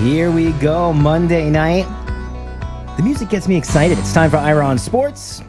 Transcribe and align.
Here 0.00 0.30
we 0.30 0.52
go, 0.52 0.94
Monday 0.94 1.50
night. 1.50 1.86
The 2.96 3.02
music 3.02 3.28
gets 3.28 3.46
me 3.46 3.54
excited. 3.54 3.98
It's 3.98 4.14
time 4.14 4.30
for 4.30 4.38
Ira 4.38 4.64
on 4.64 4.78
Sports. 4.78 5.42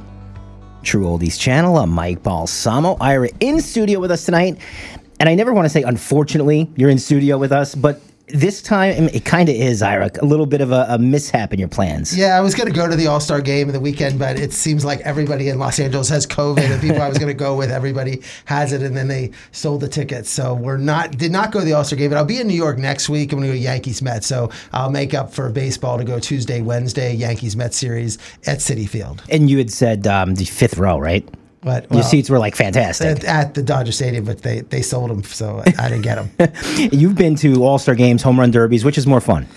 True 0.83 1.05
Oldies 1.05 1.39
channel. 1.39 1.77
I'm 1.77 1.89
Mike 1.89 2.21
Balsamo. 2.21 2.97
Ira 2.99 3.29
in 3.39 3.61
studio 3.61 4.01
with 4.01 4.11
us 4.11 4.25
tonight. 4.25 4.57
And 5.21 5.29
I 5.29 5.35
never 5.35 5.53
want 5.53 5.63
to 5.63 5.69
say, 5.69 5.83
unfortunately, 5.83 6.69
you're 6.75 6.89
in 6.89 6.99
studio 6.99 7.37
with 7.37 7.53
us, 7.53 7.75
but 7.75 8.01
this 8.33 8.61
time 8.61 9.09
it 9.09 9.25
kind 9.25 9.49
of 9.49 9.55
is, 9.55 9.81
Ira, 9.81 10.11
a 10.21 10.25
little 10.25 10.45
bit 10.45 10.61
of 10.61 10.71
a, 10.71 10.85
a, 10.89 10.97
mishap 10.97 11.53
in 11.53 11.59
your 11.59 11.67
plans. 11.67 12.15
Yeah, 12.17 12.37
I 12.37 12.41
was 12.41 12.55
going 12.55 12.67
to 12.67 12.75
go 12.75 12.87
to 12.87 12.95
the 12.95 13.07
All 13.07 13.19
Star 13.19 13.41
game 13.41 13.67
in 13.67 13.73
the 13.73 13.79
weekend, 13.79 14.19
but 14.19 14.39
it 14.39 14.53
seems 14.53 14.85
like 14.85 14.99
everybody 15.01 15.49
in 15.49 15.59
Los 15.59 15.79
Angeles 15.79 16.09
has 16.09 16.25
COVID. 16.25 16.67
The 16.67 16.79
people 16.79 17.01
I 17.01 17.09
was 17.09 17.17
going 17.17 17.29
to 17.29 17.33
go 17.33 17.55
with, 17.55 17.71
everybody 17.71 18.21
has 18.45 18.73
it, 18.73 18.81
and 18.81 18.95
then 18.95 19.07
they 19.07 19.31
sold 19.51 19.81
the 19.81 19.87
tickets. 19.87 20.29
So 20.29 20.53
we're 20.53 20.77
not 20.77 21.17
did 21.17 21.31
not 21.31 21.51
go 21.51 21.59
to 21.59 21.65
the 21.65 21.73
All 21.73 21.83
Star 21.83 21.97
game. 21.97 22.09
But 22.09 22.17
I'll 22.17 22.25
be 22.25 22.39
in 22.39 22.47
New 22.47 22.53
York 22.53 22.77
next 22.77 23.09
week. 23.09 23.31
I'm 23.31 23.39
going 23.39 23.51
to 23.51 23.57
go 23.57 23.61
Yankees 23.61 24.01
Mets. 24.01 24.27
So 24.27 24.49
I'll 24.73 24.91
make 24.91 25.13
up 25.13 25.33
for 25.33 25.49
baseball 25.49 25.97
to 25.97 26.03
go 26.03 26.19
Tuesday, 26.19 26.61
Wednesday 26.61 27.13
Yankees 27.13 27.55
Mets 27.55 27.77
series 27.77 28.17
at 28.45 28.59
Citi 28.59 28.87
Field. 28.87 29.23
And 29.29 29.49
you 29.49 29.57
had 29.57 29.71
said 29.71 30.07
um, 30.07 30.35
the 30.35 30.45
fifth 30.45 30.77
row, 30.77 30.99
right? 30.99 31.27
But 31.63 31.89
well, 31.89 31.99
your 31.99 32.03
seats 32.03 32.29
were 32.29 32.39
like 32.39 32.55
fantastic 32.55 33.23
at, 33.23 33.53
the 33.53 33.61
Dodger 33.61 33.91
Stadium, 33.91 34.25
but 34.25 34.41
they 34.41 34.61
they 34.61 34.81
sold 34.81 35.11
them, 35.11 35.23
so 35.23 35.61
I 35.77 35.89
didn't 35.89 36.01
get 36.01 36.15
them. 36.15 36.51
You've 36.91 37.15
been 37.15 37.35
to 37.35 37.63
All 37.63 37.77
Star 37.77 37.93
games, 37.93 38.23
home 38.23 38.39
run 38.39 38.49
derbies, 38.49 38.83
which 38.83 38.97
is 38.97 39.05
more 39.05 39.21
fun? 39.21 39.47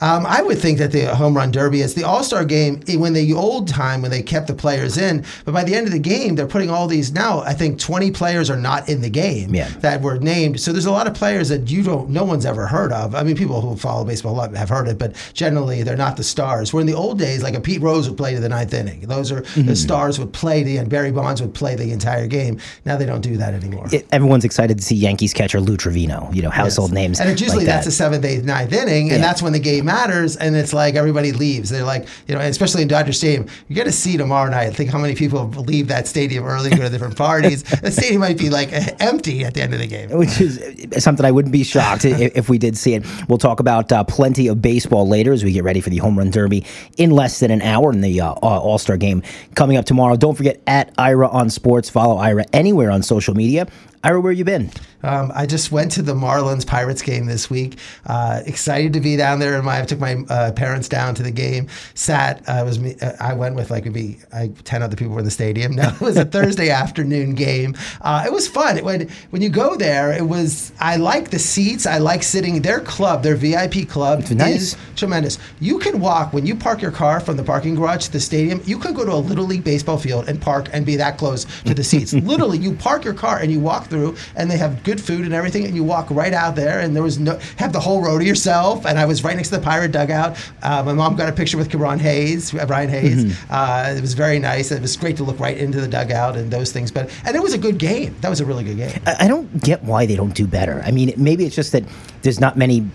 Um, 0.00 0.26
I 0.26 0.42
would 0.42 0.58
think 0.58 0.78
that 0.78 0.92
the 0.92 1.14
home 1.14 1.36
run 1.36 1.50
derby 1.50 1.80
is 1.80 1.94
the 1.94 2.04
All 2.04 2.22
Star 2.22 2.44
game 2.44 2.82
when 2.98 3.12
the 3.12 3.32
old 3.32 3.68
time 3.68 4.02
when 4.02 4.10
they 4.10 4.22
kept 4.22 4.46
the 4.48 4.54
players 4.54 4.98
in, 4.98 5.24
but 5.44 5.52
by 5.52 5.64
the 5.64 5.74
end 5.74 5.86
of 5.86 5.92
the 5.92 5.98
game 5.98 6.34
they're 6.34 6.46
putting 6.46 6.70
all 6.70 6.86
these 6.86 7.12
now. 7.12 7.40
I 7.40 7.52
think 7.52 7.78
20 7.78 8.10
players 8.10 8.50
are 8.50 8.56
not 8.56 8.88
in 8.88 9.00
the 9.00 9.10
game 9.10 9.54
yeah. 9.54 9.68
that 9.80 10.02
were 10.02 10.18
named. 10.18 10.60
So 10.60 10.72
there's 10.72 10.86
a 10.86 10.92
lot 10.92 11.06
of 11.06 11.14
players 11.14 11.48
that 11.48 11.70
you 11.70 11.82
don't, 11.82 12.10
no 12.10 12.24
one's 12.24 12.44
ever 12.44 12.66
heard 12.66 12.92
of. 12.92 13.14
I 13.14 13.22
mean, 13.22 13.36
people 13.36 13.60
who 13.60 13.76
follow 13.76 14.04
baseball 14.04 14.34
a 14.34 14.36
lot 14.36 14.54
have 14.54 14.68
heard 14.68 14.88
it, 14.88 14.98
but 14.98 15.14
generally 15.32 15.82
they're 15.82 15.96
not 15.96 16.16
the 16.16 16.24
stars. 16.24 16.72
Where 16.72 16.80
in 16.80 16.86
the 16.86 16.94
old 16.94 17.18
days, 17.18 17.42
like 17.42 17.54
a 17.54 17.60
Pete 17.60 17.80
Rose 17.80 18.08
would 18.08 18.18
play 18.18 18.34
to 18.34 18.40
the 18.40 18.48
ninth 18.48 18.74
inning. 18.74 19.00
Those 19.00 19.30
are 19.30 19.42
mm-hmm. 19.42 19.66
the 19.66 19.76
stars 19.76 20.18
would 20.18 20.32
play 20.32 20.62
the 20.62 20.76
and 20.76 20.88
Barry 20.88 21.12
Bonds 21.12 21.40
would 21.40 21.54
play 21.54 21.76
the 21.76 21.92
entire 21.92 22.26
game. 22.26 22.58
Now 22.84 22.96
they 22.96 23.06
don't 23.06 23.20
do 23.20 23.36
that 23.36 23.54
anymore. 23.54 23.88
It, 23.92 24.06
everyone's 24.12 24.44
excited 24.44 24.78
to 24.78 24.84
see 24.84 24.96
Yankees 24.96 25.32
catcher 25.32 25.60
Lou 25.60 25.76
Trivino. 25.76 26.34
You 26.34 26.42
know, 26.42 26.50
household 26.50 26.90
yes. 26.90 26.94
names. 26.94 27.20
And 27.20 27.30
it's 27.30 27.40
usually 27.40 27.58
like 27.58 27.66
that's 27.66 27.84
that. 27.84 27.90
the 27.90 27.96
seventh, 27.96 28.24
eighth, 28.24 28.44
ninth 28.44 28.72
inning, 28.72 29.10
and 29.10 29.20
yeah. 29.20 29.26
that's 29.26 29.42
when 29.42 29.52
the 29.52 29.58
game 29.58 29.83
matters. 29.84 30.36
And 30.36 30.56
it's 30.56 30.72
like 30.72 30.94
everybody 30.94 31.32
leaves. 31.32 31.70
They're 31.70 31.84
like, 31.84 32.06
you 32.26 32.34
know, 32.34 32.40
especially 32.40 32.82
in 32.82 32.88
Dodger 32.88 33.12
Stadium, 33.12 33.46
you're 33.68 33.76
going 33.76 33.86
to 33.86 33.92
see 33.92 34.16
tomorrow 34.16 34.50
night. 34.50 34.74
Think 34.74 34.90
how 34.90 34.98
many 34.98 35.14
people 35.14 35.46
leave 35.48 35.88
that 35.88 36.06
stadium 36.06 36.44
early, 36.44 36.70
go 36.70 36.76
to 36.76 36.90
different 36.90 37.16
parties. 37.16 37.62
the 37.80 37.90
stadium 37.90 38.20
might 38.20 38.38
be 38.38 38.50
like 38.50 38.70
empty 39.00 39.44
at 39.44 39.54
the 39.54 39.62
end 39.62 39.74
of 39.74 39.80
the 39.80 39.86
game. 39.86 40.10
Which 40.10 40.40
is 40.40 40.60
something 41.02 41.24
I 41.24 41.30
wouldn't 41.30 41.52
be 41.52 41.64
shocked 41.64 42.04
if 42.04 42.48
we 42.48 42.58
did 42.58 42.76
see 42.76 42.94
it. 42.94 43.04
We'll 43.28 43.38
talk 43.38 43.60
about 43.60 43.90
uh, 43.92 44.04
plenty 44.04 44.48
of 44.48 44.62
baseball 44.62 45.08
later 45.08 45.32
as 45.32 45.44
we 45.44 45.52
get 45.52 45.64
ready 45.64 45.80
for 45.80 45.90
the 45.90 45.98
home 45.98 46.18
run 46.18 46.30
derby 46.30 46.64
in 46.96 47.10
less 47.10 47.40
than 47.40 47.50
an 47.50 47.62
hour 47.62 47.92
in 47.92 48.00
the 48.00 48.20
uh, 48.20 48.32
All 48.32 48.78
Star 48.78 48.96
game 48.96 49.22
coming 49.54 49.76
up 49.76 49.84
tomorrow. 49.84 50.16
Don't 50.16 50.34
forget 50.34 50.60
at 50.66 50.92
Ira 50.98 51.28
on 51.28 51.50
Sports. 51.50 51.90
Follow 51.90 52.16
Ira 52.16 52.44
anywhere 52.52 52.90
on 52.90 53.02
social 53.02 53.34
media. 53.34 53.66
Ira, 54.04 54.20
where 54.20 54.32
you 54.32 54.44
been? 54.44 54.70
Um, 55.02 55.32
I 55.34 55.46
just 55.46 55.72
went 55.72 55.92
to 55.92 56.02
the 56.02 56.14
Marlins 56.14 56.66
Pirates 56.66 57.00
game 57.00 57.24
this 57.24 57.48
week. 57.48 57.78
Uh, 58.06 58.42
excited 58.44 58.92
to 58.92 59.00
be 59.00 59.16
down 59.16 59.38
there, 59.38 59.54
and 59.54 59.64
my 59.64 59.80
I 59.80 59.84
took 59.84 59.98
my 59.98 60.16
uh, 60.28 60.52
parents 60.52 60.88
down 60.88 61.14
to 61.14 61.22
the 61.22 61.30
game. 61.30 61.68
Sat, 61.94 62.42
uh, 62.46 62.62
was 62.66 62.78
me. 62.78 62.96
Uh, 63.00 63.12
I 63.18 63.32
went 63.32 63.54
with 63.54 63.70
like 63.70 63.84
maybe 63.86 64.18
I, 64.32 64.48
ten 64.64 64.82
other 64.82 64.94
people 64.94 65.14
were 65.14 65.20
in 65.20 65.24
the 65.24 65.30
stadium. 65.30 65.74
No, 65.84 65.88
it 65.88 66.00
was 66.00 66.16
a 66.16 66.24
Thursday 66.24 66.70
afternoon 66.84 67.34
game. 67.34 67.76
Uh, 68.00 68.22
it 68.24 68.32
was 68.32 68.46
fun. 68.46 68.78
It, 68.78 68.84
when 68.84 69.08
when 69.30 69.42
you 69.42 69.48
go 69.48 69.74
there, 69.76 70.12
it 70.12 70.26
was. 70.26 70.72
I 70.78 70.96
like 70.96 71.30
the 71.30 71.38
seats. 71.38 71.86
I 71.86 71.98
like 71.98 72.22
sitting. 72.22 72.62
Their 72.62 72.80
club, 72.80 73.22
their 73.22 73.34
VIP 73.36 73.88
club, 73.88 74.20
it's 74.20 74.30
nice. 74.30 74.62
is 74.62 74.76
tremendous. 74.96 75.38
You 75.60 75.78
can 75.78 75.98
walk 75.98 76.32
when 76.32 76.46
you 76.46 76.54
park 76.54 76.80
your 76.80 76.92
car 76.92 77.20
from 77.20 77.36
the 77.36 77.42
parking 77.42 77.74
garage 77.74 78.04
to 78.06 78.12
the 78.12 78.20
stadium. 78.20 78.60
You 78.64 78.78
could 78.78 78.94
go 78.94 79.04
to 79.04 79.12
a 79.12 79.16
little 79.16 79.44
league 79.46 79.64
baseball 79.64 79.98
field 79.98 80.28
and 80.28 80.40
park 80.40 80.68
and 80.72 80.86
be 80.86 80.96
that 80.96 81.18
close 81.18 81.44
to 81.64 81.74
the 81.74 81.84
seats. 81.84 82.12
Literally, 82.32 82.58
you 82.58 82.74
park 82.74 83.04
your 83.04 83.14
car 83.14 83.38
and 83.38 83.50
you 83.50 83.60
walk 83.60 83.88
through, 83.94 84.16
and 84.36 84.50
they 84.50 84.58
have 84.58 84.82
good 84.82 85.00
food 85.00 85.24
and 85.24 85.32
everything, 85.32 85.64
and 85.64 85.74
you 85.74 85.84
walk 85.84 86.10
right 86.10 86.32
out 86.32 86.56
there, 86.56 86.80
and 86.80 86.94
there 86.94 87.02
was 87.02 87.18
no 87.18 87.38
have 87.56 87.72
the 87.72 87.80
whole 87.80 88.02
row 88.02 88.18
to 88.18 88.24
yourself. 88.24 88.84
And 88.86 88.98
I 88.98 89.06
was 89.06 89.22
right 89.22 89.36
next 89.36 89.50
to 89.50 89.56
the 89.56 89.62
pirate 89.62 89.92
dugout. 89.92 90.36
Uh, 90.62 90.82
my 90.82 90.92
mom 90.92 91.16
got 91.16 91.28
a 91.28 91.32
picture 91.32 91.56
with 91.56 91.70
Ke'Bryan 91.70 92.00
Hayes, 92.00 92.52
uh, 92.54 92.66
Brian 92.66 92.88
Hayes. 92.88 93.24
Mm-hmm. 93.24 93.52
Uh, 93.52 93.94
it 93.96 94.00
was 94.00 94.14
very 94.14 94.38
nice. 94.38 94.72
It 94.72 94.82
was 94.82 94.96
great 94.96 95.16
to 95.18 95.24
look 95.24 95.38
right 95.38 95.56
into 95.56 95.80
the 95.80 95.88
dugout 95.88 96.36
and 96.36 96.50
those 96.50 96.72
things. 96.72 96.90
But 96.90 97.10
and 97.24 97.36
it 97.36 97.42
was 97.42 97.54
a 97.54 97.58
good 97.58 97.78
game. 97.78 98.16
That 98.20 98.30
was 98.30 98.40
a 98.40 98.44
really 98.44 98.64
good 98.64 98.76
game. 98.76 99.00
I, 99.06 99.24
I 99.24 99.28
don't 99.28 99.62
get 99.62 99.82
why 99.84 100.06
they 100.06 100.16
don't 100.16 100.34
do 100.34 100.46
better. 100.46 100.82
I 100.84 100.90
mean, 100.90 101.12
maybe 101.16 101.44
it's 101.46 101.56
just 101.56 101.72
that 101.72 101.84
there's 102.22 102.40
not 102.40 102.56
many 102.56 102.86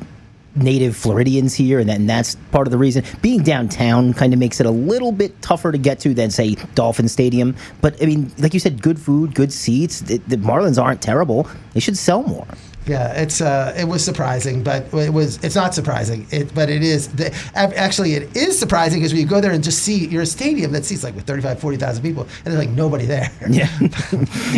native 0.55 0.95
Floridians 0.95 1.53
here, 1.53 1.79
and, 1.79 1.89
then 1.89 2.07
that's 2.07 2.35
part 2.51 2.67
of 2.67 2.71
the 2.71 2.77
reason. 2.77 3.03
Being 3.21 3.43
downtown 3.43 4.13
kind 4.13 4.33
of 4.33 4.39
makes 4.39 4.59
it 4.59 4.65
a 4.65 4.71
little 4.71 5.11
bit 5.11 5.41
tougher 5.41 5.71
to 5.71 5.77
get 5.77 5.99
to 6.01 6.13
than, 6.13 6.31
say, 6.31 6.55
Dolphin 6.75 7.07
Stadium. 7.07 7.55
But, 7.81 8.01
I 8.01 8.05
mean, 8.05 8.31
like 8.37 8.53
you 8.53 8.59
said, 8.59 8.81
good 8.81 8.99
food, 8.99 9.33
good 9.35 9.51
seats. 9.51 10.01
The, 10.01 10.17
the 10.17 10.37
Marlins 10.37 10.81
aren't 10.81 11.01
terrible. 11.01 11.47
They 11.73 11.79
should 11.79 11.97
sell 11.97 12.23
more. 12.23 12.47
Yeah, 12.89 13.13
it's 13.13 13.39
uh, 13.39 13.72
it 13.77 13.88
was 13.88 14.03
surprising, 14.03 14.63
but 14.63 14.91
it 14.95 15.13
was 15.13 15.38
it's 15.44 15.53
not 15.53 15.75
surprising. 15.75 16.25
It, 16.31 16.55
but 16.55 16.72
it 16.72 16.81
is 16.81 17.09
the, 17.09 17.31
actually 17.53 18.16
it 18.16 18.35
is 18.35 18.57
surprising 18.57 19.00
because 19.00 19.13
when 19.13 19.22
you 19.22 19.27
go 19.27 19.39
there 19.39 19.51
and 19.51 19.63
just 19.63 19.83
see 19.83 20.07
your 20.07 20.25
stadium 20.25 20.72
that 20.72 20.85
seats 20.85 21.03
like 21.03 21.13
with 21.13 21.28
35, 21.28 21.59
40,000 21.59 22.01
people, 22.01 22.23
and 22.23 22.45
there's 22.45 22.57
like 22.57 22.69
nobody 22.69 23.05
there. 23.05 23.31
Yeah, 23.49 23.67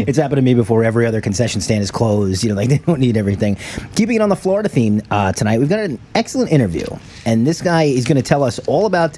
it's 0.08 0.18
happened 0.18 0.38
to 0.38 0.42
me 0.42 0.54
before. 0.54 0.84
Every 0.84 1.06
other 1.06 1.22
concession 1.22 1.60
stand 1.60 1.82
is 1.82 1.92
closed. 1.92 2.42
You 2.42 2.50
know, 2.50 2.56
like 2.56 2.70
they 2.74 2.78
don't 2.78 3.02
need 3.02 3.18
everything. 3.18 3.58
Keeping 3.96 4.16
it 4.16 4.22
on 4.22 4.30
the 4.30 4.36
Florida 4.38 4.70
theme 4.70 5.02
uh, 5.12 5.34
tonight, 5.34 5.60
we've 5.60 5.70
got 5.70 5.80
an 5.80 6.00
excellent 6.16 6.52
interview, 6.54 6.86
and 7.26 7.46
this 7.46 7.62
guy 7.62 7.84
is 7.84 8.06
going 8.06 8.16
to 8.16 8.24
tell 8.24 8.44
us 8.44 8.60
all 8.60 8.86
about 8.86 9.18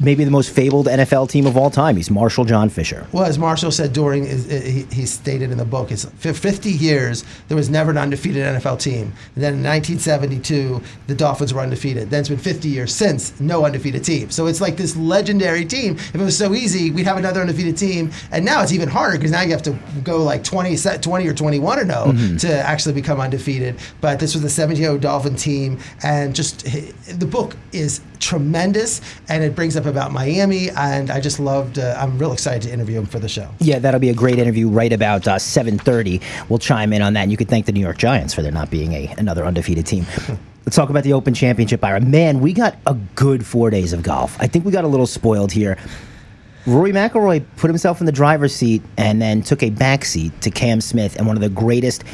maybe 0.00 0.24
the 0.24 0.30
most 0.30 0.50
fabled 0.50 0.86
NFL 0.86 1.28
team 1.30 1.46
of 1.46 1.56
all 1.56 1.70
time. 1.70 1.96
He's 1.96 2.10
Marshall 2.10 2.44
John 2.44 2.68
Fisher. 2.68 3.06
Well, 3.12 3.24
as 3.24 3.38
Marshall 3.38 3.70
said 3.70 3.92
during, 3.92 4.24
uh, 4.26 4.32
uh, 4.32 4.60
he, 4.60 4.82
he 4.92 5.06
stated 5.06 5.50
in 5.50 5.58
the 5.58 5.64
book, 5.64 5.90
it's 5.90 6.04
50 6.04 6.70
years 6.70 7.24
there 7.48 7.56
was 7.56 7.68
never 7.70 7.90
an 7.90 7.98
undefeated 7.98 8.42
NFL 8.42 8.80
team. 8.80 9.12
And 9.34 9.44
then 9.44 9.54
in 9.54 9.62
1972, 9.62 10.80
the 11.06 11.14
Dolphins 11.14 11.52
were 11.52 11.60
undefeated. 11.60 12.10
Then 12.10 12.20
it's 12.20 12.28
been 12.28 12.38
50 12.38 12.68
years 12.68 12.94
since 12.94 13.38
no 13.40 13.64
undefeated 13.64 14.04
team. 14.04 14.30
So 14.30 14.46
it's 14.46 14.60
like 14.60 14.76
this 14.76 14.96
legendary 14.96 15.64
team. 15.64 15.94
If 15.96 16.14
it 16.16 16.18
was 16.18 16.36
so 16.36 16.54
easy, 16.54 16.90
we'd 16.90 17.06
have 17.06 17.16
another 17.16 17.40
undefeated 17.40 17.76
team. 17.76 18.10
And 18.30 18.44
now 18.44 18.62
it's 18.62 18.72
even 18.72 18.88
harder 18.88 19.18
because 19.18 19.32
now 19.32 19.42
you 19.42 19.50
have 19.50 19.62
to 19.62 19.78
go 20.02 20.22
like 20.22 20.44
20, 20.44 20.76
20 20.76 21.28
or 21.28 21.34
21 21.34 21.78
or 21.78 21.82
oh 21.82 21.84
no 21.84 22.12
mm-hmm. 22.12 22.36
to 22.38 22.52
actually 22.58 22.94
become 22.94 23.20
undefeated. 23.20 23.76
But 24.00 24.20
this 24.20 24.34
was 24.34 24.42
the 24.42 24.50
70 24.50 24.80
year 24.80 24.98
Dolphin 24.98 25.36
team, 25.36 25.78
and 26.02 26.34
just 26.34 26.66
eh, 26.66 26.92
the 27.06 27.26
book 27.26 27.56
is 27.72 28.00
tremendous, 28.24 29.00
and 29.28 29.44
it 29.44 29.54
brings 29.54 29.76
up 29.76 29.86
about 29.86 30.10
Miami, 30.10 30.70
and 30.70 31.10
I 31.10 31.20
just 31.20 31.38
loved. 31.38 31.78
Uh, 31.78 31.94
I'm 31.98 32.18
real 32.18 32.32
excited 32.32 32.62
to 32.62 32.72
interview 32.72 32.98
him 32.98 33.06
for 33.06 33.18
the 33.18 33.28
show. 33.28 33.48
Yeah, 33.60 33.78
that'll 33.78 34.00
be 34.00 34.08
a 34.08 34.14
great 34.14 34.38
interview 34.38 34.68
right 34.68 34.92
about 34.92 35.28
uh, 35.28 35.36
7:30. 35.36 36.22
We'll 36.48 36.58
chime 36.58 36.92
in 36.92 37.02
on 37.02 37.12
that, 37.14 37.22
and 37.22 37.30
you 37.30 37.36
could 37.36 37.48
thank 37.48 37.66
the 37.66 37.72
New 37.72 37.80
York 37.80 37.98
Giants 37.98 38.34
for 38.34 38.42
there 38.42 38.52
not 38.52 38.70
being 38.70 38.92
a 38.92 39.14
another 39.18 39.44
undefeated 39.44 39.86
team. 39.86 40.06
Let's 40.64 40.76
talk 40.76 40.88
about 40.88 41.04
the 41.04 41.12
Open 41.12 41.34
Championship, 41.34 41.84
Ira. 41.84 42.00
Man, 42.00 42.40
we 42.40 42.54
got 42.54 42.78
a 42.86 42.94
good 43.14 43.44
four 43.44 43.68
days 43.68 43.92
of 43.92 44.02
golf. 44.02 44.34
I 44.40 44.46
think 44.46 44.64
we 44.64 44.72
got 44.72 44.84
a 44.84 44.88
little 44.88 45.06
spoiled 45.06 45.52
here. 45.52 45.76
Rory 46.66 46.92
McIlroy 46.92 47.44
put 47.56 47.68
himself 47.68 48.00
in 48.00 48.06
the 48.06 48.12
driver's 48.12 48.54
seat 48.54 48.82
and 48.96 49.20
then 49.20 49.42
took 49.42 49.62
a 49.62 49.68
back 49.68 50.06
seat 50.06 50.40
to 50.40 50.50
Cam 50.50 50.80
Smith 50.80 51.16
and 51.16 51.26
one 51.26 51.36
of 51.36 51.42
the 51.42 51.50
greatest 51.50 52.04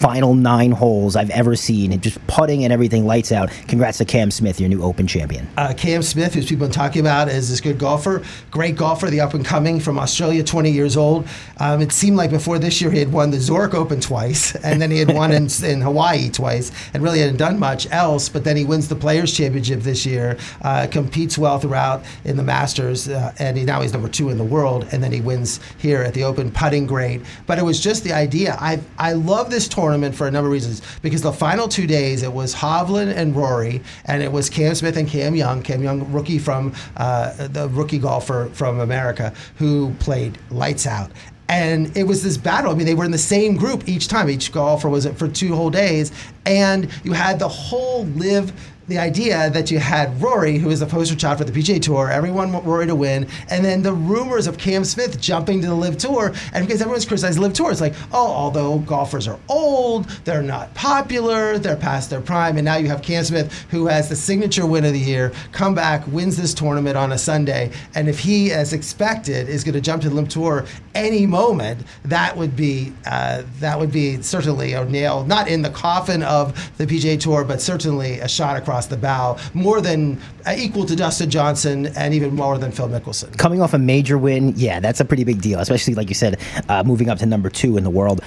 final 0.00 0.34
nine 0.34 0.72
holes 0.72 1.14
I've 1.14 1.28
ever 1.30 1.54
seen, 1.54 1.92
and 1.92 2.02
just 2.02 2.26
putting 2.26 2.64
and 2.64 2.72
everything 2.72 3.04
lights 3.04 3.32
out. 3.32 3.50
Congrats 3.68 3.98
to 3.98 4.06
Cam 4.06 4.30
Smith, 4.30 4.58
your 4.58 4.70
new 4.70 4.82
Open 4.82 5.06
champion. 5.06 5.46
Uh, 5.58 5.74
Cam 5.76 6.00
Smith, 6.02 6.32
who's 6.32 6.46
people 6.46 6.66
been 6.66 6.72
talking 6.72 7.00
about 7.00 7.28
as 7.28 7.50
this 7.50 7.60
good 7.60 7.78
golfer, 7.78 8.22
great 8.50 8.76
golfer, 8.76 9.10
the 9.10 9.20
up 9.20 9.34
and 9.34 9.44
coming 9.44 9.78
from 9.78 9.98
Australia, 9.98 10.42
20 10.42 10.70
years 10.70 10.96
old. 10.96 11.28
Um, 11.58 11.82
it 11.82 11.92
seemed 11.92 12.16
like 12.16 12.30
before 12.30 12.58
this 12.58 12.80
year 12.80 12.90
he 12.90 12.98
had 12.98 13.12
won 13.12 13.30
the 13.30 13.38
Zurich 13.38 13.74
Open 13.74 14.00
twice, 14.00 14.54
and 14.64 14.80
then 14.80 14.90
he 14.90 14.98
had 14.98 15.14
won 15.14 15.32
in, 15.32 15.48
in, 15.62 15.82
Hawaii 15.82 16.30
twice, 16.30 16.72
and 16.94 17.02
really 17.02 17.20
hadn't 17.20 17.36
done 17.36 17.58
much 17.58 17.86
else. 17.90 18.30
But 18.30 18.44
then 18.44 18.56
he 18.56 18.64
wins 18.64 18.88
the 18.88 18.96
Players 18.96 19.36
Championship 19.36 19.80
this 19.80 20.06
year, 20.06 20.38
uh, 20.62 20.86
competes 20.90 21.36
well 21.36 21.58
throughout 21.58 22.02
in 22.24 22.38
the 22.38 22.42
Masters, 22.42 23.06
uh, 23.06 23.34
and 23.38 23.58
he, 23.58 23.64
now 23.64 23.82
he's 23.82 23.92
number 23.92 24.08
two 24.08 24.30
in 24.30 24.38
the 24.38 24.44
world. 24.44 24.88
And 24.92 25.02
then 25.02 25.12
he 25.12 25.20
wins 25.20 25.60
here 25.76 26.02
at 26.02 26.14
the 26.14 26.24
Open, 26.24 26.50
putting 26.50 26.86
great. 26.86 27.20
But 27.46 27.58
it 27.58 27.64
was 27.64 27.80
just 27.80 28.02
the 28.02 28.14
idea. 28.14 28.56
I 28.58 28.80
I 28.98 29.12
love 29.12 29.50
this 29.50 29.68
tournament 29.68 29.89
tournament 29.90 30.14
for 30.14 30.28
a 30.28 30.30
number 30.30 30.46
of 30.46 30.52
reasons. 30.52 30.82
Because 31.02 31.22
the 31.22 31.32
final 31.32 31.66
two 31.66 31.86
days, 31.86 32.22
it 32.22 32.32
was 32.32 32.54
Hovland 32.54 33.14
and 33.14 33.34
Rory, 33.34 33.82
and 34.04 34.22
it 34.22 34.30
was 34.30 34.48
Cam 34.48 34.74
Smith 34.74 34.96
and 34.96 35.08
Cam 35.08 35.34
Young. 35.34 35.62
Cam 35.62 35.82
Young, 35.82 36.10
rookie 36.12 36.38
from 36.38 36.72
uh, 36.96 37.48
the 37.48 37.68
rookie 37.70 37.98
golfer 37.98 38.48
from 38.52 38.78
America, 38.78 39.32
who 39.56 39.92
played 39.98 40.38
lights 40.50 40.86
out 40.86 41.10
and 41.48 41.96
it 41.96 42.04
was 42.04 42.22
this 42.22 42.36
battle. 42.36 42.70
I 42.70 42.76
mean, 42.76 42.86
they 42.86 42.94
were 42.94 43.04
in 43.04 43.10
the 43.10 43.18
same 43.18 43.56
group 43.56 43.88
each 43.88 44.06
time. 44.06 44.30
Each 44.30 44.52
golfer 44.52 44.88
was 44.88 45.04
it 45.04 45.18
for 45.18 45.26
two 45.26 45.52
whole 45.56 45.68
days, 45.68 46.12
and 46.46 46.88
you 47.02 47.12
had 47.12 47.40
the 47.40 47.48
whole 47.48 48.04
LIV 48.04 48.52
the 48.90 48.98
idea 48.98 49.48
that 49.50 49.70
you 49.70 49.78
had 49.78 50.20
Rory, 50.20 50.58
who 50.58 50.68
is 50.68 50.80
the 50.80 50.86
poster 50.86 51.14
child 51.14 51.38
for 51.38 51.44
the 51.44 51.52
PGA 51.52 51.80
Tour, 51.80 52.10
everyone 52.10 52.52
want 52.52 52.66
Rory 52.66 52.88
to 52.88 52.94
win, 52.96 53.28
and 53.48 53.64
then 53.64 53.82
the 53.82 53.92
rumors 53.92 54.48
of 54.48 54.58
Cam 54.58 54.84
Smith 54.84 55.20
jumping 55.20 55.60
to 55.60 55.68
the 55.68 55.74
LIV 55.74 55.96
Tour, 55.96 56.34
and 56.52 56.66
because 56.66 56.80
everyone's 56.80 57.06
criticized 57.06 57.38
LIV 57.38 57.52
Tour, 57.52 57.70
it's 57.70 57.80
like, 57.80 57.94
oh, 58.12 58.26
although 58.26 58.78
golfers 58.80 59.28
are 59.28 59.38
old, 59.48 60.08
they're 60.24 60.42
not 60.42 60.74
popular, 60.74 61.56
they're 61.56 61.76
past 61.76 62.10
their 62.10 62.20
prime, 62.20 62.56
and 62.56 62.64
now 62.64 62.76
you 62.76 62.88
have 62.88 63.00
Cam 63.00 63.22
Smith, 63.22 63.64
who 63.70 63.86
has 63.86 64.08
the 64.08 64.16
signature 64.16 64.66
win 64.66 64.84
of 64.84 64.92
the 64.92 64.98
year, 64.98 65.32
come 65.52 65.72
back, 65.72 66.04
wins 66.08 66.36
this 66.36 66.52
tournament 66.52 66.96
on 66.96 67.12
a 67.12 67.18
Sunday, 67.18 67.70
and 67.94 68.08
if 68.08 68.18
he, 68.18 68.50
as 68.50 68.72
expected, 68.72 69.48
is 69.48 69.62
going 69.62 69.74
to 69.74 69.80
jump 69.80 70.02
to 70.02 70.08
the 70.08 70.16
LIV 70.16 70.28
Tour 70.28 70.66
any 70.96 71.26
moment, 71.26 71.86
that 72.06 72.36
would 72.36 72.56
be 72.56 72.92
uh, 73.06 73.44
that 73.60 73.78
would 73.78 73.92
be 73.92 74.20
certainly 74.20 74.72
a 74.72 74.84
nail, 74.84 75.24
not 75.24 75.46
in 75.46 75.62
the 75.62 75.70
coffin 75.70 76.24
of 76.24 76.76
the 76.76 76.86
PGA 76.86 77.20
Tour, 77.20 77.44
but 77.44 77.62
certainly 77.62 78.18
a 78.18 78.26
shot 78.26 78.56
across 78.56 78.79
the 78.86 78.96
bow, 78.96 79.36
more 79.54 79.80
than 79.80 80.20
uh, 80.46 80.54
equal 80.56 80.84
to 80.86 80.96
Dustin 80.96 81.30
Johnson, 81.30 81.86
and 81.96 82.14
even 82.14 82.34
more 82.34 82.58
than 82.58 82.72
Phil 82.72 82.88
Mickelson. 82.88 83.36
Coming 83.36 83.62
off 83.62 83.74
a 83.74 83.78
major 83.78 84.18
win, 84.18 84.54
yeah, 84.56 84.80
that's 84.80 85.00
a 85.00 85.04
pretty 85.04 85.24
big 85.24 85.40
deal, 85.40 85.58
especially 85.60 85.94
like 85.94 86.08
you 86.08 86.14
said, 86.14 86.40
uh, 86.68 86.82
moving 86.84 87.08
up 87.08 87.18
to 87.18 87.26
number 87.26 87.50
two 87.50 87.76
in 87.76 87.84
the 87.84 87.90
world. 87.90 88.20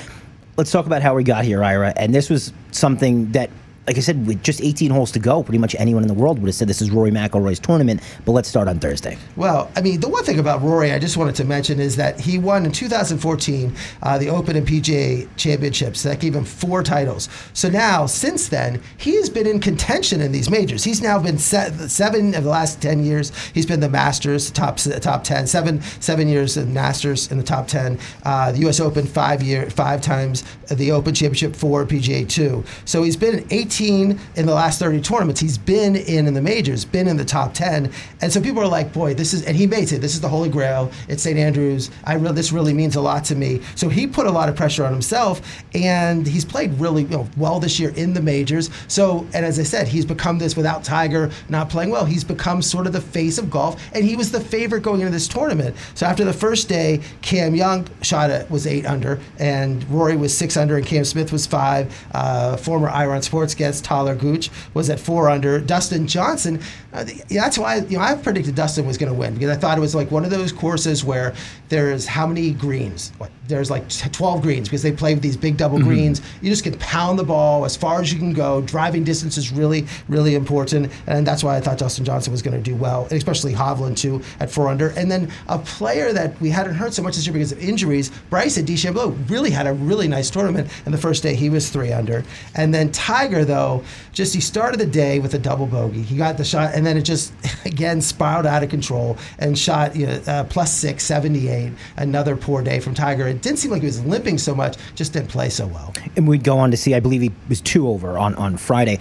Let's 0.57 0.71
talk 0.71 0.85
about 0.85 1.01
how 1.01 1.15
we 1.15 1.23
got 1.23 1.45
here, 1.45 1.63
Ira. 1.63 1.93
And 1.95 2.13
this 2.13 2.29
was 2.29 2.53
something 2.71 3.31
that 3.31 3.49
like 3.87 3.97
I 3.97 3.99
said, 3.99 4.25
with 4.25 4.41
just 4.43 4.61
18 4.61 4.91
holes 4.91 5.11
to 5.11 5.19
go, 5.19 5.43
pretty 5.43 5.57
much 5.57 5.75
anyone 5.77 6.03
in 6.03 6.07
the 6.07 6.13
world 6.13 6.39
would 6.39 6.47
have 6.47 6.55
said 6.55 6.69
this 6.69 6.81
is 6.81 6.89
Rory 6.89 7.11
McIlroy's 7.11 7.59
tournament. 7.59 8.01
But 8.25 8.31
let's 8.31 8.47
start 8.47 8.69
on 8.69 8.79
Thursday. 8.79 9.17
Well, 9.35 9.69
I 9.75 9.81
mean, 9.81 9.99
the 9.99 10.07
one 10.07 10.23
thing 10.23 10.39
about 10.39 10.61
Rory 10.61 10.93
I 10.93 10.99
just 10.99 11.17
wanted 11.17 11.35
to 11.35 11.43
mention 11.43 11.79
is 11.79 11.97
that 11.97 12.19
he 12.19 12.37
won 12.37 12.65
in 12.65 12.71
2014 12.71 13.75
uh, 14.01 14.17
the 14.17 14.29
Open 14.29 14.55
and 14.55 14.65
PGA 14.65 15.27
Championships. 15.35 16.03
That 16.03 16.21
gave 16.21 16.33
him 16.33 16.45
four 16.45 16.81
titles. 16.81 17.27
So 17.53 17.69
now, 17.69 18.05
since 18.05 18.47
then, 18.47 18.81
he 18.97 19.15
has 19.17 19.29
been 19.29 19.47
in 19.47 19.59
contention 19.59 20.21
in 20.21 20.31
these 20.31 20.49
majors. 20.49 20.85
He's 20.85 21.01
now 21.01 21.19
been 21.19 21.37
seven 21.37 22.35
of 22.35 22.43
the 22.43 22.49
last 22.49 22.81
10 22.81 23.03
years. 23.03 23.33
He's 23.49 23.65
been 23.65 23.81
the 23.81 23.89
Masters 23.89 24.49
top 24.49 24.77
top 24.77 25.23
10, 25.25 25.45
seven 25.47 25.81
seven 25.99 26.29
years 26.29 26.55
in 26.55 26.73
Masters 26.73 27.31
in 27.31 27.37
the 27.37 27.43
top 27.43 27.67
10. 27.67 27.99
Uh, 28.23 28.51
the 28.53 28.59
U.S. 28.59 28.79
Open 28.79 29.05
five 29.05 29.43
year 29.43 29.69
five 29.69 30.01
times. 30.01 30.43
The 30.71 30.91
Open 30.91 31.13
Championship 31.13 31.55
four, 31.55 31.85
PGA 31.85 32.27
two. 32.27 32.63
So 32.85 33.03
he's 33.03 33.17
been 33.17 33.45
18 33.51 33.72
18 33.73 34.19
in 34.35 34.45
the 34.45 34.53
last 34.53 34.79
30 34.79 35.01
tournaments. 35.01 35.41
He's 35.41 35.57
been 35.57 35.95
in 35.95 36.27
in 36.27 36.33
the 36.33 36.41
majors, 36.41 36.85
been 36.85 37.07
in 37.07 37.17
the 37.17 37.25
top 37.25 37.53
10. 37.53 37.91
And 38.21 38.31
so 38.31 38.39
people 38.39 38.61
are 38.61 38.67
like, 38.67 38.93
boy, 38.93 39.13
this 39.13 39.33
is, 39.33 39.43
and 39.45 39.57
he 39.57 39.65
made 39.65 39.91
it. 39.91 39.99
This 39.99 40.13
is 40.13 40.21
the 40.21 40.29
Holy 40.29 40.49
Grail. 40.49 40.91
It's 41.07 41.23
St. 41.23 41.37
Andrews. 41.37 41.89
I 42.03 42.13
really, 42.13 42.35
this 42.35 42.51
really 42.51 42.73
means 42.73 42.95
a 42.95 43.01
lot 43.01 43.25
to 43.25 43.35
me. 43.35 43.61
So 43.75 43.89
he 43.89 44.05
put 44.05 44.27
a 44.27 44.31
lot 44.31 44.49
of 44.49 44.55
pressure 44.55 44.85
on 44.85 44.91
himself, 44.91 45.41
and 45.73 46.25
he's 46.27 46.45
played 46.45 46.73
really 46.79 47.03
you 47.03 47.09
know, 47.09 47.27
well 47.37 47.59
this 47.59 47.79
year 47.79 47.91
in 47.95 48.13
the 48.13 48.21
majors. 48.21 48.69
So, 48.87 49.27
and 49.33 49.45
as 49.45 49.59
I 49.59 49.63
said, 49.63 49.87
he's 49.87 50.05
become 50.05 50.37
this 50.37 50.55
without 50.55 50.83
Tiger 50.83 51.31
not 51.49 51.69
playing 51.69 51.89
well. 51.89 52.05
He's 52.05 52.23
become 52.23 52.61
sort 52.61 52.87
of 52.87 52.93
the 52.93 53.01
face 53.01 53.37
of 53.37 53.49
golf, 53.49 53.81
and 53.93 54.05
he 54.05 54.15
was 54.15 54.31
the 54.31 54.39
favorite 54.39 54.83
going 54.83 55.01
into 55.01 55.11
this 55.11 55.27
tournament. 55.27 55.75
So 55.95 56.05
after 56.05 56.23
the 56.23 56.33
first 56.33 56.69
day, 56.69 57.01
Cam 57.21 57.55
Young 57.55 57.87
shot 58.01 58.29
it 58.29 58.49
was 58.49 58.67
eight 58.67 58.85
under, 58.85 59.19
and 59.39 59.83
Rory 59.89 60.15
was 60.15 60.35
six 60.35 60.57
under, 60.57 60.77
and 60.77 60.85
Cam 60.85 61.05
Smith 61.05 61.31
was 61.31 61.47
five. 61.47 61.93
Uh, 62.13 62.57
former 62.57 62.89
Ira 62.89 63.15
on 63.15 63.21
Sports 63.21 63.55
against 63.63 63.85
Talor 63.85 64.19
Gooch 64.19 64.49
was 64.73 64.89
at 64.89 64.99
four 64.99 65.29
under. 65.29 65.59
Dustin 65.59 66.05
Johnson, 66.05 66.59
uh, 66.91 67.05
that's 67.29 67.57
why 67.57 67.77
you 67.77 67.97
know 67.97 68.03
I 68.03 68.15
predicted 68.15 68.55
Dustin 68.55 68.85
was 68.85 68.97
going 68.97 69.11
to 69.11 69.17
win 69.17 69.33
because 69.33 69.49
I 69.49 69.55
thought 69.55 69.77
it 69.77 69.81
was 69.81 69.95
like 69.95 70.11
one 70.11 70.25
of 70.25 70.31
those 70.31 70.51
courses 70.51 71.05
where 71.05 71.33
there's 71.69 72.05
how 72.05 72.27
many 72.27 72.51
greens? 72.51 73.13
What, 73.17 73.31
there's 73.47 73.69
like 73.69 73.87
12 73.89 74.41
greens 74.41 74.67
because 74.67 74.81
they 74.81 74.91
play 74.91 75.13
with 75.13 75.23
these 75.23 75.37
big 75.37 75.57
double 75.57 75.77
mm-hmm. 75.77 75.87
greens. 75.87 76.21
You 76.41 76.49
just 76.49 76.63
can 76.63 76.77
pound 76.79 77.19
the 77.19 77.23
ball 77.23 77.65
as 77.65 77.75
far 77.75 78.01
as 78.01 78.11
you 78.11 78.19
can 78.19 78.33
go. 78.33 78.61
Driving 78.61 79.03
distance 79.03 79.37
is 79.37 79.51
really, 79.51 79.85
really 80.07 80.35
important, 80.35 80.91
and 81.07 81.27
that's 81.27 81.43
why 81.43 81.57
I 81.57 81.61
thought 81.61 81.77
Dustin 81.77 82.05
Johnson 82.05 82.31
was 82.31 82.41
going 82.41 82.55
to 82.55 82.63
do 82.63 82.75
well, 82.75 83.03
and 83.03 83.13
especially 83.13 83.53
Hovland 83.53 83.97
too 83.97 84.21
at 84.39 84.49
four 84.49 84.67
under. 84.67 84.89
And 84.89 85.11
then 85.11 85.29
a 85.47 85.59
player 85.59 86.13
that 86.13 86.39
we 86.39 86.49
hadn't 86.49 86.75
heard 86.75 86.93
so 86.93 87.01
much 87.01 87.15
this 87.15 87.25
year 87.25 87.33
because 87.33 87.51
of 87.51 87.59
injuries, 87.59 88.11
Bryson 88.29 88.65
DeChambeau, 88.65 89.29
really 89.29 89.51
had 89.51 89.67
a 89.67 89.73
really 89.73 90.07
nice 90.07 90.29
tournament. 90.29 90.69
And 90.85 90.93
the 90.93 90.97
first 90.97 91.23
day 91.23 91.35
he 91.35 91.49
was 91.49 91.69
three 91.69 91.91
under, 91.91 92.23
and 92.55 92.73
then 92.73 92.91
Tiger 92.91 93.43
though, 93.45 93.83
just 94.13 94.33
he 94.33 94.41
started 94.41 94.79
the 94.79 94.85
day 94.85 95.19
with 95.19 95.33
a 95.33 95.39
double 95.39 95.65
bogey. 95.65 96.01
He 96.01 96.15
got 96.15 96.37
the 96.37 96.45
shot, 96.45 96.73
and 96.73 96.85
then 96.85 96.97
it 96.97 97.01
just 97.01 97.33
again 97.65 98.01
spiraled 98.01 98.45
out 98.45 98.63
of 98.63 98.69
control 98.69 99.17
and 99.39 99.57
shot 99.57 99.95
you 99.95 100.07
know, 100.07 100.21
uh, 100.27 100.43
plus 100.45 100.71
six, 100.71 101.03
78. 101.03 101.73
Another 101.97 102.35
poor 102.35 102.61
day 102.61 102.79
from 102.79 102.93
Tiger 102.93 103.32
it 103.37 103.41
didn't 103.41 103.59
seem 103.59 103.71
like 103.71 103.81
he 103.81 103.87
was 103.87 104.03
limping 104.05 104.37
so 104.37 104.55
much, 104.55 104.77
just 104.95 105.13
didn't 105.13 105.29
play 105.29 105.49
so 105.49 105.67
well. 105.67 105.93
And 106.15 106.27
we'd 106.27 106.43
go 106.43 106.57
on 106.57 106.71
to 106.71 106.77
see, 106.77 106.95
I 106.95 106.99
believe 106.99 107.21
he 107.21 107.31
was 107.49 107.61
two 107.61 107.87
over 107.87 108.17
on, 108.17 108.35
on 108.35 108.57
Friday. 108.57 108.99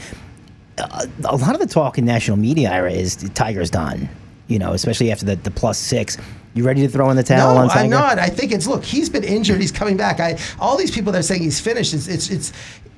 Uh, 0.78 1.06
a 1.24 1.36
lot 1.36 1.54
of 1.54 1.60
the 1.60 1.66
talk 1.66 1.98
in 1.98 2.04
national 2.04 2.36
media 2.36 2.70
Ira, 2.70 2.92
is 2.92 3.16
Tiger's 3.34 3.70
done, 3.70 4.08
you 4.48 4.58
know, 4.58 4.72
especially 4.72 5.12
after 5.12 5.26
the, 5.26 5.36
the 5.36 5.50
plus 5.50 5.78
six. 5.78 6.16
You 6.54 6.64
ready 6.64 6.82
to 6.82 6.88
throw 6.88 7.08
in 7.10 7.16
the 7.16 7.22
towel 7.22 7.54
no, 7.54 7.62
on 7.62 7.68
Tiger? 7.68 7.84
I'm 7.84 7.90
not. 7.90 8.18
I 8.18 8.28
think 8.28 8.52
it's 8.52 8.66
look. 8.66 8.84
He's 8.84 9.08
been 9.08 9.24
injured. 9.24 9.60
He's 9.60 9.72
coming 9.72 9.96
back. 9.96 10.20
I 10.20 10.38
all 10.58 10.76
these 10.76 10.90
people 10.90 11.12
that 11.12 11.20
are 11.20 11.22
saying 11.22 11.42
he's 11.42 11.60
finished. 11.60 11.94
It's 11.94 12.08
it's, 12.08 12.30
it's 12.30 12.52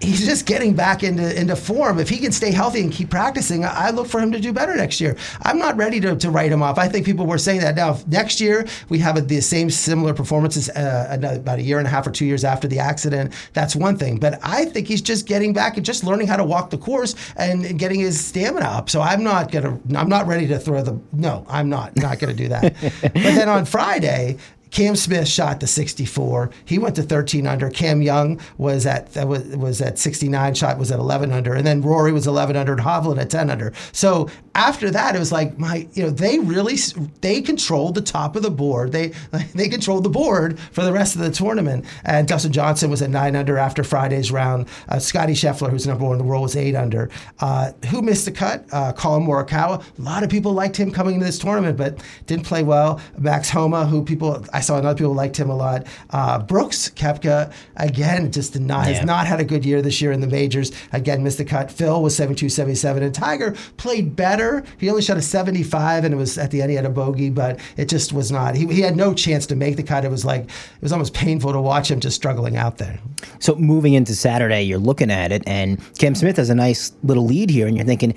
he's 0.05 0.27
just 0.27 0.47
getting 0.47 0.75
back 0.75 1.03
into, 1.03 1.39
into 1.39 1.56
form. 1.56 1.99
If 1.99 2.09
he 2.09 2.19
can 2.19 2.33
stay 2.33 2.51
healthy 2.51 2.81
and 2.81 2.93
keep 2.93 3.11
practicing, 3.11 3.65
I, 3.65 3.89
I 3.89 3.91
look 3.91 4.06
for 4.06 4.21
him 4.21 4.33
to 4.33 4.41
do 4.41 4.53
better 4.53 4.75
next 4.77 5.01
year. 5.01 5.17
I'm 5.43 5.59
not 5.59 5.77
ready 5.77 6.01
to, 6.01 6.17
to 6.17 6.31
write 6.31 6.53
him 6.53 6.62
off. 6.62 6.79
I 6.79 6.89
think 6.89 7.06
people 7.06 7.27
were 7.27 7.39
saying 7.39 7.61
that. 7.61 7.77
Now, 7.77 7.99
next 8.06 8.41
year, 8.41 8.67
we 8.89 8.99
have 8.99 9.17
a, 9.17 9.21
the 9.21 9.41
same 9.41 9.71
similar 9.71 10.15
performances 10.15 10.69
uh, 10.71 11.17
about 11.21 11.59
a 11.59 11.62
year 11.62 11.79
and 11.79 11.87
a 11.87 11.91
half 11.91 12.06
or 12.06 12.11
two 12.11 12.27
years 12.27 12.45
after 12.45 12.69
the 12.69 12.79
accident. 12.79 13.33
That's 13.53 13.75
one 13.75 13.97
thing. 13.97 14.19
But 14.19 14.39
I 14.43 14.67
think 14.67 14.87
he's 14.87 15.03
just 15.03 15.27
getting 15.27 15.53
back 15.53 15.77
and 15.77 15.85
just 15.85 16.05
learning 16.05 16.27
how 16.27 16.37
to 16.37 16.45
walk 16.45 16.71
the 16.71 16.79
course 16.79 17.15
and 17.37 17.79
getting 17.79 18.01
his 18.01 18.23
stamina 18.23 18.67
up. 18.67 18.91
So 18.91 19.01
I'm 19.01 19.23
not 19.23 19.51
to, 19.53 19.81
I'm 19.95 20.09
not 20.09 20.27
ready 20.27 20.47
to 20.49 20.59
throw 20.59 20.83
the, 20.83 21.01
no, 21.12 21.45
I'm 21.49 21.69
not, 21.69 21.97
not 21.97 22.19
going 22.19 22.35
to 22.35 22.43
do 22.43 22.49
that. 22.49 22.75
but 23.03 23.15
then 23.15 23.44
on 23.49 23.64
Friday, 23.64 24.38
Cam 24.75 24.96
Smith 24.96 25.29
shot 25.29 25.61
the 25.61 25.69
64. 25.69 26.50
He 26.64 26.79
went 26.79 26.96
to 26.96 27.02
13 27.02 27.46
under. 27.46 27.70
Cam 27.70 28.02
Young 28.02 28.41
was 28.58 28.87
at 28.87 29.14
was, 29.25 29.44
was 29.56 29.81
at 29.81 30.00
69. 30.00 30.55
Shot 30.55 30.79
was 30.79 30.91
at 30.91 30.99
11 30.99 31.31
under, 31.31 31.55
and 31.55 31.64
then 31.64 31.81
Rory 31.81 32.12
was 32.12 32.26
11 32.26 32.56
under, 32.56 32.73
and 32.73 32.82
Hovland 32.82 33.20
at 33.20 33.31
10 33.31 33.50
under. 33.50 33.73
So 33.93 34.29
after 34.55 34.91
that, 34.91 35.17
it 35.17 35.19
was 35.19 35.33
like 35.33 35.59
my 35.59 35.89
you 35.95 36.05
know 36.05 36.11
they 36.11 36.39
really 36.39 36.77
they 37.21 37.43
controlled 37.43 37.95
the 37.95 38.03
top 38.03 38.37
of 38.37 38.43
the 38.43 38.51
board. 38.51 38.93
They 38.93 39.09
they 39.55 39.69
controlled 39.69 40.05
the 40.05 40.11
board 40.11 40.59
for 40.73 40.85
the 40.85 40.93
rest 40.93 41.17
of 41.17 41.23
the 41.23 41.31
tournament. 41.31 41.85
And 42.05 42.29
Dustin 42.29 42.53
Johnson 42.53 42.91
was 42.91 43.03
at 43.03 43.11
nine 43.11 43.35
under 43.35 43.59
after 43.59 43.83
Friday's 43.83 44.31
round. 44.31 44.69
Uh, 44.89 44.99
Scotty 44.99 45.33
Scheffler, 45.33 45.71
who's 45.71 45.87
number 45.87 46.05
one 46.05 46.12
in 46.12 46.19
the 46.19 46.25
world, 46.25 46.43
was 46.43 46.56
eight 46.56 46.75
under. 46.75 47.11
Uh, 47.41 47.73
who 47.91 48.03
missed 48.03 48.27
the 48.27 48.33
cut? 48.33 48.65
Uh, 48.73 48.93
Collin 48.93 49.27
Morikawa. 49.27 49.83
A 49.99 50.03
lot 50.03 50.23
of 50.23 50.31
people 50.31 50.53
liked 50.53 50.77
him 50.77 50.91
coming 50.91 51.15
into 51.15 51.27
this 51.27 51.39
tournament, 51.39 51.77
but 51.77 52.03
didn't 52.27 52.46
play 52.46 52.63
well. 52.63 53.01
Max 53.19 53.51
Homa, 53.51 53.87
who 53.87 54.05
people 54.05 54.44
I 54.53 54.61
saw 54.61 54.77
other 54.77 54.94
people 54.94 55.15
liked 55.15 55.37
him 55.37 55.51
a 55.51 55.56
lot. 55.56 55.87
Uh, 56.11 56.39
Brooks 56.39 56.91
Koepka 56.91 57.53
again 57.77 58.31
just 58.31 58.53
did 58.53 58.63
not 58.63 58.87
yeah. 58.87 58.94
has 58.94 59.05
not 59.05 59.27
had 59.27 59.41
a 59.41 59.44
good 59.44 59.65
year 59.65 59.82
this 59.82 60.01
year 60.01 60.13
in 60.13 60.20
the 60.20 60.27
majors. 60.27 60.70
Again, 60.93 61.25
missed 61.25 61.39
the 61.39 61.44
cut. 61.44 61.70
Phil 61.70 62.03
was 62.03 62.15
72, 62.17 62.49
77, 62.49 63.03
and 63.03 63.15
Tiger 63.15 63.56
played 63.77 64.15
better. 64.15 64.44
He 64.79 64.89
only 64.89 65.03
shot 65.03 65.17
a 65.17 65.22
75, 65.22 66.05
and 66.05 66.15
it 66.15 66.17
was 66.17 66.39
at 66.39 66.51
the 66.51 66.63
end 66.63 66.70
he 66.70 66.77
had 66.77 66.86
a 66.86 66.91
bogey, 66.91 67.31
but 67.31 67.60
it 67.77 67.89
just 67.89 68.13
was 68.13 68.31
not. 68.31 68.55
He, 68.55 68.67
he 68.67 68.81
had 68.81 68.96
no 68.96 69.15
chance 69.15 69.46
to 69.46 69.56
make 69.56 69.77
the 69.77 69.82
cut. 69.82 70.05
It 70.05 70.10
was 70.10 70.24
like 70.24 70.43
it 70.43 70.82
was 70.82 70.93
almost 70.93 71.15
painful 71.15 71.53
to 71.53 71.60
watch 71.60 71.91
him 71.91 72.01
just 72.01 72.17
struggling 72.17 72.56
out 72.56 72.79
there. 72.79 72.98
So 73.39 73.55
moving 73.55 73.94
into 73.94 74.15
Saturday, 74.15 74.63
you're 74.63 74.79
looking 74.79 75.10
at 75.10 75.32
it, 75.32 75.43
and 75.46 75.81
Cam 75.98 76.15
Smith 76.15 76.36
has 76.36 76.51
a 76.51 76.55
nice 76.55 76.93
little 77.03 77.24
lead 77.24 77.51
here, 77.51 77.67
and 77.67 77.77
you're 77.77 77.86
thinking 77.86 78.15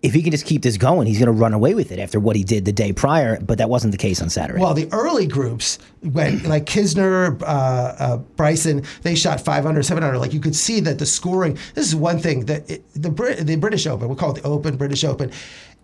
if 0.00 0.14
he 0.14 0.22
can 0.22 0.30
just 0.30 0.46
keep 0.46 0.62
this 0.62 0.76
going, 0.76 1.08
he's 1.08 1.18
going 1.18 1.26
to 1.26 1.32
run 1.32 1.52
away 1.52 1.74
with 1.74 1.90
it 1.90 1.98
after 1.98 2.20
what 2.20 2.36
he 2.36 2.44
did 2.44 2.64
the 2.64 2.72
day 2.72 2.92
prior. 2.92 3.40
But 3.40 3.58
that 3.58 3.68
wasn't 3.68 3.92
the 3.92 3.98
case 3.98 4.22
on 4.22 4.30
Saturday. 4.30 4.60
Well, 4.60 4.74
the 4.74 4.88
early 4.92 5.26
groups, 5.26 5.78
when 6.02 6.42
like 6.44 6.66
Kisner, 6.66 7.40
uh, 7.42 7.44
uh, 7.44 8.16
Bryson, 8.36 8.84
they 9.02 9.16
shot 9.16 9.40
five 9.40 9.66
under, 9.66 9.82
seven 9.82 10.04
under. 10.04 10.18
Like 10.18 10.32
you 10.32 10.40
could 10.40 10.54
see 10.54 10.80
that 10.80 10.98
the 10.98 11.06
scoring. 11.06 11.58
This 11.74 11.86
is 11.86 11.96
one 11.96 12.20
thing 12.20 12.46
that 12.46 12.70
it, 12.70 12.84
the 12.94 13.10
the 13.42 13.56
British 13.56 13.86
Open, 13.86 14.08
we 14.08 14.14
call 14.14 14.36
it 14.36 14.42
the 14.42 14.48
Open 14.48 14.76
British 14.76 15.02
Open 15.02 15.32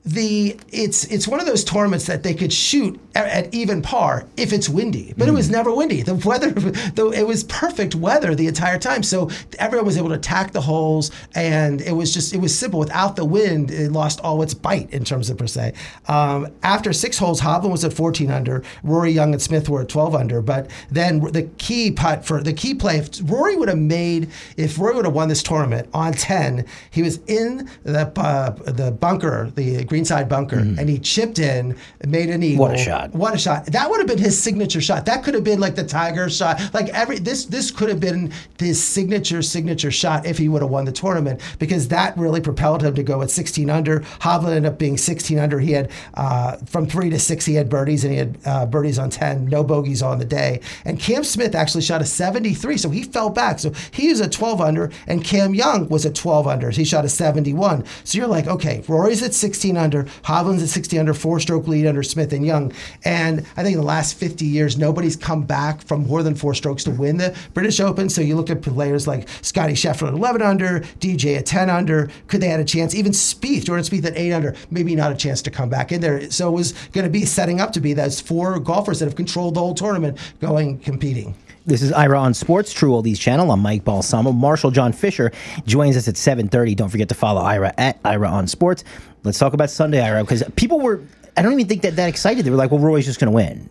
the 0.04 0.54
it's 0.70 1.04
it's 1.04 1.26
one 1.26 1.40
of 1.40 1.46
those 1.46 1.64
tournaments 1.64 2.06
that 2.06 2.22
they 2.22 2.34
could 2.34 2.52
shoot 2.52 3.00
at, 3.14 3.26
at 3.26 3.54
even 3.54 3.80
par 3.80 4.26
if 4.36 4.52
it's 4.52 4.68
windy, 4.68 5.14
but 5.16 5.24
mm. 5.24 5.28
it 5.28 5.32
was 5.32 5.48
mm. 5.48 5.52
never 5.52 5.74
windy. 5.74 6.02
The 6.02 6.14
weather, 6.14 6.50
though, 6.94 7.10
it 7.10 7.26
was 7.26 7.44
perfect 7.44 7.94
weather 7.94 8.34
the 8.34 8.46
entire 8.46 8.78
time, 8.78 9.02
so 9.02 9.30
everyone 9.58 9.86
was 9.86 9.96
able 9.96 10.10
to 10.10 10.16
attack 10.16 10.52
the 10.52 10.60
holes, 10.60 11.10
and 11.34 11.80
it 11.80 11.92
was 11.92 12.12
just 12.12 12.34
it 12.34 12.38
was 12.38 12.56
simple. 12.56 12.80
Without 12.80 13.16
the 13.16 13.24
wind, 13.24 13.70
it 13.70 13.92
lost 13.92 14.20
all 14.20 14.42
its 14.42 14.52
bite 14.52 14.90
in 14.90 15.04
terms 15.04 15.30
of 15.30 15.38
per 15.38 15.46
se. 15.46 15.72
Um, 16.06 16.48
after 16.62 16.92
six 16.92 17.16
holes, 17.16 17.40
Hovland 17.40 17.70
was 17.70 17.84
at 17.84 17.94
14 17.94 18.30
under, 18.30 18.62
Rory 18.82 19.10
Young 19.10 19.32
and 19.32 19.40
Smith 19.40 19.70
were 19.70 19.80
at 19.80 19.88
12 19.88 20.14
under, 20.14 20.42
but 20.42 20.70
then 20.90 21.20
the 21.20 21.44
key 21.56 21.90
putt 21.90 22.26
for 22.26 22.42
the 22.42 22.52
key 22.52 22.74
play, 22.74 22.98
if 22.98 23.08
Rory 23.24 23.56
would 23.56 23.68
have 23.68 23.78
made, 23.78 24.30
if 24.58 24.78
Rory 24.78 24.96
would 24.96 25.06
have 25.06 25.14
won 25.14 25.28
this 25.28 25.42
tournament 25.42 25.88
on 25.94 26.12
10, 26.12 26.66
he 26.90 27.02
was 27.02 27.20
in 27.26 27.70
the 27.84 28.12
uh, 28.20 28.50
the 28.50 28.90
bunker, 28.92 29.50
the 29.54 29.84
greenside 29.94 30.28
bunker, 30.28 30.58
and 30.58 30.88
he 30.88 30.98
chipped 30.98 31.38
in, 31.38 31.76
made 32.04 32.28
an 32.28 32.42
eagle. 32.42 32.64
What 32.66 32.74
a 32.74 32.78
shot. 32.78 33.14
What 33.14 33.34
a 33.34 33.38
shot! 33.38 33.66
That 33.66 33.88
would 33.88 33.98
have 33.98 34.08
been 34.08 34.18
his 34.18 34.40
signature 34.40 34.80
shot. 34.80 35.06
That 35.06 35.22
could 35.22 35.34
have 35.34 35.44
been 35.44 35.60
like 35.60 35.76
the 35.76 35.84
Tiger 35.84 36.28
shot. 36.28 36.60
Like 36.74 36.88
every 36.88 37.18
this 37.20 37.44
this 37.44 37.70
could 37.70 37.88
have 37.88 38.00
been 38.00 38.32
his 38.58 38.82
signature 38.82 39.40
signature 39.40 39.92
shot 39.92 40.26
if 40.26 40.38
he 40.38 40.48
would 40.48 40.62
have 40.62 40.70
won 40.70 40.84
the 40.84 40.92
tournament 40.92 41.40
because 41.60 41.88
that 41.88 42.16
really 42.16 42.40
propelled 42.40 42.82
him 42.82 42.94
to 42.94 43.02
go 43.04 43.22
at 43.22 43.30
16 43.30 43.70
under. 43.70 44.00
Hovland 44.00 44.56
ended 44.56 44.66
up 44.72 44.78
being 44.78 44.96
16 44.96 45.38
under. 45.38 45.60
He 45.60 45.72
had 45.72 45.90
uh, 46.14 46.56
from 46.66 46.86
three 46.86 47.10
to 47.10 47.18
six. 47.18 47.44
He 47.46 47.54
had 47.54 47.68
birdies 47.68 48.02
and 48.02 48.12
he 48.12 48.18
had 48.18 48.38
uh, 48.44 48.66
birdies 48.66 48.98
on 48.98 49.10
10, 49.10 49.46
no 49.46 49.62
bogeys 49.62 50.02
on 50.02 50.18
the 50.18 50.24
day. 50.24 50.60
And 50.84 50.98
Cam 50.98 51.22
Smith 51.22 51.54
actually 51.54 51.82
shot 51.82 52.02
a 52.02 52.06
73, 52.06 52.78
so 52.78 52.90
he 52.90 53.04
fell 53.04 53.30
back. 53.30 53.60
So 53.60 53.72
he 53.92 54.08
was 54.08 54.20
a 54.20 54.28
12 54.28 54.60
under, 54.60 54.90
and 55.06 55.22
Cam 55.22 55.54
Young 55.54 55.88
was 55.88 56.04
a 56.04 56.12
12 56.12 56.46
under. 56.46 56.70
He 56.70 56.84
shot 56.84 57.04
a 57.04 57.08
71. 57.08 57.84
So 58.04 58.18
you're 58.18 58.26
like, 58.26 58.46
okay, 58.46 58.82
Rory's 58.88 59.22
at 59.22 59.34
16 59.34 59.76
under, 59.84 60.04
Hovland's 60.24 60.62
at 60.62 60.68
16 60.70 60.98
under, 60.98 61.14
four 61.14 61.40
stroke 61.40 61.68
lead 61.68 61.86
under 61.86 62.02
Smith 62.02 62.32
and 62.32 62.44
Young. 62.44 62.72
And 63.04 63.40
I 63.56 63.62
think 63.62 63.74
in 63.74 63.80
the 63.80 63.86
last 63.86 64.14
50 64.14 64.44
years, 64.44 64.76
nobody's 64.78 65.16
come 65.16 65.42
back 65.42 65.82
from 65.82 66.06
more 66.06 66.22
than 66.22 66.34
four 66.34 66.54
strokes 66.54 66.84
to 66.84 66.90
win 66.90 67.18
the 67.18 67.36
British 67.52 67.80
Open. 67.80 68.08
So 68.08 68.20
you 68.20 68.36
look 68.36 68.50
at 68.50 68.62
players 68.62 69.06
like 69.06 69.28
Scotty 69.42 69.74
Scheffler 69.74 70.08
at 70.08 70.14
11 70.14 70.42
under, 70.42 70.80
DJ 71.00 71.38
at 71.38 71.46
10 71.46 71.70
under. 71.70 72.10
Could 72.26 72.40
they 72.40 72.48
had 72.48 72.60
a 72.60 72.64
chance? 72.64 72.94
Even 72.94 73.12
Spieth, 73.12 73.64
Jordan 73.64 73.84
Spieth 73.84 74.04
at 74.04 74.16
8 74.16 74.32
under, 74.32 74.54
maybe 74.70 74.94
not 74.94 75.12
a 75.12 75.16
chance 75.16 75.42
to 75.42 75.50
come 75.50 75.68
back 75.68 75.92
in 75.92 76.00
there. 76.00 76.30
So 76.30 76.48
it 76.48 76.52
was 76.52 76.72
going 76.92 77.04
to 77.04 77.10
be 77.10 77.24
setting 77.24 77.60
up 77.60 77.72
to 77.72 77.80
be 77.80 77.92
those 77.92 78.20
four 78.20 78.58
golfers 78.58 79.00
that 79.00 79.06
have 79.06 79.16
controlled 79.16 79.54
the 79.54 79.60
whole 79.60 79.74
tournament 79.74 80.18
going 80.40 80.78
competing. 80.78 81.36
This 81.66 81.80
is 81.80 81.92
Ira 81.92 82.20
on 82.20 82.34
Sports, 82.34 82.74
True 82.74 82.90
Oldies 82.90 83.18
channel. 83.18 83.50
I'm 83.50 83.60
Mike 83.60 83.84
Balsamo. 83.84 84.32
Marshall 84.32 84.70
John 84.70 84.92
Fisher 84.92 85.32
joins 85.64 85.96
us 85.96 86.06
at 86.08 86.16
7:30. 86.18 86.74
Don't 86.74 86.90
forget 86.90 87.08
to 87.08 87.14
follow 87.14 87.40
Ira 87.40 87.72
at 87.78 87.98
Ira 88.04 88.28
on 88.28 88.46
Sports. 88.46 88.84
Let's 89.22 89.38
talk 89.38 89.54
about 89.54 89.70
Sunday, 89.70 90.02
Ira, 90.02 90.22
because 90.22 90.42
people 90.56 90.78
were. 90.78 91.00
I 91.38 91.42
don't 91.42 91.54
even 91.54 91.66
think 91.66 91.80
that 91.80 91.96
that 91.96 92.06
excited. 92.10 92.44
They 92.44 92.50
were 92.50 92.58
like, 92.58 92.70
"Well, 92.70 92.80
Rory's 92.80 93.06
just 93.06 93.18
going 93.18 93.32
to 93.32 93.34
win," 93.34 93.70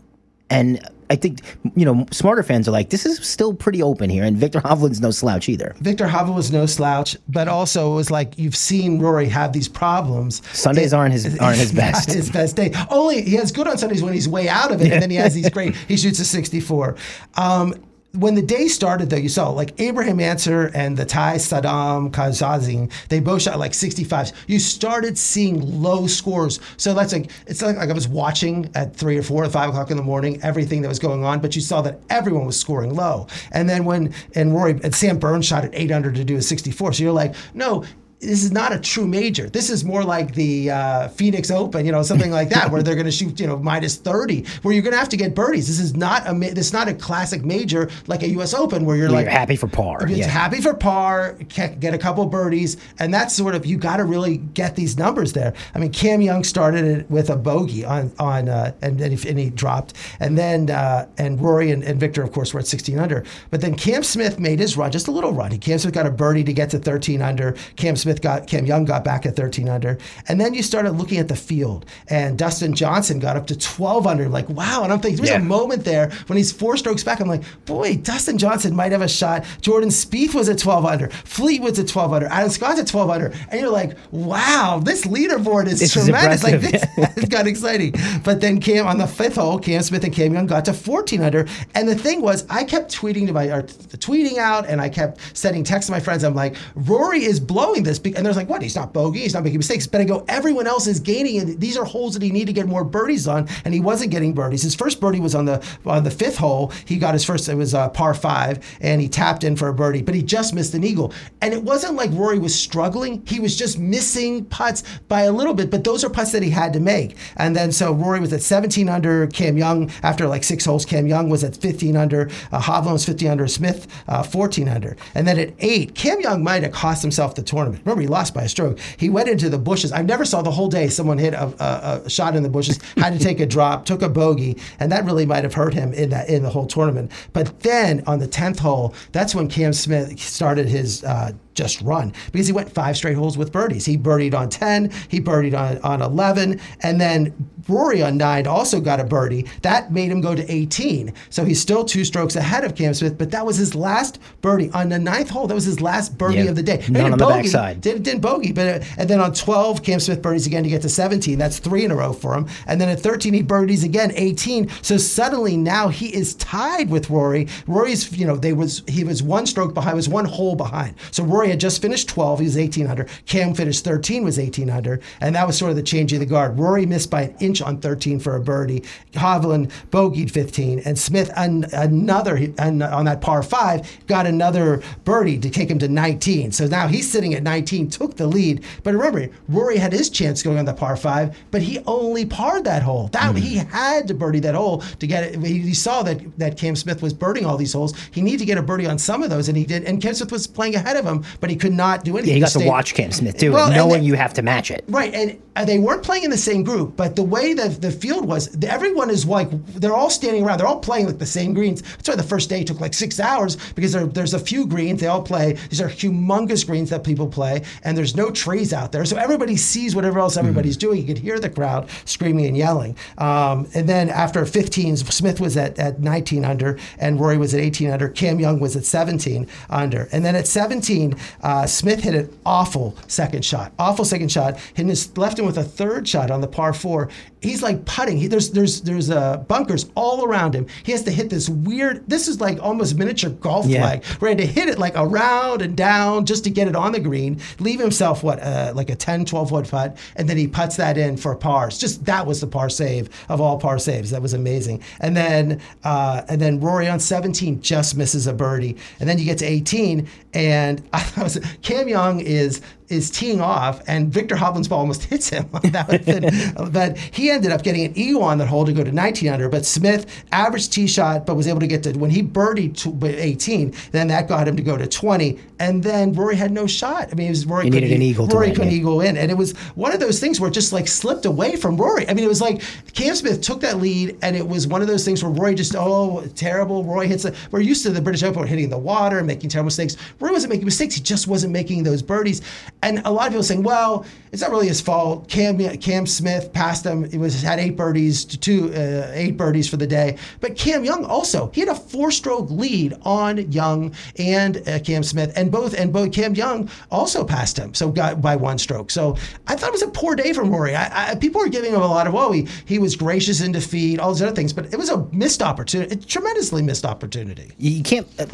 and 0.54 0.90
I 1.10 1.16
think 1.16 1.42
you 1.76 1.86
know 1.86 2.06
smarter 2.12 2.44
fans 2.44 2.68
are 2.68 2.72
like, 2.72 2.90
"This 2.90 3.06
is 3.06 3.20
still 3.20 3.54
pretty 3.54 3.84
open 3.84 4.10
here," 4.10 4.24
and 4.24 4.36
Viktor 4.38 4.62
Hovland's 4.62 5.02
no 5.02 5.12
slouch 5.12 5.50
either. 5.50 5.76
Viktor 5.80 6.08
Hovland 6.08 6.36
was 6.36 6.52
no 6.52 6.66
slouch, 6.66 7.18
but 7.28 7.48
also 7.48 7.92
it 7.92 7.96
was 7.96 8.12
like 8.12 8.38
you've 8.38 8.56
seen 8.56 9.00
Rory 9.00 9.28
have 9.30 9.54
these 9.54 9.68
problems. 9.68 10.42
Sundays 10.58 10.94
aren't 10.94 11.14
his 11.14 11.38
aren't 11.40 11.58
his 11.58 11.72
best. 11.72 12.12
His 12.12 12.30
best 12.30 12.56
day. 12.56 12.72
Only 12.90 13.22
he 13.22 13.36
has 13.36 13.52
good 13.52 13.68
on 13.68 13.78
Sundays 13.78 14.02
when 14.02 14.14
he's 14.14 14.28
way 14.28 14.48
out 14.50 14.72
of 14.72 14.82
it, 14.82 14.92
and 14.92 15.02
then 15.02 15.10
he 15.10 15.18
has 15.18 15.34
these 15.34 15.50
great. 15.50 15.76
He 15.76 15.98
shoots 15.98 16.20
a 16.20 16.26
64. 16.26 16.96
Um, 17.36 17.76
when 18.16 18.36
the 18.36 18.44
day 18.44 18.68
started, 18.68 19.10
though, 19.10 19.18
you 19.18 19.30
saw 19.30 19.50
like 19.50 19.80
Abraham 19.82 20.20
Ancer 20.20 20.70
and 20.76 20.96
the 20.96 21.04
Thai 21.04 21.38
Saddam 21.38 22.12
Kazazin, 22.12 22.92
they 23.10 23.20
both 23.20 23.42
shot 23.42 23.58
like 23.58 23.72
65s. 23.72 24.34
You 24.46 24.60
started 24.60 25.18
seeing 25.18 25.82
low 25.82 26.06
scores. 26.06 26.60
So 26.78 26.94
that's 26.94 27.12
like, 27.12 27.32
it's 27.48 27.64
like, 27.64 27.76
like 27.76 27.90
I 27.90 27.94
was 27.94 28.08
watching 28.08 28.70
at 28.76 28.96
three 28.96 29.18
or 29.18 29.24
four 29.24 29.44
or 29.44 29.50
five 29.50 29.70
o'clock 29.70 29.90
in 29.90 29.98
the 29.98 30.04
morning, 30.04 30.40
everything 30.44 30.84
that 30.84 30.90
was 30.90 31.00
going 31.00 31.24
on, 31.24 31.40
but 31.40 31.56
you 31.56 31.62
saw 31.62 31.82
that 31.82 32.02
everyone 32.12 32.46
was 32.46 32.60
scoring 32.60 32.94
low. 32.94 33.26
And 33.52 33.68
then 33.68 33.84
when, 33.84 34.14
and 34.36 34.54
Rory, 34.54 34.80
and 34.84 34.94
Sam 34.94 35.18
Burns 35.18 35.48
shot 35.48 35.66
at 35.66 35.74
800 35.74 36.14
to 36.14 36.24
do 36.24 36.38
a 36.38 36.42
64. 36.42 36.94
So 36.94 37.04
you're 37.04 37.12
like, 37.12 37.34
no, 37.56 37.84
this 38.24 38.44
is 38.44 38.52
not 38.52 38.74
a 38.74 38.80
true 38.80 39.08
major. 39.08 39.50
This 39.50 39.70
is 39.70 39.84
more 39.84 40.04
like 40.04 40.34
the 40.34 40.72
uh, 40.72 41.08
Phoenix 41.10 41.52
Open, 41.52 41.86
you 41.86 41.92
know, 41.92 42.04
something 42.04 42.32
like 42.32 42.50
that, 42.50 42.72
where 42.72 42.82
they're 42.84 42.96
going 42.96 43.06
to 43.12 43.12
shoot, 43.12 43.40
you 43.40 43.48
know, 43.48 43.58
minus 43.58 43.96
thirty, 43.98 44.46
where 44.62 44.74
you're 44.74 44.84
going 44.84 44.94
to 44.94 45.00
have 45.00 45.10
to 45.10 45.18
get 45.18 45.36
birdies. 45.36 45.68
This 45.68 45.80
is 45.80 45.96
not 45.96 46.24
a 46.28 46.34
this 46.34 46.68
is 46.68 46.74
not 46.74 46.88
a 46.88 46.94
classic 46.94 47.44
major 47.44 47.90
like 48.08 48.24
a 48.24 48.30
U.S. 48.30 48.54
Open 48.54 48.86
where 48.86 48.96
you're, 48.96 49.06
You're 49.08 49.14
like 49.16 49.28
happy 49.28 49.56
for 49.56 49.68
par. 49.68 50.00
You're 50.08 50.18
Yeah. 50.20 50.28
happy 50.28 50.62
for 50.62 50.74
par, 50.74 51.38
get 51.80 51.94
a 51.94 51.98
couple 51.98 52.26
birdies, 52.26 52.78
and 53.00 53.14
that's 53.14 53.34
sort 53.36 53.56
of 53.56 53.66
you 53.66 53.78
got 53.78 53.98
to 53.98 54.04
really 54.06 54.38
get 54.38 54.76
these 54.76 54.98
numbers 54.98 55.34
there. 55.34 55.54
I 55.76 55.80
mean, 55.80 55.92
Cam 55.92 56.22
Young 56.22 56.44
started 56.44 56.86
it 56.86 57.12
with 57.12 57.30
a 57.30 57.36
bogey 57.36 57.86
on 57.86 58.12
on 58.20 58.50
uh, 58.50 58.74
and 58.82 59.00
then 59.00 59.12
he, 59.12 59.30
and 59.30 59.38
he 59.40 59.50
dropped, 59.50 59.94
and 60.20 60.38
then 60.38 60.70
uh, 60.70 61.08
and 61.18 61.42
Rory 61.42 61.72
and, 61.72 61.84
and 61.84 62.00
Viktor, 62.00 62.24
of 62.24 62.32
course, 62.32 62.54
were 62.54 62.60
at 62.60 62.68
16 62.68 63.00
under. 63.00 63.24
But 63.52 63.62
then 63.62 63.76
Cam 63.76 64.04
Smith 64.04 64.40
made 64.40 64.60
his 64.60 64.78
run, 64.78 64.92
just 64.92 65.08
a 65.08 65.12
little 65.12 65.34
run. 65.34 65.52
He 65.52 65.58
Cam 65.58 65.78
Smith 65.80 65.94
got 65.94 66.06
a 66.06 66.12
birdie 66.12 66.44
to 66.44 66.54
get 66.54 66.70
to 66.72 66.80
13 66.80 67.22
under. 67.22 67.54
Cam 67.76 67.96
Smith 67.96 68.13
got 68.22 68.48
Cam 68.48 68.66
Young 68.66 68.86
got 68.86 69.04
back 69.04 69.26
at 69.26 69.36
13 69.36 69.70
under, 69.70 69.98
and 70.28 70.40
then 70.40 70.54
you 70.54 70.64
started 70.64 70.92
looking 70.92 71.18
at 71.18 71.28
the 71.28 71.36
field, 71.36 71.86
and 72.10 72.38
Dustin 72.38 72.74
Johnson 72.74 73.20
got 73.20 73.38
up 73.38 73.48
to 73.48 73.58
12 73.58 74.08
under. 74.08 74.30
Like 74.30 74.48
wow, 74.50 74.84
and 74.84 74.92
I'm 74.94 75.00
thinking 75.00 75.18
there 75.18 75.24
was 75.24 75.30
Yeah. 75.42 75.46
a 75.46 75.50
moment 75.50 75.84
there 75.86 76.10
when 76.28 76.38
he's 76.38 76.52
four 76.52 76.78
strokes 76.78 77.04
back. 77.04 77.20
I'm 77.20 77.28
like, 77.28 77.44
boy, 77.66 77.98
Dustin 77.98 78.38
Johnson 78.38 78.76
might 78.76 78.92
have 78.92 79.02
a 79.02 79.08
shot. 79.08 79.46
Jordan 79.62 79.90
Spieth 79.90 80.34
was 80.34 80.50
at 80.50 80.58
12 80.58 80.86
under. 80.86 81.10
Fleet 81.10 81.62
was 81.62 81.80
at 81.80 81.88
12 81.88 82.14
under. 82.14 82.28
Adam 82.28 82.50
Scott's 82.50 82.80
at 82.80 82.88
12 82.88 83.10
under. 83.10 83.34
And 83.50 83.60
you're 83.62 83.70
like, 83.70 83.98
wow, 84.12 84.82
this 84.84 85.06
leaderboard 85.06 85.68
is 85.68 85.80
This 85.80 85.96
is 85.96 86.10
like 86.10 86.60
this 86.62 86.84
it 87.18 87.30
got 87.30 87.48
exciting. 87.48 87.94
But 88.24 88.42
then 88.42 88.60
Cam 88.60 88.88
on 88.88 88.98
the 88.98 89.08
fifth 89.08 89.36
hole, 89.36 89.60
Cam 89.60 89.82
Smith 89.82 90.04
and 90.04 90.14
Cam 90.14 90.34
Young 90.34 90.48
got 90.48 90.66
to 90.66 90.74
14 90.74 91.22
under. 91.22 91.46
And 91.76 91.88
the 91.88 91.96
thing 91.96 92.22
was, 92.22 92.46
I 92.50 92.64
kept 92.64 92.94
tweeting 92.94 93.28
to 93.28 93.34
my 93.34 93.46
or 93.48 93.64
tweeting 93.64 94.38
out, 94.38 94.68
and 94.68 94.82
I 94.82 94.90
kept 94.90 95.20
sending 95.38 95.64
texts 95.64 95.88
to 95.88 95.92
my 95.92 96.00
friends. 96.00 96.24
I'm 96.24 96.36
like, 96.36 96.56
Rory 96.76 97.24
is 97.24 97.40
blowing 97.40 97.84
this, 97.84 97.93
be- 98.00 98.16
and 98.16 98.26
they're 98.26 98.34
like, 98.34 98.50
what? 98.50 98.62
He's 98.62 98.76
not 98.76 98.94
bogey. 98.94 99.22
He's 99.22 99.34
not 99.34 99.44
making 99.44 99.60
mistakes. 99.60 99.88
But 99.88 100.02
I 100.02 100.06
go, 100.06 100.26
everyone 100.28 100.68
else 100.68 100.88
is 100.88 101.00
gaining, 101.00 101.40
and 101.40 101.60
these 101.60 101.78
are 101.78 101.86
holes 101.86 102.14
that 102.14 102.24
he 102.24 102.32
need 102.32 102.48
to 102.48 102.54
get 102.54 102.68
more 102.68 102.84
birdies 102.84 103.28
on, 103.28 103.48
and 103.66 103.74
he 103.74 103.80
wasn't 103.80 104.12
getting 104.12 104.34
birdies. 104.34 104.64
His 104.64 104.76
first 104.76 105.00
birdie 105.00 105.20
was 105.20 105.36
on 105.36 105.46
the 105.46 105.64
on 105.86 106.04
the 106.04 106.12
fifth 106.12 106.38
hole. 106.38 106.72
He 106.86 106.98
got 106.98 107.14
his 107.14 107.24
first. 107.24 107.50
It 107.50 107.56
was 107.56 107.74
a 107.74 107.90
par 107.90 108.14
five, 108.14 108.64
and 108.82 109.02
he 109.02 109.08
tapped 109.08 109.44
in 109.44 109.56
for 109.56 109.68
a 109.68 109.74
birdie, 109.74 110.02
but 110.02 110.16
he 110.16 110.24
just 110.24 110.54
missed 110.54 110.74
an 110.74 110.84
eagle. 110.84 111.14
And 111.42 111.54
it 111.54 111.64
wasn't 111.64 111.96
like 111.96 112.12
Rory 112.14 112.40
was 112.40 112.54
struggling. 112.60 113.26
He 113.26 113.40
was 113.40 113.58
just 113.58 113.78
missing 113.78 114.46
putts 114.46 114.84
by 115.08 115.22
a 115.22 115.32
little 115.32 115.54
bit, 115.54 115.70
but 115.70 115.84
those 115.84 116.04
are 116.04 116.10
putts 116.10 116.32
that 116.32 116.44
he 116.44 116.50
had 116.50 116.74
to 116.74 116.80
make. 116.80 117.18
And 117.38 117.56
then 117.56 117.72
so 117.72 117.94
Rory 117.94 118.20
was 118.20 118.34
at 118.34 118.42
17 118.42 118.90
under. 118.90 119.28
Cam 119.28 119.58
Young 119.58 119.92
after 120.04 120.28
like 120.28 120.44
six 120.44 120.66
holes. 120.66 120.86
Cam 120.86 121.08
Young 121.08 121.30
was 121.30 121.44
at 121.44 121.56
15 121.56 121.98
under. 121.98 122.30
Uh, 122.52 122.62
Hovland 122.62 122.94
was 122.94 123.06
15 123.06 123.30
under. 123.30 123.48
Smith 123.48 123.88
uh, 124.08 124.24
14 124.24 124.68
under. 124.68 124.96
And 125.16 125.28
then 125.28 125.40
at 125.40 125.54
eight, 125.60 125.96
Cam 125.96 126.20
Young 126.22 126.44
might 126.44 126.64
have 126.64 126.72
cost 126.72 127.02
himself 127.02 127.36
the 127.36 127.42
tournament. 127.42 127.83
Remember, 127.86 128.02
he 128.02 128.08
lost 128.08 128.34
by 128.34 128.44
a 128.44 128.50
stroke. 128.50 128.80
He 128.98 129.10
went 129.10 129.30
into 129.30 129.50
the 129.50 129.58
bushes. 129.58 129.92
I 129.92 130.02
never 130.02 130.26
saw 130.26 130.42
the 130.42 130.52
whole 130.52 130.70
day 130.70 130.88
someone 130.88 131.18
hit 131.18 131.34
a, 131.34 131.54
a, 131.60 132.02
a 132.06 132.10
shot 132.10 132.36
in 132.36 132.44
the 132.44 132.50
bushes, 132.50 132.80
had 132.98 133.14
to 133.14 133.20
take 133.20 133.40
a 133.40 133.46
drop, 133.46 133.86
took 133.86 134.02
a 134.02 134.10
bogey, 134.10 134.58
and 134.80 134.92
that 134.92 135.06
really 135.06 135.26
might 135.26 135.44
have 135.44 135.54
hurt 135.54 135.74
him 135.74 135.94
in 135.94 136.10
that 136.12 136.30
in 136.30 136.44
the 136.44 136.50
whole 136.50 136.68
tournament. 136.68 137.12
But 137.34 137.62
then 137.62 138.04
on 138.08 138.20
the 138.20 138.28
10th 138.28 138.60
hole, 138.60 138.94
that's 139.12 139.36
when 139.36 139.48
Cam 139.48 139.74
Smith 139.74 140.20
started 140.20 140.68
his. 140.68 141.04
Uh, 141.04 141.34
just 141.54 141.82
run 141.82 142.14
because 142.32 142.48
he 142.48 142.54
went 142.54 142.72
five 142.72 142.98
straight 142.98 143.16
holes 143.16 143.38
with 143.38 143.52
birdies. 143.52 143.86
He 143.86 143.98
birdied 143.98 144.34
on 144.34 144.50
10, 144.50 144.92
he 145.10 145.20
birdied 145.22 145.58
on, 145.58 145.78
on 145.80 146.02
11, 146.02 146.60
and 146.82 147.00
then 147.00 147.34
Rory 147.68 148.02
on 148.04 148.18
9 148.18 148.46
also 148.48 148.82
got 148.82 149.00
a 149.00 149.04
birdie. 149.06 149.46
That 149.62 149.92
made 149.92 150.12
him 150.12 150.20
go 150.20 150.36
to 150.36 150.52
18. 150.52 151.14
So 151.30 151.46
he's 151.46 151.62
still 151.62 151.86
two 151.86 152.04
strokes 152.04 152.36
ahead 152.36 152.66
of 152.66 152.76
Cam 152.76 152.94
Smith, 152.94 153.18
but 153.18 153.32
that 153.32 153.46
was 153.46 153.56
his 153.56 153.74
last 153.74 154.20
birdie. 154.42 154.70
On 154.72 154.90
the 154.90 155.00
ninth 155.00 155.30
hole, 155.30 155.48
that 155.48 155.54
was 155.54 155.64
his 155.64 155.80
last 155.80 156.18
birdie 156.18 156.40
Yeah. 156.40 156.44
of 156.50 156.56
the 156.58 156.64
day. 156.64 156.82
He 156.82 156.88
on 156.88 156.94
didn't 156.94 157.12
the 157.12 157.18
bogey, 157.18 157.42
backside. 157.44 157.80
Didn't, 157.82 158.04
didn't 158.04 158.20
bogey, 158.22 158.52
but 158.52 158.68
uh, 158.82 158.86
and 158.98 159.10
then 159.10 159.22
on 159.22 159.34
12, 159.34 159.82
Cam 159.84 160.00
Smith 160.02 160.22
birdies 160.22 160.46
again 160.46 160.64
to 160.64 160.70
get 160.70 160.82
to 160.82 160.90
17. 160.90 161.40
That's 161.40 161.60
three 161.60 161.86
in 161.86 161.92
a 161.92 161.96
row 161.96 162.12
for 162.12 162.34
him. 162.34 162.48
And 162.68 162.82
then 162.82 162.90
at 162.90 163.00
13, 163.00 163.34
he 163.34 163.42
birdies 163.42 163.84
again, 163.86 164.12
18. 164.16 164.70
So 164.82 164.98
suddenly 164.98 165.56
now 165.56 165.88
he 165.88 166.14
is 166.14 166.36
tied 166.36 166.90
with 166.90 167.10
Rory. 167.10 167.48
Rory's, 167.66 168.12
you 168.18 168.26
know, 168.28 168.36
they 168.36 168.52
was 168.52 168.84
he 168.88 169.06
was 169.06 169.24
one 169.24 169.46
stroke 169.46 169.74
behind, 169.74 169.96
was 169.96 170.10
one 170.10 170.26
hole 170.26 170.56
behind. 170.56 170.96
So 171.12 171.24
Rory 171.24 171.43
had 171.50 171.60
just 171.60 171.82
finished 171.82 172.10
12, 172.10 172.40
he 172.40 172.46
was 172.46 172.58
18 172.58 172.88
under. 172.88 173.06
Cam 173.26 173.54
finished 173.54 173.84
13, 173.84 174.24
was 174.24 174.40
18 174.40 174.70
under, 174.70 175.00
and 175.22 175.36
that 175.36 175.48
was 175.48 175.58
sort 175.58 175.72
of 175.72 175.76
the 175.76 175.84
change 175.84 176.14
of 176.14 176.20
the 176.20 176.26
guard. 176.26 176.58
Rory 176.58 176.86
missed 176.86 177.10
by 177.10 177.24
an 177.24 177.36
inch 177.40 177.62
on 177.62 177.80
13 177.80 178.20
for 178.20 178.36
a 178.36 178.42
birdie. 178.42 178.84
Hovland 179.14 179.72
bogeyed 179.92 180.32
15, 180.32 180.80
and 180.80 180.98
Smith 180.98 181.32
an, 181.36 181.66
another 181.74 182.36
an, 182.58 182.82
on 182.82 183.06
that 183.06 183.22
par 183.22 183.44
five 183.44 183.88
got 184.08 184.26
another 184.26 184.82
birdie 185.04 185.38
to 185.40 185.50
take 185.50 185.70
him 185.70 185.80
to 185.80 185.88
19. 185.88 186.52
So 186.52 186.68
now 186.68 186.88
he's 186.88 187.10
sitting 187.10 187.34
at 187.34 187.44
19, 187.44 187.90
took 187.90 188.16
the 188.16 188.28
lead. 188.28 188.64
But 188.84 188.94
remember, 188.94 189.30
Rory 189.48 189.78
had 189.78 189.94
his 189.94 190.10
chance 190.10 190.44
going 190.44 190.58
on 190.58 190.66
the 190.66 190.74
par 190.74 190.98
five, 190.98 191.38
but 191.52 191.62
he 191.62 191.80
only 191.86 192.26
parred 192.26 192.66
that 192.66 192.84
hole. 192.84 193.08
That 193.10 193.32
hmm. 193.32 193.38
he 193.38 193.56
had 193.58 194.08
to 194.08 194.14
birdie 194.14 194.40
that 194.42 194.56
hole 194.56 194.80
to 194.80 195.08
get 195.08 195.24
it. 195.24 195.40
He, 195.44 195.60
he 195.60 195.74
saw 195.74 196.04
that 196.04 196.22
that 196.38 196.58
Cam 196.58 196.76
Smith 196.76 197.02
was 197.02 197.14
birding 197.14 197.46
all 197.46 197.58
these 197.58 197.74
holes. 197.74 197.94
He 198.12 198.22
needed 198.22 198.40
to 198.40 198.46
get 198.46 198.58
a 198.58 198.62
birdie 198.62 198.88
on 198.88 198.98
some 198.98 199.24
of 199.24 199.30
those, 199.30 199.48
and 199.48 199.58
he 199.58 199.66
did. 199.66 199.84
And 199.84 200.02
Cam 200.02 200.14
Smith 200.14 200.32
was 200.32 200.48
playing 200.48 200.76
ahead 200.76 200.98
of 200.98 201.06
him, 201.06 201.24
but 201.40 201.50
he 201.50 201.56
could 201.56 201.74
not 201.74 202.04
do 202.04 202.18
anything. 202.18 202.30
Yeah, 202.30 202.36
you 202.36 202.42
got 202.42 202.54
He 202.54 202.60
to 202.62 202.68
watch 202.68 202.94
Cam 202.94 203.12
Smith 203.12 203.38
too, 203.38 203.52
Well, 203.54 203.70
knowing 203.72 204.02
they- 204.02 204.08
you 204.08 204.14
have 204.16 204.34
to 204.36 204.42
match 204.42 204.72
it. 204.72 204.84
Right, 204.88 205.14
and 205.14 205.40
they 205.68 205.78
weren't 205.78 206.02
playing 206.04 206.24
in 206.24 206.32
the 206.32 206.38
same 206.38 206.64
group, 206.64 206.96
but 206.96 207.16
the 207.16 207.24
way 207.24 207.54
that 207.54 207.82
the 207.82 207.92
field 207.92 208.26
was, 208.26 208.48
the- 208.50 208.72
everyone 208.72 209.10
is 209.10 209.26
like 209.26 209.50
they're 209.76 209.94
all 209.94 210.10
standing 210.10 210.44
around. 210.44 210.60
They're 210.60 210.68
all 210.68 210.80
playing 210.80 211.06
like 211.08 211.20
the 211.20 211.26
same 211.26 211.54
greens. 211.54 211.82
That's 211.82 212.10
why 212.10 212.16
the 212.16 212.24
first 212.24 212.50
day 212.50 212.64
took 212.64 212.80
like 212.82 212.94
six 212.94 213.20
hours 213.20 213.58
because 213.76 213.92
there, 213.92 214.06
there's 214.06 214.34
a 214.34 214.40
few 214.40 214.66
greens 214.66 215.02
they 215.02 215.08
all 215.08 215.22
play. 215.22 215.58
These 215.70 215.82
are 215.82 215.90
humongous 215.90 216.66
greens 216.66 216.90
that 216.90 217.04
people 217.04 217.28
play, 217.28 217.62
and 217.84 217.98
there's 217.98 218.16
no 218.16 218.32
trees 218.32 218.74
out 218.74 218.92
there, 218.92 219.06
so 219.06 219.18
everybody 219.18 219.56
sees 219.56 219.96
whatever 219.96 220.20
else 220.20 220.38
everybody's 220.38 220.78
doing. 220.78 221.00
You 221.02 221.06
could 221.08 221.20
hear 221.20 221.40
the 221.40 221.50
crowd 221.50 221.88
screaming 222.06 222.46
and 222.46 222.58
yelling. 222.58 222.96
Um, 223.18 223.68
and 223.74 223.88
then 223.88 224.10
after 224.10 224.46
15, 224.46 224.98
Smith 224.98 225.40
was 225.40 225.56
at, 225.58 225.78
at 225.80 226.00
19 226.00 226.46
under, 226.46 226.78
and 227.00 227.20
Rory 227.20 227.38
was 227.38 227.54
at 227.54 227.60
18 227.60 227.90
under. 227.92 228.10
Cam 228.10 228.40
Young 228.40 228.60
was 228.60 228.76
at 228.76 228.86
17 228.86 229.48
under, 229.70 230.08
and 230.12 230.26
then 230.26 230.36
at 230.36 230.48
17, 230.48 231.16
Uh, 231.42 231.66
Smith 231.66 232.02
hit 232.04 232.16
an 232.16 232.30
awful 232.46 232.96
second 233.08 233.44
shot, 233.46 233.74
awful 233.80 234.06
second 234.06 234.32
shot. 234.32 234.60
Hitting 234.74 234.90
his 234.90 235.16
left 235.18 235.40
him 235.40 235.46
with 235.46 235.58
a 235.58 235.64
third 235.64 236.08
shot 236.08 236.32
on 236.32 236.42
the 236.42 236.48
par 236.48 236.74
four. 236.74 237.10
He's 237.44 237.62
like 237.62 237.86
putting. 237.86 238.18
He, 238.18 238.28
there's 238.28 238.52
there's 238.52 238.82
there's 238.82 239.10
uh, 239.10 239.38
bunkers 239.38 239.92
all 239.96 240.26
around 240.26 240.56
him. 240.56 240.66
He 240.84 240.92
has 240.94 241.04
to 241.04 241.12
hit 241.12 241.30
this 241.30 241.50
weird. 241.50 242.08
This 242.10 242.28
is 242.28 242.40
like 242.42 242.58
almost 242.62 242.98
miniature 242.98 243.30
golf 243.30 243.66
Yeah. 243.66 243.82
flag. 243.82 244.22
Ready 244.22 244.46
to 244.46 244.52
hit 244.52 244.70
it 244.70 244.80
like 244.80 244.94
around 244.96 245.62
and 245.62 245.76
down 245.76 246.26
just 246.26 246.46
to 246.46 246.50
get 246.50 246.68
it 246.68 246.76
on 246.76 246.94
the 246.94 247.00
green. 247.00 247.40
Leave 247.60 247.80
himself 247.80 248.24
what 248.24 248.40
uh, 248.42 248.72
like 248.74 248.90
a 248.90 248.96
10, 248.96 249.26
12 249.26 249.50
foot 249.50 249.70
putt, 249.70 249.98
and 250.16 250.30
then 250.30 250.38
he 250.38 250.48
puts 250.48 250.78
that 250.78 250.98
in 250.98 251.18
for 251.18 251.36
pars. 251.36 251.78
Just 251.78 252.06
that 252.06 252.26
was 252.26 252.40
the 252.42 252.48
par 252.48 252.70
save 252.70 253.10
of 253.30 253.42
all 253.42 253.58
par 253.60 253.78
saves. 253.78 254.10
That 254.12 254.22
was 254.22 254.34
amazing. 254.34 254.82
And 255.02 255.16
then 255.16 255.62
uh, 255.84 256.22
and 256.30 256.40
then 256.40 256.60
Rory 256.62 256.88
on 256.88 257.00
17 257.00 257.62
just 257.62 257.98
misses 257.98 258.26
a 258.26 258.34
birdie, 258.34 258.78
and 259.02 259.10
then 259.10 259.18
you 259.20 259.26
get 259.26 259.38
to 259.40 259.46
18, 259.46 260.08
and 260.34 260.82
I 260.94 261.04
was, 261.18 261.40
Cam 261.62 261.88
Young 261.90 262.22
is 262.22 262.62
is 262.94 263.12
teeing 263.12 263.42
off, 263.42 263.82
and 263.88 264.14
Viktor 264.14 264.36
Hovland's 264.36 264.68
ball 264.68 264.80
almost 264.80 265.04
hits 265.14 265.30
him. 265.30 265.50
that 265.64 265.88
would 265.88 266.06
have 266.06 266.22
been, 266.22 266.72
but 266.72 266.98
he 266.98 267.30
ended 267.30 267.52
up 267.52 267.64
getting 267.64 267.86
an 267.86 267.98
eagle 267.98 268.24
on 268.24 268.38
that 268.38 268.48
hole 268.48 268.66
to 268.66 268.74
go 268.74 268.84
to 268.84 268.92
19 268.92 269.30
under. 269.30 269.50
But 269.50 269.66
Smith 269.66 270.24
averaged 270.32 270.72
tee 270.74 270.88
shot, 270.88 271.26
but 271.26 271.36
was 271.36 271.48
able 271.48 271.60
to 271.60 271.68
get 271.68 271.84
to 271.84 271.94
when 271.94 272.10
he 272.10 272.24
birdied 272.24 272.78
to 272.78 272.90
uh, 272.90 273.10
18. 273.10 273.74
Then 273.92 274.08
that 274.08 274.28
got 274.28 274.48
him 274.48 274.56
to 274.56 274.64
go 274.64 274.78
to 274.78 274.88
20, 274.88 275.40
and 275.60 275.84
then 275.84 276.14
Rory 276.14 276.36
had 276.36 276.52
no 276.52 276.68
shot. 276.68 277.10
I 277.12 277.16
mean, 277.16 277.28
it 277.28 277.32
was 277.32 277.46
Rory 277.46 277.66
He 277.66 277.70
couldn't 277.70 277.90
needed 277.90 277.96
an 277.96 278.02
eagle 278.02 278.28
Rory 278.28 278.48
win, 278.48 278.56
couldn't 278.56 278.72
yeah. 278.72 278.78
eagle 278.78 279.02
in, 279.02 279.18
and 279.18 279.32
it 279.32 279.38
was 279.38 279.58
one 279.76 279.94
of 279.94 280.00
those 280.00 280.20
things 280.20 280.40
where 280.40 280.50
it 280.50 280.54
just 280.54 280.74
like 280.74 280.88
slipped 280.88 281.26
away 281.26 281.56
from 281.56 281.78
Rory. 281.78 282.08
I 282.08 282.14
mean, 282.14 282.24
it 282.24 282.30
was 282.30 282.42
like 282.42 282.62
Cam 282.94 283.16
Smith 283.16 283.42
took 283.42 283.62
that 283.62 283.78
lead, 283.78 284.18
and 284.22 284.36
it 284.36 284.48
was 284.48 284.68
one 284.68 284.82
of 284.82 284.88
those 284.88 285.04
things 285.06 285.24
where 285.24 285.32
Rory 285.32 285.56
just 285.56 285.76
oh 285.76 286.26
terrible. 286.36 286.84
Rory 286.84 287.08
hits. 287.08 287.26
A, 287.26 287.34
we're 287.52 287.62
used 287.62 287.84
to 287.84 287.90
the 287.90 288.02
British 288.02 288.24
Open 288.24 288.46
hitting 288.48 288.70
the 288.70 288.78
water 288.78 289.18
and 289.18 289.28
making 289.28 289.50
terrible 289.50 289.68
mistakes. 289.68 289.98
Rory 290.20 290.34
wasn't 290.34 290.52
making 290.52 290.66
mistakes. 290.66 290.96
He 290.96 291.02
just 291.02 291.28
wasn't 291.28 291.54
making 291.54 291.84
those 291.84 292.02
birdies. 292.02 292.42
And 292.84 293.02
a 293.06 293.12
lot 293.12 293.28
of 293.28 293.32
people 293.32 293.44
saying, 293.44 293.64
well, 293.64 294.06
it's 294.34 294.42
not 294.42 294.52
really 294.52 294.68
his 294.68 294.82
fault. 294.82 295.30
Cam 295.30 295.58
Cam 295.78 296.06
Smith 296.06 296.52
passed 296.54 296.86
him. 296.86 297.06
It 297.06 297.18
was 297.18 297.42
had 297.42 297.60
eight 297.60 297.78
birdies, 297.78 298.26
to 298.26 298.38
two 298.38 298.74
uh, 298.74 299.12
eight 299.14 299.38
birdies 299.38 299.70
for 299.70 299.78
the 299.78 299.88
day. 299.88 300.18
But 300.42 300.58
Cam 300.58 300.84
Young 300.84 301.06
also 301.06 301.50
he 301.54 301.62
had 301.62 301.70
a 301.70 301.76
four-stroke 301.76 302.50
lead 302.50 302.96
on 303.04 303.52
Young 303.52 303.94
and 304.18 304.68
uh, 304.68 304.80
Cam 304.80 305.04
Smith, 305.04 305.32
and 305.36 305.52
both 305.52 305.74
and 305.76 305.94
both 305.94 306.12
Cam 306.12 306.34
Young 306.34 306.70
also 306.92 307.24
passed 307.24 307.58
him, 307.58 307.74
so 307.74 307.90
got 307.90 308.22
by 308.22 308.36
one 308.36 308.58
stroke. 308.58 308.90
So 308.92 309.16
I 309.48 309.56
thought 309.56 309.70
it 309.70 309.74
was 309.74 309.84
a 309.84 309.88
poor 309.90 310.16
day 310.16 310.34
for 310.34 310.44
Rory. 310.44 310.76
I, 310.76 311.12
I, 311.12 311.16
people 311.16 311.40
were 311.40 311.50
giving 311.50 311.74
him 311.74 311.82
a 311.82 311.88
lot 311.88 312.08
of 312.08 312.16
oh 312.16 312.32
he 312.32 312.48
he 312.66 312.80
was 312.80 312.96
gracious 312.96 313.40
in 313.40 313.52
defeat, 313.52 314.00
all 314.00 314.14
these 314.14 314.24
other 314.24 314.36
things, 314.36 314.52
but 314.52 314.74
it 314.74 314.78
was 314.78 314.90
a 314.90 315.06
missed 315.12 315.44
opportunity, 315.44 315.94
a 315.94 315.98
tremendously 315.98 316.62
missed 316.64 316.86
opportunity. 316.86 317.52
You 317.58 317.84
can't. 317.84 318.08
Uh, 318.20 318.26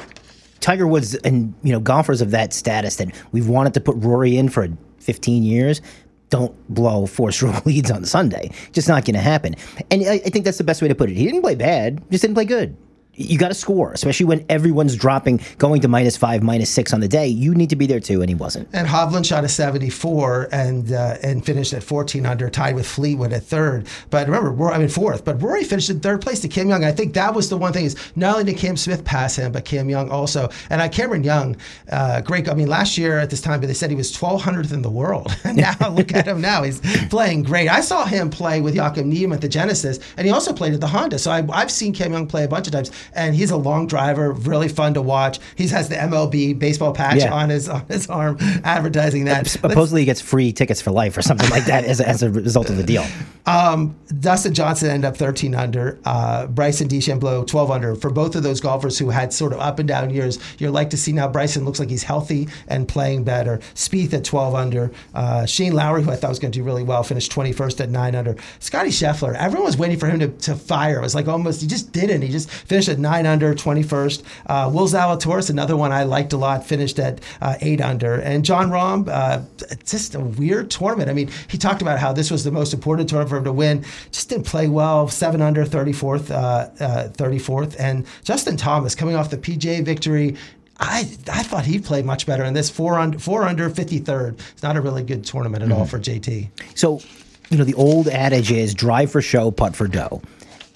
Tiger 0.59 0.87
Woods 0.87 1.15
and 1.15 1.53
you 1.63 1.71
know 1.71 1.79
golfers 1.79 2.21
of 2.21 2.31
that 2.31 2.53
status 2.53 2.97
that 2.97 3.09
we've 3.31 3.47
wanted 3.47 3.73
to 3.75 3.81
put 3.81 3.95
Rory 3.97 4.37
in 4.37 4.49
for 4.49 4.67
15 4.99 5.43
years 5.43 5.81
don't 6.29 6.55
blow 6.73 7.05
four 7.05 7.31
stroke 7.33 7.65
leads 7.65 7.91
on 7.91 8.05
Sunday. 8.05 8.51
Just 8.71 8.87
not 8.87 9.05
going 9.05 9.15
to 9.15 9.21
happen. 9.21 9.55
And 9.91 10.03
I, 10.03 10.13
I 10.13 10.29
think 10.29 10.45
that's 10.45 10.57
the 10.57 10.63
best 10.63 10.81
way 10.81 10.87
to 10.87 10.95
put 10.95 11.09
it. 11.09 11.17
He 11.17 11.25
didn't 11.25 11.41
play 11.41 11.55
bad, 11.55 12.03
just 12.11 12.21
didn't 12.21 12.35
play 12.35 12.45
good. 12.45 12.77
You 13.19 13.37
got 13.37 13.49
to 13.49 13.53
score, 13.53 13.91
especially 13.91 14.27
when 14.27 14.45
everyone's 14.47 14.95
dropping, 14.95 15.41
going 15.57 15.81
to 15.81 15.89
minus 15.89 16.15
five, 16.15 16.41
minus 16.41 16.69
six 16.69 16.93
on 16.93 17.01
the 17.01 17.07
day. 17.07 17.27
You 17.27 17.53
need 17.53 17.69
to 17.69 17.75
be 17.75 17.85
there 17.85 17.99
too, 17.99 18.21
and 18.21 18.29
he 18.29 18.35
wasn't. 18.35 18.69
And 18.71 18.87
Hovland 18.87 19.25
shot 19.25 19.43
a 19.43 19.49
74 19.49 20.47
and 20.53 20.93
uh, 20.93 21.17
and 21.21 21.45
finished 21.45 21.73
at 21.73 21.83
14 21.83 22.25
under, 22.25 22.49
tied 22.49 22.75
with 22.75 22.87
Fleetwood 22.87 23.33
at 23.33 23.43
third. 23.43 23.87
But 24.09 24.27
remember, 24.27 24.71
I 24.71 24.77
mean 24.77 24.87
fourth. 24.87 25.25
But 25.25 25.41
Rory 25.41 25.65
finished 25.65 25.89
in 25.89 25.99
third 25.99 26.21
place 26.21 26.39
to 26.41 26.47
Cam 26.47 26.69
Young. 26.69 26.85
I 26.85 26.93
think 26.93 27.13
that 27.15 27.33
was 27.33 27.49
the 27.49 27.57
one 27.57 27.73
thing 27.73 27.83
is 27.83 27.97
not 28.15 28.37
only 28.37 28.53
did 28.53 28.57
Cam 28.57 28.77
Smith 28.77 29.03
pass 29.03 29.35
him, 29.35 29.51
but 29.51 29.65
Cam 29.65 29.89
Young 29.89 30.09
also. 30.09 30.49
And 30.69 30.81
I, 30.81 30.87
Cameron 30.87 31.25
Young, 31.25 31.57
uh, 31.91 32.21
great. 32.21 32.47
I 32.47 32.53
mean, 32.53 32.67
last 32.67 32.97
year 32.97 33.19
at 33.19 33.29
this 33.29 33.41
time, 33.41 33.59
they 33.59 33.73
said 33.73 33.89
he 33.89 33.95
was 33.97 34.15
1200th 34.15 34.71
in 34.71 34.81
the 34.81 34.89
world. 34.89 35.35
And 35.49 35.57
now 35.57 35.75
look 35.89 36.13
at 36.13 36.27
him 36.27 36.41
now; 36.41 36.63
he's 36.63 36.79
playing 37.07 37.43
great. 37.43 37.69
I 37.69 37.81
saw 37.81 38.05
him 38.05 38.29
play 38.29 38.61
with 38.61 38.77
Joaquin 38.77 39.11
Niem 39.11 39.33
at 39.33 39.41
the 39.41 39.49
Genesis, 39.49 39.99
and 40.15 40.27
he 40.27 40.31
also 40.31 40.53
played 40.53 40.73
at 40.73 40.81
the 40.81 40.87
Honda. 40.87 41.17
So 41.17 41.31
I, 41.31 41.43
I've 41.51 41.71
seen 41.71 41.93
Cam 41.93 42.11
Young 42.11 42.27
play 42.27 42.43
a 42.43 42.47
bunch 42.47 42.67
of 42.67 42.73
times, 42.73 42.91
and 43.13 43.35
he's 43.35 43.51
a 43.51 43.57
long 43.57 43.87
driver, 43.87 44.31
really 44.31 44.67
fun 44.67 44.93
to 44.95 45.01
watch. 45.01 45.39
He 45.55 45.67
has 45.67 45.89
the 45.89 45.95
MLB 45.95 46.57
baseball 46.57 46.93
patch 46.93 47.17
Yeah. 47.17 47.33
on 47.33 47.49
his 47.49 47.67
on 47.69 47.85
his 47.87 48.07
arm, 48.09 48.37
advertising 48.63 49.25
that. 49.25 49.47
Supposedly, 49.47 50.01
he 50.01 50.05
gets 50.05 50.21
free 50.21 50.51
tickets 50.51 50.81
for 50.81 50.91
life 50.91 51.17
or 51.17 51.21
something 51.21 51.49
like 51.49 51.65
that 51.65 51.85
as, 51.85 51.99
a- 51.99 52.07
as 52.07 52.23
a 52.23 52.29
result 52.29 52.69
of 52.69 52.77
the 52.77 52.83
deal. 52.83 53.05
Um, 53.45 53.95
Dustin 54.19 54.53
Johnson 54.53 54.91
ended 54.91 55.05
up 55.07 55.17
13 55.17 55.55
under. 55.55 55.97
Uh, 56.05 56.45
Bryson 56.45 56.87
DeChambeau 56.87 57.47
12 57.47 57.71
under. 57.71 57.95
For 57.95 58.11
both 58.11 58.35
of 58.35 58.43
those 58.43 58.61
golfers 58.61 58.99
who 58.99 59.09
had 59.09 59.33
sort 59.33 59.53
of 59.53 59.59
up 59.59 59.79
and 59.79 59.87
down 59.87 60.11
years, 60.11 60.37
you're 60.59 60.69
like 60.69 60.91
to 60.91 60.97
see 60.97 61.13
now 61.13 61.27
Bryson 61.27 61.65
looks 61.65 61.79
like 61.79 61.89
he's 61.89 62.03
healthy 62.03 62.47
and 62.67 62.87
playing 62.87 63.23
better. 63.23 63.57
Spieth 63.73 64.13
at 64.13 64.23
12 64.23 64.53
under. 64.53 64.91
Uh, 65.15 65.47
Shane 65.47 65.73
Lowry, 65.73 66.03
who 66.03 66.11
I 66.11 66.15
thought 66.15 66.29
was 66.29 66.37
going 66.37 66.51
to 66.51 66.59
do 66.59 66.63
really 66.63 66.83
well, 66.83 67.01
finished 67.01 67.31
21st 67.31 67.81
at 67.81 67.89
9 67.89 68.13
under. 68.13 68.35
Scotty 68.59 68.89
Scheffler, 68.91 69.33
everyone 69.35 69.65
was 69.65 69.77
waiting 69.77 69.97
for 69.97 70.05
him 70.07 70.19
to, 70.19 70.27
to 70.27 70.55
fire. 70.55 70.99
It 70.99 71.01
was 71.01 71.15
like 71.15 71.27
almost, 71.27 71.61
he 71.61 71.67
just 71.67 71.91
didn't. 71.91 72.21
He 72.21 72.29
just 72.29 72.51
finished 72.51 72.89
at 72.89 72.98
9 72.99 73.25
under, 73.25 73.53
21st. 73.53 74.23
Uh, 74.45 74.69
Will 74.73 74.87
Zalatoris, 74.87 75.49
another 75.49 75.75
one 75.75 75.91
I 75.91 76.03
liked 76.03 76.33
a 76.33 76.37
lot, 76.37 76.65
finished 76.65 76.99
at 76.99 77.21
uh, 77.41 77.55
8 77.61 77.81
under. 77.81 78.15
And 78.15 78.45
Jon 78.45 78.69
Rahm, 78.69 79.07
uh, 79.07 79.41
just 79.85 80.15
a 80.15 80.19
weird 80.19 80.69
tournament. 80.69 81.09
I 81.09 81.13
mean, 81.13 81.29
he 81.47 81.57
talked 81.57 81.81
about 81.81 81.99
how 81.99 82.13
this 82.13 82.31
was 82.31 82.43
the 82.43 82.51
most 82.51 82.73
important 82.73 83.09
tournament 83.09 83.29
for 83.29 83.37
him 83.37 83.43
to 83.45 83.53
win. 83.53 83.85
Just 84.11 84.29
didn't 84.29 84.45
play 84.45 84.67
well. 84.67 85.07
7 85.07 85.41
under, 85.41 85.65
34th, 85.65 86.31
uh, 86.31 86.35
uh, 86.83 87.09
34th. 87.09 87.75
And 87.79 88.05
Justin 88.23 88.57
Thomas 88.57 88.95
coming 88.95 89.15
off 89.15 89.29
the 89.29 89.37
PGA 89.37 89.83
victory. 89.83 90.35
I, 90.79 90.99
I 91.31 91.43
thought 91.43 91.65
he 91.65 91.79
played 91.79 92.05
much 92.05 92.25
better 92.25 92.43
in 92.43 92.53
this 92.53 92.69
four 92.69 92.97
under 92.97 93.19
four 93.19 93.43
under 93.43 93.69
53rd. 93.69 94.39
It's 94.51 94.63
not 94.63 94.77
a 94.77 94.81
really 94.81 95.03
good 95.03 95.25
tournament 95.25 95.63
at 95.63 95.71
all 95.71 95.85
for 95.85 95.99
JT. 95.99 96.49
So, 96.73 97.01
you 97.49 97.57
know, 97.57 97.65
the 97.65 97.73
old 97.73 98.07
adage 98.07 98.51
is 98.51 98.73
drive 98.73 99.11
for 99.11 99.21
show, 99.21 99.51
putt 99.51 99.75
for 99.75 99.87
dough. 99.87 100.21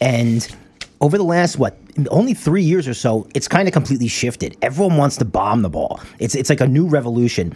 And 0.01 0.45
over 1.03 1.17
the 1.17 1.23
last, 1.23 1.59
what, 1.59 1.77
only 2.11 2.33
three 2.33 2.63
years 2.63 2.87
or 2.87 2.93
so, 2.93 3.27
it's 3.35 3.49
kind 3.49 3.67
of 3.67 3.73
completely 3.73 4.07
shifted. 4.07 4.55
Everyone 4.61 4.95
wants 4.95 5.17
to 5.17 5.25
bomb 5.25 5.61
the 5.61 5.69
ball. 5.69 5.99
It's, 6.17 6.33
it's 6.33 6.49
like 6.49 6.61
a 6.61 6.67
new 6.67 6.87
revolution. 6.87 7.53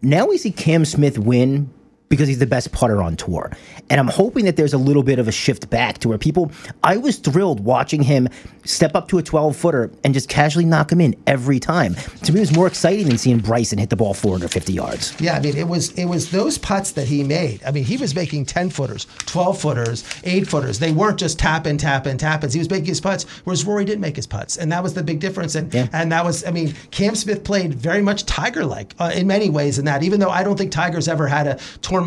Now 0.00 0.26
we 0.26 0.38
see 0.38 0.52
Cam 0.52 0.84
Smith 0.84 1.18
win 1.18 1.74
because 2.14 2.28
he's 2.28 2.38
the 2.38 2.46
best 2.46 2.70
putter 2.70 3.02
on 3.02 3.16
tour. 3.16 3.50
And 3.90 3.98
I'm 3.98 4.06
hoping 4.06 4.44
that 4.44 4.54
there's 4.54 4.72
a 4.72 4.78
little 4.78 5.02
bit 5.02 5.18
of 5.18 5.26
a 5.26 5.32
shift 5.32 5.68
back 5.68 5.98
to 5.98 6.08
where 6.08 6.16
people, 6.16 6.52
I 6.84 6.96
was 6.96 7.16
thrilled 7.16 7.58
watching 7.58 8.02
him 8.04 8.28
step 8.64 8.94
up 8.94 9.08
to 9.08 9.18
a 9.18 9.22
12 9.22 9.56
footer 9.56 9.90
and 10.04 10.14
just 10.14 10.28
casually 10.28 10.64
knock 10.64 10.92
him 10.92 11.00
in 11.00 11.16
every 11.26 11.58
time. 11.58 11.96
To 12.22 12.32
me, 12.32 12.38
it 12.38 12.42
was 12.42 12.54
more 12.54 12.68
exciting 12.68 13.08
than 13.08 13.18
seeing 13.18 13.38
Bryson 13.40 13.78
hit 13.78 13.90
the 13.90 13.96
ball 13.96 14.14
450 14.14 14.72
yards. 14.72 15.14
Yeah, 15.20 15.34
I 15.34 15.40
mean, 15.40 15.56
it 15.56 15.66
was 15.66 15.90
it 15.98 16.04
was 16.04 16.30
those 16.30 16.56
putts 16.56 16.92
that 16.92 17.08
he 17.08 17.24
made. 17.24 17.62
I 17.64 17.72
mean, 17.72 17.82
he 17.84 17.96
was 17.96 18.14
making 18.14 18.46
ten 18.46 18.70
footers, 18.70 19.06
twelve 19.26 19.60
footers, 19.60 20.04
eight 20.22 20.46
footers. 20.46 20.78
They 20.78 20.92
weren't 20.92 21.18
just 21.18 21.38
tap 21.38 21.66
in, 21.66 21.78
tap 21.78 22.06
in, 22.06 22.16
tap 22.16 22.44
ins. 22.44 22.52
He 22.54 22.58
was 22.60 22.70
making 22.70 22.86
his 22.86 23.00
putts, 23.00 23.24
whereas 23.44 23.64
Rory 23.64 23.84
didn't 23.84 24.00
make 24.00 24.16
his 24.16 24.26
putts, 24.26 24.56
and 24.56 24.70
that 24.72 24.82
was 24.82 24.94
the 24.94 25.02
big 25.02 25.18
difference. 25.20 25.54
And 25.56 25.72
Yeah. 25.74 25.88
and 25.92 26.12
that 26.12 26.24
was, 26.24 26.44
I 26.46 26.50
mean, 26.52 26.74
Cam 26.90 27.14
Smith 27.16 27.42
played 27.44 27.74
very 27.74 28.02
much 28.02 28.24
Tiger 28.24 28.64
like 28.64 28.94
uh, 28.98 29.10
in 29.14 29.26
many 29.26 29.50
ways 29.50 29.78
in 29.78 29.84
that. 29.86 30.02
Even 30.02 30.20
though 30.20 30.30
I 30.30 30.42
don't 30.42 30.56
think 30.56 30.70
Tiger's 30.72 31.08
ever 31.08 31.26
had 31.26 31.46
a 31.46 31.58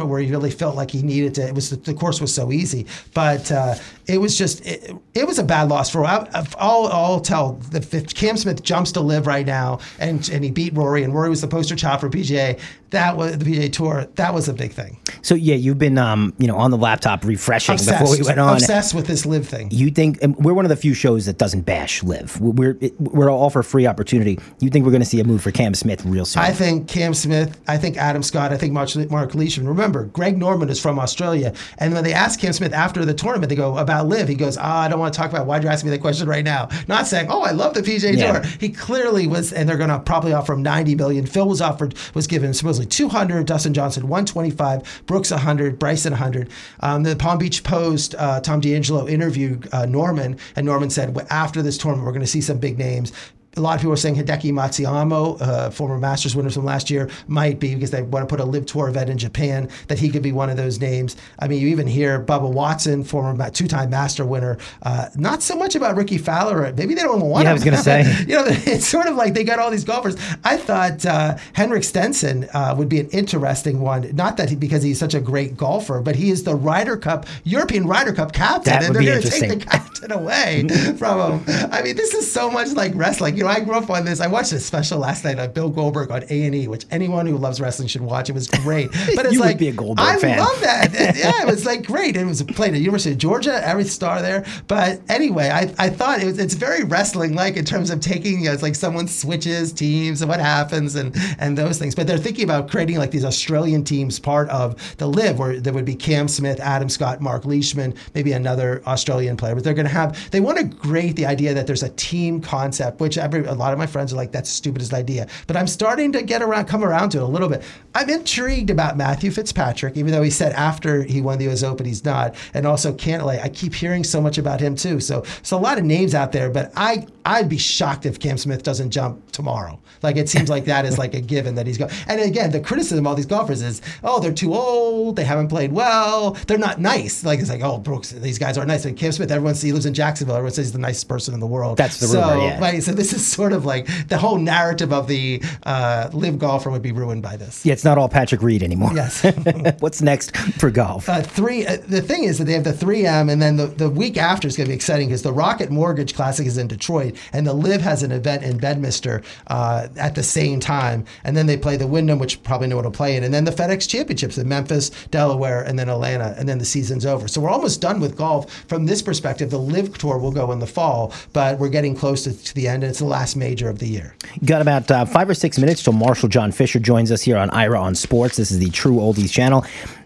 where 0.06 0.20
he 0.20 0.30
really 0.30 0.52
felt 0.52 0.76
like 0.76 0.92
he 0.92 1.02
needed 1.02 1.36
to. 1.36 1.48
It 1.48 1.56
was 1.56 1.70
the 1.70 1.94
course 1.94 2.22
was 2.22 2.34
so 2.34 2.52
easy, 2.52 2.86
but 3.14 3.52
uh, 3.52 3.76
it 4.08 4.20
was 4.20 4.38
just 4.38 4.66
it, 4.66 4.96
it 5.14 5.28
was 5.28 5.38
a 5.38 5.44
bad 5.44 5.70
loss 5.70 5.90
for. 5.90 6.06
I, 6.06 6.28
I'll 6.58 6.88
I'll 6.88 7.20
tell 7.20 7.54
the 7.72 7.78
if 7.78 8.14
Cam 8.14 8.38
Smith 8.38 8.64
jumps 8.64 8.92
to 8.94 9.02
LIV 9.02 9.28
right 9.28 9.46
now, 9.46 9.80
and 10.00 10.28
and 10.30 10.44
he 10.44 10.52
beat 10.52 10.74
Rory, 10.74 11.04
and 11.04 11.14
Rory 11.14 11.30
was 11.30 11.42
the 11.42 11.48
poster 11.48 11.76
child 11.76 12.02
for 12.02 12.10
PGA. 12.10 12.60
That 12.92 13.18
was 13.18 13.38
the 13.38 13.44
PGA 13.44 13.72
Tour. 13.72 14.08
That 14.16 14.34
was 14.34 14.48
a 14.48 14.54
big 14.54 14.72
thing. 14.72 14.98
So 15.22 15.36
yeah, 15.36 15.56
you've 15.56 15.78
been 15.78 15.98
um, 15.98 16.34
you 16.38 16.48
know 16.48 16.58
on 16.58 16.72
the 16.72 16.78
laptop 16.78 17.26
refreshing 17.26 17.74
Obsessed, 17.74 18.00
before 18.00 18.18
we 18.18 18.24
went 18.24 18.40
on. 18.40 18.54
obsessed 18.54 18.94
with 18.94 19.08
this 19.08 19.26
LIV 19.26 19.48
thing. 19.48 19.70
You 19.72 19.92
think 19.92 20.20
we're 20.38 20.54
one 20.54 20.66
of 20.66 20.70
the 20.70 20.76
few 20.78 20.94
shows 20.94 21.26
that 21.26 21.38
doesn't 21.38 21.62
bash 21.62 22.02
LIV. 22.04 22.40
We're 22.40 22.78
we're 23.00 23.30
all 23.30 23.50
for 23.50 23.64
free 23.64 23.88
opportunity. 23.88 24.40
You 24.60 24.70
think 24.70 24.86
we're 24.86 24.92
going 24.92 25.02
to 25.02 25.08
see 25.08 25.20
a 25.20 25.26
move 25.26 25.42
for 25.42 25.52
Cam 25.52 25.74
Smith 25.74 26.06
real 26.06 26.26
soon? 26.26 26.44
I 26.44 26.52
think 26.52 26.88
Cam 26.88 27.14
Smith, 27.14 27.60
I 27.68 27.78
think 27.78 27.98
Adam 27.98 28.24
Scott, 28.24 28.54
I 28.54 28.58
think 28.58 28.72
Mark, 28.72 28.96
Mark 29.10 29.36
Leishman. 29.36 29.68
Remember, 29.68 30.06
Greg 30.06 30.38
Norman 30.38 30.70
is 30.70 30.80
from 30.80 30.98
Australia. 30.98 31.54
And 31.80 31.94
when 31.94 32.04
they 32.04 32.14
asked 32.14 32.40
Cam 32.40 32.54
Smith 32.54 32.74
after 32.74 33.04
the 33.04 33.14
tournament, 33.14 33.50
they 33.50 33.56
go, 33.56 33.78
about 33.78 33.97
LIV. 34.02 34.28
He 34.28 34.36
goes, 34.36 34.58
ah, 34.58 34.82
I 34.82 34.88
don't 34.88 35.00
want 35.00 35.14
to 35.14 35.18
talk 35.20 35.30
about 35.30 35.42
it. 35.44 35.48
why'd 35.48 35.64
you 35.64 35.70
ask 35.70 35.84
me 35.86 35.92
that 35.92 36.02
question 36.02 36.28
right 36.28 36.44
now? 36.44 36.70
Not 36.88 37.08
saying, 37.08 37.28
oh, 37.30 37.42
I 37.42 37.52
love 37.52 37.74
the 37.74 37.82
PGA 37.82 38.18
Yeah. 38.18 38.40
Tour. 38.40 38.44
He 38.60 38.70
clearly 38.70 39.28
was, 39.28 39.54
and 39.54 39.68
they're 39.68 39.78
going 39.78 39.90
to 39.90 40.00
probably 40.00 40.34
offer 40.34 40.54
him 40.54 40.64
90 40.64 40.96
million. 40.96 41.26
Phil 41.26 41.48
was 41.48 41.62
offered, 41.62 41.96
was 42.14 42.28
given 42.28 42.54
supposedly 42.54 42.86
200, 42.88 43.46
Dustin 43.46 43.74
Johnson 43.74 44.08
125, 44.08 45.04
Brooks 45.06 45.32
100, 45.32 45.80
Bryson 45.80 46.14
100. 46.14 46.50
Um, 46.82 47.04
the 47.04 47.16
Palm 47.16 47.38
Beach 47.38 47.64
Post, 47.64 48.16
uh, 48.18 48.40
Tom 48.42 48.60
D'Angelo 48.60 49.08
interviewed 49.08 49.68
uh, 49.72 49.86
Norman, 49.86 50.38
and 50.56 50.66
Norman 50.66 50.90
said, 50.90 51.16
"Well, 51.16 51.28
after 51.30 51.62
this 51.62 51.78
tournament, 51.78 52.06
we're 52.06 52.12
going 52.14 52.22
to 52.22 52.28
see 52.28 52.42
some 52.42 52.58
big 52.58 52.78
names 52.78 53.12
a 53.58 53.62
lot 53.62 53.76
of 53.76 53.82
people 53.82 53.94
are 53.94 53.98
saying 53.98 54.16
Hideki 54.16 54.52
Matsuyama, 54.52 55.42
uh, 55.42 55.70
former 55.70 55.98
Masters 55.98 56.36
winner 56.36 56.50
from 56.50 56.66
last 56.66 56.90
year, 56.90 57.10
might 57.28 57.60
be 57.60 57.74
because 57.74 57.92
they 57.92 58.02
want 58.02 58.28
to 58.28 58.34
put 58.34 58.40
a 58.40 58.46
LIV 58.46 58.66
Tour 58.68 58.90
event 58.90 59.10
in 59.10 59.18
Japan. 59.18 59.70
That 59.88 60.00
he 60.00 60.10
could 60.10 60.22
be 60.22 60.32
one 60.32 60.50
of 60.50 60.58
those 60.58 60.80
names. 60.80 61.16
I 61.40 61.48
mean, 61.48 61.62
you 61.62 61.68
even 61.70 61.88
hear 61.88 62.24
Bubba 62.24 62.52
Watson, 62.52 63.04
former 63.04 63.50
two-time 63.50 63.90
Master 63.90 64.26
winner. 64.26 64.58
Uh, 64.84 65.10
not 65.16 65.42
so 65.42 65.56
much 65.56 65.76
about 65.76 65.96
Rickie 65.96 66.18
Fowler. 66.18 66.74
Maybe 66.74 66.94
they 66.94 67.02
don't 67.02 67.22
want. 67.22 67.44
Yeah, 67.44 67.50
him. 67.50 67.52
I 67.52 67.54
was 67.54 67.64
going 67.64 67.78
to 67.78 67.84
say. 67.84 68.04
you 68.28 68.36
know, 68.36 68.46
it's 68.48 68.88
sort 68.88 69.08
of 69.08 69.16
like 69.16 69.34
they 69.34 69.44
got 69.44 69.60
all 69.60 69.72
these 69.72 69.84
golfers. 69.84 70.16
I 70.44 70.58
thought 70.58 71.06
uh, 71.06 71.38
Henrik 71.54 71.84
Stenson 71.84 72.48
uh, 72.54 72.76
would 72.78 72.90
be 72.90 73.00
an 73.00 73.10
interesting 73.10 73.80
one. 73.82 74.16
Not 74.16 74.38
that 74.38 74.50
he, 74.50 74.56
because 74.56 74.84
he's 74.84 75.00
such 75.00 75.14
a 75.14 75.20
great 75.20 75.58
golfer, 75.58 76.02
but 76.02 76.16
he 76.16 76.30
is 76.30 76.44
the 76.44 76.56
Ryder 76.56 76.98
Cup 76.98 77.26
European 77.44 77.88
Ryder 77.88 78.14
Cup 78.14 78.34
captain, 78.34 78.74
That 78.74 78.84
and 78.84 78.96
would 78.96 79.06
they're 79.06 79.22
going 79.22 79.24
to 79.24 79.30
take 79.30 79.50
the 79.50 79.66
captain 79.66 80.12
away 80.12 80.68
from 80.98 81.40
him. 81.40 81.70
I 81.72 81.82
mean, 81.82 81.96
this 81.96 82.14
is 82.14 82.30
so 82.32 82.50
much 82.50 82.70
like 82.74 82.92
wrestling. 82.96 83.38
You 83.38 83.44
know, 83.44 83.47
I 83.50 83.60
grew 83.60 83.76
up 83.76 83.90
on 83.90 84.06
this. 84.06 84.20
I 84.22 84.28
watched 84.28 84.52
a 84.54 84.60
special 84.60 85.00
last 85.00 85.24
night 85.24 85.40
on 85.40 85.52
Bill 85.52 85.70
Goldberg 85.70 86.12
on 86.12 86.24
A 86.30 86.46
and 86.46 86.56
E, 86.56 86.68
which 86.68 86.86
anyone 86.92 87.26
who 87.26 87.38
loves 87.38 87.60
wrestling 87.62 87.88
should 87.88 88.02
watch. 88.02 88.30
It 88.30 88.34
was 88.34 88.48
great. 88.48 88.90
But 89.16 89.26
it's 89.26 89.34
You 89.34 89.40
would 89.40 89.48
like 89.48 89.58
be 89.58 89.70
a 89.70 89.74
Goldberg 89.74 90.06
I 90.06 90.18
fan. 90.20 90.38
love 90.40 90.60
that. 90.62 90.94
yeah, 90.94 91.42
it 91.42 91.48
was 91.48 91.66
like 91.66 91.86
great. 91.86 92.16
It 92.16 92.26
was 92.26 92.42
a 92.42 92.46
played 92.46 92.70
at 92.70 92.74
the 92.74 92.80
University 92.80 93.12
of 93.14 93.18
Georgia. 93.18 93.60
Every 93.66 93.86
star 93.86 94.22
there. 94.22 94.46
But 94.68 95.02
anyway, 95.10 95.50
I, 95.50 95.74
I 95.80 95.90
thought 95.90 96.22
it 96.22 96.26
was 96.26 96.38
it's 96.40 96.54
very 96.54 96.84
wrestling 96.84 97.34
like 97.34 97.58
in 97.58 97.66
terms 97.66 97.90
of 97.90 98.00
taking. 98.00 98.40
You 98.40 98.46
know, 98.46 98.54
it's 98.54 98.62
like 98.64 98.76
someone 98.76 99.08
switches 99.08 99.72
teams 99.74 100.22
and 100.22 100.30
what 100.30 100.40
happens 100.40 100.96
and 100.96 101.16
and 101.40 101.58
those 101.58 101.80
things. 101.80 101.96
But 101.96 102.06
they're 102.08 102.18
thinking 102.18 102.44
about 102.44 102.70
creating 102.70 102.98
like 102.98 103.12
these 103.12 103.26
Australian 103.26 103.84
teams 103.84 104.20
part 104.20 104.50
of 104.50 104.76
the 104.98 105.08
LIV, 105.08 105.40
where 105.40 105.60
there 105.60 105.74
would 105.74 105.86
be 105.86 105.96
Cam 105.96 106.28
Smith, 106.28 106.60
Adam 106.60 106.90
Scott, 106.90 107.22
Mark 107.22 107.46
Leishman, 107.46 107.94
maybe 108.14 108.34
another 108.34 108.84
Australian 108.86 109.38
player. 109.38 109.56
But 109.56 109.64
they're 109.64 109.74
going 109.74 109.88
to 109.88 109.94
have 109.94 110.30
they 110.32 110.42
want 110.42 110.58
to 110.60 110.78
create 110.78 111.16
the 111.16 111.26
idea 111.26 111.54
that 111.54 111.66
there's 111.66 111.84
a 111.84 111.90
team 111.90 112.42
concept, 112.42 113.00
which 113.00 113.18
every 113.38 113.50
a 113.50 113.54
lot 113.54 113.74
of 113.74 113.80
my 113.80 113.88
friends 113.88 114.14
are 114.14 114.16
like 114.16 114.32
that's 114.32 114.50
the 114.50 114.56
stupidest 114.56 114.94
idea. 114.94 115.28
But 115.48 115.58
I'm 115.58 115.68
starting 115.68 116.12
to 116.14 116.24
get 116.24 116.42
around, 116.42 116.66
come 116.66 116.84
around 116.84 117.10
to 117.12 117.20
it 117.20 117.24
a 117.24 117.28
little 117.28 117.50
bit. 117.50 117.64
I'm 117.96 118.10
intrigued 118.10 118.70
about 118.70 118.98
Matthew 118.98 119.32
Fitzpatrick, 119.32 119.98
even 119.98 120.12
though 120.12 120.22
he 120.22 120.30
said 120.30 120.54
after 120.54 121.04
he 121.04 121.22
won 121.22 121.38
the 121.38 121.46
U.S. 121.46 121.64
Open 121.64 121.86
he's 121.86 122.06
not, 122.06 122.36
and 122.54 122.66
also 122.66 122.94
Cantlay. 122.94 123.42
I 123.42 123.50
keep 123.50 123.74
hearing 123.74 124.04
so 124.04 124.22
much 124.22 124.38
about 124.38 124.60
him 124.60 124.76
too. 124.76 125.00
So 125.00 125.24
so 125.44 125.58
a 125.58 125.60
lot 125.60 125.78
of 125.78 125.84
names 125.84 126.14
out 126.16 126.32
there, 126.32 126.50
but 126.50 126.72
I 126.76 127.08
I'd 127.28 127.50
be 127.50 127.58
shocked 127.58 128.06
if 128.06 128.22
Cam 128.22 128.38
Smith 128.38 128.64
doesn't 128.64 128.90
jump 128.92 129.32
tomorrow. 129.32 129.80
Like 130.02 130.16
it 130.16 130.30
seems 130.30 130.50
like 130.50 130.64
that 130.66 130.86
is 130.86 130.98
like 130.98 131.14
a 131.14 131.20
given 131.20 131.56
that 131.56 131.68
he's 131.68 131.78
going. 131.78 131.92
And 132.08 132.22
again, 132.22 132.52
the 132.52 132.62
criticism 132.62 133.00
of 133.00 133.08
all 133.08 133.16
these 133.16 133.26
golfers 133.26 133.62
is, 133.62 133.82
oh, 134.02 134.22
they're 134.22 134.32
too 134.32 134.54
old, 134.54 135.18
they 135.18 135.26
haven't 135.26 135.50
played 135.50 135.74
well, 135.74 136.32
they're 136.48 136.58
not 136.58 136.80
nice. 136.80 137.26
Like 137.26 137.40
it's 137.40 137.50
like, 137.50 137.62
oh, 137.62 137.80
Brooks, 137.80 138.12
these 138.12 138.40
guys 138.40 138.58
aren't 138.58 138.70
nice. 138.70 138.86
Like 138.86 138.96
Cam 138.96 139.12
Smith, 139.12 139.30
everyone 139.30 139.56
says 139.56 139.64
he 139.64 139.74
lives 139.74 139.86
in 139.86 139.94
Jacksonville. 139.94 140.38
Everyone 140.38 140.54
says 140.54 140.68
he's 140.68 140.72
the 140.72 140.80
nicest 140.80 141.10
person 141.10 141.34
in 141.34 141.42
the 141.42 141.48
world. 141.48 141.78
That's 141.78 142.00
the 142.00 142.08
so, 142.08 142.22
rumor, 142.22 142.44
yeah. 142.44 142.60
Right, 142.62 142.82
so 142.82 142.94
this 142.94 143.12
is 143.12 143.28
sort 143.28 143.52
of 143.52 143.66
like 143.66 143.88
the 144.08 144.18
whole 144.18 144.38
narrative 144.38 144.94
of 144.94 145.08
the 145.08 145.44
uh, 145.64 146.10
LIV 146.14 146.40
golfer 146.40 146.70
would 146.70 146.82
be 146.82 146.94
ruined 146.94 147.24
by 147.24 147.36
this. 147.36 147.66
Yeah, 147.66 147.74
it's 147.74 147.84
not 147.84 147.98
all 147.98 148.08
Patrick 148.08 148.42
Reed 148.42 148.64
anymore. 148.64 148.92
Yes. 148.94 149.26
What's 149.80 150.02
next 150.02 150.36
for 150.60 150.70
golf? 150.70 151.10
Uh, 151.10 151.22
three. 151.22 151.66
Uh, 151.66 151.78
the 151.88 152.02
thing 152.02 152.24
is 152.24 152.38
that 152.38 152.46
they 152.46 152.54
have 152.54 152.64
the 152.64 152.72
3M, 152.72 153.30
and 153.30 153.42
then 153.42 153.58
the, 153.58 153.68
the 153.68 153.90
week 153.90 154.18
after 154.18 154.48
is 154.48 154.56
going 154.56 154.68
to 154.68 154.72
be 154.72 154.76
exciting 154.76 155.10
because 155.10 155.24
the 155.24 155.34
Rocket 155.34 155.70
Mortgage 155.72 156.16
Classic 156.16 156.48
is 156.48 156.58
in 156.58 156.68
Detroit, 156.68 157.17
and 157.34 157.46
the 157.46 157.54
LIV 157.54 157.82
has 157.82 158.04
an 158.04 158.12
event 158.12 158.44
in 158.44 158.58
Bedminster 158.58 159.22
uh, 159.48 159.88
at 159.98 160.16
the 160.16 160.24
same 160.24 160.60
time, 160.60 161.06
and 161.24 161.36
then 161.36 161.46
they 161.46 161.58
play 161.58 161.78
the 161.78 161.88
Wyndham, 161.88 162.20
which 162.20 162.42
probably 162.44 162.68
know 162.68 162.76
what 162.76 162.84
to 162.84 162.92
play 162.92 163.16
in, 163.16 163.24
and 163.24 163.34
then 163.34 163.46
the 163.46 163.52
FedEx 163.52 163.88
Championships 163.88 164.38
in 164.38 164.48
Memphis, 164.48 164.90
Delaware, 165.12 165.64
and 165.64 165.78
then 165.78 165.90
Atlanta, 165.90 166.36
and 166.38 166.48
then 166.48 166.58
the 166.58 166.66
season's 166.66 167.06
over. 167.06 167.28
So 167.28 167.42
we're 167.42 167.50
almost 167.50 167.82
done 167.82 168.00
with 168.00 168.18
golf 168.18 168.52
from 168.68 168.86
this 168.86 169.02
perspective. 169.02 169.50
The 169.50 169.60
LIV 169.60 169.98
Tour 169.98 170.18
will 170.18 170.32
go 170.32 170.52
in 170.52 170.60
the 170.60 170.68
fall, 170.68 171.14
but 171.34 171.60
we're 171.60 171.70
getting 171.70 171.96
close 171.96 172.24
to, 172.24 172.34
to 172.34 172.56
the 172.56 172.68
end, 172.68 172.84
and 172.84 172.90
it's 172.90 173.00
the 173.00 173.06
last 173.06 173.36
major 173.36 173.70
of 173.70 173.80
the 173.80 173.88
year. 173.88 174.16
Got 174.46 174.62
about 174.62 174.90
uh, 174.92 175.06
five 175.06 175.30
or 175.30 175.34
six 175.34 175.58
minutes 175.58 175.84
till 175.84 175.94
Marshall 175.94 176.30
John 176.30 176.52
Fisher 176.52 176.80
joins 176.80 177.12
us 177.12 177.22
here 177.22 177.38
on 177.38 177.50
Ira 177.52 177.80
on 177.80 177.96
Sports. 177.96 178.38
This 178.38 178.52
is 178.52 178.60
the 178.60 178.70
True 178.70 178.96
Oldies 178.96 179.32
channel. 179.32 179.66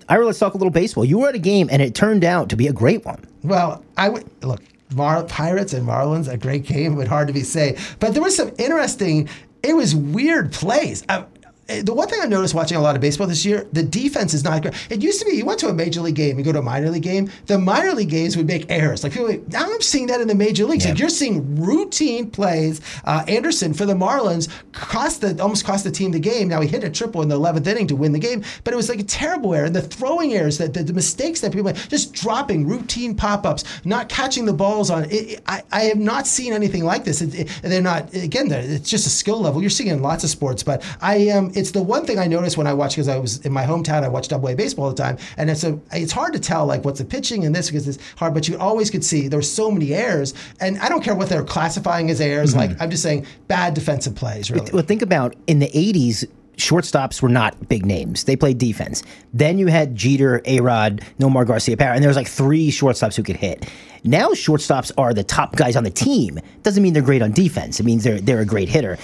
Ira, 0.10 0.26
let's 0.26 0.40
talk 0.40 0.54
a 0.54 0.58
little 0.58 0.72
baseball. 0.72 1.06
You 1.06 1.20
were 1.20 1.30
at 1.30 1.36
a 1.36 1.40
game, 1.40 1.70
and 1.72 1.82
it 1.82 1.96
turned 1.96 2.24
out 2.24 2.50
to 2.50 2.56
be 2.56 2.68
a 2.68 2.74
great 2.74 3.06
one. 3.06 3.24
Well, 3.44 3.84
I 3.98 4.10
would 4.10 4.30
look 4.44 4.62
Mar- 4.94 5.24
Pirates 5.24 5.74
and 5.74 5.88
Marlins, 5.88 6.28
a 6.32 6.38
great 6.38 6.64
game, 6.64 6.96
but 6.96 7.08
hard 7.08 7.28
to 7.28 7.34
be 7.34 7.44
say. 7.44 7.78
But 8.00 8.14
there 8.14 8.22
was 8.22 8.36
some 8.36 8.52
interesting. 8.58 9.30
It 9.64 9.76
was 9.76 9.96
weird 9.96 10.52
plays. 10.52 11.04
Uh, 11.10 11.26
the 11.68 11.94
one 11.94 12.08
thing 12.10 12.20
I 12.22 12.26
noticed 12.26 12.54
watching 12.54 12.76
a 12.78 12.82
lot 12.82 12.96
of 12.96 13.02
baseball 13.02 13.28
this 13.28 13.46
year, 13.46 13.66
the 13.72 13.84
defense 13.84 14.34
is 14.34 14.44
not 14.44 14.62
great. 14.62 14.74
It 14.90 15.02
used 15.02 15.20
to 15.20 15.26
be 15.26 15.32
you 15.38 15.46
went 15.46 15.60
to 15.60 15.68
a 15.70 15.74
major 15.74 16.02
league 16.02 16.16
game, 16.16 16.38
you 16.38 16.44
go 16.44 16.52
to 16.52 16.60
a 16.60 16.62
minor 16.62 16.90
league 16.90 17.04
game, 17.04 17.30
the 17.46 17.58
minor 17.58 17.94
league 17.94 18.10
games 18.10 18.36
would 18.36 18.48
make 18.48 18.66
errors. 18.70 19.04
Like 19.04 19.14
people, 19.14 19.28
like, 19.30 19.48
now 19.48 19.64
I'm 19.72 19.82
seeing 19.82 20.08
that 20.08 20.20
in 20.20 20.28
the 20.28 20.36
major 20.36 20.66
leagues. 20.66 20.86
Like 20.86 21.00
you're 21.00 21.10
seeing 21.10 21.62
routine 21.62 22.30
plays. 22.30 22.82
Uh, 23.06 23.24
Anderson 23.28 23.74
for 23.74 23.86
the 23.86 23.94
Marlins 23.94 24.50
cost 24.74 25.22
the 25.22 25.42
almost 25.42 25.64
cost 25.66 25.84
the 25.86 25.92
team 25.92 26.12
the 26.12 26.20
game. 26.20 26.48
Now 26.50 26.60
he 26.62 26.68
hit 26.68 26.84
a 26.84 26.90
triple 26.90 27.22
in 27.22 27.30
the 27.30 27.40
11th 27.40 27.66
inning 27.68 27.88
to 27.88 27.96
win 27.96 28.12
the 28.12 28.20
game, 28.20 28.44
but 28.64 28.74
it 28.74 28.78
was 28.78 28.90
like 28.90 29.00
a 29.00 29.04
terrible 29.04 29.54
error. 29.54 29.66
And 29.66 29.76
the 29.76 29.82
throwing 29.82 30.34
errors, 30.34 30.58
that 30.58 30.74
the, 30.74 30.84
the 30.84 30.94
mistakes 30.94 31.40
that 31.42 31.52
people 31.52 31.66
make, 31.72 31.78
just 31.90 32.14
dropping 32.14 32.68
routine 32.68 33.16
pop 33.16 33.46
ups, 33.46 33.64
not 33.86 34.10
catching 34.10 34.46
the 34.46 34.54
balls 34.54 34.90
on. 34.90 35.06
It, 35.06 35.14
it- 35.14 35.44
I, 35.48 35.64
I 35.72 35.82
have 35.84 35.98
not 35.98 36.28
seen 36.28 36.54
anything 36.54 36.84
like 36.84 37.04
this. 37.04 37.22
It, 37.22 37.50
they're 37.62 37.82
not 37.82 38.14
again. 38.14 38.48
They're, 38.48 38.62
it's 38.62 38.90
just 38.90 39.08
a 39.08 39.10
skill 39.10 39.40
level. 39.42 39.62
You're 39.62 39.70
seeing 39.70 39.90
it 39.90 39.94
in 39.94 40.02
lots 40.02 40.24
of 40.24 40.30
sports, 40.30 40.64
but 40.64 40.84
I 41.02 41.16
am. 41.16 41.52
It's 41.62 41.72
the 41.72 41.84
one 41.84 42.06
thing 42.06 42.18
I 42.18 42.26
noticed 42.26 42.58
when 42.58 42.66
I 42.66 42.74
watched 42.74 42.96
because 42.96 43.08
I 43.08 43.20
was 43.20 43.46
in 43.46 43.54
my 43.54 43.64
hometown. 43.64 44.04
I 44.04 44.08
watched 44.08 44.32
Double 44.32 44.50
A 44.50 44.56
baseball 44.56 44.86
all 44.86 44.92
the 44.92 44.98
time, 44.98 45.20
and 45.38 45.48
it's 45.48 45.64
a. 45.64 45.80
It's 45.92 46.12
hard 46.12 46.34
to 46.34 46.40
tell 46.40 46.66
like 46.66 46.84
what's 46.84 46.98
the 46.98 47.06
pitching 47.06 47.46
and 47.46 47.54
this 47.54 47.70
because 47.70 47.88
it's 47.88 48.00
hard. 48.16 48.34
But 48.34 48.48
you 48.48 48.58
always 48.58 48.90
could 48.90 49.06
see 49.06 49.28
there 49.28 49.38
were 49.38 49.44
so 49.44 49.70
many 49.70 49.94
errors, 49.94 50.34
and 50.60 50.80
I 50.80 50.90
don't 50.90 51.04
care 51.04 51.14
what 51.14 51.30
they're 51.30 51.44
classifying 51.44 52.10
as 52.10 52.20
errors. 52.20 52.56
Mm-hmm. 52.56 52.72
Like 52.72 52.82
I'm 52.82 52.90
just 52.90 53.04
saying 53.04 53.28
bad 53.48 53.76
defensive 53.76 54.16
plays. 54.16 54.50
Really. 54.50 54.72
Well, 54.72 54.82
think 54.82 55.04
about 55.04 55.36
in 55.46 55.60
the 55.60 55.70
80s, 55.70 56.26
shortstops 56.58 57.22
were 57.22 57.30
not 57.30 57.70
big 57.70 57.86
names. 57.86 58.24
They 58.24 58.36
played 58.36 58.58
defense. 58.58 59.04
Then 59.34 59.58
you 59.58 59.68
had 59.68 59.96
Jeter, 59.96 60.42
A 60.46 60.62
Rod, 60.62 61.02
Nomar 61.20 61.46
Garciaparra, 61.46 61.94
and 61.94 62.04
there 62.04 62.10
was 62.10 62.18
like 62.18 62.28
three 62.28 62.72
shortstops 62.72 63.16
who 63.16 63.24
could 63.24 63.38
hit. 63.38 63.70
Now 64.04 64.30
shortstops 64.30 64.92
are 64.98 65.14
the 65.14 65.24
top 65.24 65.56
guys 65.56 65.76
on 65.76 65.84
the 65.84 65.90
team. 65.92 66.40
Doesn't 66.64 66.82
mean 66.82 66.94
they're 66.94 67.04
great 67.04 67.22
on 67.22 67.32
defense. 67.32 67.80
It 67.80 67.84
means 67.84 68.04
they're 68.04 68.20
they're 68.20 68.40
a 68.40 68.46
great 68.46 68.68
hitter. 68.68 68.98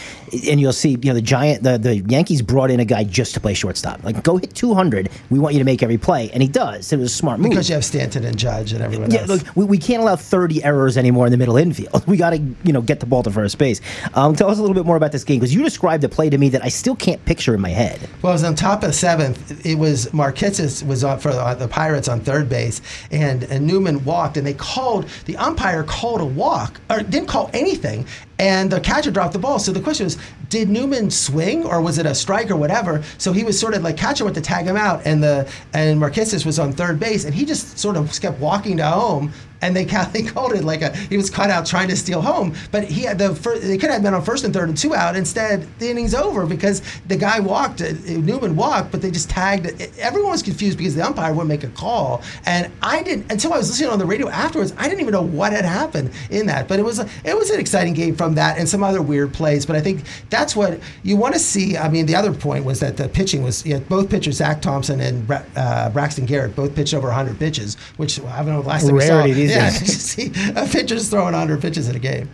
And 0.49 0.59
you'll 0.59 0.73
see, 0.73 0.91
you 0.91 0.97
know, 1.05 1.13
the 1.13 1.21
giant 1.21 1.61
the, 1.63 1.77
the 1.77 1.97
Yankees 1.99 2.41
brought 2.41 2.71
in 2.71 2.79
a 2.79 2.85
guy 2.85 3.03
just 3.03 3.33
to 3.35 3.39
play 3.39 3.53
shortstop. 3.53 4.03
Like 4.03 4.23
go 4.23 4.37
hit 4.37 4.55
200. 4.55 5.09
We 5.29 5.37
want 5.39 5.53
you 5.53 5.59
to 5.59 5.65
make 5.65 5.83
every 5.83 5.97
play, 5.99 6.31
and 6.31 6.41
he 6.41 6.49
does. 6.49 6.91
It 6.91 6.97
was 6.97 7.11
a 7.11 7.15
smart 7.15 7.39
move. 7.39 7.49
because 7.51 7.69
you 7.69 7.75
have 7.75 7.85
Stanton 7.85 8.25
and 8.25 8.37
Judge 8.37 8.73
and 8.73 8.81
everyone 8.83 9.11
Yeah, 9.11 9.19
else. 9.21 9.29
look, 9.29 9.55
we, 9.55 9.65
we 9.65 9.77
can't 9.77 10.01
allow 10.01 10.15
30 10.15 10.63
errors 10.63 10.97
anymore 10.97 11.27
in 11.27 11.31
the 11.31 11.37
middle 11.37 11.57
infield. 11.57 12.03
We 12.07 12.15
got 12.17 12.29
to, 12.31 12.37
you 12.63 12.73
know, 12.73 12.81
get 12.81 12.99
the 13.01 13.05
ball 13.05 13.21
to 13.23 13.31
first 13.31 13.57
base. 13.57 13.81
Um, 14.13 14.33
tell 14.35 14.49
us 14.49 14.57
a 14.57 14.61
little 14.61 14.73
bit 14.75 14.85
more 14.85 14.95
about 14.95 15.11
this 15.11 15.23
game 15.23 15.39
because 15.39 15.53
you 15.53 15.61
described 15.61 16.03
a 16.05 16.09
play 16.09 16.29
to 16.29 16.37
me 16.37 16.49
that 16.49 16.63
I 16.63 16.69
still 16.69 16.95
can't 16.95 17.23
picture 17.25 17.53
in 17.53 17.59
my 17.61 17.69
head. 17.69 17.99
Well, 18.21 18.31
it 18.31 18.35
was 18.35 18.43
on 18.45 18.55
top 18.55 18.83
of 18.83 18.95
seventh. 18.95 19.65
It 19.65 19.75
was 19.75 20.07
Marquitzis 20.07 20.85
was 20.87 21.03
on 21.03 21.19
for 21.19 21.29
uh, 21.29 21.53
the 21.53 21.67
Pirates 21.67 22.07
on 22.07 22.21
third 22.21 22.49
base, 22.49 22.81
and, 23.11 23.43
and 23.43 23.67
Newman 23.67 24.03
walked, 24.05 24.37
and 24.37 24.47
they 24.47 24.53
called 24.53 24.86
the 25.25 25.37
umpire 25.37 25.83
called 25.83 26.21
a 26.21 26.25
walk 26.25 26.79
or 26.89 27.01
didn't 27.01 27.27
call 27.27 27.49
anything, 27.53 28.05
and 28.39 28.71
the 28.71 28.79
catcher 28.79 29.11
dropped 29.11 29.33
the 29.33 29.39
ball. 29.39 29.59
So 29.59 29.71
the 29.71 29.81
question 29.81 30.05
was, 30.05 30.17
did 30.49 30.69
Newman 30.69 31.11
swing 31.11 31.65
or 31.65 31.81
was 31.81 31.97
it 31.97 32.05
a 32.05 32.15
strike 32.15 32.49
or 32.49 32.55
whatever? 32.55 33.03
So 33.17 33.33
he 33.33 33.43
was 33.43 33.59
sort 33.59 33.73
of 33.73 33.83
like 33.83 33.97
catcher 33.97 34.23
went 34.23 34.35
to 34.35 34.41
tag 34.41 34.65
him 34.65 34.77
out, 34.77 35.01
and 35.05 35.21
the 35.21 35.49
and 35.73 35.99
Marquitzis 35.99 36.45
was 36.45 36.59
on 36.59 36.73
third 36.73 36.99
base, 36.99 37.25
and 37.25 37.33
he 37.33 37.45
just 37.45 37.77
sort 37.77 37.97
of 37.97 38.19
kept 38.19 38.39
walking 38.39 38.77
to 38.77 38.85
home. 38.85 39.33
And 39.61 39.75
they, 39.75 39.85
they 40.13 40.23
called 40.23 40.53
it 40.53 40.63
like 40.63 40.81
a 40.81 40.95
he 40.95 41.17
was 41.17 41.29
caught 41.29 41.49
out 41.49 41.65
trying 41.65 41.87
to 41.89 41.95
steal 41.95 42.21
home, 42.21 42.55
but 42.71 42.83
he 42.83 43.03
had 43.03 43.17
the 43.17 43.35
first, 43.35 43.61
they 43.63 43.77
could 43.77 43.89
have 43.89 44.01
been 44.01 44.13
on 44.13 44.23
first 44.23 44.43
and 44.43 44.53
third 44.53 44.69
and 44.69 44.77
two 44.77 44.95
out. 44.95 45.15
Instead, 45.15 45.67
the 45.79 45.89
inning's 45.89 46.13
over 46.13 46.45
because 46.45 46.81
the 47.07 47.15
guy 47.15 47.39
walked, 47.39 47.81
uh, 47.81 47.93
Newman 48.07 48.55
walked, 48.55 48.91
but 48.91 49.01
they 49.01 49.11
just 49.11 49.29
tagged. 49.29 49.81
Everyone 49.99 50.31
was 50.31 50.43
confused 50.43 50.77
because 50.77 50.95
the 50.95 51.05
umpire 51.05 51.31
wouldn't 51.31 51.49
make 51.49 51.63
a 51.63 51.69
call, 51.69 52.21
and 52.45 52.71
I 52.81 53.03
didn't 53.03 53.31
until 53.31 53.53
I 53.53 53.57
was 53.57 53.69
listening 53.69 53.89
on 53.89 53.99
the 53.99 54.05
radio 54.05 54.29
afterwards. 54.29 54.73
I 54.77 54.87
didn't 54.87 55.01
even 55.01 55.13
know 55.13 55.21
what 55.21 55.53
had 55.53 55.65
happened 55.65 56.11
in 56.29 56.47
that, 56.47 56.67
but 56.67 56.79
it 56.79 56.83
was 56.83 56.99
it 56.99 57.37
was 57.37 57.49
an 57.49 57.59
exciting 57.59 57.93
game 57.93 58.15
from 58.15 58.35
that 58.35 58.57
and 58.57 58.67
some 58.67 58.83
other 58.83 59.01
weird 59.01 59.33
plays. 59.33 59.65
But 59.65 59.75
I 59.75 59.81
think 59.81 60.03
that's 60.29 60.55
what 60.55 60.79
you 61.03 61.17
want 61.17 61.33
to 61.33 61.39
see. 61.39 61.77
I 61.77 61.89
mean, 61.89 62.05
the 62.05 62.15
other 62.15 62.33
point 62.33 62.65
was 62.65 62.79
that 62.79 62.97
the 62.97 63.09
pitching 63.09 63.43
was 63.43 63.65
you 63.65 63.75
know, 63.75 63.79
both 63.81 64.09
pitchers, 64.09 64.37
Zach 64.37 64.61
Thompson 64.61 64.99
and 64.99 65.29
uh, 65.55 65.89
Braxton 65.89 66.25
Garrett, 66.25 66.55
both 66.55 66.75
pitched 66.75 66.93
over 66.93 67.07
100 67.07 67.37
pitches, 67.39 67.75
which 67.97 68.19
I 68.21 68.37
don't 68.37 68.47
know 68.47 68.61
the 68.61 68.67
last 68.67 68.85
time 68.87 68.95
we 68.95 69.01
saw. 69.01 69.23
Yeah, 69.49 69.69
see 69.69 70.31
a 70.55 70.67
pitcher's 70.67 71.09
throwing 71.09 71.33
100 71.33 71.61
pitches 71.61 71.89
in 71.89 71.95
a 71.95 71.99
game. 71.99 72.29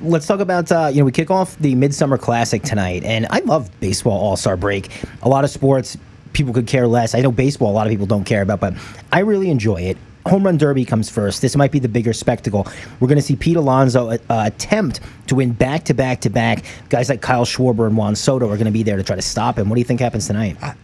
Let's 0.00 0.26
talk 0.26 0.40
about, 0.40 0.70
uh, 0.72 0.90
you 0.92 0.98
know, 0.98 1.04
we 1.04 1.12
kick 1.12 1.30
off 1.30 1.56
the 1.58 1.74
Midsummer 1.74 2.18
Classic 2.18 2.62
tonight, 2.62 3.04
and 3.04 3.26
I 3.30 3.40
love 3.40 3.70
baseball 3.80 4.18
All 4.18 4.36
Star 4.36 4.56
break. 4.56 4.90
A 5.22 5.28
lot 5.28 5.44
of 5.44 5.50
sports, 5.50 5.96
people 6.32 6.52
could 6.52 6.66
care 6.66 6.86
less. 6.86 7.14
I 7.14 7.20
know 7.20 7.32
baseball, 7.32 7.70
a 7.70 7.74
lot 7.74 7.86
of 7.86 7.90
people 7.90 8.06
don't 8.06 8.24
care 8.24 8.42
about, 8.42 8.60
but 8.60 8.74
I 9.12 9.20
really 9.20 9.50
enjoy 9.50 9.82
it. 9.82 9.98
Home 10.26 10.44
Run 10.44 10.56
Derby 10.56 10.84
comes 10.84 11.10
first. 11.10 11.42
This 11.42 11.56
might 11.56 11.72
be 11.72 11.80
the 11.80 11.88
bigger 11.88 12.12
spectacle. 12.12 12.66
We're 13.00 13.08
going 13.08 13.18
to 13.18 13.22
see 13.22 13.34
Pete 13.34 13.56
Alonso 13.56 14.10
uh, 14.10 14.18
attempt 14.28 15.00
to 15.26 15.34
win 15.34 15.52
back 15.52 15.84
to 15.86 15.94
back 15.94 16.20
to 16.20 16.30
back. 16.30 16.64
Guys 16.90 17.08
like 17.08 17.20
Kyle 17.20 17.44
Schwarber 17.44 17.86
and 17.86 17.96
Juan 17.96 18.14
Soto 18.14 18.46
are 18.46 18.56
going 18.56 18.66
to 18.66 18.70
be 18.72 18.84
there 18.84 18.96
to 18.96 19.02
try 19.02 19.16
to 19.16 19.22
stop 19.22 19.58
him. 19.58 19.68
What 19.68 19.74
do 19.74 19.80
you 19.80 19.84
think 19.84 20.00
happens 20.00 20.28
tonight? 20.28 20.56
I, 20.62 20.74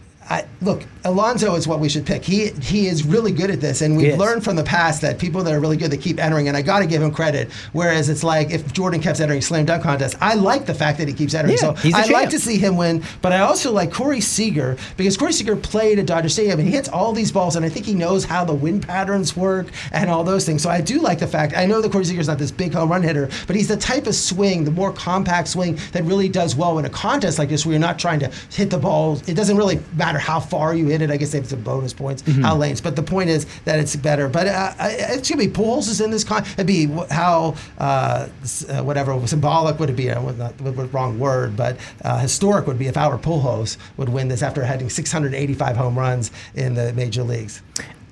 look, 0.61 0.83
Alonso 1.05 1.55
is 1.55 1.67
what 1.67 1.79
we 1.79 1.89
should 1.89 2.05
pick. 2.05 2.23
He 2.23 2.49
he 2.49 2.87
is 2.87 3.05
really 3.05 3.31
good 3.31 3.49
at 3.49 3.61
this, 3.61 3.81
and 3.81 3.95
we've 3.97 4.17
learned 4.17 4.43
from 4.43 4.55
the 4.55 4.63
past 4.63 5.01
that 5.01 5.17
people 5.17 5.43
that 5.43 5.53
are 5.53 5.59
really 5.59 5.77
good 5.77 5.91
they 5.91 5.97
keep 5.97 6.19
entering, 6.19 6.47
and 6.47 6.57
I 6.57 6.61
got 6.61 6.79
to 6.79 6.85
give 6.85 7.01
him 7.01 7.11
credit. 7.11 7.51
Whereas 7.71 8.09
it's 8.09 8.23
like 8.23 8.51
if 8.51 8.71
Jordan 8.73 9.01
kept 9.01 9.19
entering 9.19 9.41
slam 9.41 9.65
dunk 9.65 9.83
contests, 9.83 10.15
I 10.21 10.35
like 10.35 10.65
the 10.65 10.73
fact 10.73 10.97
that 10.99 11.07
he 11.07 11.13
keeps 11.13 11.33
entering. 11.33 11.57
Yeah, 11.61 11.73
so 11.73 11.89
I 11.95 12.05
like 12.07 12.29
to 12.29 12.39
see 12.39 12.57
him 12.57 12.77
win, 12.77 13.03
but 13.21 13.31
I 13.31 13.39
also 13.39 13.71
like 13.71 13.91
Corey 13.91 14.21
Seager 14.21 14.77
because 14.97 15.17
Corey 15.17 15.33
Seager 15.33 15.55
played 15.55 15.99
at 15.99 16.05
Dodger 16.05 16.29
Stadium 16.29 16.59
and 16.59 16.67
he 16.67 16.75
hits 16.75 16.89
all 16.89 17.13
these 17.13 17.31
balls, 17.31 17.55
and 17.55 17.65
I 17.65 17.69
think 17.69 17.85
he 17.85 17.95
knows 17.95 18.25
how 18.25 18.45
the 18.45 18.53
wind 18.53 18.85
patterns 18.87 19.35
work 19.35 19.67
and 19.91 20.09
all 20.09 20.23
those 20.23 20.45
things. 20.45 20.61
So 20.61 20.69
I 20.69 20.81
do 20.81 20.99
like 20.99 21.19
the 21.19 21.27
fact. 21.27 21.57
I 21.57 21.65
know 21.65 21.81
that 21.81 21.91
Corey 21.91 22.05
Seager's 22.05 22.27
not 22.27 22.37
this 22.37 22.51
big 22.51 22.73
home 22.73 22.91
run 22.91 23.01
hitter, 23.01 23.29
but 23.47 23.55
he's 23.55 23.67
the 23.67 23.77
type 23.77 24.05
of 24.05 24.15
swing, 24.15 24.63
the 24.63 24.71
more 24.71 24.91
compact 24.93 25.47
swing 25.47 25.79
that 25.93 26.03
really 26.03 26.29
does 26.29 26.55
well 26.55 26.77
in 26.77 26.85
a 26.85 26.89
contest 26.89 27.39
like 27.39 27.49
this, 27.49 27.65
where 27.65 27.73
you're 27.73 27.79
not 27.79 27.97
trying 27.97 28.19
to 28.19 28.31
hit 28.51 28.69
the 28.69 28.77
ball. 28.77 29.19
It 29.25 29.33
doesn't 29.33 29.57
really 29.57 29.79
matter 29.93 30.18
how 30.19 30.39
far 30.39 30.75
you 30.75 30.87
hit 30.87 31.01
it. 31.01 31.11
I 31.11 31.17
guess 31.17 31.31
they 31.31 31.39
have 31.39 31.47
some 31.47 31.61
bonus 31.61 31.93
points, 31.93 32.21
mm-hmm. 32.23 32.41
how 32.41 32.55
lanes. 32.55 32.81
But 32.81 32.95
the 32.95 33.03
point 33.03 33.29
is 33.29 33.45
that 33.63 33.79
it's 33.79 33.95
better. 33.95 34.29
But 34.29 34.47
uh, 34.47 34.73
it's 34.79 35.29
gonna 35.29 35.39
be 35.39 35.51
Pujols 35.51 35.89
is 35.89 36.01
in 36.01 36.11
this 36.11 36.23
con. 36.23 36.43
It'd 36.53 36.67
be 36.67 36.85
how 37.09 37.55
uh, 37.77 38.27
uh, 38.69 38.83
whatever 38.83 39.27
symbolic 39.27 39.79
would 39.79 39.89
it 39.89 39.95
be? 39.95 40.09
Uh, 40.11 40.31
not 40.33 40.53
wrong 40.93 41.19
word, 41.19 41.55
but 41.55 41.77
uh, 42.03 42.19
historic 42.19 42.67
would 42.67 42.79
be 42.79 42.87
if 42.87 42.97
Albert 42.97 43.21
Pujols 43.21 43.77
would 43.97 44.09
win 44.09 44.27
this 44.27 44.41
after 44.41 44.63
having 44.63 44.89
685 44.89 45.77
home 45.77 45.97
runs 45.97 46.31
in 46.55 46.75
the 46.75 46.93
major 46.93 47.23
leagues. 47.23 47.61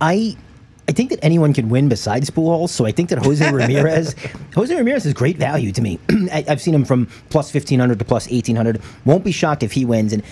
I 0.01 0.37
I 0.89 0.93
think 0.93 1.09
that 1.09 1.19
anyone 1.21 1.53
can 1.53 1.67
win 1.69 1.89
besides 1.89 2.29
Pujols. 2.29 2.69
So 2.69 2.85
I 2.85 2.91
think 2.91 3.09
that 3.09 3.19
Jose 3.19 3.51
Ramirez, 3.51 4.15
Jose 4.55 4.73
Ramirez 4.73 5.05
is 5.05 5.13
great 5.13 5.37
value 5.37 5.71
to 5.73 5.81
me. 5.81 5.99
I, 6.31 6.45
have 6.47 6.61
seen 6.61 6.73
him 6.73 6.85
from 6.85 7.07
plus 7.29 7.51
fifteen 7.51 7.79
hundred 7.79 7.99
to 7.99 8.05
plus 8.05 8.27
eighteen 8.31 8.55
hundred. 8.55 8.81
Won't 9.03 9.23
be 9.23 9.31
shocked 9.31 9.63
if 9.63 9.73
he 9.73 9.83
wins. 9.85 10.13
And 10.13 10.23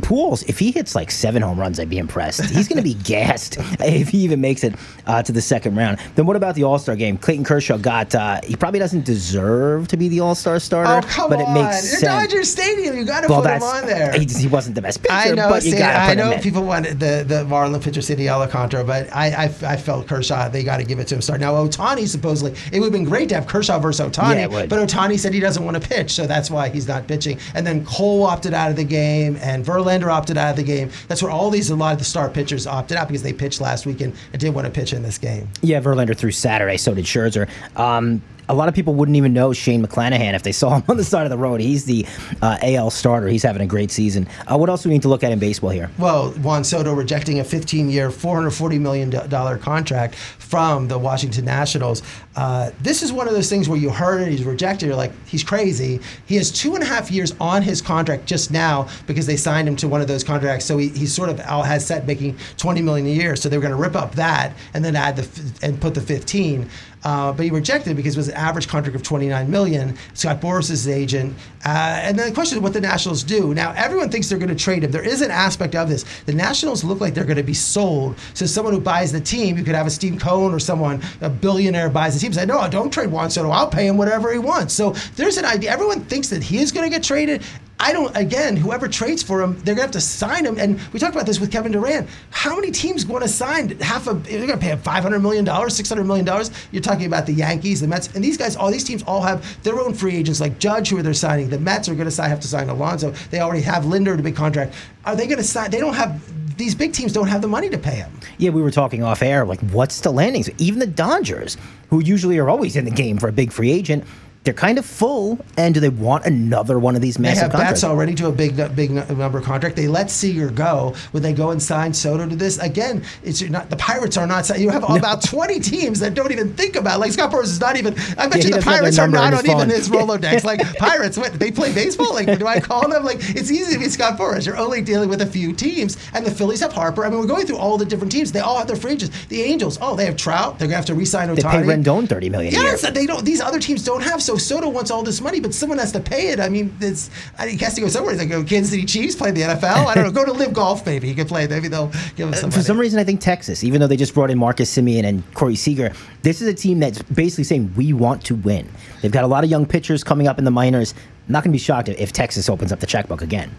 Pujols, 0.00 0.48
if 0.48 0.58
he 0.58 0.70
hits 0.70 0.94
like 0.94 1.10
seven 1.10 1.42
home 1.42 1.58
runs, 1.58 1.80
I'd 1.80 1.90
be 1.90 1.98
impressed. 1.98 2.44
He's 2.50 2.68
going 2.68 2.76
to 2.76 2.82
be 2.82 2.94
gassed 3.04 3.56
if 3.80 4.08
he 4.08 4.18
even 4.18 4.40
makes 4.40 4.64
it 4.64 4.74
uh, 5.06 5.22
to 5.22 5.32
the 5.32 5.42
second 5.42 5.76
round. 5.76 5.98
Then 6.14 6.26
what 6.26 6.36
about 6.36 6.54
the 6.54 6.64
All 6.64 6.78
Star 6.78 6.96
game? 6.96 7.18
Clayton 7.18 7.44
Kershaw 7.44 7.76
got. 7.76 8.14
Uh, 8.14 8.40
he 8.44 8.56
probably 8.56 8.80
doesn't 8.80 9.04
deserve 9.04 9.88
to 9.88 9.96
be 9.96 10.08
the 10.08 10.20
All 10.20 10.34
Star 10.34 10.58
starter. 10.60 11.06
Oh 11.06 11.10
come 11.10 11.30
but 11.30 11.40
on! 11.40 11.56
it 11.56 11.62
makes 11.62 11.90
You're 11.90 12.00
sense. 12.00 12.30
Dodger 12.30 12.44
Stadium. 12.44 12.96
You 12.96 13.04
got 13.04 13.22
to 13.22 13.28
well, 13.28 13.42
put 13.42 13.50
him 13.50 13.62
on 13.62 13.86
there. 13.86 14.18
He, 14.18 14.24
he, 14.24 14.46
wasn't 14.46 14.74
the 14.74 14.82
best 14.82 15.02
pitcher. 15.02 15.14
I 15.14 15.30
know. 15.30 15.48
But 15.48 15.64
you 15.64 15.76
I 15.76 16.14
know 16.14 16.38
people 16.38 16.64
wanted 16.64 17.00
the 17.00 17.24
the 17.26 17.44
Marlin 17.44 17.80
pitcher 17.80 18.02
Sandy 18.02 18.28
Alcantara, 18.28 18.84
but 18.84 19.14
I, 19.14 19.30
I, 19.30 19.44
I 19.44 19.76
felt 19.76 20.06
Kershaw. 20.06 20.48
They 20.48 20.62
got 20.62 20.78
to 20.78 20.84
give 20.84 20.98
it 20.98 21.08
to 21.08 21.16
him. 21.16 21.22
Start 21.22 21.40
now. 21.40 21.54
Ohtani 21.54 22.06
supposedly 22.06 22.54
it 22.72 22.78
would 22.80 22.86
have 22.86 22.92
been 22.92 23.04
great 23.04 23.28
to 23.30 23.34
have 23.34 23.46
Kershaw 23.46 23.78
versus 23.78 24.06
Ohtani, 24.06 24.50
yeah, 24.50 24.66
but 24.66 24.78
Ohtani 24.78 25.18
said 25.18 25.34
he 25.34 25.40
doesn't 25.40 25.64
want 25.64 25.82
to 25.82 25.86
pitch, 25.86 26.12
so 26.12 26.26
that's 26.26 26.50
why 26.50 26.68
he's 26.68 26.86
not 26.86 27.06
pitching. 27.06 27.38
And 27.54 27.66
then 27.66 27.84
Cole 27.84 28.24
opted 28.24 28.54
out 28.54 28.70
of 28.70 28.76
the 28.76 28.84
game, 28.84 29.36
and 29.40 29.64
Verlander 29.64 29.87
opted 30.10 30.36
out 30.36 30.50
of 30.50 30.56
the 30.56 30.62
game. 30.62 30.90
That's 31.08 31.22
where 31.22 31.30
all 31.30 31.50
these 31.50 31.70
a 31.70 31.76
lot 31.76 31.92
of 31.92 31.98
the 31.98 32.04
star 32.04 32.28
pitchers 32.28 32.66
opted 32.66 32.96
out 32.96 33.08
because 33.08 33.22
they 33.22 33.32
pitched 33.32 33.60
last 33.60 33.86
weekend 33.86 34.14
and 34.32 34.40
didn't 34.40 34.54
want 34.54 34.66
to 34.66 34.70
pitch 34.70 34.92
in 34.92 35.02
this 35.02 35.18
game. 35.18 35.48
Yeah, 35.62 35.80
Verlander 35.80 36.16
threw 36.16 36.30
Saturday, 36.30 36.76
so 36.76 36.94
did 36.94 37.04
Scherzer. 37.04 37.48
Um, 37.76 38.22
a 38.48 38.54
lot 38.54 38.68
of 38.68 38.74
people 38.74 38.94
wouldn't 38.94 39.16
even 39.16 39.32
know 39.32 39.52
Shane 39.52 39.84
McClanahan 39.84 40.34
if 40.34 40.42
they 40.42 40.52
saw 40.52 40.76
him 40.76 40.84
on 40.88 40.96
the 40.96 41.04
side 41.04 41.24
of 41.24 41.30
the 41.30 41.38
road. 41.38 41.60
He's 41.60 41.84
the 41.84 42.06
uh, 42.42 42.58
AL 42.62 42.90
starter. 42.90 43.28
He's 43.28 43.42
having 43.42 43.62
a 43.62 43.66
great 43.66 43.90
season. 43.90 44.26
Uh, 44.46 44.56
what 44.56 44.68
else 44.68 44.82
do 44.82 44.88
we 44.88 44.94
need 44.94 45.02
to 45.02 45.08
look 45.08 45.22
at 45.22 45.32
in 45.32 45.38
baseball 45.38 45.70
here? 45.70 45.90
Well, 45.98 46.30
Juan 46.32 46.64
Soto 46.64 46.94
rejecting 46.94 47.40
a 47.40 47.44
15-year, 47.44 48.10
$440 48.10 48.80
million 48.80 49.58
contract 49.60 50.14
from 50.14 50.88
the 50.88 50.98
Washington 50.98 51.44
Nationals. 51.44 52.02
Uh, 52.36 52.70
this 52.80 53.02
is 53.02 53.12
one 53.12 53.26
of 53.26 53.34
those 53.34 53.48
things 53.48 53.68
where 53.68 53.78
you 53.78 53.90
heard 53.90 54.22
it, 54.22 54.30
he's 54.30 54.44
rejected, 54.44 54.86
you're 54.86 54.96
like, 54.96 55.12
he's 55.26 55.44
crazy. 55.44 56.00
He 56.26 56.36
has 56.36 56.50
two 56.50 56.74
and 56.74 56.82
a 56.82 56.86
half 56.86 57.10
years 57.10 57.34
on 57.40 57.62
his 57.62 57.82
contract 57.82 58.26
just 58.26 58.50
now 58.50 58.88
because 59.06 59.26
they 59.26 59.36
signed 59.36 59.68
him 59.68 59.76
to 59.76 59.88
one 59.88 60.00
of 60.00 60.08
those 60.08 60.24
contracts. 60.24 60.64
So 60.64 60.78
he, 60.78 60.88
he 60.88 61.06
sort 61.06 61.28
of 61.30 61.38
has 61.40 61.86
set 61.86 62.06
making 62.06 62.38
20 62.56 62.82
million 62.82 63.06
a 63.06 63.10
year. 63.10 63.36
So 63.36 63.48
they 63.48 63.56
were 63.56 63.62
going 63.62 63.74
to 63.74 63.80
rip 63.80 63.96
up 63.96 64.14
that 64.14 64.54
and 64.74 64.84
then 64.84 64.96
add 64.96 65.16
the 65.16 65.66
and 65.66 65.80
put 65.80 65.94
the 65.94 66.00
15. 66.00 66.68
Uh, 67.04 67.32
but 67.32 67.44
he 67.44 67.50
rejected 67.50 67.90
it 67.90 67.94
because 67.94 68.14
it 68.14 68.18
was 68.18 68.28
an 68.28 68.34
average 68.34 68.68
contract 68.68 68.96
of 68.96 69.02
29 69.02 69.50
million. 69.50 69.96
Scott 70.14 70.40
Boras 70.40 70.62
is 70.62 70.84
his 70.84 70.88
agent. 70.88 71.34
Uh, 71.64 72.00
and 72.02 72.18
then 72.18 72.28
the 72.28 72.34
question 72.34 72.58
is 72.58 72.62
what 72.62 72.72
the 72.72 72.80
Nationals 72.80 73.22
do. 73.22 73.54
Now, 73.54 73.72
everyone 73.76 74.10
thinks 74.10 74.28
they're 74.28 74.38
going 74.38 74.48
to 74.48 74.54
trade 74.54 74.84
him. 74.84 74.90
There 74.90 75.04
is 75.04 75.22
an 75.22 75.30
aspect 75.30 75.74
of 75.74 75.88
this. 75.88 76.04
The 76.26 76.32
Nationals 76.32 76.84
look 76.84 77.00
like 77.00 77.14
they're 77.14 77.24
going 77.24 77.36
to 77.36 77.42
be 77.42 77.54
sold. 77.54 78.16
So 78.34 78.46
someone 78.46 78.74
who 78.74 78.80
buys 78.80 79.12
the 79.12 79.20
team, 79.20 79.56
you 79.56 79.64
could 79.64 79.74
have 79.74 79.86
a 79.86 79.90
Steve 79.90 80.20
Cohen 80.20 80.52
or 80.52 80.58
someone, 80.58 81.02
a 81.20 81.30
billionaire 81.30 81.90
buys 81.90 82.14
the 82.14 82.20
team, 82.20 82.32
say, 82.32 82.46
no, 82.46 82.68
don't 82.68 82.92
trade 82.92 83.10
Juan 83.10 83.30
Soto. 83.30 83.50
I'll 83.50 83.68
pay 83.68 83.86
him 83.86 83.96
whatever 83.96 84.32
he 84.32 84.38
wants. 84.38 84.74
So 84.74 84.90
there's 85.16 85.36
an 85.36 85.44
idea. 85.44 85.70
Everyone 85.70 86.00
thinks 86.02 86.28
that 86.28 86.42
he 86.42 86.58
is 86.58 86.72
going 86.72 86.88
to 86.88 86.94
get 86.94 87.02
traded. 87.02 87.42
I 87.80 87.92
don't. 87.92 88.14
Again, 88.16 88.56
whoever 88.56 88.88
trades 88.88 89.22
for 89.22 89.40
him, 89.40 89.56
they're 89.60 89.74
gonna 89.74 89.82
have 89.82 89.92
to 89.92 90.00
sign 90.00 90.44
him. 90.44 90.58
And 90.58 90.80
we 90.92 90.98
talked 90.98 91.14
about 91.14 91.26
this 91.26 91.38
with 91.38 91.52
Kevin 91.52 91.70
Durant. 91.70 92.08
How 92.30 92.56
many 92.56 92.72
teams 92.72 93.06
want 93.06 93.22
to 93.22 93.28
sign 93.28 93.78
half 93.78 94.08
a? 94.08 94.14
They're 94.14 94.46
gonna 94.46 94.58
pay 94.58 94.68
him 94.72 94.78
five 94.78 95.04
hundred 95.04 95.20
million 95.20 95.44
dollars, 95.44 95.76
six 95.76 95.88
hundred 95.88 96.04
million 96.04 96.26
dollars. 96.26 96.50
You're 96.72 96.82
talking 96.82 97.06
about 97.06 97.26
the 97.26 97.32
Yankees, 97.32 97.80
the 97.80 97.86
Mets, 97.86 98.08
and 98.14 98.24
these 98.24 98.36
guys. 98.36 98.56
All 98.56 98.70
these 98.72 98.82
teams 98.82 99.04
all 99.04 99.22
have 99.22 99.62
their 99.62 99.78
own 99.78 99.94
free 99.94 100.16
agents, 100.16 100.40
like 100.40 100.58
Judge, 100.58 100.88
who 100.88 101.00
they're 101.02 101.14
signing. 101.14 101.50
The 101.50 101.60
Mets 101.60 101.88
are 101.88 101.94
gonna 101.94 102.10
sign, 102.10 102.30
have 102.30 102.40
to 102.40 102.48
sign 102.48 102.68
Alonso. 102.68 103.12
They 103.30 103.40
already 103.40 103.62
have 103.62 103.84
Lindor 103.84 104.16
to 104.16 104.22
big 104.24 104.34
contract. 104.34 104.74
Are 105.04 105.14
they 105.14 105.28
gonna 105.28 105.44
sign? 105.44 105.70
They 105.70 105.80
don't 105.80 105.94
have. 105.94 106.20
These 106.58 106.74
big 106.74 106.92
teams 106.92 107.12
don't 107.12 107.28
have 107.28 107.42
the 107.42 107.46
money 107.46 107.68
to 107.70 107.78
pay 107.78 107.94
him. 107.94 108.10
Yeah, 108.38 108.50
we 108.50 108.60
were 108.60 108.72
talking 108.72 109.04
off 109.04 109.22
air. 109.22 109.44
Like, 109.44 109.60
what's 109.70 110.00
the 110.00 110.10
landings? 110.10 110.50
Even 110.58 110.80
the 110.80 110.88
Dodgers, 110.88 111.56
who 111.90 112.02
usually 112.02 112.36
are 112.38 112.48
always 112.48 112.74
in 112.74 112.84
the 112.84 112.90
game 112.90 113.18
for 113.18 113.28
a 113.28 113.32
big 113.32 113.52
free 113.52 113.70
agent 113.70 114.02
they're 114.48 114.54
kind 114.54 114.78
of 114.78 114.86
full, 114.86 115.38
and 115.58 115.74
do 115.74 115.80
they 115.80 115.90
want 115.90 116.24
another 116.24 116.78
one 116.78 116.96
of 116.96 117.02
these 117.02 117.18
massive? 117.18 117.34
They 117.34 117.40
have 117.42 117.50
contracts? 117.50 117.82
bats 117.82 117.84
already 117.84 118.14
to 118.14 118.28
a 118.28 118.32
big, 118.32 118.56
big 118.74 118.92
number 118.92 119.42
contract. 119.42 119.76
They 119.76 119.88
let 119.88 120.10
Seager 120.10 120.48
go. 120.48 120.94
Would 121.12 121.22
they 121.22 121.34
go 121.34 121.50
and 121.50 121.62
sign 121.62 121.92
Soto 121.92 122.26
to 122.26 122.34
this 122.34 122.56
again? 122.56 123.04
It's 123.22 123.42
not 123.42 123.68
the 123.68 123.76
Pirates 123.76 124.16
are 124.16 124.26
not. 124.26 124.48
You 124.58 124.70
have 124.70 124.88
no. 124.88 124.96
about 124.96 125.22
twenty 125.22 125.60
teams 125.60 126.00
that 126.00 126.14
don't 126.14 126.32
even 126.32 126.54
think 126.54 126.76
about. 126.76 126.96
It. 126.96 127.00
Like 127.00 127.12
Scott 127.12 127.30
Boras 127.30 127.42
is 127.42 127.60
not 127.60 127.76
even. 127.76 127.92
I 128.16 128.26
bet 128.26 128.38
yeah, 128.38 128.44
you 128.44 128.54
the 128.54 128.62
Pirates 128.62 128.98
are 128.98 129.06
not 129.06 129.34
on 129.34 129.46
even 129.46 129.68
his 129.68 129.90
Rolodex. 129.90 130.44
like 130.44 130.62
Pirates, 130.78 131.18
what 131.18 131.34
they 131.34 131.50
play 131.50 131.74
baseball? 131.74 132.14
Like 132.14 132.38
do 132.38 132.46
I 132.46 132.58
call 132.58 132.88
them? 132.88 133.04
Like 133.04 133.18
it's 133.20 133.50
easy 133.50 133.74
to 133.74 133.78
be 133.78 133.90
Scott 133.90 134.18
Boras. 134.18 134.46
You're 134.46 134.56
only 134.56 134.80
dealing 134.80 135.10
with 135.10 135.20
a 135.20 135.26
few 135.26 135.52
teams, 135.52 135.98
and 136.14 136.24
the 136.24 136.30
Phillies 136.30 136.60
have 136.60 136.72
Harper. 136.72 137.04
I 137.04 137.10
mean, 137.10 137.18
we're 137.18 137.26
going 137.26 137.46
through 137.46 137.58
all 137.58 137.76
the 137.76 137.84
different 137.84 138.12
teams. 138.12 138.32
They 138.32 138.40
all 138.40 138.56
have 138.56 138.66
their 138.66 138.76
free 138.76 138.92
agents. 138.92 139.26
The 139.26 139.42
Angels, 139.42 139.76
oh, 139.82 139.94
they 139.94 140.06
have 140.06 140.16
Trout. 140.16 140.58
They're 140.58 140.68
gonna 140.68 140.76
have 140.76 140.86
to 140.86 140.94
re-sign 140.94 141.28
Ohtani. 141.28 141.36
They 141.36 141.42
pay 141.42 141.62
Rendon 141.64 142.08
thirty 142.08 142.30
million. 142.30 142.54
Yes, 142.54 142.88
they 142.90 143.04
don't. 143.04 143.26
These 143.26 143.42
other 143.42 143.60
teams 143.60 143.84
don't 143.84 144.02
have. 144.02 144.22
So 144.22 144.37
Soto 144.38 144.68
wants 144.68 144.90
all 144.90 145.02
this 145.02 145.20
money, 145.20 145.40
but 145.40 145.54
someone 145.54 145.78
has 145.78 145.92
to 145.92 146.00
pay 146.00 146.28
it. 146.28 146.40
I 146.40 146.48
mean, 146.48 146.76
it's 146.80 147.10
I 147.38 147.48
he 147.48 147.56
has 147.58 147.74
to 147.74 147.80
go 147.80 147.88
somewhere. 147.88 148.14
They 148.16 148.26
go 148.26 148.44
Kansas 148.44 148.70
City 148.70 148.84
Chiefs 148.84 149.14
play 149.14 149.30
the 149.30 149.42
NFL. 149.42 149.86
I 149.86 149.94
don't 149.94 150.04
know. 150.04 150.10
Go 150.10 150.24
to 150.24 150.32
LIV 150.32 150.52
Golf 150.52 150.86
maybe 150.86 151.08
he 151.08 151.14
can 151.14 151.26
play. 151.26 151.46
Maybe 151.46 151.68
they'll 151.68 151.92
give 152.16 152.28
him 152.28 152.34
some. 152.34 152.50
Uh, 152.50 152.52
for 152.52 152.62
some 152.62 152.78
reason, 152.78 152.98
I 152.98 153.04
think 153.04 153.20
Texas, 153.20 153.64
even 153.64 153.80
though 153.80 153.86
they 153.86 153.96
just 153.96 154.14
brought 154.14 154.30
in 154.30 154.38
Marcus 154.38 154.74
Semien 154.74 155.04
and 155.04 155.22
Corey 155.34 155.56
Seager, 155.56 155.92
this 156.22 156.40
is 156.40 156.48
a 156.48 156.54
team 156.54 156.80
that's 156.80 157.02
basically 157.02 157.44
saying 157.44 157.72
we 157.76 157.92
want 157.92 158.24
to 158.24 158.34
win. 158.34 158.68
They've 159.02 159.12
got 159.12 159.24
a 159.24 159.28
lot 159.28 159.44
of 159.44 159.50
young 159.50 159.66
pitchers 159.66 160.02
coming 160.02 160.26
up 160.26 160.38
in 160.38 160.44
the 160.44 160.50
minors. 160.50 160.94
I'm 161.26 161.32
not 161.32 161.44
going 161.44 161.52
to 161.52 161.54
be 161.54 161.58
shocked 161.58 161.88
if 161.88 162.12
Texas 162.12 162.48
opens 162.48 162.72
up 162.72 162.80
the 162.80 162.86
checkbook 162.86 163.22
again. 163.22 163.54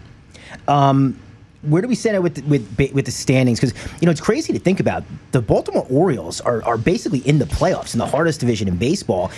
Um, 0.68 1.18
where 1.62 1.82
do 1.82 1.88
we 1.88 1.94
stand 1.94 2.22
with 2.22 2.42
with 2.46 2.66
with 2.92 3.04
the 3.04 3.10
standings? 3.10 3.60
Because 3.60 3.74
you 4.00 4.06
know 4.06 4.12
it's 4.12 4.20
crazy 4.20 4.52
to 4.52 4.58
think 4.58 4.80
about. 4.80 5.04
The 5.32 5.42
Baltimore 5.42 5.86
Orioles 5.90 6.40
are 6.40 6.62
are 6.64 6.78
basically 6.78 7.20
in 7.20 7.38
the 7.38 7.44
playoffs 7.44 7.94
in 7.94 7.98
the 7.98 8.06
hardest 8.06 8.40
division 8.40 8.66
in 8.68 8.76
baseball, 8.76 9.30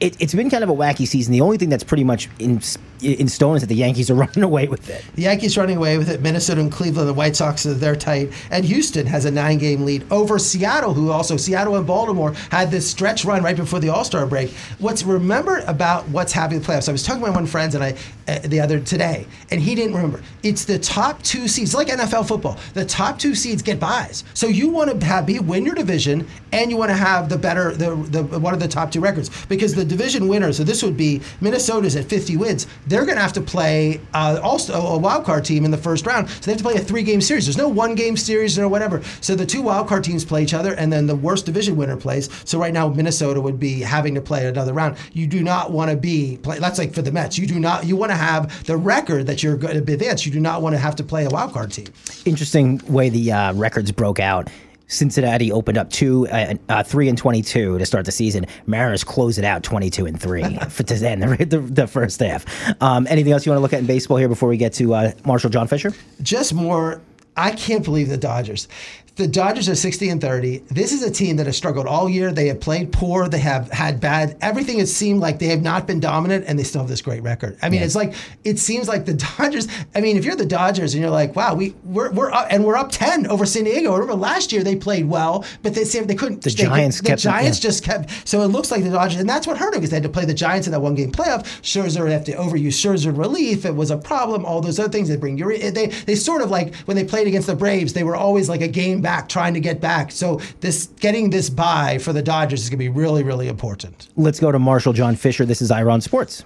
it, 0.00 0.20
has 0.20 0.34
been 0.34 0.50
kind 0.50 0.62
of 0.62 0.70
a 0.70 0.74
wacky 0.74 1.06
season. 1.06 1.32
The 1.32 1.40
only 1.40 1.58
thing 1.58 1.68
that's 1.68 1.84
pretty 1.84 2.04
much 2.04 2.28
in 2.38 2.60
in 3.02 3.28
stone 3.28 3.56
is 3.56 3.62
that 3.62 3.68
the 3.68 3.74
Yankees 3.74 4.10
are 4.10 4.14
running 4.26 4.42
away 4.42 4.68
with 4.68 4.88
it. 4.88 5.04
The 5.14 5.22
Yankees 5.22 5.56
running 5.56 5.76
away 5.76 5.98
with 5.98 6.08
it. 6.08 6.20
Minnesota 6.20 6.60
and 6.60 6.72
Cleveland, 6.72 7.08
the 7.08 7.14
White 7.14 7.36
Sox, 7.36 7.64
they're 7.64 7.96
tight, 7.96 8.32
and 8.50 8.64
Houston 8.64 9.06
has 9.06 9.24
a 9.24 9.30
nine-game 9.30 9.84
lead 9.84 10.04
over 10.10 10.38
Seattle, 10.38 10.94
who 10.94 11.10
also 11.10 11.36
Seattle 11.36 11.76
and 11.76 11.86
Baltimore 11.86 12.32
had 12.50 12.70
this 12.70 12.88
stretch 12.88 13.24
run 13.24 13.42
right 13.42 13.56
before 13.56 13.80
the 13.80 13.88
All 13.88 14.04
Star 14.04 14.26
break. 14.26 14.50
What's 14.78 15.02
remembered 15.02 15.64
about 15.64 16.08
what's 16.08 16.32
happening 16.32 16.60
in 16.60 16.62
the 16.62 16.72
playoffs? 16.72 16.88
I 16.88 16.92
was 16.92 17.02
talking 17.02 17.22
to 17.22 17.28
my 17.28 17.34
one 17.34 17.46
friend 17.46 17.74
and 17.74 17.84
I 17.84 17.94
uh, 18.28 18.40
the 18.40 18.60
other 18.60 18.80
today, 18.80 19.26
and 19.50 19.60
he 19.60 19.74
didn't 19.74 19.94
remember. 19.94 20.20
It's 20.42 20.64
the 20.64 20.78
top 20.78 21.22
two 21.22 21.48
seeds, 21.48 21.74
like 21.74 21.88
NFL 21.88 22.26
football. 22.26 22.58
The 22.74 22.84
top 22.84 23.18
two 23.18 23.34
seeds 23.34 23.62
get 23.62 23.78
buys. 23.78 24.24
So 24.34 24.48
you 24.48 24.68
want 24.68 25.00
to 25.00 25.06
have 25.06 25.26
be 25.26 25.38
win 25.38 25.64
your 25.64 25.74
division, 25.74 26.26
and 26.52 26.70
you 26.70 26.76
want 26.76 26.90
to 26.90 26.96
have 26.96 27.28
the 27.28 27.38
better 27.38 27.74
the, 27.74 27.94
the 27.94 28.38
one 28.38 28.54
of 28.54 28.60
the 28.60 28.68
top 28.68 28.90
two 28.90 29.00
records 29.00 29.30
because 29.46 29.74
the 29.74 29.84
division 29.84 30.28
winner. 30.28 30.52
So 30.52 30.64
this 30.64 30.82
would 30.82 30.96
be 30.96 31.20
Minnesota's 31.40 31.96
at 31.96 32.06
50 32.06 32.36
wins. 32.36 32.66
They're 32.86 33.04
going 33.04 33.16
to 33.16 33.22
have 33.22 33.32
to 33.34 33.40
play 33.40 34.00
uh, 34.14 34.40
also 34.42 34.74
a 34.74 34.98
wild 34.98 35.24
card 35.24 35.44
team 35.44 35.64
in 35.64 35.70
the 35.70 35.76
first 35.76 36.06
round. 36.06 36.28
So 36.28 36.40
they 36.42 36.52
have 36.52 36.58
to 36.58 36.64
play 36.64 36.74
a 36.74 36.80
three 36.80 37.02
game 37.02 37.20
series. 37.20 37.46
There's 37.46 37.56
no 37.56 37.68
one 37.68 37.94
game 37.94 38.16
series 38.16 38.58
or 38.58 38.68
whatever. 38.68 39.02
So 39.20 39.34
the 39.34 39.46
two 39.46 39.62
wild 39.62 39.88
card 39.88 40.04
teams 40.04 40.24
play 40.24 40.42
each 40.42 40.54
other, 40.54 40.74
and 40.74 40.92
then 40.92 41.06
the 41.06 41.16
worst 41.16 41.46
division 41.46 41.76
winner 41.76 41.96
plays. 41.96 42.28
So 42.44 42.58
right 42.58 42.72
now 42.72 42.88
Minnesota 42.88 43.40
would 43.40 43.58
be 43.58 43.80
having 43.80 44.14
to 44.14 44.20
play 44.20 44.46
another 44.46 44.72
round. 44.72 44.96
You 45.12 45.26
do 45.26 45.42
not 45.42 45.72
want 45.72 45.90
to 45.90 45.96
be 45.96 46.38
play. 46.38 46.58
That's 46.58 46.78
like 46.78 46.94
for 46.94 47.02
the 47.02 47.12
Mets. 47.12 47.38
You 47.38 47.46
do 47.46 47.58
not. 47.58 47.84
You 47.84 47.96
want 47.96 48.10
to 48.10 48.16
have 48.16 48.64
the 48.66 48.76
record 48.76 49.26
that 49.26 49.42
you're 49.42 49.56
going 49.56 49.74
to 49.74 49.92
advance. 49.92 50.26
You 50.26 50.32
do 50.32 50.40
not 50.40 50.62
want 50.62 50.74
to 50.74 50.78
have 50.78 50.96
to 50.96 51.04
play 51.04 51.24
a 51.24 51.30
wild 51.30 51.52
card 51.52 51.72
team. 51.72 51.86
Interesting 52.24 52.80
way 52.88 53.08
the 53.08 53.32
uh, 53.32 53.52
records 53.54 53.92
broke 53.92 54.20
out. 54.20 54.48
Cincinnati 54.88 55.50
opened 55.50 55.78
up 55.78 55.90
two, 55.90 56.28
uh, 56.28 56.54
uh, 56.68 56.82
three 56.82 57.08
and 57.08 57.18
twenty-two 57.18 57.78
to 57.78 57.86
start 57.86 58.04
the 58.04 58.12
season. 58.12 58.46
Mariners 58.66 59.04
closed 59.04 59.38
it 59.38 59.44
out 59.44 59.62
twenty-two 59.62 60.06
and 60.06 60.20
three 60.20 60.56
for 60.70 60.82
to 60.82 61.08
end 61.08 61.22
the, 61.22 61.44
the, 61.44 61.58
the, 61.58 61.86
first 61.86 62.20
half. 62.20 62.44
Um, 62.82 63.06
anything 63.08 63.32
else 63.32 63.46
you 63.46 63.50
want 63.50 63.58
to 63.58 63.62
look 63.62 63.72
at 63.72 63.80
in 63.80 63.86
baseball 63.86 64.16
here 64.16 64.28
before 64.28 64.48
we 64.48 64.56
get 64.56 64.72
to 64.74 64.94
uh, 64.94 65.12
Marshall 65.24 65.50
John 65.50 65.66
Fisher? 65.66 65.92
Just 66.22 66.54
more 66.54 67.00
I 67.36 67.50
can't 67.50 67.84
believe 67.84 68.08
the 68.08 68.16
Dodgers 68.16 68.68
the 69.16 69.26
Dodgers 69.26 69.66
are 69.70 69.74
60 69.74 70.10
and 70.10 70.20
30. 70.20 70.58
This 70.70 70.92
is 70.92 71.02
a 71.02 71.10
team 71.10 71.36
that 71.36 71.46
has 71.46 71.56
struggled 71.56 71.86
all 71.86 72.08
year. 72.08 72.32
They 72.32 72.48
have 72.48 72.60
played 72.60 72.92
poor. 72.92 73.28
They 73.28 73.38
have 73.38 73.70
had 73.70 73.98
bad. 73.98 74.36
Everything 74.42 74.78
has 74.78 74.94
seemed 74.94 75.20
like 75.20 75.38
they 75.38 75.46
have 75.46 75.62
not 75.62 75.86
been 75.86 76.00
dominant, 76.00 76.44
and 76.46 76.58
they 76.58 76.62
still 76.62 76.82
have 76.82 76.88
this 76.88 77.00
great 77.00 77.22
record. 77.22 77.56
I 77.62 77.70
mean, 77.70 77.80
yeah. 77.80 77.86
it's 77.86 77.96
like 77.96 78.14
it 78.44 78.58
seems 78.58 78.88
like 78.88 79.06
the 79.06 79.14
Dodgers. 79.38 79.68
I 79.94 80.02
mean, 80.02 80.18
if 80.18 80.24
you're 80.26 80.36
the 80.36 80.44
Dodgers 80.44 80.92
and 80.92 81.00
you're 81.00 81.10
like, 81.10 81.34
wow, 81.34 81.54
we 81.54 81.74
we're, 81.82 82.12
we're 82.12 82.30
up 82.30 82.48
and 82.50 82.64
we're 82.64 82.76
up 82.76 82.92
10 82.92 83.26
over 83.28 83.46
San 83.46 83.64
Diego. 83.64 83.92
Remember 83.92 84.14
last 84.14 84.52
year 84.52 84.62
they 84.62 84.76
played 84.76 85.06
well, 85.06 85.46
but 85.62 85.74
they 85.74 85.84
they 85.84 86.14
couldn't. 86.14 86.42
The 86.42 86.50
they, 86.50 86.64
Giants 86.64 87.00
the 87.00 87.08
kept. 87.08 87.22
Giants 87.22 87.58
yeah. 87.58 87.68
just 87.68 87.84
kept. 87.84 88.28
So 88.28 88.42
it 88.42 88.48
looks 88.48 88.70
like 88.70 88.84
the 88.84 88.90
Dodgers, 88.90 89.20
and 89.20 89.28
that's 89.28 89.46
what 89.46 89.56
hurt 89.56 89.72
them 89.72 89.80
because 89.80 89.90
they 89.90 89.96
had 89.96 90.02
to 90.02 90.10
play 90.10 90.26
the 90.26 90.34
Giants 90.34 90.66
in 90.66 90.72
that 90.72 90.80
one 90.80 90.94
game 90.94 91.10
playoff. 91.10 91.44
Scherzer 91.62 92.10
have 92.10 92.24
to 92.24 92.32
overuse 92.32 92.74
Scherzer 92.74 93.16
relief. 93.16 93.64
It 93.64 93.74
was 93.74 93.90
a 93.90 93.96
problem. 93.96 94.44
All 94.44 94.60
those 94.60 94.78
other 94.78 94.90
things 94.90 95.08
they 95.08 95.16
bring. 95.16 95.36
They 95.36 95.86
they 95.86 96.14
sort 96.16 96.42
of 96.42 96.50
like 96.50 96.74
when 96.84 96.98
they 96.98 97.04
played 97.04 97.26
against 97.26 97.46
the 97.46 97.56
Braves, 97.56 97.94
they 97.94 98.04
were 98.04 98.16
always 98.16 98.50
like 98.50 98.60
a 98.60 98.68
game 98.68 99.00
back 99.06 99.28
trying 99.28 99.54
to 99.54 99.60
get 99.60 99.80
back. 99.80 100.10
So 100.10 100.40
this 100.58 100.88
getting 100.98 101.30
this 101.30 101.48
buy 101.48 101.98
for 101.98 102.12
the 102.12 102.22
Dodgers 102.22 102.64
is 102.64 102.68
going 102.68 102.78
to 102.78 102.84
be 102.84 102.88
really, 102.88 103.22
really 103.22 103.46
important. 103.46 104.08
Let's 104.16 104.40
go 104.40 104.50
to 104.50 104.58
Marshall 104.58 104.92
John 104.92 105.14
Fisher. 105.14 105.44
This 105.46 105.62
is 105.62 105.70
Ira 105.70 105.92
on 105.92 106.00
Sports. 106.00 106.44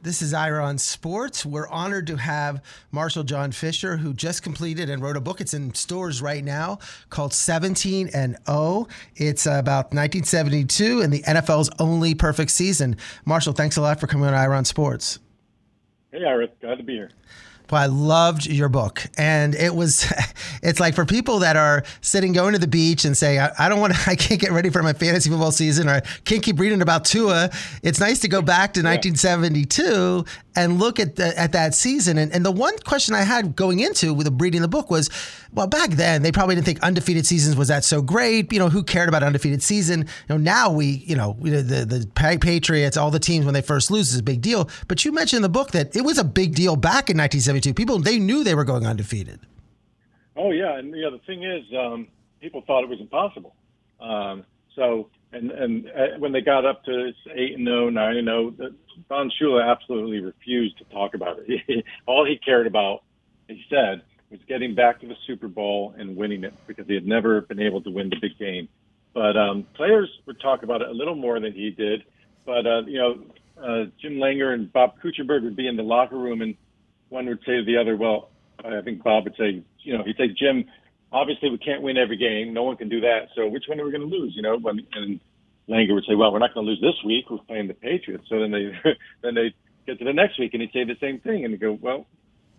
This 0.00 0.22
is 0.22 0.32
Ira 0.32 0.64
on 0.64 0.78
Sports. 0.78 1.44
We're 1.44 1.66
honored 1.66 2.06
to 2.06 2.14
have 2.14 2.62
Marshall 2.92 3.24
John 3.24 3.50
Fisher, 3.50 3.96
who 3.96 4.14
just 4.14 4.44
completed 4.44 4.88
and 4.88 5.02
wrote 5.02 5.16
a 5.16 5.20
book. 5.20 5.40
It's 5.40 5.54
in 5.54 5.74
stores 5.74 6.22
right 6.22 6.44
now 6.44 6.78
called 7.10 7.34
17 7.34 8.10
and 8.14 8.36
0. 8.46 8.86
It's 9.16 9.46
about 9.46 9.86
1972 9.86 11.00
and 11.00 11.12
the 11.12 11.24
NFL's 11.24 11.68
only 11.80 12.14
perfect 12.14 12.52
season. 12.52 12.96
Marshall, 13.24 13.54
thanks 13.54 13.76
a 13.76 13.80
lot 13.80 13.98
for 13.98 14.06
coming 14.06 14.28
on 14.28 14.34
Ira 14.34 14.56
on 14.56 14.64
Sports. 14.64 15.18
Hey, 16.12 16.24
Ira. 16.24 16.46
Glad 16.60 16.76
to 16.76 16.84
be 16.84 16.92
here. 16.92 17.10
Well, 17.70 17.82
I 17.82 17.86
loved 17.86 18.46
your 18.46 18.68
book. 18.68 19.04
And 19.16 19.54
it 19.54 19.74
was, 19.74 20.10
it's 20.62 20.80
like 20.80 20.94
for 20.94 21.04
people 21.04 21.40
that 21.40 21.56
are 21.56 21.84
sitting 22.00 22.32
going 22.32 22.54
to 22.54 22.58
the 22.58 22.66
beach 22.66 23.04
and 23.04 23.16
saying, 23.16 23.40
I, 23.40 23.50
I 23.58 23.68
don't 23.68 23.80
want 23.80 23.94
to, 23.94 24.00
I 24.10 24.14
can't 24.14 24.40
get 24.40 24.52
ready 24.52 24.70
for 24.70 24.82
my 24.82 24.92
fantasy 24.92 25.30
football 25.30 25.52
season 25.52 25.88
or 25.88 25.92
I 25.92 26.00
can't 26.24 26.42
keep 26.42 26.58
reading 26.58 26.82
about 26.82 27.04
Tua. 27.04 27.50
It's 27.82 28.00
nice 28.00 28.20
to 28.20 28.28
go 28.28 28.42
back 28.42 28.74
to 28.74 28.80
yeah. 28.80 28.90
1972 28.90 30.24
and 30.56 30.80
look 30.80 30.98
at 30.98 31.16
the, 31.16 31.38
at 31.38 31.52
that 31.52 31.74
season. 31.74 32.18
And, 32.18 32.32
and 32.32 32.44
the 32.44 32.50
one 32.50 32.76
question 32.78 33.14
I 33.14 33.22
had 33.22 33.54
going 33.54 33.78
into 33.78 34.12
with 34.12 34.28
reading 34.40 34.60
the 34.60 34.68
book 34.68 34.90
was, 34.90 35.08
well, 35.52 35.66
back 35.66 35.90
then 35.90 36.22
they 36.22 36.32
probably 36.32 36.56
didn't 36.56 36.66
think 36.66 36.82
undefeated 36.82 37.26
seasons 37.26 37.56
was 37.56 37.68
that 37.68 37.84
so 37.84 38.02
great. 38.02 38.52
You 38.52 38.58
know, 38.58 38.68
who 38.68 38.82
cared 38.82 39.08
about 39.08 39.22
undefeated 39.22 39.62
season? 39.62 40.00
You 40.00 40.06
know, 40.30 40.36
now 40.36 40.72
we, 40.72 40.86
you 41.06 41.16
know, 41.16 41.36
the 41.40 41.62
the 41.62 42.08
Patriots, 42.14 42.96
all 42.96 43.10
the 43.10 43.18
teams 43.18 43.44
when 43.44 43.54
they 43.54 43.62
first 43.62 43.90
lose 43.90 44.12
is 44.12 44.18
a 44.18 44.22
big 44.22 44.40
deal. 44.40 44.68
But 44.88 45.04
you 45.04 45.12
mentioned 45.12 45.38
in 45.38 45.42
the 45.42 45.48
book 45.48 45.70
that 45.70 45.94
it 45.96 46.02
was 46.02 46.18
a 46.18 46.24
big 46.24 46.54
deal 46.54 46.76
back 46.76 47.08
in 47.08 47.16
1972. 47.16 47.57
People 47.74 47.98
they 47.98 48.18
knew 48.18 48.44
they 48.44 48.54
were 48.54 48.64
going 48.64 48.86
undefeated. 48.86 49.40
Oh 50.36 50.50
yeah, 50.52 50.78
and 50.78 50.90
know 50.90 51.10
the 51.10 51.18
thing 51.26 51.42
is, 51.42 51.64
um, 51.76 52.08
people 52.40 52.62
thought 52.66 52.84
it 52.84 52.88
was 52.88 53.00
impossible. 53.00 53.54
Um, 54.00 54.44
so 54.74 55.10
and 55.32 55.50
and 55.50 55.86
uh, 55.86 56.18
when 56.18 56.32
they 56.32 56.40
got 56.40 56.64
up 56.64 56.84
to 56.84 57.12
eight 57.34 57.56
and 57.56 57.66
0, 57.66 57.90
9 57.90 58.16
and 58.16 58.26
0, 58.26 58.54
Don 59.08 59.30
Shula 59.40 59.70
absolutely 59.70 60.20
refused 60.20 60.78
to 60.78 60.84
talk 60.84 61.14
about 61.14 61.38
it. 61.46 61.84
all 62.06 62.24
he 62.24 62.38
cared 62.38 62.66
about, 62.66 63.02
he 63.48 63.62
said, 63.68 64.02
was 64.30 64.40
getting 64.48 64.74
back 64.74 65.00
to 65.00 65.06
the 65.06 65.16
Super 65.26 65.48
Bowl 65.48 65.94
and 65.98 66.16
winning 66.16 66.44
it 66.44 66.54
because 66.66 66.86
he 66.86 66.94
had 66.94 67.06
never 67.06 67.42
been 67.42 67.60
able 67.60 67.82
to 67.82 67.90
win 67.90 68.10
the 68.10 68.16
big 68.20 68.38
game. 68.38 68.68
But 69.14 69.36
um, 69.36 69.66
players 69.74 70.08
would 70.26 70.40
talk 70.40 70.62
about 70.62 70.82
it 70.82 70.88
a 70.88 70.92
little 70.92 71.14
more 71.14 71.40
than 71.40 71.52
he 71.52 71.70
did. 71.70 72.04
But 72.46 72.66
uh, 72.66 72.82
you 72.86 72.98
know, 72.98 73.18
uh, 73.62 73.84
Jim 74.00 74.14
Langer 74.14 74.54
and 74.54 74.72
Bob 74.72 74.94
Kuechenberg 75.02 75.42
would 75.42 75.56
be 75.56 75.66
in 75.66 75.76
the 75.76 75.82
locker 75.82 76.16
room, 76.16 76.40
and 76.40 76.54
one 77.08 77.26
would 77.26 77.40
say 77.40 77.56
to 77.56 77.64
the 77.64 77.76
other, 77.76 77.96
"Well, 77.96 78.30
I 78.64 78.80
think 78.82 79.02
Bob 79.02 79.24
would 79.24 79.36
say, 79.36 79.62
you 79.80 79.96
know, 79.96 80.04
he'd 80.04 80.16
say, 80.16 80.28
Jim, 80.28 80.64
obviously 81.12 81.50
we 81.50 81.58
can't 81.58 81.82
win 81.82 81.96
every 81.96 82.16
game. 82.16 82.52
No 82.52 82.64
one 82.64 82.76
can 82.76 82.88
do 82.88 83.00
that. 83.00 83.28
So 83.34 83.48
which 83.48 83.64
one 83.68 83.80
are 83.80 83.84
we 83.84 83.92
going 83.92 84.08
to 84.08 84.16
lose? 84.16 84.32
You 84.34 84.42
know, 84.42 84.58
when, 84.58 84.86
and 84.92 85.20
Langer 85.68 85.94
would 85.94 86.04
say, 86.08 86.14
well, 86.14 86.32
we're 86.32 86.38
not 86.38 86.54
going 86.54 86.66
to 86.66 86.70
lose 86.70 86.80
this 86.80 87.04
week. 87.04 87.30
We're 87.30 87.38
playing 87.38 87.68
the 87.68 87.74
Patriots. 87.74 88.24
So 88.28 88.40
then 88.40 88.50
they 88.50 88.72
then 89.22 89.34
they 89.34 89.54
get 89.86 89.98
to 89.98 90.04
the 90.04 90.12
next 90.12 90.38
week 90.38 90.54
and 90.54 90.62
he'd 90.62 90.72
say 90.72 90.84
the 90.84 90.96
same 91.00 91.20
thing, 91.20 91.44
and 91.44 91.54
they 91.54 91.58
go, 91.58 91.78
well, 91.80 92.06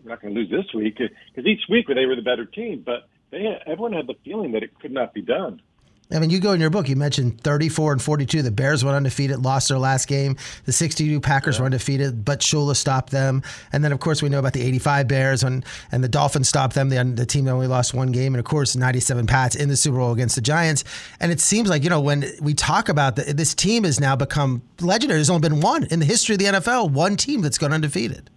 we're 0.04 0.12
not 0.12 0.22
going 0.22 0.34
to 0.34 0.40
lose 0.40 0.50
this 0.50 0.74
week 0.74 0.98
because 0.98 1.46
each 1.46 1.62
week 1.70 1.88
they 1.88 2.06
were 2.06 2.16
the 2.16 2.22
better 2.22 2.46
team, 2.46 2.84
but 2.86 3.10
they 3.32 3.46
everyone 3.66 3.94
had 3.94 4.08
the 4.08 4.16
feeling 4.24 4.54
that 4.54 4.64
it 4.64 4.80
could 4.80 4.92
not 4.92 5.14
be 5.14 5.22
done. 5.22 5.62
I 6.12 6.18
mean, 6.18 6.32
you 6.32 6.40
go 6.40 6.54
in 6.54 6.60
your 6.60 6.72
book, 6.72 6.90
you 6.90 6.96
mentioned 6.96 7.40
34 7.42 7.92
and 7.92 8.02
42. 8.02 8.42
The 8.42 8.50
Bears 8.50 8.84
went 8.84 8.98
undefeated, 8.98 9.44
lost 9.44 9.70
their 9.70 9.78
last 9.78 10.08
game. 10.08 10.38
The 10.66 10.72
62 10.72 11.22
Packers 11.22 11.56
yeah. 11.56 11.62
were 11.62 11.66
undefeated, 11.68 12.26
but 12.26 12.40
Shula 12.40 12.76
stopped 12.76 13.12
them. 13.12 13.44
And 13.72 13.84
then, 13.84 13.92
of 13.92 14.00
course, 14.00 14.24
we 14.24 14.30
know 14.30 14.40
about 14.40 14.54
the 14.54 14.62
85 14.64 15.08
Bears 15.08 15.44
and, 15.44 15.64
and 15.92 16.04
the 16.04 16.10
Dolphins 16.10 16.50
stopped 16.50 16.74
them. 16.74 16.90
The, 16.90 17.04
the 17.04 17.28
team 17.28 17.46
that 17.46 17.52
only 17.52 17.68
lost 17.68 17.94
one 17.94 18.12
game. 18.12 18.34
And, 18.34 18.40
of 18.40 18.46
course, 18.46 18.76
97 18.76 19.28
Pats 19.28 19.56
in 19.56 19.70
the 19.70 19.76
Super 19.76 19.98
Bowl 19.98 20.12
against 20.12 20.34
the 20.34 20.42
Giants. 20.42 20.84
And 21.20 21.32
it 21.32 21.40
seems 21.40 21.70
like, 21.70 21.84
you 21.84 21.92
know, 21.92 22.02
when 22.02 22.26
we 22.42 22.56
talk 22.56 22.90
about 22.90 23.16
the, 23.16 23.32
this 23.32 23.54
team 23.54 23.84
has 23.84 24.00
now 24.00 24.16
become 24.16 24.64
legendary. 24.82 25.20
There's 25.20 25.30
only 25.30 25.48
been 25.48 25.62
one 25.62 25.84
in 25.92 26.00
the 26.00 26.08
history 26.08 26.34
of 26.34 26.40
the 26.40 26.46
NFL, 26.46 26.90
one 26.90 27.18
team 27.18 27.42
that's 27.42 27.60
gone 27.60 27.72
undefeated. 27.72 28.32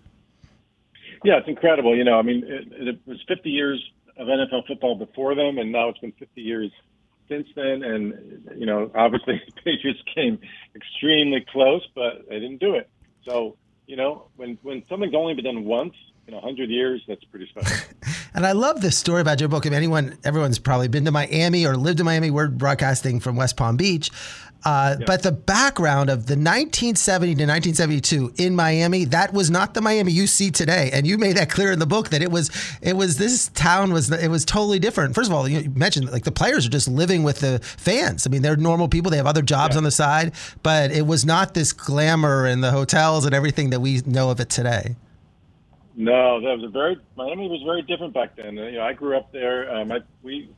Yeah, 1.24 1.38
it's 1.38 1.48
incredible. 1.48 1.96
You 1.96 2.04
know, 2.04 2.18
I 2.18 2.22
mean, 2.22 2.44
it, 2.46 2.88
it 2.88 3.00
was 3.06 3.18
50 3.26 3.48
years 3.48 3.82
of 4.18 4.26
NFL 4.26 4.66
football 4.66 4.94
before 4.94 5.35
them, 5.35 5.56
and 5.56 5.72
now 5.72 5.88
it's 5.88 5.98
been 6.00 6.12
50 6.12 6.38
years 6.42 6.70
since 7.32 7.48
then. 7.54 7.82
And 7.82 8.48
you 8.56 8.66
know, 8.66 8.90
obviously, 8.94 9.40
the 9.46 9.62
Patriots 9.62 10.00
came 10.14 10.38
extremely 10.74 11.44
close, 11.50 11.86
but 11.94 12.28
they 12.28 12.38
didn't 12.38 12.58
do 12.58 12.74
it. 12.74 12.88
So, 13.28 13.56
you 13.86 13.96
know, 13.96 14.28
when 14.36 14.58
when 14.62 14.84
something's 14.88 15.14
only 15.14 15.34
been 15.34 15.44
done 15.44 15.64
once 15.64 15.94
in 16.28 16.34
a 16.34 16.40
hundred 16.40 16.70
years, 16.70 17.02
that's 17.08 17.24
pretty 17.24 17.48
special. 17.48 17.94
and 18.34 18.46
I 18.46 18.52
love 18.52 18.80
this 18.80 18.96
story 18.96 19.20
about 19.20 19.40
your 19.40 19.48
book. 19.48 19.66
If 19.66 19.72
anyone, 19.72 20.18
everyone's 20.24 20.58
probably 20.58 20.88
been 20.88 21.04
to 21.06 21.10
Miami 21.10 21.66
or 21.66 21.76
lived 21.76 22.00
in 22.00 22.06
Miami. 22.06 22.30
We're 22.30 22.48
broadcasting 22.48 23.20
from 23.20 23.36
West 23.36 23.56
Palm 23.56 23.76
Beach. 23.76 24.10
Uh, 24.64 24.96
yeah. 24.98 25.05
But 25.07 25.22
the 25.22 25.33
background 25.33 26.09
of 26.09 26.27
the 26.27 26.35
1970 26.35 27.35
to 27.35 27.46
1972 27.46 28.35
in 28.38 28.55
Miami, 28.55 29.05
that 29.07 29.33
was 29.33 29.51
not 29.51 29.75
the 29.75 29.81
Miami 29.81 30.12
you 30.12 30.27
see 30.27 30.51
today, 30.51 30.90
and 30.92 31.07
you 31.07 31.18
made 31.18 31.37
that 31.37 31.51
clear 31.51 31.72
in 31.72 31.79
the 31.79 31.87
book 31.87 32.11
that 32.11 32.22
it 32.22 32.31
was 32.31 32.51
it 32.81 32.96
was 32.96 33.18
this 33.18 33.48
town 33.48 33.92
was 33.92 34.11
it 34.11 34.29
was 34.29 34.44
totally 34.44 34.79
different. 34.79 35.14
First 35.14 35.31
of 35.31 35.37
all, 35.37 35.48
you 35.48 35.68
mentioned 35.70 36.11
like 36.12 36.25
the 36.25 36.33
players 36.33 36.64
are 36.66 36.70
just 36.70 36.87
living 36.87 37.25
with 37.25 37.40
the 37.40 37.59
fans. 37.61 38.27
I 38.27 38.31
mean, 38.31 38.42
they're 38.42 38.57
normal 38.57 38.88
people; 38.88 39.11
they 39.11 39.16
have 39.16 39.27
other 39.27 39.42
jobs 39.42 39.75
yeah. 39.75 39.79
on 39.79 39.85
the 39.85 39.90
side, 39.90 40.33
but 40.62 40.92
it 40.92 41.07
was 41.07 41.25
not 41.25 41.55
this 41.55 41.72
glamour 41.72 42.46
and 42.46 42.62
the 42.62 42.70
hotels 42.70 43.25
and 43.25 43.35
everything 43.35 43.70
that 43.70 43.81
we 43.81 44.01
know 44.07 44.31
of 44.31 44.38
it 44.38 44.48
today. 44.48 44.96
No, 45.94 46.40
that 46.40 46.59
was 46.59 46.64
a 46.64 46.68
very 46.68 46.98
Miami 47.16 47.48
was 47.48 47.62
very 47.64 47.83
different 47.83 48.14
back 48.14 48.37
then. 48.37 48.57
You 48.57 48.72
know, 48.72 48.83
I 48.83 48.92
grew 48.92 49.16
up 49.16 49.33
there. 49.33 49.75
Um, 49.75 49.92
I, 49.92 50.01
we 50.22 50.48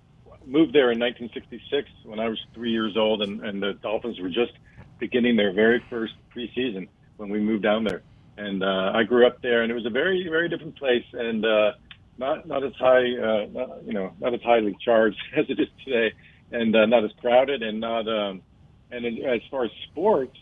moved 0.46 0.72
there 0.72 0.90
in 0.90 0.98
1966 0.98 1.88
when 2.04 2.20
I 2.20 2.28
was 2.28 2.38
three 2.54 2.70
years 2.70 2.96
old, 2.96 3.22
and, 3.22 3.44
and 3.44 3.62
the 3.62 3.74
Dolphins 3.74 4.18
were 4.20 4.28
just 4.28 4.52
beginning 4.98 5.37
their 5.37 5.52
very 5.52 5.83
first 5.90 6.14
preseason 6.35 6.88
when 7.16 7.30
we 7.30 7.40
moved 7.40 7.62
down 7.62 7.85
there. 7.85 8.02
And 8.37 8.62
uh, 8.62 8.92
I 8.94 9.04
grew 9.04 9.26
up 9.26 9.42
there, 9.42 9.62
and 9.62 9.70
it 9.70 9.74
was 9.74 9.87
a 9.87 9.90
very, 9.90 10.26
very 10.28 10.48
different 10.48 10.76
place, 10.76 11.04
and 11.12 11.44
uh, 11.44 11.72
not 12.18 12.46
not 12.46 12.64
as 12.64 12.72
high, 12.78 13.04
uh, 13.16 13.46
not, 13.52 13.85
you 13.85 13.92
know, 13.92 14.12
not 14.20 14.35
as 14.35 14.40
highly 14.42 14.76
charged 14.85 15.18
as 15.37 15.46
it 15.48 15.61
is 15.61 15.68
today, 15.85 16.12
and 16.50 16.74
uh, 16.74 16.87
not 16.87 17.04
as 17.04 17.11
crowded, 17.20 17.62
and 17.62 17.80
not. 17.80 18.09
Um, 18.09 18.42
and 18.90 19.07
as 19.07 19.40
far 19.50 19.64
as 19.64 19.70
sports, 19.90 20.37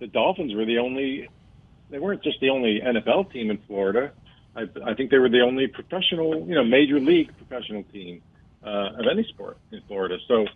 the 0.00 0.06
Dolphins 0.06 0.54
were 0.54 0.64
the 0.64 0.78
only. 0.78 1.28
They 1.90 1.98
weren't 1.98 2.22
just 2.22 2.40
the 2.40 2.50
only 2.50 2.80
NFL 2.80 3.32
team 3.32 3.50
in 3.50 3.58
Florida. 3.66 4.12
I, 4.56 4.62
I 4.84 4.94
think 4.94 5.10
they 5.10 5.18
were 5.18 5.28
the 5.28 5.42
only 5.42 5.68
professional, 5.68 6.46
you 6.48 6.54
know, 6.54 6.64
major 6.64 6.98
league 6.98 7.30
professional 7.36 7.84
team 7.92 8.22
uh, 8.66 8.98
of 8.98 9.06
any 9.10 9.24
sport 9.24 9.58
in 9.72 9.80
Florida. 9.86 10.18
So, 10.26 10.46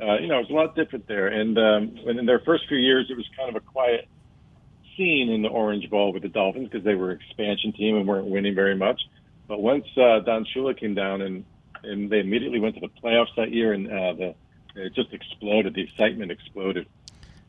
uh, 0.00 0.18
you 0.18 0.28
know, 0.28 0.38
it's 0.38 0.50
a 0.50 0.54
lot 0.54 0.74
different 0.74 1.06
there. 1.06 1.28
And 1.28 1.58
um, 1.58 1.96
in 2.06 2.26
their 2.26 2.40
first 2.40 2.66
few 2.68 2.78
years, 2.78 3.06
it 3.10 3.16
was 3.16 3.28
kind 3.36 3.54
of 3.54 3.56
a 3.56 3.64
quiet 3.64 4.08
scene 4.96 5.30
in 5.30 5.42
the 5.42 5.48
Orange 5.48 5.88
Bowl 5.90 6.12
with 6.12 6.22
the 6.22 6.28
Dolphins 6.28 6.68
because 6.70 6.84
they 6.84 6.94
were 6.94 7.10
an 7.10 7.20
expansion 7.20 7.72
team 7.72 7.96
and 7.96 8.08
weren't 8.08 8.26
winning 8.26 8.54
very 8.54 8.76
much. 8.76 9.00
But 9.46 9.60
once 9.60 9.84
uh, 9.96 10.20
Don 10.20 10.46
Shula 10.54 10.78
came 10.78 10.94
down 10.94 11.22
and 11.22 11.44
and 11.82 12.10
they 12.10 12.20
immediately 12.20 12.60
went 12.60 12.74
to 12.74 12.80
the 12.80 12.88
playoffs 13.02 13.34
that 13.36 13.52
year, 13.52 13.72
and 13.72 13.86
uh, 13.86 14.12
the 14.12 14.34
it 14.76 14.94
just 14.94 15.12
exploded. 15.12 15.74
The 15.74 15.82
excitement 15.82 16.30
exploded. 16.30 16.86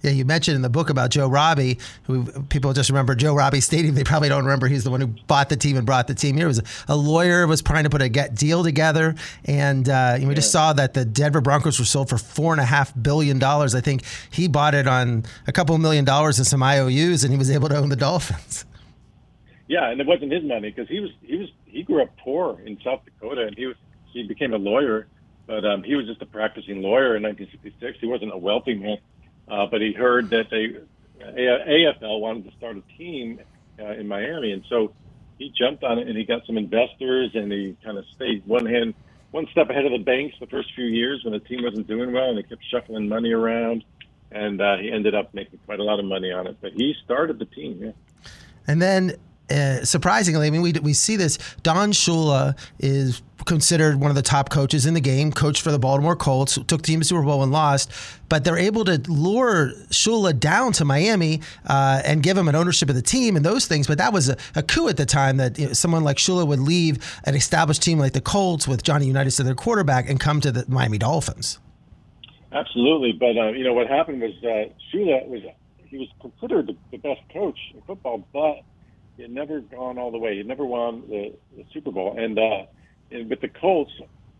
Yeah, 0.01 0.11
you 0.11 0.25
mentioned 0.25 0.55
in 0.55 0.63
the 0.63 0.69
book 0.69 0.89
about 0.89 1.11
Joe 1.11 1.27
Robbie, 1.27 1.77
who 2.03 2.25
people 2.43 2.73
just 2.73 2.89
remember 2.89 3.13
Joe 3.13 3.35
Robbie 3.35 3.61
Stadium. 3.61 3.93
They 3.93 4.03
probably 4.03 4.29
don't 4.29 4.43
remember 4.43 4.67
he's 4.67 4.83
the 4.83 4.89
one 4.89 4.99
who 4.99 5.07
bought 5.27 5.49
the 5.49 5.55
team 5.55 5.77
and 5.77 5.85
brought 5.85 6.07
the 6.07 6.15
team 6.15 6.37
here. 6.37 6.45
It 6.45 6.47
was 6.47 6.63
a 6.87 6.95
lawyer 6.95 7.45
was 7.45 7.61
trying 7.61 7.83
to 7.83 7.89
put 7.89 8.01
a 8.01 8.09
get 8.09 8.33
deal 8.33 8.63
together, 8.63 9.13
and 9.45 9.87
uh, 9.87 10.17
we 10.23 10.33
just 10.33 10.51
saw 10.51 10.73
that 10.73 10.95
the 10.95 11.05
Denver 11.05 11.39
Broncos 11.39 11.77
were 11.77 11.85
sold 11.85 12.09
for 12.09 12.17
four 12.17 12.51
and 12.51 12.59
a 12.59 12.65
half 12.65 12.93
billion 12.99 13.37
dollars. 13.37 13.75
I 13.75 13.81
think 13.81 14.03
he 14.31 14.47
bought 14.47 14.73
it 14.73 14.87
on 14.87 15.23
a 15.45 15.51
couple 15.51 15.75
of 15.75 15.81
million 15.81 16.03
dollars 16.03 16.39
and 16.39 16.47
some 16.47 16.63
IOUs, 16.63 17.23
and 17.23 17.31
he 17.31 17.37
was 17.37 17.51
able 17.51 17.69
to 17.69 17.77
own 17.77 17.89
the 17.89 17.95
Dolphins. 17.95 18.65
Yeah, 19.67 19.89
and 19.91 20.01
it 20.01 20.07
wasn't 20.07 20.31
his 20.31 20.43
money 20.43 20.71
because 20.71 20.89
he 20.89 20.99
was 20.99 21.11
he 21.21 21.37
was 21.37 21.49
he 21.65 21.83
grew 21.83 22.01
up 22.01 22.09
poor 22.17 22.59
in 22.65 22.79
South 22.83 23.01
Dakota, 23.05 23.45
and 23.45 23.55
he 23.55 23.67
was 23.67 23.75
he 24.11 24.23
became 24.23 24.53
a 24.53 24.57
lawyer, 24.57 25.07
but 25.45 25.63
um, 25.63 25.83
he 25.83 25.93
was 25.93 26.07
just 26.07 26.23
a 26.23 26.25
practicing 26.25 26.81
lawyer 26.81 27.15
in 27.15 27.23
1966. 27.23 27.99
He 28.01 28.07
wasn't 28.07 28.33
a 28.33 28.37
wealthy 28.37 28.73
man 28.73 28.97
uh, 29.51 29.67
but 29.69 29.81
he 29.81 29.93
heard 29.93 30.31
that 30.31 30.49
they 30.49 30.77
AFL 31.23 32.19
wanted 32.19 32.49
to 32.49 32.57
start 32.57 32.77
a 32.77 32.97
team 32.97 33.39
uh, 33.79 33.91
in 33.91 34.07
Miami, 34.07 34.51
and 34.51 34.63
so 34.67 34.93
he 35.37 35.51
jumped 35.57 35.83
on 35.83 35.97
it 35.99 36.07
and 36.07 36.17
he 36.17 36.23
got 36.23 36.45
some 36.45 36.57
investors 36.57 37.31
and 37.33 37.51
he 37.51 37.75
kind 37.83 37.97
of 37.97 38.05
stayed 38.15 38.45
one 38.45 38.65
hand 38.65 38.93
one 39.31 39.47
step 39.51 39.69
ahead 39.69 39.85
of 39.85 39.91
the 39.91 40.03
banks 40.03 40.35
the 40.39 40.45
first 40.47 40.69
few 40.75 40.85
years 40.85 41.21
when 41.23 41.33
the 41.33 41.39
team 41.39 41.63
wasn't 41.63 41.87
doing 41.87 42.11
well 42.11 42.29
and 42.29 42.37
they 42.37 42.43
kept 42.43 42.61
shuffling 42.69 43.07
money 43.07 43.31
around 43.31 43.83
and 44.31 44.61
uh, 44.61 44.77
he 44.77 44.91
ended 44.91 45.15
up 45.15 45.33
making 45.33 45.59
quite 45.65 45.79
a 45.79 45.83
lot 45.83 45.99
of 45.99 46.05
money 46.05 46.31
on 46.31 46.47
it. 46.47 46.57
But 46.61 46.73
he 46.73 46.93
started 47.03 47.39
the 47.39 47.45
team. 47.45 47.79
Yeah. 47.81 47.91
And 48.67 48.81
then 48.81 49.13
uh, 49.51 49.85
surprisingly, 49.85 50.47
I 50.47 50.49
mean, 50.49 50.61
we, 50.61 50.73
we 50.81 50.93
see 50.93 51.15
this. 51.15 51.37
Don 51.63 51.91
Shula 51.91 52.57
is 52.79 53.21
considered 53.45 53.99
one 53.99 54.11
of 54.11 54.15
the 54.15 54.21
top 54.21 54.49
coaches 54.49 54.85
in 54.85 54.93
the 54.93 55.01
game, 55.01 55.31
coached 55.31 55.61
for 55.61 55.71
the 55.71 55.79
Baltimore 55.79 56.15
Colts, 56.15 56.55
took 56.55 56.67
the 56.67 56.77
team 56.77 56.99
to 56.99 57.05
Super 57.05 57.23
Bowl 57.23 57.43
and 57.43 57.51
lost. 57.51 57.91
But 58.29 58.43
they're 58.43 58.57
able 58.57 58.85
to 58.85 59.01
lure 59.11 59.71
Shula 59.89 60.39
down 60.39 60.73
to 60.73 60.85
Miami 60.85 61.41
uh, 61.67 62.01
and 62.05 62.23
give 62.23 62.37
him 62.37 62.47
an 62.47 62.55
ownership 62.55 62.89
of 62.89 62.95
the 62.95 63.01
team 63.01 63.35
and 63.35 63.45
those 63.45 63.65
things. 63.65 63.87
But 63.87 63.97
that 63.97 64.13
was 64.13 64.29
a, 64.29 64.37
a 64.55 64.63
coup 64.63 64.87
at 64.87 64.97
the 64.97 65.05
time 65.05 65.37
that 65.37 65.57
you 65.59 65.67
know, 65.67 65.73
someone 65.73 66.03
like 66.03 66.17
Shula 66.17 66.47
would 66.47 66.59
leave 66.59 66.99
an 67.25 67.35
established 67.35 67.81
team 67.81 67.99
like 67.99 68.13
the 68.13 68.21
Colts 68.21 68.67
with 68.67 68.83
Johnny 68.83 69.07
Unitas 69.07 69.39
as 69.39 69.45
their 69.45 69.55
quarterback 69.55 70.09
and 70.09 70.19
come 70.19 70.41
to 70.41 70.51
the 70.51 70.65
Miami 70.67 70.97
Dolphins. 70.97 71.59
Absolutely, 72.53 73.13
but 73.13 73.37
uh, 73.37 73.51
you 73.51 73.63
know 73.63 73.73
what 73.73 73.87
happened 73.87 74.21
was 74.21 74.33
uh, 74.43 74.71
Shula 74.93 75.25
was 75.27 75.41
he 75.87 75.97
was 75.97 76.07
considered 76.19 76.67
the 76.91 76.97
best 76.97 77.21
coach 77.33 77.57
in 77.73 77.81
football, 77.81 78.25
but 78.33 78.61
he 79.21 79.27
never 79.27 79.61
gone 79.61 79.97
all 79.97 80.11
the 80.11 80.17
way. 80.17 80.37
He 80.37 80.43
never 80.43 80.65
won 80.65 81.03
the, 81.07 81.33
the 81.55 81.65
Super 81.73 81.91
Bowl, 81.91 82.15
and, 82.17 82.37
uh, 82.37 82.65
and 83.11 83.29
with 83.29 83.41
the 83.41 83.49
Colts, 83.49 83.91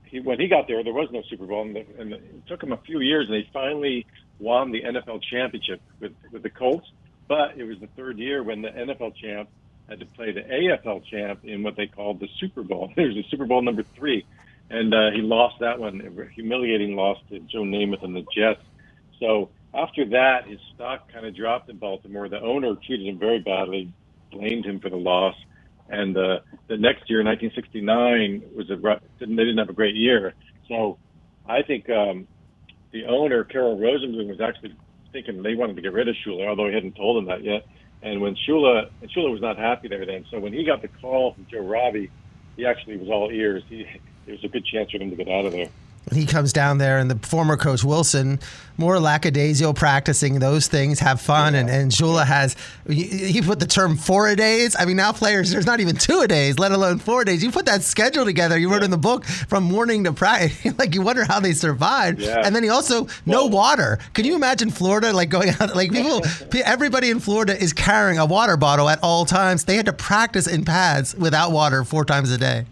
he, 0.05 0.19
when 0.19 0.39
he 0.39 0.47
got 0.47 0.67
there, 0.67 0.84
there 0.84 0.93
was 0.93 1.09
no 1.11 1.21
Super 1.29 1.45
Bowl, 1.45 1.61
and, 1.61 1.75
the, 1.75 1.86
and 1.99 2.11
the, 2.11 2.15
it 2.17 2.47
took 2.47 2.61
him 2.61 2.71
a 2.71 2.77
few 2.77 2.99
years, 2.99 3.27
and 3.29 3.36
they 3.36 3.49
finally 3.53 4.05
won 4.39 4.71
the 4.71 4.82
NFL 4.82 5.21
championship 5.23 5.82
with 5.99 6.13
with 6.32 6.43
the 6.43 6.49
Colts. 6.49 6.88
But 7.27 7.57
it 7.57 7.63
was 7.63 7.79
the 7.79 7.88
third 7.95 8.17
year 8.19 8.43
when 8.43 8.61
the 8.61 8.69
NFL 8.69 9.15
champ 9.15 9.49
had 9.88 9.99
to 9.99 10.05
play 10.05 10.32
the 10.32 10.41
AFL 10.41 11.03
champ 11.05 11.41
in 11.43 11.63
what 11.63 11.75
they 11.77 11.88
called 11.88 12.19
the 12.19 12.27
Super 12.39 12.63
Bowl. 12.63 12.91
It 12.97 13.05
was 13.05 13.15
the 13.15 13.25
Super 13.29 13.45
Bowl 13.45 13.61
number 13.61 13.84
three, 13.95 14.25
and 14.69 14.93
uh, 14.93 15.11
he 15.11 15.21
lost 15.21 15.59
that 15.59 15.79
one, 15.79 16.01
a 16.01 16.34
humiliating 16.34 16.95
loss 16.95 17.17
to 17.29 17.39
Joe 17.39 17.63
Namath 17.63 18.03
and 18.03 18.15
the 18.15 18.25
Jets. 18.36 18.61
So 19.19 19.49
after 19.73 20.05
that, 20.09 20.47
his 20.47 20.59
stock 20.75 21.11
kind 21.11 21.25
of 21.25 21.36
dropped 21.36 21.69
in 21.69 21.77
Baltimore. 21.77 22.27
The 22.27 22.41
owner 22.41 22.75
treated 22.75 23.07
him 23.07 23.19
very 23.19 23.39
badly, 23.39 23.93
blamed 24.32 24.65
him 24.65 24.79
for 24.79 24.89
the 24.89 24.97
loss, 24.97 25.36
and 25.89 26.15
uh, 26.17 26.39
the 26.67 26.77
next 26.77 27.09
year, 27.09 27.23
1969, 27.23 28.43
was 28.55 28.69
a 28.69 28.77
they 29.19 29.25
didn't 29.25 29.57
have 29.57 29.69
a 29.69 29.73
great 29.73 29.95
year. 29.95 30.34
So 30.67 30.97
I 31.47 31.61
think 31.63 31.89
um, 31.89 32.27
the 32.91 33.05
owner, 33.05 33.43
Carroll 33.43 33.77
Rosenbloom, 33.77 34.29
was 34.29 34.41
actually 34.41 34.75
thinking 35.11 35.43
they 35.43 35.55
wanted 35.55 35.75
to 35.75 35.82
get 35.82 35.93
rid 35.93 36.07
of 36.07 36.15
Shula, 36.25 36.47
although 36.47 36.67
he 36.67 36.73
hadn't 36.73 36.95
told 36.95 37.17
them 37.17 37.25
that 37.25 37.43
yet. 37.43 37.65
And 38.01 38.21
when 38.21 38.36
Shula, 38.47 38.89
and 39.01 39.11
Shula 39.11 39.32
was 39.32 39.41
not 39.41 39.57
happy 39.57 39.88
there 39.88 40.05
then. 40.05 40.25
So 40.32 40.39
when 40.39 40.53
he 40.53 40.63
got 40.63 40.82
the 40.82 40.88
call 40.88 41.34
from 41.34 41.45
Joe 41.51 41.59
Robbie, 41.59 42.09
he 42.55 42.65
actually 42.65 42.97
was 42.97 43.09
all 43.09 43.29
ears. 43.32 43.63
He 43.67 43.86
there's 44.25 44.43
a 44.43 44.47
good 44.47 44.65
chance 44.65 44.91
for 44.91 44.97
him 44.97 45.09
to 45.09 45.15
get 45.15 45.27
out 45.27 45.45
of 45.45 45.51
there. 45.51 45.69
He 46.12 46.26
comes 46.26 46.52
down 46.52 46.78
there, 46.78 46.97
and 46.97 47.10
the 47.10 47.28
former 47.28 47.56
coach 47.56 47.84
Wilson, 47.84 48.39
more 48.76 48.99
lackadaisical, 48.99 49.74
practicing 49.74 50.39
those 50.39 50.68
things, 50.68 50.99
have 50.99 51.22
fun. 51.22 51.54
Yeah. 51.54 51.62
And, 51.62 51.70
and 51.70 51.91
Shula 51.91 52.26
has, 52.26 52.56
he 52.89 53.41
put 53.41 53.60
the 53.60 53.68
term 53.68 53.95
four 53.95 54.28
a 54.28 54.36
days. 54.36 54.76
I 54.78 54.86
mean, 54.86 54.97
now 54.97 55.14
players, 55.14 55.52
there's 55.52 55.68
not 55.68 55.80
even 55.80 55.95
two 55.95 56.22
a 56.22 56.28
days, 56.28 56.58
let 56.60 56.72
alone 56.72 56.97
four 56.97 57.24
days. 57.24 57.43
You 57.43 57.52
put 57.52 57.68
that 57.68 57.84
schedule 57.84 58.26
together, 58.26 58.58
you 58.58 58.70
wrote 58.70 58.84
in 58.84 58.91
the 58.91 58.97
book 58.97 59.26
from 59.26 59.64
morning 59.64 60.04
to 60.06 60.12
practice. 60.12 60.74
like, 60.80 60.95
you 60.95 61.02
wonder 61.02 61.24
how 61.24 61.39
they 61.39 61.54
survived. 61.54 62.20
Yeah. 62.20 62.41
And 62.43 62.56
then 62.56 62.64
he 62.64 62.70
also, 62.70 63.08
no 63.26 63.45
water. 63.45 63.99
Can 64.14 64.26
you 64.26 64.36
imagine 64.36 64.72
Florida, 64.72 65.14
like 65.14 65.30
going 65.30 65.49
out, 65.62 65.76
like 65.76 65.91
people, 65.91 66.24
everybody 66.66 67.12
in 67.12 67.20
Florida 67.20 67.56
is 67.56 67.72
carrying 67.74 68.18
a 68.18 68.26
water 68.26 68.58
bottle 68.58 68.89
at 68.89 68.99
all 69.04 69.26
times. 69.26 69.66
They 69.66 69.76
had 69.78 69.86
to 69.86 69.93
practice 69.93 70.47
in 70.47 70.66
pads 70.66 71.16
without 71.16 71.52
water 71.52 71.84
four 71.84 72.04
times 72.04 72.32
a 72.32 72.38
day. 72.38 72.66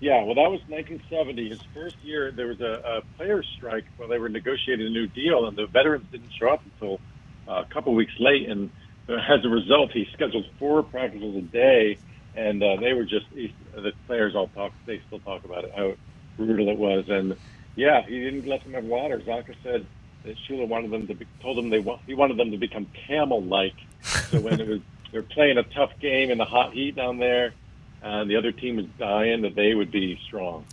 Yeah, 0.00 0.24
well, 0.24 0.34
that 0.34 0.50
was 0.50 0.60
1970. 0.68 1.48
His 1.48 1.60
first 1.72 1.96
year, 2.02 2.30
there 2.30 2.48
was 2.48 2.60
a, 2.60 3.00
a 3.00 3.16
players' 3.16 3.46
strike 3.56 3.84
while 3.96 4.08
they 4.08 4.18
were 4.18 4.28
negotiating 4.28 4.86
a 4.86 4.90
new 4.90 5.06
deal, 5.06 5.46
and 5.46 5.56
the 5.56 5.66
veterans 5.66 6.04
didn't 6.12 6.32
show 6.38 6.50
up 6.50 6.62
until 6.64 7.00
uh, 7.48 7.62
a 7.62 7.72
couple 7.72 7.94
weeks 7.94 8.12
late. 8.18 8.48
And 8.48 8.70
uh, 9.08 9.14
as 9.14 9.44
a 9.44 9.48
result, 9.48 9.92
he 9.92 10.06
scheduled 10.12 10.44
four 10.58 10.82
practices 10.82 11.36
a 11.36 11.40
day, 11.40 11.98
and 12.34 12.62
uh, 12.62 12.76
they 12.76 12.92
were 12.92 13.04
just 13.04 13.26
he, 13.32 13.54
the 13.74 13.92
players 14.06 14.34
all 14.34 14.48
talk. 14.48 14.72
They 14.84 15.00
still 15.06 15.20
talk 15.20 15.44
about 15.44 15.64
it 15.64 15.72
how 15.74 15.94
brutal 16.36 16.68
it 16.68 16.76
was. 16.76 17.08
And 17.08 17.34
yeah, 17.74 18.02
he 18.02 18.20
didn't 18.20 18.46
let 18.46 18.64
them 18.64 18.74
have 18.74 18.84
water. 18.84 19.18
Csonka 19.18 19.54
said 19.62 19.86
that 20.24 20.36
Shula 20.46 20.68
wanted 20.68 20.90
them 20.90 21.06
to 21.06 21.14
be, 21.14 21.26
told 21.40 21.56
them 21.56 21.70
they 21.70 21.80
he 22.06 22.12
wanted 22.12 22.36
them 22.36 22.50
to 22.50 22.58
become 22.58 22.86
camel-like. 23.06 23.76
So 24.02 24.40
when 24.40 24.60
it 24.60 24.68
was 24.68 24.80
they're 25.10 25.22
playing 25.22 25.56
a 25.56 25.62
tough 25.62 25.92
game 26.00 26.30
in 26.30 26.36
the 26.36 26.44
hot 26.44 26.74
heat 26.74 26.96
down 26.96 27.16
there 27.18 27.54
uh, 28.02 28.24
the 28.24 28.36
other 28.36 28.52
team 28.52 28.78
is 28.78 28.86
dying, 28.98 29.42
that 29.42 29.54
they 29.54 29.74
would 29.74 29.90
be 29.90 30.18
strong. 30.26 30.64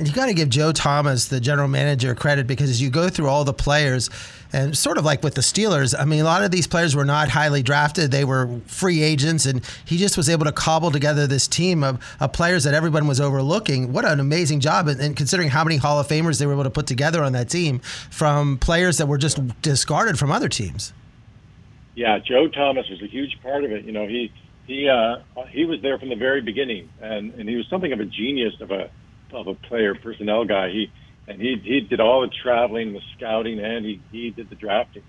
And 0.00 0.08
you 0.08 0.14
got 0.14 0.26
to 0.26 0.34
give 0.34 0.48
Joe 0.48 0.72
Thomas, 0.72 1.26
the 1.26 1.40
general 1.40 1.68
manager, 1.68 2.14
credit 2.14 2.46
because 2.46 2.70
as 2.70 2.80
you 2.80 2.88
go 2.88 3.10
through 3.10 3.28
all 3.28 3.44
the 3.44 3.52
players, 3.52 4.08
and 4.52 4.76
sort 4.76 4.96
of 4.96 5.04
like 5.04 5.22
with 5.22 5.34
the 5.34 5.42
Steelers, 5.42 5.94
I 5.98 6.06
mean, 6.06 6.20
a 6.20 6.24
lot 6.24 6.42
of 6.42 6.50
these 6.50 6.66
players 6.66 6.96
were 6.96 7.04
not 7.04 7.28
highly 7.28 7.62
drafted. 7.62 8.10
They 8.10 8.24
were 8.24 8.48
free 8.66 9.02
agents, 9.02 9.44
and 9.44 9.62
he 9.84 9.98
just 9.98 10.16
was 10.16 10.30
able 10.30 10.46
to 10.46 10.52
cobble 10.52 10.90
together 10.90 11.26
this 11.26 11.46
team 11.46 11.84
of, 11.84 12.02
of 12.18 12.32
players 12.32 12.64
that 12.64 12.72
everyone 12.72 13.06
was 13.06 13.20
overlooking. 13.20 13.92
What 13.92 14.06
an 14.06 14.20
amazing 14.20 14.60
job. 14.60 14.88
And, 14.88 14.98
and, 15.00 15.14
considering 15.14 15.50
how 15.50 15.64
many 15.64 15.76
Hall 15.76 16.00
of 16.00 16.08
Famers 16.08 16.38
they 16.38 16.46
were 16.46 16.54
able 16.54 16.64
to 16.64 16.70
put 16.70 16.86
together 16.86 17.22
on 17.22 17.32
that 17.32 17.50
team 17.50 17.80
from 17.80 18.56
players 18.56 18.96
that 18.98 19.06
were 19.06 19.18
just 19.18 19.60
discarded 19.60 20.18
from 20.18 20.32
other 20.32 20.48
teams. 20.48 20.94
Yeah, 21.94 22.18
Joe 22.20 22.48
Thomas 22.48 22.88
was 22.88 23.02
a 23.02 23.06
huge 23.06 23.38
part 23.42 23.64
of 23.64 23.70
it. 23.72 23.84
You 23.84 23.92
know, 23.92 24.06
he 24.06 24.32
he 24.70 24.88
uh, 24.88 25.16
he 25.50 25.64
was 25.64 25.82
there 25.82 25.98
from 25.98 26.10
the 26.10 26.16
very 26.16 26.40
beginning, 26.40 26.88
and 27.02 27.34
and 27.34 27.48
he 27.48 27.56
was 27.56 27.66
something 27.68 27.92
of 27.92 27.98
a 27.98 28.04
genius 28.04 28.54
of 28.60 28.70
a 28.70 28.88
of 29.32 29.48
a 29.48 29.54
player 29.54 29.96
personnel 29.96 30.44
guy. 30.44 30.70
He 30.70 30.92
and 31.26 31.40
he 31.40 31.56
he 31.62 31.80
did 31.80 31.98
all 31.98 32.20
the 32.20 32.32
traveling, 32.42 32.92
the 32.92 33.00
scouting, 33.16 33.58
and 33.58 33.84
he 33.84 34.00
he 34.12 34.30
did 34.30 34.48
the 34.48 34.54
drafting. 34.54 35.02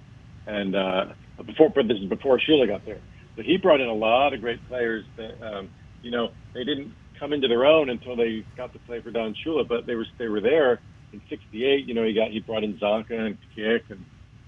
And 0.48 0.76
uh, 0.76 1.06
before, 1.46 1.70
but 1.70 1.88
this 1.88 1.98
is 2.00 2.10
before 2.10 2.40
Shula 2.40 2.68
got 2.68 2.86
there. 2.86 3.02
So 3.36 3.44
he 3.44 3.58
brought 3.58 3.82
in 3.82 3.88
a 3.88 3.94
lot 3.94 4.34
of 4.34 4.42
great 4.42 4.68
players 4.68 5.06
that 5.18 5.40
um, 5.46 5.70
you 6.02 6.10
know 6.10 6.32
they 6.56 6.64
didn't 6.64 6.94
come 7.20 7.32
into 7.32 7.48
their 7.48 7.64
own 7.64 7.92
until 7.92 8.16
they 8.16 8.44
got 8.58 8.74
to 8.74 8.80
play 8.80 9.00
for 9.02 9.12
Don 9.12 9.36
Shula, 9.46 9.68
but 9.68 9.86
they 9.86 9.94
were 9.94 10.08
they 10.18 10.28
were 10.28 10.42
there 10.42 10.82
in 11.14 11.22
'68. 11.30 11.86
You 11.86 11.94
know, 11.94 12.04
he 12.04 12.14
got 12.14 12.32
he 12.32 12.40
brought 12.40 12.64
in 12.64 12.80
Csonka 12.80 13.12
and 13.12 13.38
Kiick 13.56 13.92
and 13.92 14.04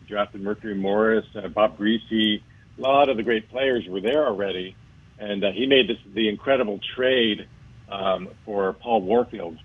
drafted 0.07 0.41
Mercury 0.41 0.74
Morris, 0.74 1.26
uh, 1.36 1.49
Bob 1.49 1.78
Griese. 1.78 2.41
A 2.80 2.82
lot 2.82 3.09
of 3.09 3.18
the 3.18 3.24
great 3.24 3.51
players 3.51 3.86
were 3.88 4.01
there 4.01 4.26
already 4.26 4.76
and 5.20 5.43
uh, 5.43 5.51
he 5.51 5.66
made 5.66 5.88
this 5.88 5.97
the 6.14 6.30
incredible 6.30 6.80
trade 6.95 7.47
um, 7.89 8.30
for 8.45 8.74
Paul 8.74 9.01
Warfield 9.01 9.57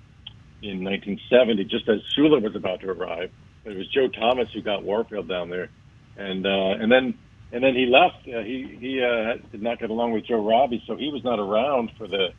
in 0.62 0.84
1970, 0.84 1.64
just 1.64 1.88
as 1.88 2.00
Shula 2.16 2.42
was 2.42 2.54
about 2.56 2.80
to 2.80 2.90
arrive. 2.90 3.30
But 3.64 3.72
it 3.72 3.78
was 3.78 3.88
Joe 3.88 4.08
Thomas 4.08 4.48
who 4.52 4.62
got 4.62 4.82
Warfield 4.82 5.28
down 5.28 5.50
there, 5.50 5.68
and 6.16 6.46
uh, 6.46 6.76
and 6.80 6.90
then 6.90 7.18
and 7.52 7.62
then 7.62 7.74
he 7.74 7.86
left. 7.86 8.26
Uh, 8.28 8.42
he 8.42 8.76
he 8.80 9.02
uh, 9.02 9.36
did 9.50 9.62
not 9.62 9.78
get 9.78 9.90
along 9.90 10.12
with 10.12 10.26
Joe 10.26 10.44
Robbie, 10.44 10.82
so 10.86 10.96
he 10.96 11.10
was 11.10 11.24
not 11.24 11.38
around 11.38 11.90
for 11.96 12.06
the 12.06 12.32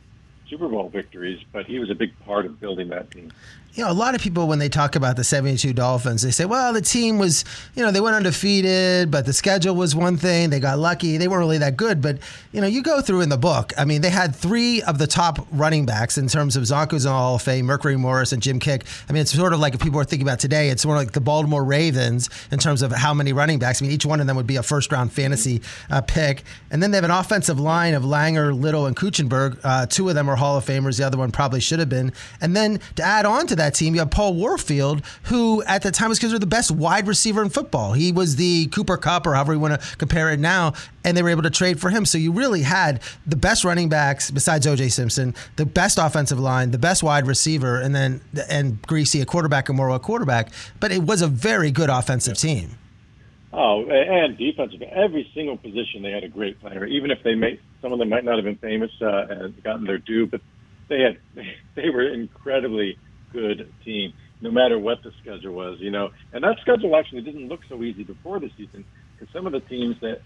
Super 0.48 0.68
Bowl 0.68 0.88
victories, 0.88 1.40
but 1.52 1.66
he 1.66 1.78
was 1.78 1.90
a 1.90 1.94
big 1.94 2.18
part 2.20 2.46
of 2.46 2.58
building 2.60 2.88
that 2.88 3.10
team 3.10 3.30
you 3.74 3.84
know, 3.84 3.90
a 3.90 3.94
lot 3.94 4.14
of 4.14 4.20
people 4.20 4.48
when 4.48 4.58
they 4.58 4.68
talk 4.68 4.96
about 4.96 5.16
the 5.16 5.22
72 5.22 5.72
Dolphins, 5.72 6.22
they 6.22 6.32
say, 6.32 6.44
well, 6.44 6.72
the 6.72 6.80
team 6.80 7.18
was, 7.18 7.44
you 7.74 7.84
know, 7.84 7.92
they 7.92 8.00
went 8.00 8.16
undefeated, 8.16 9.10
but 9.10 9.26
the 9.26 9.32
schedule 9.32 9.76
was 9.76 9.94
one 9.94 10.16
thing. 10.16 10.50
They 10.50 10.58
got 10.58 10.78
lucky. 10.78 11.16
They 11.18 11.28
weren't 11.28 11.40
really 11.40 11.58
that 11.58 11.76
good. 11.76 12.02
But, 12.02 12.18
you 12.52 12.60
know, 12.60 12.66
you 12.66 12.82
go 12.82 13.00
through 13.00 13.20
in 13.20 13.28
the 13.28 13.38
book, 13.38 13.72
I 13.78 13.84
mean, 13.84 14.00
they 14.00 14.10
had 14.10 14.34
three 14.34 14.82
of 14.82 14.98
the 14.98 15.06
top 15.06 15.46
running 15.52 15.86
backs 15.86 16.18
in 16.18 16.26
terms 16.26 16.56
of 16.56 16.64
Csonka's 16.64 17.04
in 17.04 17.12
Hall 17.12 17.36
of 17.36 17.42
Fame, 17.42 17.66
Mercury 17.66 17.96
Morris, 17.96 18.32
and 18.32 18.42
Jim 18.42 18.58
Kiick. 18.58 18.82
I 19.08 19.12
mean, 19.12 19.22
it's 19.22 19.32
sort 19.32 19.52
of 19.52 19.60
like 19.60 19.74
if 19.74 19.80
people 19.80 20.00
are 20.00 20.04
thinking 20.04 20.26
about 20.26 20.40
today, 20.40 20.70
it's 20.70 20.84
of 20.84 20.90
like 20.90 21.12
the 21.12 21.20
Baltimore 21.20 21.64
Ravens 21.64 22.28
in 22.50 22.58
terms 22.58 22.82
of 22.82 22.90
how 22.90 23.14
many 23.14 23.32
running 23.32 23.60
backs. 23.60 23.80
I 23.80 23.84
mean, 23.84 23.92
each 23.92 24.04
one 24.04 24.20
of 24.20 24.26
them 24.26 24.36
would 24.36 24.48
be 24.48 24.56
a 24.56 24.62
first 24.62 24.90
round 24.90 25.12
fantasy 25.12 25.62
uh, 25.90 26.00
pick. 26.00 26.42
And 26.72 26.82
then 26.82 26.90
they 26.90 26.96
have 26.96 27.04
an 27.04 27.12
offensive 27.12 27.60
line 27.60 27.94
of 27.94 28.02
Langer, 28.02 28.58
Little, 28.58 28.86
and 28.86 28.96
Kuechenberg. 28.96 29.60
Uh, 29.62 29.86
two 29.86 30.08
of 30.08 30.16
them 30.16 30.28
are 30.28 30.36
Hall 30.36 30.56
of 30.56 30.64
Famers. 30.64 30.98
The 30.98 31.06
other 31.06 31.18
one 31.18 31.30
probably 31.30 31.60
should 31.60 31.78
have 31.78 31.88
been. 31.88 32.12
And 32.40 32.56
then 32.56 32.80
to 32.96 33.02
add 33.02 33.26
on 33.26 33.46
to 33.46 33.56
that 33.60 33.74
team, 33.74 33.94
you 33.94 34.00
have 34.00 34.10
Paul 34.10 34.34
Warfield, 34.34 35.04
who 35.24 35.62
at 35.64 35.82
the 35.82 35.90
time 35.90 36.08
was 36.08 36.18
considered 36.18 36.42
the 36.42 36.46
best 36.46 36.70
wide 36.70 37.06
receiver 37.06 37.42
in 37.42 37.50
football. 37.50 37.92
He 37.92 38.12
was 38.12 38.36
the 38.36 38.66
Cooper 38.68 38.96
Kupp, 38.96 39.26
or 39.26 39.34
however 39.34 39.52
you 39.52 39.60
want 39.60 39.80
to 39.80 39.96
compare 39.96 40.30
it 40.30 40.40
now, 40.40 40.74
and 41.04 41.16
they 41.16 41.22
were 41.22 41.28
able 41.28 41.42
to 41.42 41.50
trade 41.50 41.80
for 41.80 41.90
him. 41.90 42.04
So 42.04 42.18
you 42.18 42.32
really 42.32 42.62
had 42.62 43.00
the 43.26 43.36
best 43.36 43.64
running 43.64 43.88
backs 43.88 44.30
besides 44.30 44.66
O.J. 44.66 44.88
Simpson, 44.88 45.34
the 45.56 45.66
best 45.66 45.98
offensive 45.98 46.40
line, 46.40 46.70
the 46.70 46.78
best 46.78 47.02
wide 47.02 47.26
receiver, 47.26 47.80
and 47.80 47.94
then 47.94 48.20
and 48.48 48.82
Griese, 48.82 49.20
a 49.20 49.26
quarterback, 49.26 49.68
and 49.68 49.78
Morrall, 49.78 49.96
a 49.96 50.00
quarterback. 50.00 50.48
But 50.80 50.92
it 50.92 51.02
was 51.02 51.22
a 51.22 51.28
very 51.28 51.70
good 51.70 51.90
offensive 51.90 52.36
team. 52.36 52.76
Oh, 53.52 53.84
and 53.86 54.38
defensive. 54.38 54.80
Every 54.82 55.28
single 55.34 55.56
position, 55.56 56.02
they 56.02 56.12
had 56.12 56.22
a 56.22 56.28
great 56.28 56.60
player. 56.60 56.84
Even 56.86 57.10
if 57.10 57.22
they 57.24 57.34
made 57.34 57.60
some 57.82 57.92
of 57.92 57.98
them 57.98 58.08
might 58.08 58.24
not 58.24 58.36
have 58.36 58.44
been 58.44 58.56
famous 58.56 58.90
uh, 59.00 59.26
and 59.28 59.62
gotten 59.62 59.84
their 59.84 59.98
due, 59.98 60.26
but 60.26 60.40
they 60.88 61.00
had 61.00 61.18
they 61.74 61.90
were 61.90 62.08
incredibly 62.08 62.98
good 63.32 63.72
team, 63.84 64.12
no 64.40 64.50
matter 64.50 64.78
what 64.78 64.98
the 65.02 65.10
schedule 65.20 65.54
was, 65.54 65.78
you 65.80 65.90
know. 65.90 66.10
And 66.32 66.44
that 66.44 66.56
schedule 66.62 66.96
actually 66.96 67.22
didn't 67.22 67.48
look 67.48 67.60
so 67.68 67.82
easy 67.82 68.04
before 68.04 68.40
the 68.40 68.50
season 68.56 68.84
because 69.18 69.32
some 69.32 69.46
of 69.46 69.52
the 69.52 69.60
teams 69.60 69.96
that 70.00 70.20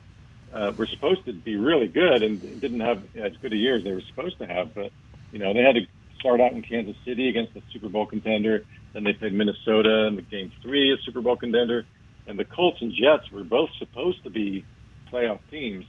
uh, 0.55 0.73
were 0.79 0.89
supposed 0.95 1.25
to 1.27 1.33
be 1.33 1.57
really 1.57 1.89
good 1.89 2.23
and 2.23 2.61
didn't 2.61 2.81
have 2.81 2.99
as 3.17 3.33
good 3.43 3.53
a 3.53 3.57
year 3.57 3.77
as 3.77 3.85
they 3.85 3.93
were 3.93 4.03
supposed 4.09 4.39
to 4.39 4.47
have. 4.47 4.75
But 4.75 4.91
you 5.33 5.39
know, 5.39 5.53
they 5.53 5.63
had 5.63 5.75
to 5.75 5.83
start 6.21 6.41
out 6.41 6.53
in 6.53 6.63
Kansas 6.63 6.97
City 7.05 7.29
against 7.29 7.55
the 7.55 7.63
Super 7.73 7.89
Bowl 7.89 8.07
contender. 8.07 8.65
Then 8.93 9.05
they 9.05 9.13
played 9.13 9.35
Minnesota 9.35 10.07
in 10.07 10.17
the 10.17 10.23
game 10.23 10.53
three, 10.63 10.93
a 10.93 10.97
Super 11.05 11.21
Bowl 11.21 11.37
contender, 11.37 11.85
and 12.27 12.39
the 12.39 12.45
Colts 12.45 12.79
and 12.81 12.93
Jets 12.93 13.31
were 13.33 13.45
both 13.45 13.69
supposed 13.79 14.23
to 14.25 14.31
be 14.31 14.65
playoff 15.13 15.41
teams, 15.51 15.85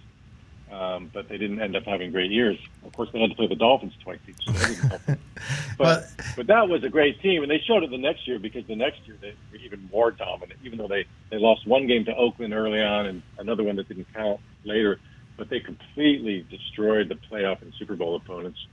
um, 0.71 1.09
but 1.13 1.29
they 1.29 1.37
didn't 1.37 1.61
end 1.61 1.75
up 1.75 1.83
having 1.83 2.11
great 2.11 2.31
years. 2.31 2.57
Of 2.85 2.93
course, 2.93 3.09
they 3.13 3.19
had 3.19 3.29
to 3.29 3.35
play 3.35 3.47
the 3.47 3.55
Dolphins 3.55 3.93
twice 4.03 4.19
each. 4.27 4.43
So 4.45 4.51
that 4.51 4.67
didn't 4.67 4.89
help 4.89 5.05
them. 5.05 5.19
but 5.77 6.09
but 6.35 6.47
that 6.47 6.67
was 6.67 6.83
a 6.83 6.89
great 6.89 7.21
team, 7.21 7.43
and 7.43 7.51
they 7.51 7.59
showed 7.59 7.83
it 7.83 7.91
the 7.91 7.97
next 7.97 8.27
year 8.27 8.39
because 8.39 8.65
the 8.67 8.75
next 8.75 8.99
year 9.05 9.17
they 9.21 9.33
were 9.51 9.57
even 9.57 9.87
more 9.91 10.11
dominant. 10.11 10.59
Even 10.63 10.77
though 10.77 10.87
they 10.87 11.05
they 11.29 11.37
lost 11.37 11.67
one 11.67 11.87
game 11.87 12.05
to 12.05 12.15
Oakland 12.15 12.53
early 12.53 12.81
on 12.81 13.05
and 13.05 13.21
another 13.37 13.63
one 13.63 13.75
that 13.75 13.87
didn't 13.87 14.07
count 14.13 14.39
later, 14.63 14.99
but 15.37 15.49
they 15.49 15.59
completely 15.59 16.45
destroyed 16.49 17.09
the 17.09 17.15
playoff 17.15 17.61
and 17.61 17.73
Super 17.77 17.95
Bowl 17.95 18.15
opponents. 18.15 18.65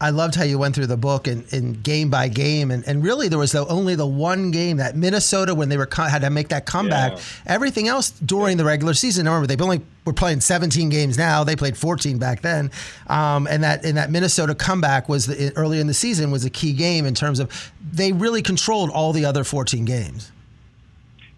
I 0.00 0.10
loved 0.10 0.34
how 0.34 0.44
you 0.44 0.58
went 0.58 0.74
through 0.74 0.86
the 0.86 0.96
book 0.96 1.26
and, 1.26 1.44
and 1.52 1.82
game 1.82 2.08
by 2.08 2.28
game, 2.28 2.70
and, 2.70 2.86
and 2.86 3.04
really 3.04 3.28
there 3.28 3.38
was 3.38 3.52
the, 3.52 3.66
only 3.66 3.94
the 3.94 4.06
one 4.06 4.50
game 4.50 4.78
that 4.78 4.96
Minnesota 4.96 5.54
when 5.54 5.68
they 5.68 5.76
were 5.76 5.88
had 5.94 6.22
to 6.22 6.30
make 6.30 6.48
that 6.48 6.64
comeback. 6.64 7.12
Yeah. 7.12 7.22
Everything 7.46 7.86
else 7.86 8.10
during 8.10 8.56
the 8.56 8.64
regular 8.64 8.94
season. 8.94 9.26
Remember, 9.26 9.46
they 9.46 9.62
only 9.62 9.82
were 10.06 10.14
playing 10.14 10.40
17 10.40 10.88
games 10.88 11.18
now. 11.18 11.44
They 11.44 11.54
played 11.54 11.76
14 11.76 12.18
back 12.18 12.40
then, 12.40 12.70
um, 13.08 13.46
and 13.46 13.62
that 13.62 13.84
in 13.84 13.96
that 13.96 14.10
Minnesota 14.10 14.54
comeback 14.54 15.08
was 15.08 15.26
the, 15.26 15.52
early 15.54 15.80
in 15.80 15.86
the 15.86 15.94
season 15.94 16.30
was 16.30 16.44
a 16.44 16.50
key 16.50 16.72
game 16.72 17.04
in 17.04 17.14
terms 17.14 17.38
of 17.38 17.72
they 17.92 18.12
really 18.12 18.42
controlled 18.42 18.90
all 18.90 19.12
the 19.12 19.26
other 19.26 19.44
14 19.44 19.84
games. 19.84 20.32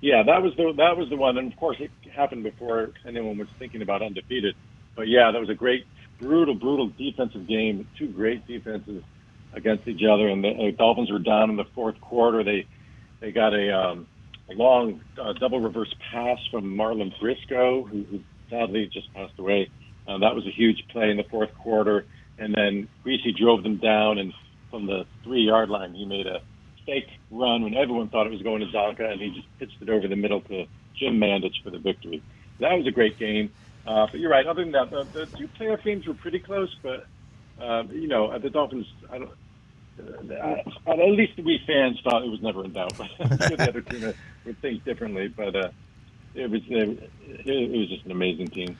Yeah, 0.00 0.22
that 0.24 0.42
was 0.42 0.54
the 0.56 0.72
that 0.76 0.96
was 0.96 1.08
the 1.10 1.16
one, 1.16 1.36
and 1.38 1.52
of 1.52 1.58
course 1.58 1.78
it 1.80 1.90
happened 2.12 2.42
before 2.42 2.90
anyone 3.06 3.38
was 3.38 3.48
thinking 3.58 3.82
about 3.82 4.02
undefeated. 4.02 4.54
But 4.94 5.08
yeah, 5.08 5.30
that 5.30 5.40
was 5.40 5.48
a 5.48 5.54
great 5.54 5.86
brutal, 6.22 6.54
brutal 6.54 6.88
defensive 6.88 7.46
game. 7.46 7.86
Two 7.98 8.08
great 8.08 8.46
defenses 8.46 9.02
against 9.52 9.86
each 9.86 10.02
other, 10.04 10.28
and 10.28 10.42
the, 10.42 10.74
Dolphins 10.78 11.10
were 11.10 11.18
down 11.18 11.50
in 11.50 11.56
the 11.56 11.66
fourth 11.74 12.00
quarter. 12.00 12.42
They 12.42 12.66
they 13.20 13.32
got 13.32 13.54
a, 13.54 13.70
um, 13.70 14.06
long 14.50 15.00
uh, 15.20 15.32
double 15.34 15.60
reverse 15.60 15.94
pass 16.10 16.38
from 16.50 16.76
Marlin 16.76 17.12
Briscoe, 17.20 17.84
who, 17.84 18.02
who 18.04 18.20
sadly 18.50 18.88
just 18.92 19.12
passed 19.14 19.38
away. 19.38 19.70
Uh, 20.06 20.18
that 20.18 20.34
was 20.34 20.46
a 20.46 20.50
huge 20.50 20.84
play 20.88 21.10
in 21.10 21.16
the 21.16 21.24
fourth 21.24 21.54
quarter, 21.58 22.04
and 22.38 22.54
then 22.54 22.88
Griese 23.04 23.36
drove 23.36 23.62
them 23.62 23.76
down, 23.76 24.18
and 24.18 24.32
from 24.70 24.86
the 24.86 25.06
three 25.22 25.42
yard 25.42 25.70
line, 25.70 25.94
he 25.94 26.04
made 26.04 26.26
a 26.26 26.40
fake 26.84 27.08
run 27.30 27.62
when 27.62 27.74
everyone 27.74 28.08
thought 28.08 28.26
it 28.26 28.32
was 28.32 28.42
going 28.42 28.60
to 28.60 28.66
Csonka, 28.66 29.12
and 29.12 29.20
he 29.20 29.30
just 29.30 29.46
pitched 29.58 29.80
it 29.80 29.88
over 29.88 30.08
the 30.08 30.16
middle 30.16 30.40
to 30.42 30.66
Jim 30.96 31.20
Mandich 31.20 31.62
for 31.62 31.70
the 31.70 31.78
victory. 31.78 32.22
That 32.58 32.76
was 32.76 32.86
a 32.86 32.90
great 32.90 33.18
game. 33.18 33.52
Uh, 33.86 34.06
but 34.10 34.20
you're 34.20 34.30
right. 34.30 34.46
Other 34.46 34.62
than 34.62 34.72
that, 34.72 34.90
the, 34.90 35.04
the 35.12 35.26
two 35.26 35.48
playoff 35.48 35.82
games 35.82 36.06
were 36.06 36.14
pretty 36.14 36.38
close. 36.38 36.74
But 36.82 37.06
uh, 37.60 37.84
you 37.90 38.08
know, 38.08 38.38
the 38.38 38.50
Dolphins. 38.50 38.86
I 39.10 39.18
don't. 39.18 39.30
Uh, 40.00 40.56
at 40.86 40.98
least 41.10 41.36
we 41.38 41.60
fans 41.66 42.00
thought 42.02 42.24
it 42.24 42.30
was 42.30 42.40
never 42.40 42.64
in 42.64 42.72
doubt. 42.72 42.96
the 43.18 43.66
other 43.68 43.82
team 43.82 44.14
would 44.44 44.58
think 44.60 44.84
differently, 44.84 45.28
but 45.28 45.54
uh, 45.54 45.70
it 46.34 46.50
was 46.50 46.62
it, 46.68 47.10
it 47.44 47.78
was 47.78 47.88
just 47.88 48.04
an 48.06 48.10
amazing 48.10 48.48
team. 48.48 48.76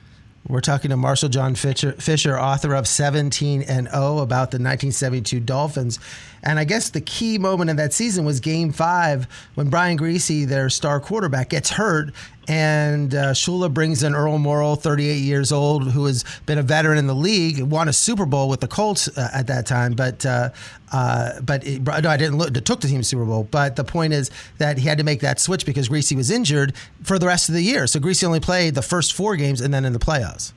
We're 0.47 0.59
talking 0.59 0.89
to 0.89 0.97
Marshall 0.97 1.29
Jon 1.29 1.55
Fisher, 1.55 1.93
Fisher, 1.93 2.37
author 2.37 2.75
of 2.75 2.85
17 2.85 3.61
and 3.61 3.87
0 3.87 4.17
about 4.17 4.51
the 4.51 4.57
1972 4.57 5.39
Dolphins. 5.39 5.99
And 6.43 6.59
I 6.59 6.65
guess 6.65 6.89
the 6.89 6.99
key 6.99 7.37
moment 7.37 7.69
in 7.69 7.77
that 7.77 7.93
season 7.93 8.25
was 8.25 8.41
game 8.41 8.73
five 8.73 9.25
when 9.55 9.69
Brian 9.69 9.97
Griese, 9.97 10.45
their 10.45 10.69
star 10.69 10.99
quarterback, 10.99 11.49
gets 11.49 11.69
hurt 11.69 12.13
and 12.47 13.15
uh, 13.15 13.31
Shula 13.31 13.73
brings 13.73 14.03
in 14.03 14.13
Earl 14.13 14.37
Morrall, 14.37 14.79
38 14.79 15.15
years 15.15 15.51
old, 15.51 15.91
who 15.91 16.05
has 16.05 16.25
been 16.45 16.57
a 16.57 16.63
veteran 16.63 16.97
in 16.97 17.07
the 17.07 17.15
league, 17.15 17.61
won 17.61 17.87
a 17.87 17.93
Super 17.93 18.25
Bowl 18.25 18.49
with 18.49 18.59
the 18.59 18.67
Colts 18.67 19.07
uh, 19.07 19.29
at 19.33 19.47
that 19.47 19.65
time, 19.65 19.93
but 19.93 20.25
uh, 20.25 20.49
uh 20.91 21.39
but 21.41 21.65
it, 21.65 21.81
no, 21.81 22.09
I 22.09 22.17
didn't 22.17 22.37
look. 22.37 22.55
It 22.55 22.65
took 22.65 22.81
the 22.81 22.87
team 22.87 22.99
to 22.99 23.03
Super 23.03 23.25
Bowl, 23.25 23.47
but 23.49 23.75
the 23.75 23.83
point 23.83 24.13
is 24.13 24.29
that 24.57 24.77
he 24.77 24.87
had 24.87 24.97
to 24.97 25.03
make 25.03 25.21
that 25.21 25.39
switch 25.39 25.65
because 25.65 25.89
Griese 25.89 26.15
was 26.15 26.29
injured 26.29 26.73
for 27.03 27.17
the 27.17 27.27
rest 27.27 27.49
of 27.49 27.55
the 27.55 27.61
year. 27.61 27.87
So 27.87 27.99
Griese 27.99 28.23
only 28.23 28.39
played 28.39 28.75
the 28.75 28.81
first 28.81 29.13
four 29.13 29.35
games 29.35 29.61
and 29.61 29.73
then 29.73 29.85
in 29.85 29.93
the 29.93 29.99
playoffs. 29.99 30.51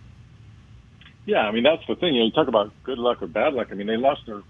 Yeah, 1.24 1.41
I 1.41 1.53
mean 1.53 1.62
that's 1.62 1.87
the 1.87 1.95
thing. 1.97 2.14
You, 2.14 2.20
know, 2.20 2.26
you 2.26 2.32
talk 2.32 2.49
about 2.49 2.72
good 2.82 2.99
luck 2.99 3.22
or 3.22 3.26
bad 3.26 3.55
luck. 3.55 3.68
I 3.70 3.74
mean 3.74 3.87
they 3.87 3.97
lost 3.97 4.26
their 4.26 4.43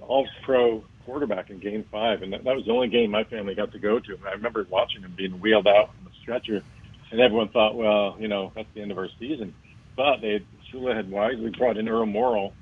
All-Pro 0.00 0.84
quarterback 1.04 1.50
in 1.50 1.58
Game 1.58 1.84
Five, 1.90 2.22
and 2.22 2.32
that, 2.32 2.44
that 2.44 2.54
was 2.54 2.64
the 2.64 2.72
only 2.72 2.88
game 2.88 3.10
my 3.10 3.24
family 3.24 3.54
got 3.54 3.72
to 3.72 3.78
go 3.78 3.98
to. 3.98 4.18
I 4.26 4.32
remember 4.32 4.66
watching 4.70 5.02
him 5.02 5.12
being 5.16 5.40
wheeled 5.40 5.66
out 5.66 5.90
stretcher, 6.22 6.62
and 7.10 7.20
everyone 7.20 7.48
thought, 7.48 7.74
well, 7.74 8.16
you 8.18 8.28
know, 8.28 8.52
that's 8.54 8.68
the 8.74 8.82
end 8.82 8.90
of 8.90 8.98
our 8.98 9.08
season. 9.18 9.54
But 9.96 10.20
they 10.20 10.44
Shula 10.72 10.94
had 10.94 11.10
wisely 11.10 11.50
brought 11.50 11.76
in 11.76 11.88
Earl 11.88 12.06
Morrall, 12.06 12.52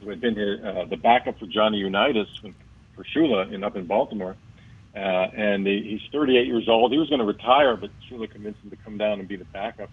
who 0.00 0.10
had 0.10 0.20
been 0.20 0.36
his, 0.36 0.60
uh, 0.60 0.86
the 0.88 0.96
backup 0.96 1.38
for 1.38 1.46
Johnny 1.46 1.78
Unitas 1.78 2.28
for 2.94 3.04
Shula 3.04 3.52
in 3.52 3.62
up 3.62 3.76
in 3.76 3.86
Baltimore. 3.86 4.36
Uh, 4.94 4.98
and 4.98 5.66
he, 5.66 5.98
he's 6.00 6.12
38 6.12 6.46
years 6.46 6.68
old. 6.68 6.92
He 6.92 6.98
was 6.98 7.08
going 7.08 7.20
to 7.20 7.24
retire, 7.24 7.76
but 7.76 7.90
Shula 8.10 8.30
convinced 8.30 8.60
him 8.62 8.70
to 8.70 8.76
come 8.76 8.98
down 8.98 9.20
and 9.20 9.28
be 9.28 9.36
the 9.36 9.44
backup. 9.44 9.90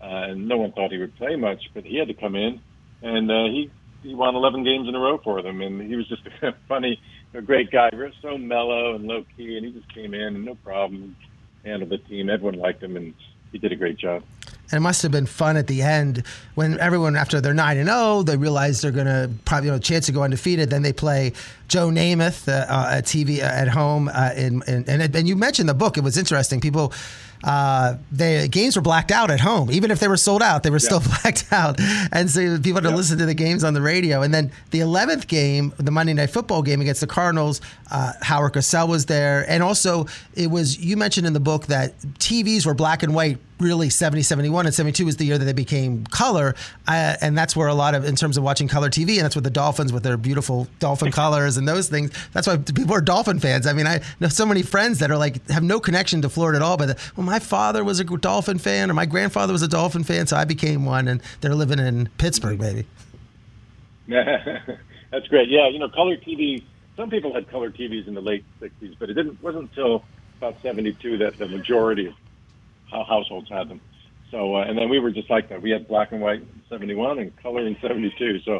Uh, 0.00 0.32
and 0.32 0.48
no 0.48 0.56
one 0.56 0.72
thought 0.72 0.90
he 0.90 0.98
would 0.98 1.14
play 1.16 1.36
much, 1.36 1.70
but 1.74 1.84
he 1.84 1.98
had 1.98 2.08
to 2.08 2.14
come 2.14 2.34
in, 2.34 2.60
and 3.02 3.30
uh, 3.30 3.44
he 3.44 3.70
he 4.02 4.14
won 4.14 4.34
11 4.34 4.64
games 4.64 4.88
in 4.88 4.94
a 4.94 4.98
row 4.98 5.18
for 5.18 5.42
them. 5.42 5.60
And 5.60 5.82
he 5.82 5.94
was 5.94 6.08
just 6.08 6.22
a 6.42 6.54
funny, 6.68 6.98
a 7.34 7.42
great 7.42 7.70
guy, 7.70 7.90
so 8.22 8.38
mellow 8.38 8.94
and 8.94 9.06
low 9.06 9.24
key, 9.36 9.58
and 9.58 9.66
he 9.66 9.72
just 9.72 9.92
came 9.94 10.14
in 10.14 10.36
and 10.36 10.44
no 10.44 10.54
problem 10.54 11.16
handled 11.64 11.90
the 11.90 11.98
team. 11.98 12.30
Everyone 12.30 12.58
liked 12.58 12.82
him, 12.82 12.96
and 12.96 13.14
he 13.52 13.58
did 13.58 13.72
a 13.72 13.76
great 13.76 13.96
job. 13.96 14.22
And 14.72 14.78
it 14.78 14.80
must 14.80 15.02
have 15.02 15.10
been 15.10 15.26
fun 15.26 15.56
at 15.56 15.66
the 15.66 15.82
end 15.82 16.22
when 16.54 16.78
everyone, 16.78 17.16
after 17.16 17.40
they're 17.40 17.52
nine 17.52 17.76
and 17.76 17.88
zero, 17.88 17.98
oh, 18.00 18.22
they 18.22 18.36
realize 18.36 18.80
they're 18.80 18.92
going 18.92 19.06
to 19.06 19.28
probably 19.44 19.66
you 19.66 19.72
know, 19.72 19.78
a 19.78 19.80
chance 19.80 20.06
to 20.06 20.12
go 20.12 20.22
undefeated. 20.22 20.70
Then 20.70 20.82
they 20.82 20.92
play 20.92 21.32
Joe 21.66 21.88
Namath 21.88 22.48
uh, 22.48 22.66
uh, 22.68 22.90
at 22.92 23.04
TV 23.04 23.38
uh, 23.38 23.42
at 23.42 23.66
home. 23.66 24.08
Uh, 24.08 24.30
in, 24.36 24.62
in, 24.68 24.88
and 24.88 25.14
and 25.14 25.28
you 25.28 25.34
mentioned 25.34 25.68
the 25.68 25.74
book; 25.74 25.98
it 25.98 26.04
was 26.04 26.16
interesting. 26.16 26.60
People 26.60 26.92
uh, 27.42 27.96
the 28.12 28.48
games 28.50 28.76
were 28.76 28.82
blacked 28.82 29.10
out 29.10 29.30
at 29.30 29.40
home. 29.40 29.70
Even 29.70 29.90
if 29.90 30.00
they 30.00 30.08
were 30.08 30.16
sold 30.16 30.42
out, 30.42 30.62
they 30.62 30.70
were 30.70 30.76
yeah. 30.76 30.98
still 30.98 31.00
blacked 31.22 31.46
out. 31.52 31.80
And 32.12 32.30
so 32.30 32.58
people 32.58 32.74
had 32.74 32.84
to 32.84 32.90
yeah. 32.90 32.96
listen 32.96 33.18
to 33.18 33.26
the 33.26 33.34
games 33.34 33.64
on 33.64 33.74
the 33.74 33.82
radio. 33.82 34.22
And 34.22 34.32
then 34.32 34.52
the 34.70 34.80
11th 34.80 35.26
game, 35.26 35.72
the 35.78 35.90
Monday 35.90 36.14
Night 36.14 36.30
Football 36.30 36.62
game 36.62 36.80
against 36.80 37.00
the 37.00 37.06
Cardinals, 37.06 37.60
uh, 37.90 38.12
Howard 38.22 38.52
Cosell 38.52 38.88
was 38.88 39.06
there. 39.06 39.44
And 39.48 39.62
also, 39.62 40.06
it 40.34 40.50
was, 40.50 40.78
you 40.78 40.96
mentioned 40.96 41.26
in 41.26 41.32
the 41.32 41.40
book 41.40 41.66
that 41.66 41.98
TVs 42.18 42.66
were 42.66 42.74
black 42.74 43.02
and 43.02 43.14
white 43.14 43.38
really 43.60 43.90
70, 43.90 44.22
71, 44.22 44.66
and 44.66 44.74
72 44.74 45.04
was 45.04 45.16
the 45.16 45.24
year 45.24 45.38
that 45.38 45.44
they 45.44 45.52
became 45.52 46.04
color. 46.06 46.54
Uh, 46.88 47.16
and 47.20 47.36
that's 47.36 47.54
where 47.54 47.68
a 47.68 47.74
lot 47.74 47.94
of, 47.94 48.04
in 48.04 48.16
terms 48.16 48.36
of 48.36 48.42
watching 48.42 48.68
color 48.68 48.88
TV, 48.88 49.16
and 49.16 49.24
that's 49.24 49.34
what 49.34 49.44
the 49.44 49.50
Dolphins 49.50 49.92
with 49.92 50.02
their 50.02 50.16
beautiful 50.16 50.66
dolphin 50.78 51.12
colors 51.12 51.56
and 51.56 51.68
those 51.68 51.88
things, 51.88 52.10
that's 52.32 52.46
why 52.46 52.56
people 52.56 52.94
are 52.94 53.00
Dolphin 53.00 53.38
fans. 53.38 53.66
I 53.66 53.72
mean, 53.72 53.86
I 53.86 54.00
know 54.20 54.28
so 54.28 54.46
many 54.46 54.62
friends 54.62 54.98
that 55.00 55.10
are 55.10 55.18
like, 55.18 55.46
have 55.50 55.62
no 55.62 55.80
connection 55.80 56.22
to 56.22 56.28
Florida 56.28 56.56
at 56.56 56.62
all, 56.62 56.76
but 56.76 56.98
well, 57.16 57.26
my 57.26 57.38
father 57.38 57.84
was 57.84 58.00
a 58.00 58.04
Dolphin 58.04 58.58
fan 58.58 58.90
or 58.90 58.94
my 58.94 59.06
grandfather 59.06 59.52
was 59.52 59.62
a 59.62 59.68
Dolphin 59.68 60.04
fan, 60.04 60.26
so 60.26 60.36
I 60.36 60.44
became 60.44 60.84
one, 60.84 61.08
and 61.08 61.22
they're 61.40 61.54
living 61.54 61.78
in 61.78 62.08
Pittsburgh, 62.18 62.60
maybe. 62.60 62.86
that's 64.08 65.28
great. 65.28 65.48
Yeah, 65.48 65.68
you 65.68 65.78
know, 65.78 65.88
color 65.88 66.16
TV, 66.16 66.64
some 66.96 67.10
people 67.10 67.32
had 67.32 67.48
color 67.50 67.70
TVs 67.70 68.08
in 68.08 68.14
the 68.14 68.20
late 68.20 68.44
60s, 68.60 68.96
but 68.98 69.10
it 69.10 69.14
didn't 69.14 69.42
wasn't 69.42 69.70
until 69.70 70.04
about 70.38 70.60
72 70.62 71.18
that 71.18 71.36
the 71.36 71.46
majority 71.46 72.06
of 72.06 72.14
households 72.90 73.48
had 73.48 73.68
them. 73.68 73.80
So, 74.30 74.56
uh, 74.56 74.62
and 74.62 74.78
then 74.78 74.88
we 74.88 74.98
were 74.98 75.10
just 75.10 75.28
like 75.28 75.48
that. 75.48 75.62
We 75.62 75.70
had 75.70 75.88
black 75.88 76.12
and 76.12 76.20
white 76.20 76.40
in 76.40 76.62
71 76.68 77.18
and 77.18 77.36
color 77.42 77.66
in 77.66 77.76
72. 77.80 78.40
So 78.40 78.56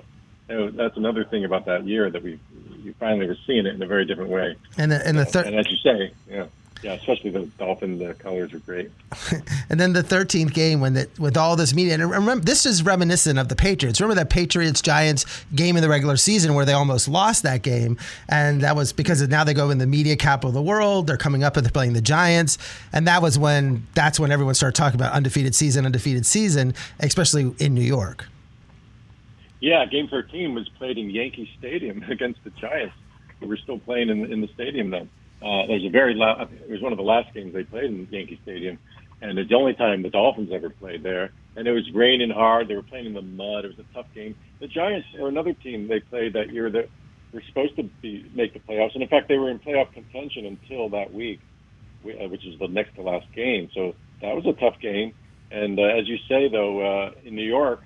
uh, 0.50 0.70
that's 0.72 0.96
another 0.96 1.24
thing 1.24 1.44
about 1.44 1.66
that 1.66 1.86
year 1.86 2.10
that 2.10 2.22
we, 2.22 2.40
we 2.84 2.92
finally 2.98 3.26
were 3.26 3.36
seeing 3.46 3.66
it 3.66 3.74
in 3.74 3.82
a 3.82 3.86
very 3.86 4.04
different 4.04 4.30
way. 4.30 4.56
And 4.76 4.90
the, 4.90 5.06
and 5.06 5.16
the 5.16 5.24
third, 5.24 5.46
and 5.46 5.56
as 5.56 5.66
you 5.70 5.76
say, 5.76 6.12
yeah. 6.28 6.46
Yeah, 6.82 6.94
especially 6.94 7.30
the 7.30 7.40
Dolphin, 7.58 7.98
the 7.98 8.14
colors 8.14 8.54
are 8.54 8.58
great. 8.58 8.90
and 9.68 9.78
then 9.78 9.92
the 9.92 10.02
13th 10.02 10.54
game 10.54 10.80
when 10.80 10.94
the, 10.94 11.08
with 11.18 11.36
all 11.36 11.54
this 11.54 11.74
media, 11.74 11.92
and 11.94 12.10
remember, 12.10 12.42
this 12.42 12.64
is 12.64 12.82
reminiscent 12.82 13.38
of 13.38 13.48
the 13.48 13.56
Patriots. 13.56 14.00
Remember 14.00 14.18
that 14.18 14.30
Patriots 14.30 14.80
Giants 14.80 15.44
game 15.54 15.76
in 15.76 15.82
the 15.82 15.90
regular 15.90 16.16
season 16.16 16.54
where 16.54 16.64
they 16.64 16.72
almost 16.72 17.06
lost 17.06 17.42
that 17.42 17.62
game, 17.62 17.98
and 18.30 18.62
that 18.62 18.76
was 18.76 18.94
because 18.94 19.26
now 19.28 19.44
they 19.44 19.52
go 19.52 19.68
in 19.68 19.76
the 19.76 19.86
media 19.86 20.16
capital 20.16 20.48
of 20.48 20.54
the 20.54 20.62
world. 20.62 21.06
They're 21.06 21.18
coming 21.18 21.44
up 21.44 21.56
and 21.56 21.66
they're 21.66 21.72
playing 21.72 21.92
the 21.92 22.00
Giants, 22.00 22.56
and 22.94 23.06
that 23.06 23.20
was 23.20 23.38
when 23.38 23.86
that's 23.94 24.18
when 24.18 24.32
everyone 24.32 24.54
started 24.54 24.74
talking 24.74 24.98
about 24.98 25.12
undefeated 25.12 25.54
season, 25.54 25.84
undefeated 25.84 26.24
season, 26.24 26.72
especially 27.00 27.54
in 27.58 27.74
New 27.74 27.82
York. 27.82 28.26
Yeah, 29.60 29.84
Game 29.84 30.08
13 30.08 30.54
was 30.54 30.68
played 30.70 30.96
in 30.96 31.10
Yankee 31.10 31.50
Stadium 31.58 32.02
against 32.08 32.42
the 32.44 32.50
Giants. 32.50 32.94
We 33.40 33.48
were 33.48 33.58
still 33.58 33.78
playing 33.78 34.08
in, 34.08 34.32
in 34.32 34.40
the 34.40 34.48
stadium 34.48 34.90
then. 34.90 35.10
Uh, 35.42 35.66
there's 35.66 35.84
a 35.84 35.90
very 35.90 36.14
loud. 36.14 36.50
It 36.52 36.70
was 36.70 36.82
one 36.82 36.92
of 36.92 36.98
the 36.98 37.04
last 37.04 37.32
games 37.34 37.54
they 37.54 37.64
played 37.64 37.84
in 37.84 38.06
Yankee 38.10 38.38
Stadium, 38.42 38.78
and 39.22 39.38
it's 39.38 39.48
the 39.48 39.56
only 39.56 39.74
time 39.74 40.02
the 40.02 40.10
Dolphins 40.10 40.50
ever 40.52 40.70
played 40.70 41.02
there. 41.02 41.32
And 41.56 41.66
it 41.66 41.72
was 41.72 41.90
raining 41.92 42.30
hard. 42.30 42.68
They 42.68 42.76
were 42.76 42.82
playing 42.82 43.06
in 43.06 43.14
the 43.14 43.22
mud. 43.22 43.64
It 43.64 43.76
was 43.76 43.78
a 43.78 43.94
tough 43.94 44.06
game. 44.14 44.36
The 44.60 44.68
Giants 44.68 45.08
are 45.20 45.28
another 45.28 45.52
team 45.52 45.88
they 45.88 46.00
played 46.00 46.34
that 46.34 46.52
year 46.52 46.70
that 46.70 46.88
were 47.32 47.42
supposed 47.48 47.76
to 47.76 47.84
be 48.02 48.30
make 48.34 48.52
the 48.52 48.60
playoffs, 48.60 48.94
and 48.94 49.02
in 49.02 49.08
fact, 49.08 49.28
they 49.28 49.38
were 49.38 49.50
in 49.50 49.58
playoff 49.58 49.92
contention 49.92 50.46
until 50.46 50.88
that 50.90 51.12
week, 51.12 51.40
uh, 52.04 52.28
which 52.28 52.44
is 52.44 52.58
the 52.58 52.68
next 52.68 52.94
to 52.96 53.02
last 53.02 53.26
game. 53.34 53.70
So 53.74 53.94
that 54.20 54.34
was 54.34 54.44
a 54.46 54.52
tough 54.60 54.80
game. 54.80 55.14
And 55.50 55.78
uh, 55.78 55.82
as 55.82 56.06
you 56.06 56.16
say, 56.28 56.48
though, 56.48 56.80
uh, 56.80 57.10
in 57.24 57.34
New 57.34 57.44
York, 57.44 57.80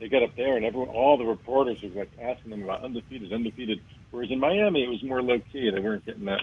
they 0.00 0.08
get 0.08 0.22
up 0.22 0.34
there 0.36 0.56
and 0.56 0.64
everyone, 0.64 0.88
all 0.88 1.18
the 1.18 1.24
reporters 1.24 1.76
were 1.82 1.90
like 1.90 2.10
asking 2.20 2.50
them 2.50 2.62
about 2.62 2.82
undefeated, 2.82 3.32
undefeated. 3.32 3.80
Whereas 4.10 4.30
in 4.30 4.40
Miami, 4.40 4.82
it 4.82 4.88
was 4.88 5.02
more 5.02 5.22
low 5.22 5.38
key. 5.52 5.70
They 5.70 5.80
weren't 5.80 6.06
getting 6.06 6.24
that, 6.24 6.40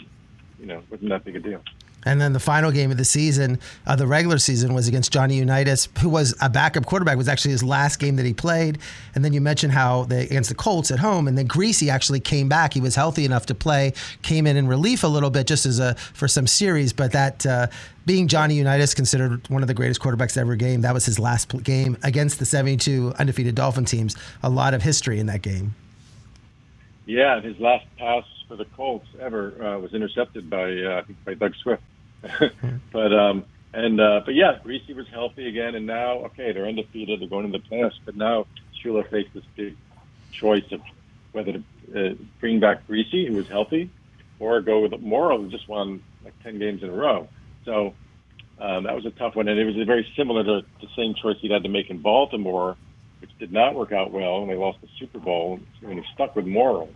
you 0.60 0.66
know, 0.66 0.82
wasn't 0.90 1.10
that 1.10 1.24
big 1.24 1.36
a 1.36 1.40
deal. 1.40 1.62
And 2.08 2.22
then 2.22 2.32
the 2.32 2.40
final 2.40 2.72
game 2.72 2.90
of 2.90 2.98
the 2.98 3.04
season, 3.04 3.60
uh, 3.86 3.96
the 3.96 4.08
regular 4.08 4.38
season, 4.38 4.74
was 4.74 4.88
against 4.88 5.12
Johnny 5.12 5.36
Unitas, 5.36 5.90
who 6.00 6.08
was 6.08 6.34
a 6.42 6.50
backup 6.50 6.86
quarterback. 6.86 7.16
It 7.16 7.18
was 7.18 7.28
actually 7.28 7.52
his 7.52 7.64
last 7.64 8.00
game 8.00 8.16
that 8.16 8.26
he 8.26 8.34
played. 8.34 8.78
And 9.14 9.26
then 9.26 9.34
you 9.34 9.42
mentioned 9.42 9.74
how 9.74 10.04
they 10.04 10.24
against 10.24 10.50
the 10.50 10.56
Colts 10.56 10.90
at 10.90 11.00
home, 11.00 11.28
and 11.28 11.38
then 11.38 11.48
Griese 11.48 11.90
actually 11.90 12.22
came 12.22 12.48
back. 12.48 12.74
He 12.74 12.80
was 12.80 12.96
healthy 12.96 13.26
enough 13.26 13.46
to 13.48 13.56
play, 13.56 13.94
came 14.22 14.48
in 14.48 14.56
in 14.56 14.68
relief 14.68 15.04
a 15.04 15.08
little 15.08 15.30
bit 15.30 15.48
just 15.48 15.66
as 15.66 15.80
a 15.80 15.96
for 15.96 16.30
some 16.30 16.48
series. 16.48 16.94
But 16.94 17.12
that 17.12 17.46
uh, 17.46 17.68
being 18.06 18.30
Johnny 18.30 18.56
Unitas, 18.56 18.94
considered 18.94 19.48
one 19.50 19.62
of 19.62 19.68
the 19.68 19.74
greatest 19.74 20.00
quarterbacks 20.00 20.38
ever 20.38 20.56
game, 20.56 20.82
that 20.82 20.94
was 20.94 21.06
his 21.06 21.20
last 21.20 21.62
game 21.64 21.98
against 22.04 22.40
the 22.40 22.46
72 22.46 23.14
undefeated 23.20 23.56
Dolphin 23.56 23.84
teams. 23.84 24.16
A 24.44 24.50
lot 24.50 24.74
of 24.74 24.82
history 24.82 25.20
in 25.20 25.26
that 25.26 25.42
game. 25.42 25.76
Yeah, 27.06 27.42
his 27.42 27.60
last 27.60 27.86
pass 27.98 28.24
for 28.48 28.56
the 28.56 28.66
Colts 28.66 29.08
ever 29.20 29.64
uh, 29.64 29.80
was 29.80 29.94
intercepted 29.94 30.50
by 30.50 30.72
uh, 30.72 31.04
by 31.26 31.34
Doug 31.34 31.54
Swift. 31.56 31.84
but 32.92 33.14
um, 33.14 33.46
and 33.74 34.00
uh, 34.00 34.22
but 34.26 34.34
yeah, 34.34 34.60
Griese 34.66 34.96
was 34.96 35.08
healthy 35.10 35.48
again, 35.48 35.76
and 35.76 35.86
now 35.86 36.26
okay, 36.26 36.52
they're 36.52 36.66
undefeated. 36.68 37.22
They're 37.22 37.28
going 37.28 37.52
to 37.52 37.58
the 37.58 37.64
playoffs, 37.64 38.00
but 38.06 38.16
now 38.16 38.48
Shula 38.84 39.10
faced 39.10 39.34
this 39.34 39.44
big 39.56 39.76
choice 40.32 40.66
of 40.72 40.82
whether 41.32 41.54
to 41.54 42.12
uh, 42.12 42.14
bring 42.40 42.60
back 42.60 42.88
Griese, 42.88 43.28
who 43.28 43.36
was 43.36 43.48
healthy, 43.48 43.90
or 44.40 44.62
go 44.62 44.82
with 44.82 44.92
Morrall, 44.94 45.40
who 45.40 45.50
just 45.50 45.68
won 45.68 46.02
like 46.24 46.34
ten 46.44 46.60
games 46.60 46.84
in 46.84 46.90
a 46.90 46.94
row. 46.94 47.28
So 47.66 47.94
um, 48.60 48.84
that 48.84 48.96
was 48.96 49.06
a 49.06 49.12
tough 49.12 49.36
one, 49.36 49.48
and 49.48 49.60
it 49.60 49.66
was 49.66 49.76
very 49.86 50.08
similar 50.16 50.44
to 50.44 50.66
the 50.82 50.88
same 50.96 51.14
choice 51.14 51.38
he'd 51.42 51.52
had 51.52 51.64
to 51.64 51.70
make 51.70 51.90
in 51.90 52.02
Baltimore, 52.02 52.78
which 53.22 53.30
did 53.38 53.52
not 53.52 53.76
work 53.76 53.92
out 53.92 54.12
well, 54.12 54.42
and 54.42 54.50
they 54.50 54.56
lost 54.56 54.80
the 54.82 54.88
Super 54.98 55.20
Bowl, 55.20 55.60
and 55.84 56.00
he 56.00 56.06
stuck 56.14 56.36
with 56.36 56.46
Morrall. 56.46 56.90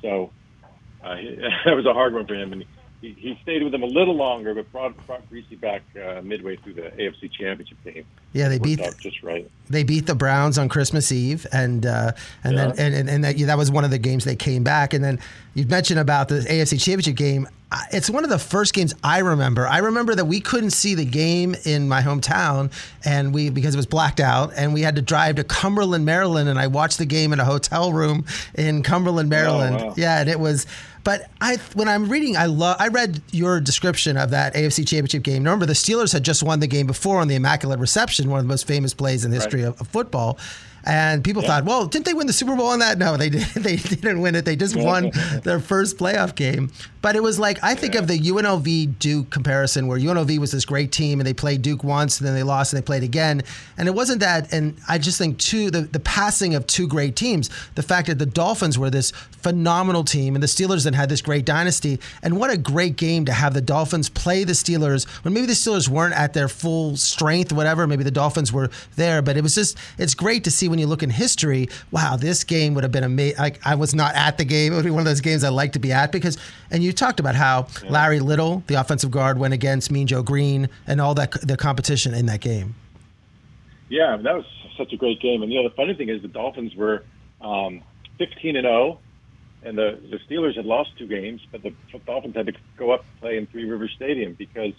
So 0.00 0.30
uh, 1.04 1.16
that 1.64 1.76
was 1.76 1.86
a 1.86 1.92
hard 1.92 2.14
one 2.14 2.26
for 2.26 2.34
him, 2.34 2.52
and 2.52 2.64
he, 3.04 3.12
he, 3.18 3.38
stayed 3.42 3.62
with 3.62 3.72
them 3.72 3.82
a 3.82 3.86
little 3.86 4.16
longer, 4.16 4.54
but 4.54 4.70
brought, 4.72 5.06
brought 5.06 5.28
Griese 5.30 5.60
back 5.60 5.82
uh, 6.02 6.22
midway 6.22 6.56
through 6.56 6.74
the 6.74 6.82
AFC 6.82 7.30
Championship 7.30 7.76
game. 7.84 8.06
Yeah, 8.32 8.48
they 8.48 8.58
beat 8.58 8.80
just 8.98 9.22
right. 9.22 9.50
They 9.68 9.82
beat 9.82 10.06
the 10.06 10.14
Browns 10.14 10.56
on 10.56 10.68
Christmas 10.68 11.12
Eve, 11.12 11.46
and 11.52 11.84
uh, 11.84 12.12
and 12.42 12.54
yeah. 12.54 12.72
then 12.72 12.94
and, 12.94 13.10
and 13.10 13.24
that, 13.24 13.36
yeah, 13.36 13.46
that 13.46 13.58
was 13.58 13.70
one 13.70 13.84
of 13.84 13.90
the 13.90 13.98
games 13.98 14.24
they 14.24 14.36
came 14.36 14.64
back. 14.64 14.94
And 14.94 15.04
then 15.04 15.20
you 15.54 15.66
mentioned 15.66 16.00
about 16.00 16.28
the 16.28 16.40
AFC 16.40 16.80
Championship 16.82 17.16
game. 17.16 17.46
It's 17.90 18.08
one 18.08 18.22
of 18.22 18.30
the 18.30 18.38
first 18.38 18.72
games 18.72 18.94
I 19.02 19.18
remember. 19.18 19.66
I 19.66 19.78
remember 19.78 20.14
that 20.14 20.26
we 20.26 20.40
couldn't 20.40 20.70
see 20.70 20.94
the 20.94 21.04
game 21.04 21.56
in 21.64 21.88
my 21.88 22.02
hometown, 22.02 22.72
and 23.04 23.34
we 23.34 23.50
because 23.50 23.74
it 23.74 23.78
was 23.78 23.86
blacked 23.86 24.20
out, 24.20 24.52
and 24.56 24.72
we 24.72 24.80
had 24.80 24.96
to 24.96 25.02
drive 25.02 25.36
to 25.36 25.44
Cumberland, 25.44 26.04
Maryland, 26.04 26.48
and 26.48 26.58
I 26.58 26.68
watched 26.68 26.98
the 26.98 27.06
game 27.06 27.32
in 27.32 27.40
a 27.40 27.44
hotel 27.44 27.92
room 27.92 28.24
in 28.54 28.82
Cumberland, 28.82 29.28
Maryland. 29.28 29.76
Oh, 29.78 29.86
wow. 29.86 29.94
Yeah, 29.96 30.20
and 30.20 30.30
it 30.30 30.40
was 30.40 30.66
but 31.04 31.30
I, 31.40 31.58
when 31.74 31.86
I'm 31.86 32.08
reading, 32.08 32.36
I 32.36 32.46
love. 32.46 32.76
I 32.80 32.88
read 32.88 33.20
your 33.30 33.60
description 33.60 34.16
of 34.16 34.30
that 34.30 34.54
AFC 34.54 34.88
Championship 34.88 35.22
game. 35.22 35.44
Remember, 35.44 35.66
the 35.66 35.74
Steelers 35.74 36.12
had 36.12 36.24
just 36.24 36.42
won 36.42 36.60
the 36.60 36.66
game 36.66 36.86
before 36.86 37.20
on 37.20 37.28
the 37.28 37.34
Immaculate 37.34 37.78
Reception, 37.78 38.30
one 38.30 38.40
of 38.40 38.44
the 38.44 38.48
most 38.48 38.66
famous 38.66 38.94
plays 38.94 39.24
in 39.24 39.30
the 39.30 39.36
history 39.36 39.62
right. 39.62 39.68
of, 39.68 39.80
of 39.80 39.88
football. 39.88 40.38
And 40.84 41.24
people 41.24 41.42
yeah. 41.42 41.48
thought, 41.48 41.64
well, 41.64 41.86
didn't 41.86 42.04
they 42.04 42.14
win 42.14 42.26
the 42.26 42.32
Super 42.32 42.54
Bowl 42.54 42.66
on 42.66 42.78
that? 42.80 42.98
No, 42.98 43.16
they 43.16 43.30
did. 43.30 43.44
They 43.64 43.76
didn't 43.76 44.20
win 44.20 44.34
it. 44.34 44.44
They 44.44 44.56
just 44.56 44.76
won 44.76 45.10
their 45.42 45.58
first 45.58 45.96
playoff 45.96 46.34
game. 46.34 46.70
But 47.00 47.16
it 47.16 47.22
was 47.22 47.38
like 47.38 47.58
I 47.62 47.74
think 47.74 47.94
yeah. 47.94 48.00
of 48.00 48.08
the 48.08 48.18
UNLV 48.18 48.98
Duke 48.98 49.30
comparison, 49.30 49.86
where 49.86 49.98
UNLV 49.98 50.38
was 50.38 50.52
this 50.52 50.64
great 50.64 50.92
team 50.92 51.20
and 51.20 51.26
they 51.26 51.32
played 51.34 51.62
Duke 51.62 51.84
once, 51.84 52.18
and 52.18 52.26
then 52.26 52.34
they 52.34 52.42
lost 52.42 52.72
and 52.72 52.82
they 52.82 52.84
played 52.84 53.02
again. 53.02 53.42
And 53.78 53.88
it 53.88 53.92
wasn't 53.92 54.20
that. 54.20 54.52
And 54.52 54.76
I 54.88 54.98
just 54.98 55.18
think 55.18 55.38
two 55.38 55.70
the 55.70 55.82
the 55.82 56.00
passing 56.00 56.54
of 56.54 56.66
two 56.66 56.86
great 56.86 57.16
teams, 57.16 57.50
the 57.74 57.82
fact 57.82 58.08
that 58.08 58.18
the 58.18 58.26
Dolphins 58.26 58.78
were 58.78 58.90
this 58.90 59.10
phenomenal 59.10 60.04
team 60.04 60.34
and 60.34 60.42
the 60.42 60.46
Steelers 60.46 60.84
then 60.84 60.94
had 60.94 61.08
this 61.08 61.20
great 61.20 61.44
dynasty. 61.44 62.00
And 62.22 62.38
what 62.38 62.50
a 62.50 62.56
great 62.56 62.96
game 62.96 63.26
to 63.26 63.32
have 63.32 63.52
the 63.52 63.60
Dolphins 63.60 64.08
play 64.08 64.44
the 64.44 64.54
Steelers 64.54 65.06
when 65.24 65.34
maybe 65.34 65.46
the 65.46 65.52
Steelers 65.52 65.88
weren't 65.88 66.14
at 66.14 66.32
their 66.32 66.48
full 66.48 66.96
strength, 66.96 67.52
whatever. 67.52 67.86
Maybe 67.86 68.04
the 68.04 68.10
Dolphins 68.10 68.52
were 68.52 68.70
there, 68.96 69.20
but 69.20 69.36
it 69.36 69.42
was 69.42 69.54
just 69.54 69.76
it's 69.98 70.14
great 70.14 70.44
to 70.44 70.50
see 70.50 70.68
when 70.74 70.80
you 70.80 70.88
look 70.88 71.04
in 71.04 71.10
history. 71.10 71.68
Wow, 71.92 72.16
this 72.16 72.42
game 72.42 72.74
would 72.74 72.82
have 72.82 72.90
been 72.90 73.04
amazing. 73.04 73.38
Like 73.38 73.64
I 73.64 73.76
was 73.76 73.94
not 73.94 74.14
at 74.16 74.38
the 74.38 74.44
game. 74.44 74.72
It 74.72 74.76
would 74.76 74.84
be 74.84 74.90
one 74.90 75.00
of 75.00 75.06
those 75.06 75.20
games 75.20 75.44
I 75.44 75.50
like 75.50 75.72
to 75.72 75.78
be 75.78 75.92
at 75.92 76.10
because 76.10 76.36
and 76.70 76.82
you 76.82 76.92
talked 76.92 77.20
about 77.20 77.36
how 77.36 77.68
yeah. 77.82 77.90
Larry 77.90 78.18
Little, 78.18 78.64
the 78.66 78.74
offensive 78.74 79.12
guard, 79.12 79.38
went 79.38 79.54
against 79.54 79.90
Mean 79.92 80.08
Joe 80.08 80.22
Greene 80.22 80.68
and 80.86 81.00
all 81.00 81.14
that 81.14 81.30
the 81.46 81.56
competition 81.56 82.12
in 82.12 82.26
that 82.26 82.40
game. 82.40 82.74
Yeah, 83.88 84.16
that 84.16 84.34
was 84.34 84.44
such 84.76 84.92
a 84.92 84.96
great 84.96 85.20
game. 85.20 85.42
And 85.42 85.52
you 85.52 85.62
know, 85.62 85.68
the 85.68 85.74
funny 85.76 85.94
thing 85.94 86.08
is, 86.08 86.22
the 86.22 86.28
Dolphins 86.28 86.74
were 86.74 87.04
um, 87.40 87.82
15 88.18 88.56
and 88.56 88.64
0, 88.64 88.98
and 89.62 89.78
the 89.78 90.00
the 90.10 90.18
Steelers 90.28 90.56
had 90.56 90.66
lost 90.66 90.90
two 90.98 91.06
games, 91.06 91.40
but 91.52 91.62
the 91.62 91.72
Dolphins 92.04 92.34
had 92.34 92.46
to 92.46 92.54
go 92.76 92.90
up 92.90 93.00
and 93.00 93.20
play 93.20 93.36
in 93.36 93.46
Three 93.46 93.64
River 93.64 93.88
Stadium 93.88 94.34
because 94.34 94.72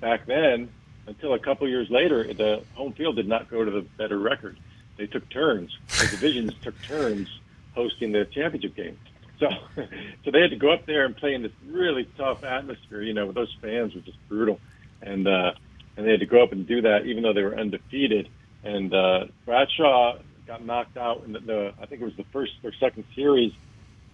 back 0.00 0.24
then, 0.24 0.70
until 1.06 1.34
a 1.34 1.38
couple 1.38 1.68
years 1.68 1.90
later, 1.90 2.32
the 2.32 2.64
home 2.74 2.94
field 2.94 3.16
did 3.16 3.28
not 3.28 3.50
go 3.50 3.62
to 3.62 3.70
the 3.70 3.82
better 3.98 4.18
record. 4.18 4.56
They 4.96 5.06
took 5.06 5.28
turns. 5.30 5.76
The 5.88 6.08
divisions 6.08 6.52
took 6.62 6.80
turns 6.82 7.28
hosting 7.74 8.12
the 8.12 8.24
championship 8.24 8.76
game. 8.76 8.98
So, 9.38 9.48
so 10.24 10.30
they 10.30 10.40
had 10.40 10.50
to 10.50 10.56
go 10.56 10.72
up 10.72 10.86
there 10.86 11.04
and 11.04 11.16
play 11.16 11.34
in 11.34 11.42
this 11.42 11.52
really 11.66 12.08
tough 12.16 12.44
atmosphere. 12.44 13.02
You 13.02 13.14
know, 13.14 13.32
those 13.32 13.54
fans 13.60 13.94
were 13.94 14.00
just 14.00 14.18
brutal, 14.28 14.60
and 15.02 15.26
uh, 15.26 15.52
and 15.96 16.06
they 16.06 16.12
had 16.12 16.20
to 16.20 16.26
go 16.26 16.42
up 16.42 16.52
and 16.52 16.66
do 16.66 16.82
that, 16.82 17.06
even 17.06 17.22
though 17.22 17.32
they 17.32 17.42
were 17.42 17.58
undefeated. 17.58 18.28
And 18.62 18.92
uh, 18.94 19.26
Bradshaw 19.44 20.18
got 20.46 20.64
knocked 20.64 20.96
out 20.96 21.24
in 21.24 21.32
the, 21.32 21.40
the 21.40 21.74
I 21.80 21.86
think 21.86 22.00
it 22.00 22.04
was 22.04 22.16
the 22.16 22.24
first 22.32 22.52
or 22.62 22.72
second 22.80 23.04
series. 23.14 23.52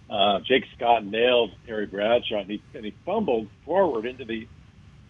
Uh, 0.09 0.39
Jake 0.41 0.65
Scott 0.75 1.05
nailed 1.05 1.51
Terry 1.65 1.85
Bradshaw, 1.85 2.39
and 2.39 2.49
he 2.49 2.61
and 2.73 2.83
he 2.83 2.93
fumbled 3.05 3.47
forward 3.65 4.05
into 4.05 4.25
the 4.25 4.47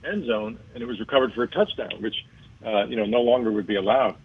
end 0.06 0.26
zone, 0.26 0.60
and 0.74 0.84
it 0.84 0.86
was 0.86 1.00
recovered 1.00 1.34
for 1.34 1.44
a 1.44 1.48
touchdown, 1.48 2.02
which 2.02 2.16
uh, 2.66 2.86
you 2.86 2.96
know 2.96 3.06
no 3.06 3.22
longer 3.22 3.52
would 3.52 3.68
be 3.68 3.76
allowed. 3.76 4.18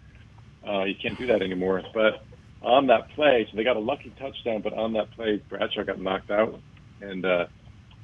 Uh, 0.67 0.83
you 0.83 0.95
can't 0.95 1.17
do 1.17 1.27
that 1.27 1.41
anymore. 1.41 1.81
But 1.93 2.23
on 2.61 2.87
that 2.87 3.09
play, 3.11 3.47
so 3.49 3.55
they 3.55 3.63
got 3.63 3.77
a 3.77 3.81
lucky 3.81 4.11
touchdown, 4.19 4.61
but 4.61 4.73
on 4.73 4.93
that 4.93 5.11
play, 5.11 5.41
Bradshaw 5.49 5.83
got 5.83 5.99
knocked 6.01 6.31
out, 6.31 6.59
and 7.01 7.25
uh, 7.25 7.45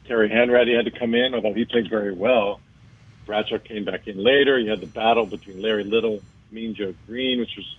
Terry 0.08 0.30
Hanratty 0.30 0.76
had 0.76 0.86
to 0.86 0.98
come 0.98 1.14
in, 1.14 1.34
although 1.34 1.54
he 1.54 1.66
played 1.66 1.90
very 1.90 2.14
well. 2.14 2.60
Bradshaw 3.26 3.58
came 3.58 3.86
back 3.86 4.08
in 4.08 4.18
later. 4.18 4.60
You 4.60 4.70
had 4.70 4.82
the 4.82 4.88
battle 4.88 5.26
between 5.26 5.62
Larry 5.62 5.84
Little, 5.84 6.22
Mean 6.52 6.76
Joe 6.76 6.94
Greene, 7.08 7.40
which 7.40 7.56
was 7.58 7.78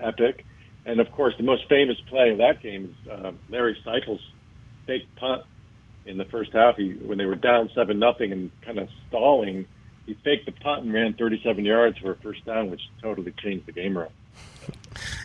epic, 0.00 0.44
and 0.84 1.00
of 1.00 1.10
course 1.12 1.34
the 1.36 1.42
most 1.42 1.68
famous 1.68 1.96
play 2.08 2.30
of 2.30 2.38
that 2.38 2.62
game 2.62 2.94
is 3.04 3.10
uh, 3.10 3.32
Larry 3.48 3.76
Seiple's 3.84 4.20
fake 4.86 5.06
punt 5.16 5.42
in 6.06 6.18
the 6.18 6.24
first 6.26 6.52
half. 6.52 6.76
He 6.76 6.92
when 6.92 7.18
they 7.18 7.26
were 7.26 7.34
down 7.34 7.70
seven 7.74 7.98
nothing 7.98 8.32
and 8.32 8.50
kind 8.62 8.78
of 8.78 8.88
stalling, 9.08 9.66
he 10.06 10.14
faked 10.24 10.46
the 10.46 10.52
punt 10.52 10.84
and 10.84 10.92
ran 10.92 11.14
37 11.14 11.64
yards 11.64 11.98
for 11.98 12.12
a 12.12 12.16
first 12.16 12.44
down, 12.44 12.70
which 12.70 12.82
totally 13.02 13.32
changed 13.42 13.66
the 13.66 13.72
game 13.72 13.98
around. 13.98 14.12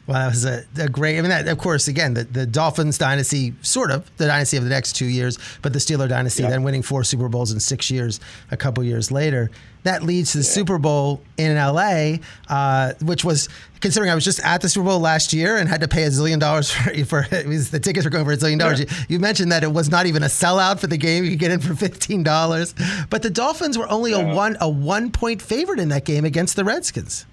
Well, 0.08 0.18
that 0.18 0.28
was 0.28 0.46
a, 0.46 0.66
a, 0.78 0.90
great. 0.90 1.18
I 1.18 1.22
mean, 1.22 1.30
that, 1.30 1.48
of 1.48 1.58
course, 1.58 1.88
again, 1.88 2.14
the, 2.14 2.24
the 2.24 2.46
Dolphins 2.46 2.98
dynasty, 2.98 3.54
sort 3.62 3.92
of 3.92 4.10
the 4.18 4.28
dynasty 4.28 4.58
of 4.58 4.64
the 4.64 4.70
next 4.70 4.94
two 4.94 5.06
years, 5.06 5.38
but 5.62 5.74
the 5.74 5.80
Steeler 5.80 6.10
dynasty, 6.10 6.44
yeah. 6.44 6.50
then 6.50 6.64
winning 6.64 6.82
four 6.82 7.04
Super 7.04 7.30
Bowls 7.30 7.52
in 7.52 7.60
six 7.60 7.90
years, 7.90 8.20
a 8.50 8.58
couple 8.58 8.84
years 8.84 9.12
later. 9.12 9.52
That 9.84 10.04
leads 10.04 10.34
to 10.34 10.40
the 10.40 10.44
yeah. 10.44 10.50
Super 10.52 10.78
Bowl 10.78 11.22
in 11.38 11.56
LA, 11.56 12.18
uh, 12.50 12.94
which 13.02 13.24
was 13.26 13.50
considering 13.80 14.12
I 14.12 14.16
was 14.16 14.24
just 14.24 14.40
at 14.42 14.62
the 14.62 14.70
Super 14.70 14.86
Bowl 14.86 15.00
last 15.00 15.34
year 15.34 15.58
and 15.58 15.68
had 15.68 15.82
to 15.82 15.88
pay 15.88 16.04
a 16.04 16.10
zillion 16.10 16.40
dollars 16.40 16.70
for, 17.06 17.06
for 17.06 17.28
the 17.30 17.80
tickets 17.82 18.06
were 18.06 18.12
going 18.12 18.26
for 18.26 18.32
a 18.32 18.38
zillion 18.38 18.60
dollars. 18.60 18.82
Yeah. 18.82 18.86
You, 18.92 19.16
you, 19.16 19.20
mentioned 19.20 19.52
that 19.52 19.64
it 19.64 19.72
was 19.72 19.90
not 19.90 20.06
even 20.06 20.22
a 20.22 20.28
sellout 20.28 20.80
for 20.80 20.88
the 20.88 20.98
game; 20.98 21.24
you 21.24 21.32
could 21.32 21.40
get 21.40 21.52
in 21.52 21.60
for 21.60 21.74
fifteen 21.74 22.22
dollars. 22.22 22.76
But 23.10 23.24
the 23.24 23.32
Dolphins 23.32 23.78
were 23.78 23.90
only 23.90 24.12
a 24.12 24.36
one 24.36 24.56
a 24.62 24.70
one 24.70 25.12
point 25.12 25.42
favorite 25.42 25.80
in 25.80 25.90
that 25.90 26.06
game 26.06 26.26
against 26.26 26.56
the 26.56 26.64
Redskins. 26.64 27.26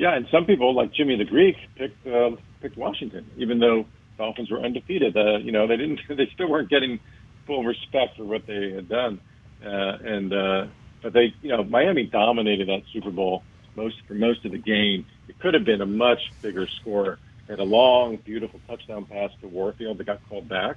Yeah, 0.00 0.16
and 0.16 0.26
some 0.32 0.46
people 0.46 0.74
like 0.74 0.94
Jimmy 0.94 1.18
the 1.18 1.26
Greek 1.26 1.56
picked 1.76 2.06
uh, 2.06 2.30
picked 2.62 2.78
Washington, 2.78 3.30
even 3.36 3.58
though 3.58 3.84
Dolphins 4.16 4.50
were 4.50 4.58
undefeated. 4.58 5.14
Uh, 5.14 5.36
you 5.36 5.52
know, 5.52 5.66
they 5.66 5.76
didn't. 5.76 6.00
They 6.08 6.26
still 6.32 6.48
weren't 6.48 6.70
getting 6.70 7.00
full 7.46 7.64
respect 7.64 8.16
for 8.16 8.24
what 8.24 8.46
they 8.46 8.70
had 8.70 8.88
done, 8.88 9.20
uh, 9.62 9.98
and 10.02 10.32
uh, 10.32 10.66
but 11.02 11.12
they, 11.12 11.34
you 11.42 11.50
know, 11.50 11.64
Miami 11.64 12.04
dominated 12.06 12.68
that 12.68 12.80
Super 12.94 13.10
Bowl 13.10 13.42
most 13.76 13.96
for 14.08 14.14
most 14.14 14.42
of 14.46 14.52
the 14.52 14.58
game. 14.58 15.04
It 15.28 15.38
could 15.38 15.52
have 15.52 15.66
been 15.66 15.82
a 15.82 15.86
much 15.86 16.32
bigger 16.40 16.66
score. 16.80 17.18
They 17.46 17.52
had 17.52 17.60
a 17.60 17.64
long, 17.64 18.16
beautiful 18.16 18.58
touchdown 18.66 19.04
pass 19.04 19.32
to 19.42 19.48
Warfield 19.48 19.98
that 19.98 20.04
got 20.04 20.26
called 20.30 20.48
back 20.48 20.76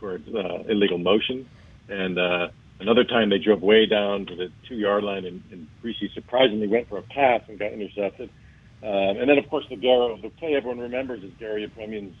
for 0.00 0.14
uh, 0.14 0.62
illegal 0.70 0.96
motion, 0.96 1.46
and 1.90 2.18
uh, 2.18 2.48
another 2.80 3.04
time 3.04 3.28
they 3.28 3.38
drove 3.38 3.60
way 3.60 3.84
down 3.84 4.24
to 4.24 4.34
the 4.34 4.50
two 4.66 4.76
yard 4.76 5.04
line, 5.04 5.26
and, 5.26 5.42
and 5.52 5.66
Griese 5.84 6.14
surprisingly 6.14 6.66
went 6.66 6.88
for 6.88 6.96
a 6.96 7.02
pass 7.02 7.42
and 7.46 7.58
got 7.58 7.70
intercepted. 7.70 8.30
Um, 8.84 9.16
and 9.18 9.28
then, 9.30 9.38
of 9.38 9.48
course, 9.48 9.64
the 9.70 9.76
Garo, 9.76 10.20
the 10.20 10.28
play 10.28 10.54
everyone 10.54 10.78
remembers 10.78 11.24
is 11.24 11.32
Gary 11.38 11.66
Yepremian's, 11.66 12.14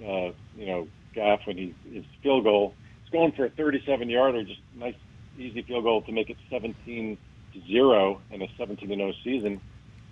uh, 0.00 0.32
you 0.56 0.66
know, 0.66 0.88
gaff 1.14 1.40
when 1.46 1.58
he 1.58 1.74
his 1.92 2.04
field 2.22 2.44
goal. 2.44 2.74
He's 3.02 3.12
going 3.12 3.32
for 3.32 3.44
a 3.44 3.50
37-yarder, 3.50 4.44
just 4.44 4.60
nice, 4.74 4.94
easy 5.38 5.62
field 5.62 5.84
goal 5.84 6.00
to 6.02 6.12
make 6.12 6.30
it 6.30 6.38
17 6.50 7.18
to 7.52 7.60
zero 7.70 8.20
in 8.30 8.40
a 8.40 8.46
17 8.58 8.88
to 8.88 8.96
0 8.96 9.12
season. 9.22 9.60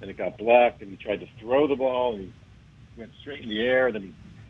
and 0.02 0.10
it 0.10 0.18
got 0.18 0.36
blocked, 0.36 0.82
and 0.82 0.90
he 0.90 0.96
tried 0.96 1.20
to 1.20 1.26
throw 1.40 1.66
the 1.66 1.76
ball, 1.76 2.14
and 2.16 2.24
he 2.24 3.00
went 3.00 3.12
straight 3.22 3.40
in 3.42 3.48
the 3.48 3.60
air. 3.60 3.90
Then 3.92 4.02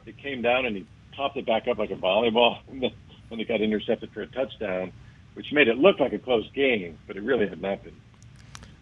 he, 0.05 0.11
it 0.11 0.19
came 0.19 0.43
down, 0.43 0.67
and 0.67 0.77
he 0.77 0.87
popped 1.17 1.37
it 1.37 1.47
back 1.47 1.69
up 1.71 1.79
like 1.79 1.91
a 1.91 1.95
volleyball, 1.95 2.59
and 2.69 3.41
it 3.41 3.49
got 3.49 3.61
intercepted 3.61 4.11
for 4.13 4.23
a 4.23 4.27
touchdown, 4.27 4.93
which 5.35 5.47
made 5.53 5.69
it 5.69 5.79
look 5.79 6.01
like 6.01 6.13
a 6.13 6.19
close 6.19 6.51
game, 6.53 6.99
but 7.07 7.17
it 7.17 7.23
really 7.23 7.49
had 7.49 7.63
not 7.63 7.85
been. 7.85 7.95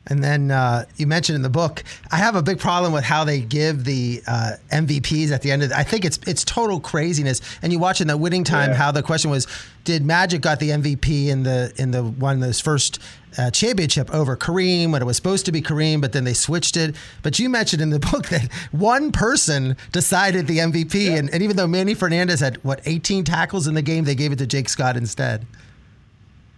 And 0.06 0.24
then 0.24 0.50
uh, 0.50 0.86
you 0.96 1.06
mentioned 1.06 1.36
in 1.36 1.42
the 1.42 1.50
book, 1.50 1.84
I 2.10 2.16
have 2.16 2.34
a 2.34 2.42
big 2.42 2.58
problem 2.58 2.92
with 2.92 3.04
how 3.04 3.22
they 3.24 3.40
give 3.42 3.84
the 3.84 4.22
uh, 4.26 4.52
MVPs 4.72 5.30
at 5.30 5.42
the 5.42 5.52
end 5.52 5.62
of. 5.62 5.68
The, 5.68 5.78
I 5.78 5.82
think 5.84 6.04
it's 6.04 6.18
it's 6.26 6.42
total 6.44 6.80
craziness. 6.80 7.40
And 7.62 7.70
you 7.72 7.78
watch 7.78 8.00
in 8.00 8.08
the 8.08 8.16
winning 8.16 8.42
time 8.42 8.70
Yeah. 8.70 8.76
how 8.76 8.90
the 8.92 9.02
question 9.02 9.30
was, 9.30 9.46
did 9.84 10.04
Magic 10.04 10.40
got 10.40 10.58
the 10.58 10.70
MVP 10.70 11.28
in 11.28 11.42
the 11.42 11.72
in 11.76 11.90
the 11.90 12.02
one 12.02 12.40
those 12.40 12.60
first 12.60 12.98
uh, 13.38 13.50
championship 13.50 14.12
over 14.12 14.36
Kareem 14.36 14.90
when 14.90 15.02
it 15.02 15.04
was 15.04 15.16
supposed 15.16 15.44
to 15.46 15.52
be 15.52 15.60
Kareem, 15.62 16.00
but 16.00 16.12
then 16.12 16.24
they 16.24 16.34
switched 16.34 16.76
it. 16.78 16.96
But 17.22 17.38
you 17.38 17.48
mentioned 17.50 17.82
in 17.82 17.90
the 17.90 18.00
book 18.10 18.28
that 18.30 18.50
one 18.72 19.12
person 19.12 19.76
decided 19.92 20.46
the 20.46 20.58
MVP, 20.58 21.10
and, 21.16 21.28
and 21.30 21.42
even 21.42 21.56
though 21.56 21.68
Manny 21.68 21.94
Fernandez 21.94 22.40
had 22.40 22.56
what 22.64 22.80
18 22.86 23.22
tackles 23.24 23.66
in 23.68 23.74
the 23.74 23.82
game, 23.82 24.04
they 24.04 24.14
gave 24.16 24.32
it 24.32 24.36
to 24.38 24.46
Jake 24.46 24.68
Scott 24.70 24.96
instead. 24.96 25.46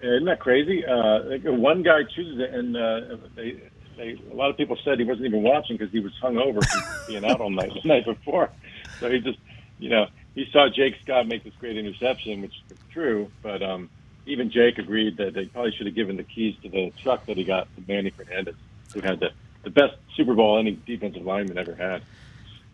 Isn't 0.03 0.24
that 0.24 0.40
crazy? 0.40 0.84
Uh, 0.84 1.53
one 1.53 1.82
guy 1.82 2.03
chooses 2.03 2.40
it, 2.40 2.53
and 2.53 2.76
uh, 2.76 3.16
they, 3.36 3.62
they, 3.96 4.18
a 4.30 4.34
lot 4.34 4.50
of 4.50 4.57
people 4.57 4.76
said 4.84 4.98
he 4.98 5.05
wasn't 5.05 5.26
even 5.26 5.42
watching 5.42 5.76
because 5.76 5.92
he 5.92 6.00
was 6.00 6.12
hungover 6.20 6.64
from 6.66 6.82
being 7.07 7.24
out 7.24 7.40
all 7.40 7.50
night 7.50 7.70
the 7.80 7.88
night 7.88 8.05
before. 8.05 8.50
So 8.98 9.09
he 9.11 9.20
just, 9.20 9.38
you 9.78 9.90
know, 9.90 10.07
he 10.34 10.46
saw 10.53 10.68
Jake 10.68 10.96
Scott 11.05 11.28
make 11.28 11.44
this 11.44 11.55
great 11.61 11.76
interception, 11.76 12.42
which 12.42 12.55
is 12.68 12.78
true. 12.90 13.30
But 13.42 13.62
um, 13.62 13.90
even 14.26 14.50
Jake 14.50 14.78
agreed 14.78 15.18
that 15.18 15.34
they 15.34 15.46
probably 15.46 15.72
should 15.72 15.86
have 15.86 15.94
given 15.94 16.16
the 16.16 16.24
keys 16.24 16.57
to 16.62 16.68
the 16.68 16.92
truck 17.03 17.26
that 17.26 17.36
he 17.36 17.44
got 17.44 17.68
to 17.76 17.82
Manny 17.86 18.11
Fernandez, 18.11 18.57
who 18.92 19.00
had 19.00 19.20
the, 19.20 19.30
the 19.62 19.70
best 19.70 19.94
Super 20.16 20.34
Bowl 20.34 20.59
any 20.59 20.78
defensive 20.84 21.24
lineman 21.24 21.59
ever 21.59 21.76
had. 21.76 22.03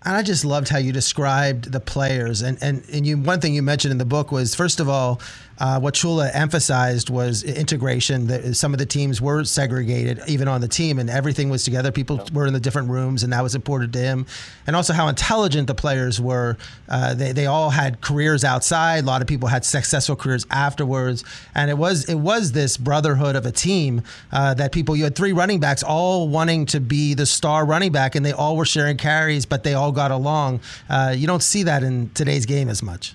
And 0.03 0.17
I 0.17 0.23
just 0.23 0.45
loved 0.45 0.69
how 0.69 0.79
you 0.79 0.93
described 0.93 1.73
the 1.73 1.81
players. 1.81 2.41
And, 2.41 2.57
and, 2.63 2.85
and 2.93 3.07
you, 3.07 3.19
one 3.19 3.41
thing 3.41 3.55
you 3.55 3.63
mentioned 3.63 3.91
in 3.91 3.99
the 3.99 4.05
book 4.05 4.31
was, 4.31 4.55
first 4.55 4.79
of 4.79 4.89
all, 4.89 5.21
uh, 5.59 5.81
what 5.81 5.95
Shula 5.95 6.31
emphasized 6.33 7.11
was 7.11 7.43
integration. 7.43 8.27
That 8.29 8.55
some 8.55 8.73
of 8.73 8.79
the 8.79 8.87
teams 8.87 9.21
were 9.21 9.45
segregated, 9.45 10.21
even 10.27 10.49
on 10.49 10.61
the 10.61 10.69
team, 10.69 10.99
and 10.99 11.11
everything 11.11 11.51
was 11.51 11.65
together. 11.65 11.91
People 11.91 12.21
were 12.33 12.47
in 12.47 12.53
the 12.53 12.61
different 12.61 12.91
rooms, 12.91 13.23
and 13.23 13.33
that 13.33 13.43
was 13.43 13.55
important 13.55 13.93
to 13.95 13.99
him. 13.99 14.27
And 14.67 14.77
also 14.77 14.93
how 14.93 15.09
intelligent 15.09 15.67
the 15.67 15.75
players 15.75 16.21
were. 16.21 16.57
Uh, 16.89 17.15
they, 17.15 17.33
they 17.33 17.47
all 17.47 17.71
had 17.71 18.01
careers 18.01 18.45
outside. 18.45 19.05
A 19.05 19.07
lot 19.07 19.21
of 19.21 19.27
people 19.27 19.49
had 19.49 19.65
successful 19.65 20.17
careers 20.17 20.47
afterwards. 20.51 21.25
And 21.55 21.71
it 21.71 21.79
was 21.79 22.09
it 22.09 22.15
was 22.15 22.53
this 22.53 22.77
brotherhood 22.77 23.37
of 23.37 23.47
a 23.47 23.53
team 23.53 24.03
uh, 24.33 24.55
that 24.55 24.73
people. 24.73 24.97
You 24.97 25.05
had 25.05 25.17
three 25.17 25.33
running 25.33 25.61
backs, 25.61 25.83
all 25.83 26.29
wanting 26.29 26.67
to 26.67 26.81
be 26.81 27.15
the 27.15 27.27
star 27.27 27.65
running 27.65 27.93
back, 27.93 28.15
and 28.15 28.25
they 28.25 28.33
all 28.33 28.57
were 28.57 28.65
sharing 28.65 28.97
carries, 28.97 29.47
but 29.47 29.65
they 29.65 29.75
all 29.75 29.93
got 29.93 30.11
along. 30.11 30.61
Uh, 30.89 31.15
you 31.17 31.27
don't 31.27 31.43
see 31.43 31.65
that 31.65 31.83
in 31.83 32.11
today's 32.11 32.47
game 32.47 32.69
as 32.69 32.83
much. 32.83 33.15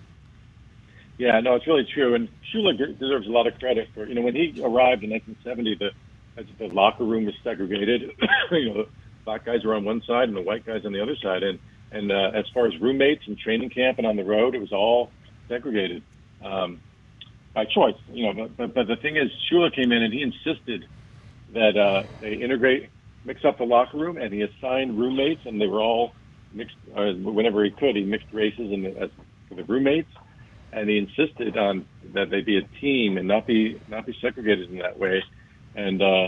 Yeah, 1.24 1.40
no, 1.40 1.56
it's 1.56 1.66
really 1.66 1.88
true. 1.94 2.16
And 2.16 2.28
Shula 2.54 2.78
deserves 3.00 3.28
a 3.28 3.32
lot 3.32 3.48
of 3.48 3.58
credit 3.58 3.88
for, 3.94 4.06
you 4.06 4.14
know, 4.14 4.24
when 4.24 4.36
he 4.36 4.60
arrived 4.62 5.06
in 5.06 5.12
1970, 5.12 5.80
the, 5.80 6.44
the 6.60 6.68
locker 6.76 7.06
room 7.06 7.24
was 7.24 7.34
segregated. 7.46 8.12
you 8.52 8.74
know, 8.74 8.86
black 9.24 9.46
guys 9.46 9.64
were 9.64 9.74
on 9.74 9.86
one 9.86 10.02
side 10.06 10.28
and 10.28 10.36
the 10.36 10.42
white 10.42 10.66
guys 10.66 10.82
on 10.86 10.92
the 10.92 11.02
other 11.02 11.16
side. 11.24 11.44
And, 11.44 11.60
and 11.94 12.12
uh, 12.12 12.38
as 12.38 12.44
far 12.54 12.68
as 12.68 12.74
roommates 12.82 13.24
and 13.26 13.38
training 13.38 13.70
camp 13.70 14.00
and 14.00 14.06
on 14.06 14.18
the 14.18 14.26
road, 14.26 14.54
it 14.54 14.60
was 14.60 14.74
all 14.74 15.14
segregated 15.48 16.04
um, 16.44 16.82
by 17.56 17.64
choice. 17.74 17.96
You 18.12 18.26
know, 18.26 18.34
but, 18.34 18.58
but, 18.58 18.74
but 18.76 18.88
the 18.88 18.98
thing 19.02 19.16
is, 19.16 19.32
Shula 19.50 19.74
came 19.74 19.94
in 19.94 20.04
and 20.04 20.14
he 20.14 20.24
insisted 20.24 20.84
that 21.54 21.78
uh, 21.78 22.04
they 22.20 22.34
integrate, 22.34 22.90
mix 23.24 23.46
up 23.46 23.60
the 23.60 23.64
locker 23.64 23.98
room, 23.98 24.18
and 24.18 24.34
he 24.34 24.42
assigned 24.42 25.00
roommates, 25.00 25.44
and 25.46 25.62
they 25.62 25.68
were 25.68 25.80
all 25.82 26.12
mixed. 26.52 26.76
Uh, 26.94 27.14
whenever 27.14 27.64
he 27.64 27.72
could, 27.72 27.96
he 27.96 28.04
mixed 28.04 28.28
races 28.34 28.74
and 28.74 28.86
as 28.98 29.10
the 29.56 29.64
roommates 29.64 30.10
and 30.74 30.90
he 30.90 30.98
insisted 30.98 31.58
on 31.58 31.86
that 32.14 32.30
they 32.30 32.42
be 32.42 32.58
a 32.58 32.64
team 32.80 33.18
and 33.18 33.28
not 33.28 33.48
be 33.48 33.80
not 33.88 34.06
be 34.06 34.16
segregated 34.22 34.70
in 34.70 34.80
that 34.80 34.98
way, 34.98 35.24
and 35.76 36.02
uh, 36.02 36.28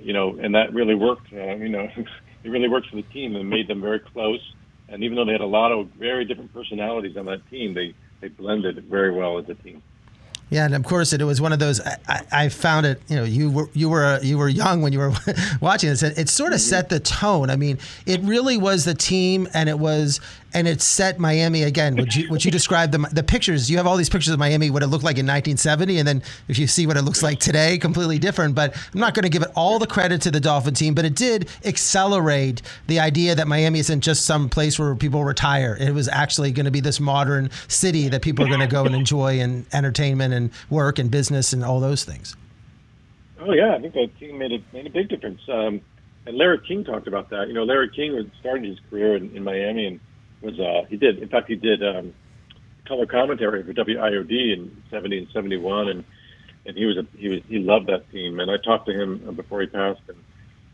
you 0.00 0.12
know, 0.12 0.38
and 0.38 0.54
that 0.54 0.72
really 0.72 0.94
worked. 0.94 1.32
Uh, 1.32 1.56
you 1.56 1.68
know, 1.68 1.88
it 2.44 2.48
really 2.48 2.68
worked 2.68 2.88
for 2.88 2.96
the 2.96 3.02
team 3.02 3.36
and 3.36 3.48
made 3.48 3.68
them 3.68 3.80
very 3.80 4.00
close. 4.00 4.40
And 4.88 5.04
even 5.04 5.16
though 5.16 5.24
they 5.24 5.32
had 5.32 5.40
a 5.40 5.46
lot 5.46 5.70
of 5.70 5.86
very 5.90 6.24
different 6.24 6.52
personalities 6.52 7.16
on 7.16 7.26
that 7.26 7.48
team, 7.48 7.74
they 7.74 7.94
they 8.20 8.28
blended 8.28 8.84
very 8.84 9.12
well 9.12 9.38
as 9.38 9.48
a 9.48 9.54
team. 9.54 9.82
Yeah, 10.50 10.64
and 10.64 10.74
of 10.74 10.82
course 10.82 11.12
it 11.12 11.22
was 11.22 11.40
one 11.40 11.52
of 11.52 11.60
those. 11.60 11.80
I, 11.80 11.96
I, 12.08 12.22
I 12.32 12.48
found 12.48 12.84
it. 12.84 13.00
You 13.08 13.16
know, 13.16 13.24
you 13.24 13.50
were 13.50 13.70
you 13.72 13.88
were 13.88 14.18
you 14.20 14.36
were 14.36 14.48
young 14.48 14.82
when 14.82 14.92
you 14.92 14.98
were 14.98 15.12
watching 15.60 15.90
this. 15.90 16.02
It, 16.02 16.18
it 16.18 16.28
sort 16.28 16.52
of 16.52 16.60
set 16.60 16.88
the 16.88 16.98
tone. 16.98 17.50
I 17.50 17.56
mean, 17.56 17.78
it 18.04 18.20
really 18.22 18.56
was 18.56 18.84
the 18.84 18.94
team, 18.94 19.48
and 19.54 19.68
it 19.68 19.78
was 19.78 20.20
and 20.52 20.66
it 20.66 20.80
set 20.80 21.18
Miami 21.18 21.62
again. 21.62 21.96
Would 21.96 22.14
you 22.14 22.28
would 22.30 22.44
you 22.44 22.50
describe 22.50 22.92
the 22.92 22.98
the 23.12 23.22
pictures? 23.22 23.70
You 23.70 23.76
have 23.76 23.86
all 23.86 23.96
these 23.96 24.08
pictures 24.08 24.32
of 24.32 24.38
Miami, 24.38 24.70
what 24.70 24.82
it 24.82 24.88
looked 24.88 25.04
like 25.04 25.18
in 25.18 25.26
1970, 25.26 25.98
and 25.98 26.08
then 26.08 26.22
if 26.48 26.58
you 26.58 26.66
see 26.66 26.86
what 26.86 26.96
it 26.96 27.02
looks 27.02 27.22
like 27.22 27.38
today, 27.38 27.78
completely 27.78 28.18
different. 28.18 28.54
But 28.54 28.76
I'm 28.92 29.00
not 29.00 29.14
going 29.14 29.24
to 29.24 29.28
give 29.28 29.42
it 29.42 29.50
all 29.54 29.78
the 29.78 29.86
credit 29.86 30.20
to 30.22 30.30
the 30.30 30.40
Dolphin 30.40 30.74
team, 30.74 30.94
but 30.94 31.04
it 31.04 31.14
did 31.14 31.48
accelerate 31.64 32.62
the 32.86 33.00
idea 33.00 33.34
that 33.34 33.48
Miami 33.48 33.78
isn't 33.80 34.00
just 34.00 34.26
some 34.26 34.48
place 34.48 34.78
where 34.78 34.94
people 34.94 35.24
retire. 35.24 35.76
It 35.78 35.92
was 35.92 36.08
actually 36.08 36.52
going 36.52 36.66
to 36.66 36.70
be 36.70 36.80
this 36.80 37.00
modern 37.00 37.50
city 37.68 38.08
that 38.08 38.22
people 38.22 38.44
are 38.44 38.48
going 38.48 38.60
to 38.60 38.66
go 38.66 38.84
and 38.84 38.94
enjoy 38.94 39.40
and 39.40 39.66
entertainment 39.72 40.34
and 40.34 40.50
work 40.68 40.98
and 40.98 41.10
business 41.10 41.52
and 41.52 41.64
all 41.64 41.80
those 41.80 42.04
things. 42.04 42.36
Oh 43.40 43.52
yeah, 43.52 43.74
I 43.74 43.80
think 43.80 43.94
that 43.94 44.10
team 44.18 44.38
made 44.38 44.52
a 44.52 44.58
made 44.72 44.86
a 44.86 44.90
big 44.90 45.08
difference. 45.08 45.40
Um, 45.48 45.80
and 46.26 46.36
Larry 46.36 46.60
King 46.66 46.84
talked 46.84 47.08
about 47.08 47.30
that. 47.30 47.48
You 47.48 47.54
know, 47.54 47.64
Larry 47.64 47.88
King 47.88 48.14
was 48.14 48.26
starting 48.40 48.64
his 48.64 48.78
career 48.90 49.16
in, 49.16 49.34
in 49.34 49.42
Miami 49.42 49.86
and 49.86 50.00
was 50.42 50.58
uh, 50.58 50.86
he 50.88 50.96
did 50.96 51.18
in 51.18 51.28
fact 51.28 51.48
he 51.48 51.56
did 51.56 51.82
um, 51.86 52.14
color 52.86 53.06
commentary 53.06 53.62
for 53.62 53.72
WIOD 53.72 54.52
in 54.52 54.82
'70 54.90 55.18
and 55.18 55.28
'71, 55.32 55.88
and 55.88 56.04
and 56.66 56.76
he 56.76 56.84
was 56.84 56.96
a, 56.96 57.06
he 57.16 57.28
was 57.28 57.40
he 57.48 57.58
loved 57.58 57.86
that 57.86 58.10
team. 58.10 58.40
And 58.40 58.50
I 58.50 58.56
talked 58.56 58.86
to 58.86 58.92
him 58.92 59.34
before 59.34 59.60
he 59.60 59.66
passed, 59.66 60.00
and 60.08 60.18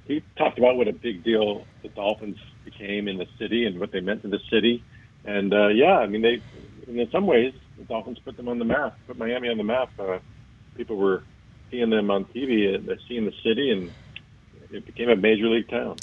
he 0.07 0.23
talked 0.37 0.59
about 0.59 0.77
what 0.77 0.89
a 0.89 0.93
big 0.93 1.23
deal 1.25 1.64
the 1.83 1.89
Dolphins 1.89 2.39
became 2.64 3.07
in 3.09 3.19
the 3.19 3.27
city 3.39 3.67
and 3.67 3.79
what 3.79 3.93
they 3.93 4.01
meant 4.01 4.23
to 4.23 4.29
the 4.29 4.41
city. 4.51 4.83
And 5.25 5.53
uh, 5.53 5.69
yeah, 5.69 5.99
I 5.99 6.07
mean 6.07 6.23
they 6.23 6.43
in 6.87 7.11
some 7.11 7.27
ways 7.27 7.53
the 7.77 7.85
Dolphins 7.85 8.19
put 8.25 8.37
them 8.37 8.49
on 8.49 8.59
the 8.59 8.64
map, 8.64 8.99
put 9.07 9.19
Miami 9.19 9.49
on 9.49 9.59
the 9.59 9.64
map. 9.64 9.91
Uh, 9.99 10.19
people 10.77 10.97
were 10.97 11.23
seeing 11.71 11.91
them 11.91 12.11
on 12.11 12.25
TV, 12.27 12.75
and 12.75 12.89
seeing 13.09 13.27
the 13.27 13.35
city, 13.43 13.71
and 13.71 13.93
it 14.71 14.87
became 14.87 15.11
a 15.11 15.17
major 15.17 15.49
league 15.49 15.69
town. 15.69 15.97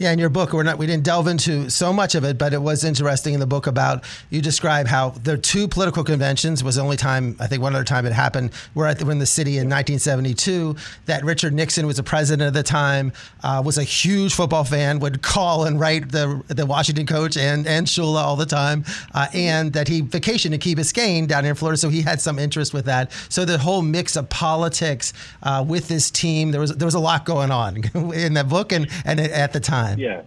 Yeah, 0.00 0.12
in 0.12 0.18
your 0.18 0.30
book, 0.30 0.54
we're 0.54 0.62
not 0.62 0.78
we 0.78 0.86
didn't 0.86 1.04
delve 1.04 1.26
into 1.26 1.68
so 1.68 1.92
much 1.92 2.14
of 2.14 2.24
it, 2.24 2.38
but 2.38 2.54
it 2.54 2.62
was 2.62 2.84
interesting 2.84 3.34
in 3.34 3.40
the 3.40 3.46
book 3.46 3.66
about 3.66 4.02
you 4.30 4.40
describe 4.40 4.86
how 4.86 5.12
are 5.28 5.36
two 5.36 5.68
political 5.68 6.02
conventions 6.02 6.64
was 6.64 6.76
the 6.76 6.80
only 6.80 6.96
time 6.96 7.36
I 7.38 7.46
think 7.46 7.60
one 7.60 7.74
other 7.74 7.84
time 7.84 8.06
it 8.06 8.14
happened. 8.14 8.52
We're 8.74 8.86
at 8.86 8.98
the, 8.98 9.06
in 9.10 9.18
the 9.18 9.26
city 9.26 9.58
in 9.58 9.68
1972. 9.68 10.74
That 11.04 11.22
Richard 11.22 11.52
Nixon 11.52 11.86
was 11.86 11.98
the 11.98 12.02
president 12.02 12.46
at 12.46 12.54
the 12.54 12.62
time, 12.62 13.12
uh, 13.44 13.62
was 13.62 13.76
a 13.76 13.82
huge 13.82 14.32
football 14.32 14.64
fan, 14.64 15.00
would 15.00 15.20
call 15.20 15.66
and 15.66 15.78
write 15.78 16.10
the 16.10 16.42
the 16.48 16.64
Washington 16.64 17.04
coach 17.04 17.36
and 17.36 17.66
and 17.66 17.86
Shula 17.86 18.22
all 18.22 18.36
the 18.36 18.46
time, 18.46 18.86
uh, 19.12 19.26
and 19.34 19.70
that 19.74 19.86
he 19.86 20.00
vacationed 20.00 20.52
to 20.52 20.58
Key 20.58 20.74
Biscayne 20.74 21.28
down 21.28 21.44
here 21.44 21.50
in 21.50 21.56
Florida, 21.56 21.76
so 21.76 21.90
he 21.90 22.00
had 22.00 22.22
some 22.22 22.38
interest 22.38 22.72
with 22.72 22.86
that. 22.86 23.12
So 23.28 23.44
the 23.44 23.58
whole 23.58 23.82
mix 23.82 24.16
of 24.16 24.30
politics 24.30 25.12
uh, 25.42 25.62
with 25.68 25.88
this 25.88 26.10
team, 26.10 26.52
there 26.52 26.60
was 26.62 26.74
there 26.74 26.86
was 26.86 26.94
a 26.94 27.00
lot 27.00 27.26
going 27.26 27.50
on 27.50 27.84
in 28.14 28.32
that 28.32 28.48
book 28.48 28.72
and 28.72 28.88
and 29.04 29.20
at 29.20 29.52
the 29.52 29.60
time. 29.60 29.89
Yeah, 29.98 30.22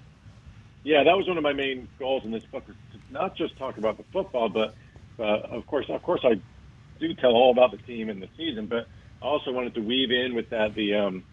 yeah, 0.83 1.03
that 1.03 1.17
was 1.17 1.27
one 1.27 1.37
of 1.37 1.43
my 1.43 1.53
main 1.53 1.87
goals 1.97 2.23
in 2.25 2.31
this 2.31 2.43
book, 2.45 2.63
not 3.09 3.35
just 3.35 3.57
talk 3.57 3.77
about 3.77 3.97
the 3.97 4.03
football, 4.11 4.49
but 4.49 4.75
uh, 5.19 5.55
of 5.57 5.65
course, 5.67 5.85
of 5.89 6.01
course, 6.03 6.21
I 6.23 6.41
do 6.99 7.13
tell 7.15 7.31
all 7.31 7.51
about 7.51 7.71
the 7.71 7.77
team 7.77 8.09
and 8.09 8.21
the 8.21 8.29
season, 8.37 8.67
but 8.67 8.87
I 9.21 9.25
also 9.25 9.51
wanted 9.51 9.75
to 9.75 9.81
weave 9.81 10.11
in 10.11 10.35
with 10.35 10.49
that 10.49 10.75
the 10.75 10.95
um, 10.95 11.23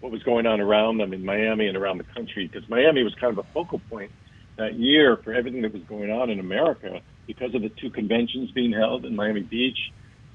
what 0.00 0.12
was 0.12 0.22
going 0.22 0.46
on 0.46 0.60
around 0.60 0.98
them 0.98 1.12
in 1.12 1.24
Miami 1.24 1.66
and 1.66 1.76
around 1.76 1.98
the 1.98 2.04
country, 2.04 2.46
because 2.46 2.68
Miami 2.68 3.02
was 3.02 3.14
kind 3.14 3.36
of 3.36 3.44
a 3.44 3.48
focal 3.52 3.80
point 3.90 4.12
that 4.56 4.74
year 4.74 5.16
for 5.16 5.32
everything 5.32 5.62
that 5.62 5.72
was 5.72 5.82
going 5.84 6.10
on 6.10 6.30
in 6.30 6.40
America 6.40 7.00
because 7.26 7.54
of 7.54 7.62
the 7.62 7.68
two 7.68 7.90
conventions 7.90 8.50
being 8.50 8.72
held 8.72 9.04
in 9.04 9.16
Miami 9.16 9.42
Beach 9.42 9.78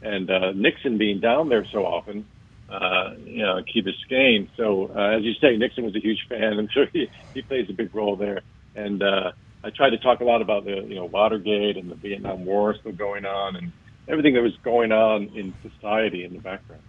and 0.01 0.29
uh, 0.29 0.51
Nixon 0.53 0.97
being 0.97 1.19
down 1.19 1.49
there 1.49 1.65
so 1.71 1.85
often 1.85 2.25
uh, 2.73 3.11
you 3.23 3.43
know, 3.43 3.61
Key 3.71 3.83
Biscayne. 3.83 4.49
So, 4.57 4.91
uh, 4.95 5.17
as 5.17 5.23
you 5.23 5.33
say, 5.39 5.55
Nixon 5.57 5.83
was 5.83 5.95
a 5.95 5.99
huge 5.99 6.25
fan, 6.27 6.53
and 6.59 6.69
so 6.73 6.81
he, 6.91 7.09
he 7.33 7.41
plays 7.43 7.67
a 7.69 7.73
big 7.73 7.93
role 7.93 8.15
there. 8.15 8.41
And 8.75 9.03
uh, 9.03 9.31
I 9.63 9.69
tried 9.69 9.91
to 9.91 9.99
talk 9.99 10.21
a 10.21 10.25
lot 10.25 10.41
about 10.41 10.65
the, 10.65 10.83
you 10.87 10.95
know, 10.95 11.05
Watergate 11.05 11.77
and 11.77 11.89
the 11.91 11.95
Vietnam 11.95 12.45
War 12.45 12.75
still 12.79 12.91
going 12.91 13.25
on, 13.25 13.55
and 13.55 13.71
everything 14.07 14.33
that 14.33 14.41
was 14.41 14.57
going 14.63 14.91
on 14.91 15.29
in 15.35 15.55
society 15.61 16.23
in 16.23 16.33
the 16.33 16.39
background. 16.39 16.83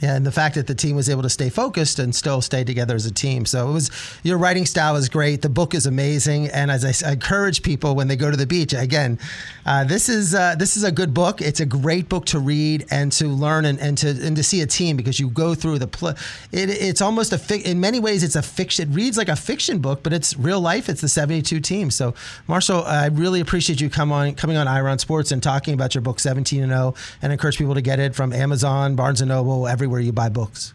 Yeah, 0.00 0.16
and 0.16 0.26
the 0.26 0.32
fact 0.32 0.56
that 0.56 0.66
the 0.66 0.74
team 0.74 0.96
was 0.96 1.08
able 1.08 1.22
to 1.22 1.30
stay 1.30 1.48
focused 1.48 2.00
and 2.00 2.14
still 2.14 2.42
stay 2.42 2.64
together 2.64 2.96
as 2.96 3.06
a 3.06 3.12
team. 3.12 3.46
So 3.46 3.70
it 3.70 3.72
was 3.72 4.18
your 4.24 4.38
writing 4.38 4.66
style 4.66 4.96
is 4.96 5.08
great. 5.08 5.40
The 5.40 5.48
book 5.48 5.72
is 5.72 5.86
amazing, 5.86 6.48
and 6.48 6.70
as 6.70 6.84
I, 6.84 7.08
I 7.08 7.12
encourage 7.12 7.62
people 7.62 7.94
when 7.94 8.08
they 8.08 8.16
go 8.16 8.28
to 8.30 8.36
the 8.36 8.46
beach, 8.46 8.74
again, 8.74 9.20
uh, 9.64 9.84
this 9.84 10.08
is 10.08 10.34
uh, 10.34 10.56
this 10.58 10.76
is 10.76 10.82
a 10.82 10.90
good 10.90 11.14
book. 11.14 11.40
It's 11.40 11.60
a 11.60 11.64
great 11.64 12.08
book 12.08 12.26
to 12.26 12.40
read 12.40 12.86
and 12.90 13.12
to 13.12 13.28
learn 13.28 13.64
and, 13.66 13.78
and 13.78 13.96
to 13.98 14.08
and 14.08 14.36
to 14.36 14.42
see 14.42 14.62
a 14.62 14.66
team 14.66 14.96
because 14.96 15.20
you 15.20 15.28
go 15.30 15.54
through 15.54 15.78
the 15.78 15.86
pl- 15.86 16.08
it, 16.50 16.70
it's 16.70 17.00
almost 17.00 17.32
a 17.32 17.38
fi- 17.38 17.62
in 17.62 17.78
many 17.80 18.00
ways 18.00 18.24
it's 18.24 18.36
a 18.36 18.42
fiction. 18.42 18.90
It 18.90 18.94
reads 18.94 19.16
like 19.16 19.28
a 19.28 19.36
fiction 19.36 19.78
book, 19.78 20.02
but 20.02 20.12
it's 20.12 20.36
real 20.36 20.60
life. 20.60 20.88
It's 20.88 21.00
the 21.02 21.08
seventy 21.08 21.40
two 21.40 21.60
teams. 21.60 21.94
So 21.94 22.14
Marshall, 22.48 22.82
I 22.84 23.06
really 23.06 23.40
appreciate 23.40 23.80
you 23.80 23.88
come 23.88 24.10
on 24.10 24.34
coming 24.34 24.56
on 24.56 24.66
Ira 24.66 24.90
on 24.90 24.98
Sports 24.98 25.30
and 25.30 25.40
talking 25.40 25.72
about 25.72 25.94
your 25.94 26.02
book 26.02 26.18
Seventeen 26.18 26.64
and 26.64 26.72
Zero, 26.72 26.94
and 27.22 27.32
encourage 27.32 27.58
people 27.58 27.74
to 27.74 27.80
get 27.80 28.00
it 28.00 28.14
from 28.14 28.32
Amazon, 28.32 28.96
Barnes 28.96 29.20
and 29.20 29.28
Noble, 29.28 29.68
everywhere 29.84 30.00
you 30.00 30.12
buy 30.12 30.30
books. 30.30 30.72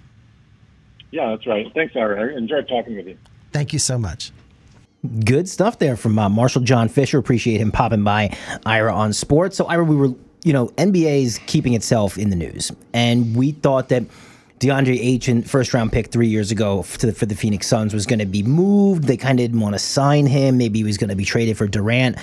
Yeah, 1.11 1.31
that's 1.31 1.47
right. 1.47 1.65
Thanks, 1.73 1.95
Ira. 1.95 2.21
I 2.21 2.37
enjoyed 2.37 2.67
talking 2.67 2.95
with 2.95 3.07
you. 3.07 3.17
Thank 3.51 3.73
you 3.73 3.79
so 3.79 3.97
much. 3.97 4.31
Good 5.25 5.49
stuff 5.49 5.79
there 5.79 5.95
from 5.95 6.19
uh, 6.19 6.29
Marshall 6.29 6.61
Jon 6.61 6.87
Fisher. 6.89 7.17
Appreciate 7.17 7.59
him 7.59 7.71
popping 7.71 8.03
by 8.03 8.37
Ira 8.65 8.93
on 8.93 9.13
sports. 9.13 9.57
So, 9.57 9.65
Ira, 9.65 9.83
we 9.83 9.95
were, 9.95 10.13
you 10.43 10.53
know, 10.53 10.67
NBA's 10.77 11.39
keeping 11.47 11.73
itself 11.73 12.17
in 12.17 12.29
the 12.29 12.35
news, 12.35 12.71
and 12.93 13.35
we 13.35 13.53
thought 13.53 13.89
that 13.89 14.03
DeAndre 14.59 14.99
Ayton, 14.99 15.41
first 15.41 15.73
round 15.73 15.91
pick 15.91 16.11
three 16.11 16.27
years 16.27 16.51
ago 16.51 16.83
for 16.83 16.97
the, 17.07 17.13
for 17.13 17.25
the 17.25 17.35
Phoenix 17.35 17.65
Suns, 17.65 17.93
was 17.93 18.05
going 18.05 18.19
to 18.19 18.25
be 18.25 18.43
moved. 18.43 19.05
They 19.05 19.17
kind 19.17 19.39
of 19.39 19.43
didn't 19.45 19.61
want 19.61 19.73
to 19.73 19.79
sign 19.79 20.27
him. 20.27 20.57
Maybe 20.57 20.79
he 20.79 20.83
was 20.83 20.97
going 20.97 21.09
to 21.09 21.15
be 21.15 21.25
traded 21.25 21.57
for 21.57 21.65
Durant. 21.65 22.17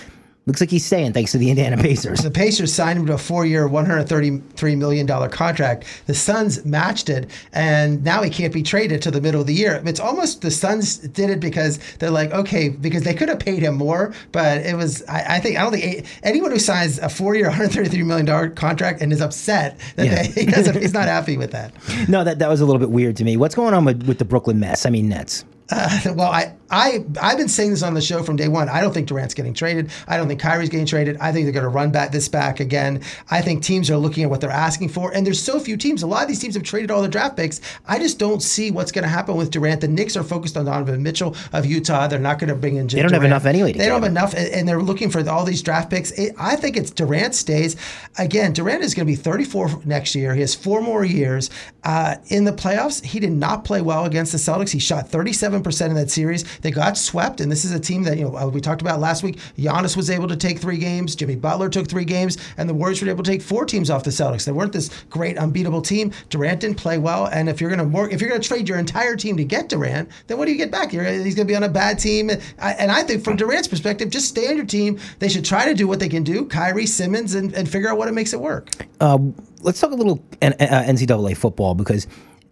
Looks 0.46 0.60
like 0.60 0.70
he's 0.70 0.86
staying 0.86 1.12
thanks 1.12 1.32
to 1.32 1.38
the 1.38 1.50
Indiana 1.50 1.76
Pacers. 1.76 2.20
The 2.20 2.30
Pacers 2.30 2.72
signed 2.72 3.00
him 3.00 3.06
to 3.06 3.14
a 3.14 3.18
four-year, 3.18 3.68
$133 3.68 4.78
million 4.78 5.28
contract. 5.28 5.84
The 6.06 6.14
Suns 6.14 6.64
matched 6.64 7.08
it, 7.08 7.28
and 7.52 8.04
now 8.04 8.22
he 8.22 8.30
can't 8.30 8.54
be 8.54 8.62
traded 8.62 9.02
to 9.02 9.10
the 9.10 9.20
middle 9.20 9.40
of 9.40 9.48
the 9.48 9.54
year. 9.54 9.82
It's 9.84 9.98
almost 9.98 10.42
the 10.42 10.52
Suns 10.52 10.98
did 10.98 11.30
it 11.30 11.40
because 11.40 11.80
they're 11.96 12.12
like, 12.12 12.30
okay, 12.30 12.68
because 12.68 13.02
they 13.02 13.12
could 13.12 13.28
have 13.28 13.40
paid 13.40 13.60
him 13.60 13.74
more, 13.74 14.14
but 14.30 14.58
it 14.58 14.76
was, 14.76 15.02
I, 15.08 15.36
I 15.36 15.40
think, 15.40 15.58
I 15.58 15.62
don't 15.62 15.72
think 15.72 16.06
anyone 16.22 16.52
who 16.52 16.60
signs 16.60 17.00
a 17.00 17.08
four-year, 17.08 17.50
$133 17.50 18.06
million 18.06 18.54
contract 18.54 19.02
and 19.02 19.12
is 19.12 19.20
upset 19.20 19.80
that 19.96 20.06
yeah. 20.06 20.22
they, 20.22 20.28
he 20.42 20.46
doesn't, 20.46 20.80
he's 20.80 20.94
not 20.94 21.08
happy 21.08 21.36
with 21.36 21.50
that. 21.50 21.72
No, 22.08 22.22
that, 22.22 22.38
that 22.38 22.48
was 22.48 22.60
a 22.60 22.66
little 22.66 22.78
bit 22.78 22.90
weird 22.90 23.16
to 23.16 23.24
me. 23.24 23.36
What's 23.36 23.56
going 23.56 23.74
on 23.74 23.84
with, 23.84 24.04
with 24.04 24.18
the 24.18 24.24
Brooklyn 24.24 24.60
mess? 24.60 24.86
I 24.86 24.90
mean, 24.90 25.08
Nets. 25.08 25.44
Uh, 25.70 26.00
well, 26.14 26.30
I, 26.30 26.54
I, 26.70 27.04
I've 27.20 27.38
been 27.38 27.48
saying 27.48 27.70
this 27.70 27.82
on 27.82 27.94
the 27.94 28.00
show 28.00 28.22
from 28.22 28.36
day 28.36 28.48
one. 28.48 28.68
I 28.68 28.80
don't 28.80 28.92
think 28.92 29.08
Durant's 29.08 29.34
getting 29.34 29.54
traded. 29.54 29.90
I 30.06 30.16
don't 30.16 30.28
think 30.28 30.40
Kyrie's 30.40 30.68
getting 30.68 30.86
traded. 30.86 31.16
I 31.18 31.32
think 31.32 31.44
they're 31.44 31.52
going 31.52 31.64
to 31.64 31.68
run 31.68 31.90
back 31.90 32.12
this 32.12 32.28
back 32.28 32.60
again. 32.60 33.02
I 33.30 33.40
think 33.42 33.62
teams 33.62 33.90
are 33.90 33.96
looking 33.96 34.24
at 34.24 34.30
what 34.30 34.40
they're 34.40 34.50
asking 34.50 34.88
for, 34.90 35.12
and 35.12 35.26
there's 35.26 35.42
so 35.42 35.58
few 35.58 35.76
teams. 35.76 36.02
A 36.02 36.06
lot 36.06 36.22
of 36.22 36.28
these 36.28 36.38
teams 36.40 36.54
have 36.54 36.64
traded 36.64 36.90
all 36.90 37.00
their 37.00 37.10
draft 37.10 37.36
picks. 37.36 37.60
I 37.86 37.98
just 37.98 38.18
don't 38.18 38.42
see 38.42 38.70
what's 38.70 38.92
going 38.92 39.04
to 39.04 39.08
happen 39.08 39.36
with 39.36 39.50
Durant. 39.50 39.80
The 39.80 39.88
Knicks 39.88 40.16
are 40.16 40.22
focused 40.22 40.56
on 40.56 40.66
Donovan 40.66 41.02
Mitchell 41.02 41.36
of 41.52 41.66
Utah. 41.66 42.06
They're 42.08 42.18
not 42.18 42.38
going 42.38 42.48
to 42.48 42.54
bring 42.54 42.76
in. 42.76 42.86
They 42.86 43.02
don't 43.02 43.08
Durant. 43.08 43.14
have 43.14 43.24
enough 43.24 43.44
anyway. 43.46 43.72
they 43.72 43.86
don't 43.86 44.02
have 44.02 44.10
enough, 44.10 44.34
and 44.34 44.68
they're 44.68 44.82
looking 44.82 45.10
for 45.10 45.28
all 45.28 45.44
these 45.44 45.62
draft 45.62 45.90
picks. 45.90 46.10
It, 46.12 46.34
I 46.38 46.56
think 46.56 46.76
it's 46.76 46.90
Durant 46.90 47.34
stays. 47.34 47.76
Again, 48.18 48.52
Durant 48.52 48.82
is 48.82 48.94
going 48.94 49.06
to 49.06 49.12
be 49.12 49.16
34 49.16 49.82
next 49.84 50.14
year. 50.14 50.34
He 50.34 50.40
has 50.40 50.54
four 50.54 50.80
more 50.80 51.04
years 51.04 51.50
uh, 51.84 52.16
in 52.28 52.44
the 52.44 52.52
playoffs. 52.52 53.04
He 53.04 53.20
did 53.20 53.32
not 53.32 53.64
play 53.64 53.80
well 53.80 54.04
against 54.04 54.32
the 54.32 54.38
Celtics. 54.38 54.70
He 54.70 54.78
shot 54.78 55.08
37 55.08 55.55
percent 55.62 55.90
in 55.90 55.96
that 55.96 56.10
series. 56.10 56.44
They 56.58 56.70
got 56.70 56.96
swept, 56.96 57.40
and 57.40 57.50
this 57.50 57.64
is 57.64 57.72
a 57.72 57.80
team 57.80 58.02
that 58.04 58.18
you 58.18 58.24
know 58.24 58.36
uh, 58.36 58.48
we 58.48 58.60
talked 58.60 58.82
about 58.82 59.00
last 59.00 59.22
week. 59.22 59.38
Giannis 59.58 59.96
was 59.96 60.10
able 60.10 60.28
to 60.28 60.36
take 60.36 60.58
three 60.58 60.78
games. 60.78 61.14
Jimmy 61.14 61.36
Butler 61.36 61.68
took 61.68 61.88
three 61.88 62.04
games, 62.04 62.38
and 62.56 62.68
the 62.68 62.74
Warriors 62.74 63.02
were 63.02 63.08
able 63.08 63.24
to 63.24 63.30
take 63.30 63.42
four 63.42 63.64
teams 63.64 63.90
off 63.90 64.04
the 64.04 64.10
Celtics. 64.10 64.44
They 64.44 64.52
weren't 64.52 64.72
this 64.72 64.90
great 65.10 65.38
unbeatable 65.38 65.82
team. 65.82 66.12
Durant 66.30 66.60
didn't 66.60 66.76
play 66.76 66.98
well, 66.98 67.26
and 67.26 67.48
if 67.48 67.60
you're 67.60 67.70
going 67.70 67.90
to 67.90 67.96
work, 67.96 68.12
if 68.12 68.20
you're 68.20 68.30
going 68.30 68.40
to 68.40 68.48
trade 68.48 68.68
your 68.68 68.78
entire 68.78 69.16
team 69.16 69.36
to 69.36 69.44
get 69.44 69.68
Durant, 69.68 70.08
then 70.26 70.38
what 70.38 70.46
do 70.46 70.52
you 70.52 70.58
get 70.58 70.70
back? 70.70 70.92
You're, 70.92 71.04
he's 71.04 71.34
going 71.34 71.46
to 71.46 71.52
be 71.52 71.56
on 71.56 71.64
a 71.64 71.68
bad 71.68 71.98
team, 71.98 72.30
and 72.30 72.92
I 72.92 73.02
think 73.02 73.24
from 73.24 73.36
Durant's 73.36 73.68
perspective, 73.68 74.10
just 74.10 74.28
stay 74.28 74.48
on 74.48 74.56
your 74.56 74.66
team. 74.66 74.98
They 75.18 75.28
should 75.28 75.44
try 75.44 75.66
to 75.66 75.74
do 75.74 75.86
what 75.88 76.00
they 76.00 76.08
can 76.08 76.22
do, 76.22 76.46
Kyrie 76.46 76.86
Simmons, 76.86 77.34
and, 77.34 77.54
and 77.54 77.68
figure 77.68 77.88
out 77.88 77.98
what 77.98 78.08
it 78.08 78.12
makes 78.12 78.32
it 78.32 78.40
work. 78.40 78.70
Uh, 79.00 79.18
let's 79.60 79.80
talk 79.80 79.92
a 79.92 79.94
little 79.94 80.18
NCAA 80.40 81.32
uh, 81.32 81.34
football 81.34 81.74
because 81.74 82.06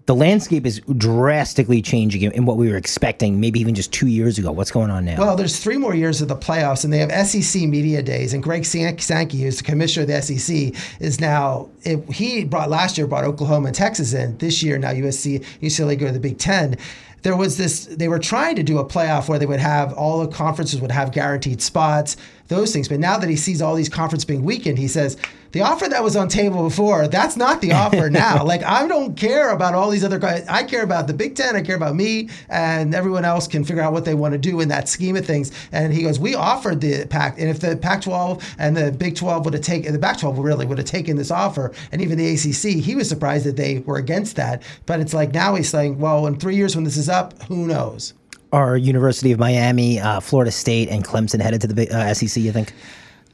the 0.07 0.15
landscape 0.15 0.67
is 0.67 0.81
drastically 0.99 1.81
changing 1.81 2.23
in 2.23 2.45
what 2.45 2.59
we 2.59 2.69
were 2.69 2.77
expecting, 2.77 3.41
maybe 3.41 3.59
even 3.61 3.75
just 3.75 3.91
two 3.93 4.07
years 4.07 4.39
ago. 4.39 4.53
What's 4.53 4.71
going 4.71 4.91
on 4.91 5.07
now? 5.07 5.17
Well, 5.19 5.35
there's 5.35 5.59
three 5.59 5.79
more 5.79 5.95
years 5.95 6.21
of 6.21 6.29
the 6.29 6.37
playoffs, 6.37 6.85
and 6.85 6.93
they 6.93 6.99
have 6.99 7.27
SEC 7.27 7.63
media 7.63 8.03
days. 8.03 8.35
And 8.35 8.43
Greg 8.43 8.67
Sankey, 8.67 9.43
who's 9.43 9.59
the 9.59 9.65
commissioner 9.65 10.03
of 10.03 10.09
the 10.09 10.21
SEC, 10.21 11.01
is 11.01 11.21
now 11.21 11.71
it, 11.83 12.05
he 12.11 12.45
brought 12.45 12.69
last 12.69 12.99
year 12.99 13.07
brought 13.07 13.25
Oklahoma 13.25 13.69
and 13.69 13.75
Texas 13.75 14.13
in. 14.13 14.37
This 14.39 14.63
year 14.63 14.77
now 14.77 14.91
USC, 14.91 15.43
UCLA 15.63 15.99
go 15.99 16.07
to 16.07 16.13
the 16.13 16.21
Big 16.21 16.39
Ten 16.39 16.77
there 17.25 17.35
was 17.35 17.57
this 17.57 17.87
they 17.87 18.07
were 18.07 18.19
trying 18.19 18.55
to 18.55 18.63
do 18.63 18.79
a 18.79 18.85
playoff 18.85 19.29
where 19.29 19.39
they 19.39 19.47
would 19.47 19.59
have 19.59 19.95
all 19.95 20.21
the 20.21 20.29
conferences 20.29 20.81
would 20.81 20.91
have 20.91 21.11
guaranteed 21.11 21.61
spots 21.61 22.17
those 22.49 22.73
things 22.73 22.87
but 22.87 23.01
now 23.01 23.19
that 23.19 23.31
he 23.31 23.37
sees 23.37 23.63
all 23.63 23.75
these 23.75 23.89
conferences 23.89 24.27
being 24.27 24.45
weakened 24.45 24.79
he 24.79 24.87
says 24.87 25.17
the 25.55 25.61
offer 25.63 25.89
that 25.89 26.03
was 26.03 26.17
on 26.17 26.27
table 26.27 26.65
before, 26.65 27.07
that's 27.07 27.37
not 27.37 27.61
the 27.61 27.73
offer 27.73 28.11
now. 28.11 28.45
like 28.45 28.65
I 28.65 28.89
don't 28.89 29.17
care 29.17 29.51
about 29.51 29.73
all 29.73 29.89
these 29.89 30.03
other 30.03 30.19
guys. 30.19 30.45
I 30.49 30.65
care 30.65 30.83
about 30.83 31.07
the 31.07 31.15
Big 31.15 31.37
Ten. 31.37 31.55
I 31.55 31.63
care 31.63 31.77
about 31.77 31.95
me, 31.95 32.29
and 32.49 32.93
everyone 32.93 33.25
else 33.25 33.47
can 33.47 33.65
figure 33.65 33.81
out 33.81 33.93
what 33.93 34.05
they 34.05 34.15
want 34.15 34.33
to 34.33 34.39
do 34.39 34.61
in 34.61 34.69
that 34.69 34.89
scheme 34.89 35.15
of 35.15 35.25
things. 35.25 35.53
And 35.71 35.93
he 35.93 36.03
goes, 36.03 36.19
we 36.19 36.35
offered 36.35 36.81
the 36.81 37.07
Pac, 37.07 37.39
and 37.39 37.49
if 37.49 37.61
the 37.61 37.77
Pac-12 37.77 38.43
and 38.59 38.77
the 38.77 38.91
Big 38.91 39.15
12 39.15 39.45
would 39.45 39.55
have 39.55 39.63
taken, 39.63 39.93
the 39.93 39.99
Pac-12 40.01 40.43
really 40.43 40.67
would 40.67 40.79
have 40.79 40.89
taken 40.89 41.17
this 41.17 41.31
offer, 41.31 41.73
and 41.93 42.03
even 42.03 42.19
the 42.19 42.35
ACC, 42.35 42.83
he 42.83 42.97
was 42.97 43.09
surprised 43.09 43.47
that 43.47 43.57
they 43.57 43.79
were 43.79 43.99
against 43.99 44.35
that. 44.35 44.61
But 44.87 44.99
it's 44.99 45.15
like 45.15 45.33
now 45.33 45.55
he's 45.55 45.69
saying, 45.69 46.01
well, 46.01 46.27
in 46.27 46.35
three 46.37 46.57
years 46.57 46.75
when 46.75 46.85
this 46.85 46.97
is 46.97 47.09
up, 47.09 47.41
who 47.45 47.69
knows? 47.69 48.13
Are 48.53 48.77
University 48.77 49.31
of 49.31 49.39
Miami, 49.39 50.01
uh, 50.01 50.19
Florida 50.19 50.51
State, 50.51 50.89
and 50.89 51.05
Clemson 51.05 51.41
headed 51.41 51.61
to 51.61 51.69
the 51.69 51.89
uh, 51.97 52.13
SEC? 52.13 52.43
You 52.43 52.51
think? 52.51 52.73